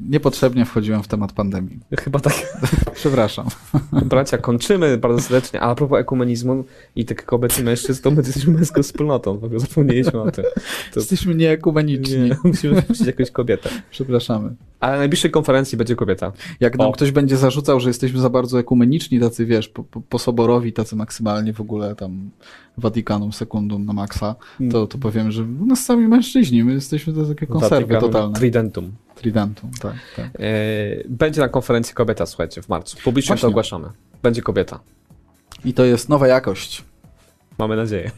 Niepotrzebnie 0.00 0.64
wchodziłem 0.64 1.02
w 1.02 1.08
temat 1.08 1.32
pandemii. 1.32 1.78
Chyba 1.98 2.20
tak. 2.20 2.34
Przepraszam. 2.94 3.46
Bracia, 3.92 4.38
kończymy 4.38 4.98
bardzo 4.98 5.20
serdecznie. 5.20 5.60
A, 5.60 5.70
a 5.70 5.74
propos 5.74 6.00
ekumenizmu 6.00 6.64
i 6.96 7.04
tych 7.04 7.24
kobiet 7.24 7.58
i 7.58 7.62
mężczyzn, 7.62 8.02
to 8.02 8.10
my 8.10 8.16
jesteśmy 8.16 8.52
męską 8.52 8.82
wspólnotą. 8.82 9.38
W 9.38 9.44
ogóle 9.44 9.60
zapomnieliśmy 9.60 10.20
o 10.20 10.30
tym. 10.30 10.44
To 10.94 11.00
Jesteśmy 11.00 11.34
nieekumeniczni. 11.34 12.18
nie, 12.18 12.36
musimy 12.44 12.82
wpuścić 12.82 13.06
jakąś 13.06 13.30
kobietę. 13.30 13.70
Przepraszamy. 13.90 14.54
Ale 14.80 14.92
na 14.92 14.98
najbliższej 14.98 15.30
konferencji 15.30 15.78
będzie 15.78 15.96
kobieta. 15.96 16.32
Jak 16.60 16.78
nam 16.78 16.88
O. 16.88 16.92
ktoś 16.92 17.10
będzie 17.10 17.36
zarzucał, 17.36 17.80
że 17.80 17.90
jesteśmy 17.90 18.20
za 18.20 18.30
bardzo 18.30 18.60
ekumeniczni, 18.60 19.20
tacy 19.20 19.46
wiesz, 19.46 19.68
po, 19.68 19.84
po, 19.84 20.00
posoborowi, 20.00 20.72
tacy 20.72 20.96
maksymalnie 20.96 21.52
w 21.52 21.60
ogóle 21.60 21.94
tam 21.94 22.30
Watykanum 22.78 23.32
sekundum 23.32 23.84
na 23.84 23.92
maksa, 23.92 24.34
to, 24.70 24.86
to 24.86 24.98
powiem, 24.98 25.32
że 25.32 25.42
u 25.42 25.66
nas 25.66 25.84
sami 25.84 26.08
mężczyźni, 26.08 26.64
my 26.64 26.72
jesteśmy 26.72 27.12
to 27.12 27.24
takie 27.24 27.46
konserwy 27.46 27.76
Watykanum 27.76 28.12
totalne. 28.12 28.34
Tridentum. 28.34 28.92
Tridentum, 29.20 29.70
tak, 29.80 29.94
tak. 30.16 30.26
E, 30.26 30.40
Będzie 31.08 31.40
na 31.40 31.48
konferencji 31.48 31.94
kobieta, 31.94 32.26
słuchajcie, 32.26 32.62
w 32.62 32.68
marcu. 32.68 32.96
Publicznie 33.04 33.28
Właśnie. 33.28 33.40
to 33.42 33.48
ogłaszamy. 33.48 33.88
Będzie 34.22 34.42
kobieta. 34.42 34.80
I 35.64 35.74
to 35.74 35.84
jest 35.84 36.08
nowa 36.08 36.26
jakość, 36.28 36.84
Mamy 37.58 37.76
nadzieję. 37.76 38.10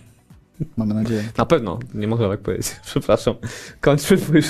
mamy 0.76 0.94
nadzieję. 0.94 1.24
Na 1.38 1.46
pewno, 1.46 1.78
nie 1.94 2.06
mogę 2.08 2.28
tak 2.28 2.40
powiedzieć. 2.40 2.66
Przepraszam. 2.84 3.34
Kończmy, 3.80 4.16
bo 4.16 4.36
już 4.36 4.46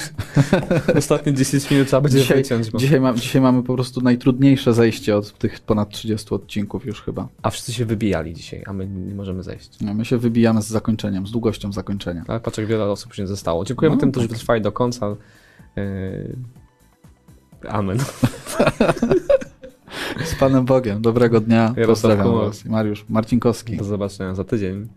ostatnie 0.98 1.34
10 1.34 1.70
minut 1.70 1.86
trzeba 1.88 2.00
będzie 2.00 2.18
Dzisiaj, 2.18 2.36
wyciąć. 2.36 2.70
Bo... 2.70 2.78
dzisiaj, 2.78 3.00
mam, 3.00 3.16
dzisiaj 3.16 3.42
mamy 3.42 3.62
po 3.62 3.74
prostu 3.74 4.00
najtrudniejsze 4.00 4.74
zejście 4.74 5.16
od 5.16 5.38
tych 5.38 5.60
ponad 5.60 5.90
30 5.90 6.34
odcinków 6.34 6.86
już 6.86 7.02
chyba. 7.02 7.28
A 7.42 7.50
wszyscy 7.50 7.72
się 7.72 7.84
wybijali 7.84 8.34
dzisiaj, 8.34 8.62
a 8.66 8.72
my 8.72 8.86
nie 8.86 9.14
możemy 9.14 9.42
zejść. 9.42 9.70
No, 9.80 9.94
my 9.94 10.04
się 10.04 10.18
wybijamy 10.18 10.62
z 10.62 10.66
zakończeniem, 10.66 11.26
z 11.26 11.30
długością 11.30 11.72
zakończenia. 11.72 12.24
Ale 12.28 12.40
patrz, 12.40 12.58
jak 12.58 12.66
wiele 12.66 12.84
osób 12.84 13.14
się 13.14 13.22
nie 13.22 13.28
zostało. 13.28 13.64
Dziękujemy 13.64 13.96
No, 13.96 14.00
tym, 14.00 14.10
którzy 14.12 14.28
tak. 14.28 14.36
wytrwali 14.36 14.62
do 14.62 14.72
końca. 14.72 15.16
Yy... 15.77 16.36
Amen. 17.69 17.99
Z 20.24 20.35
Panem 20.35 20.65
Bogiem, 20.65 21.03
dobrego 21.03 21.40
dnia, 21.40 21.74
Jarosław 21.77 21.86
pozdrawiam 21.89 22.35
was. 22.35 22.65
Mariusz 22.65 23.05
Marcinkowski. 23.09 23.77
Do 23.77 23.85
zobaczenia 23.85 24.35
za 24.35 24.44
tydzień. 24.44 24.89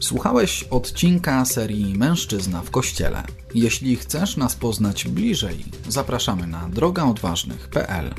Słuchałeś 0.00 0.64
odcinka 0.64 1.44
serii 1.44 1.98
Mężczyzna 1.98 2.62
w 2.62 2.70
Kościele. 2.70 3.22
Jeśli 3.54 3.96
chcesz 3.96 4.36
nas 4.36 4.56
poznać 4.56 5.08
bliżej, 5.08 5.64
zapraszamy 5.88 6.46
na 6.46 6.68
drogaodważnych.pl. 6.68 8.14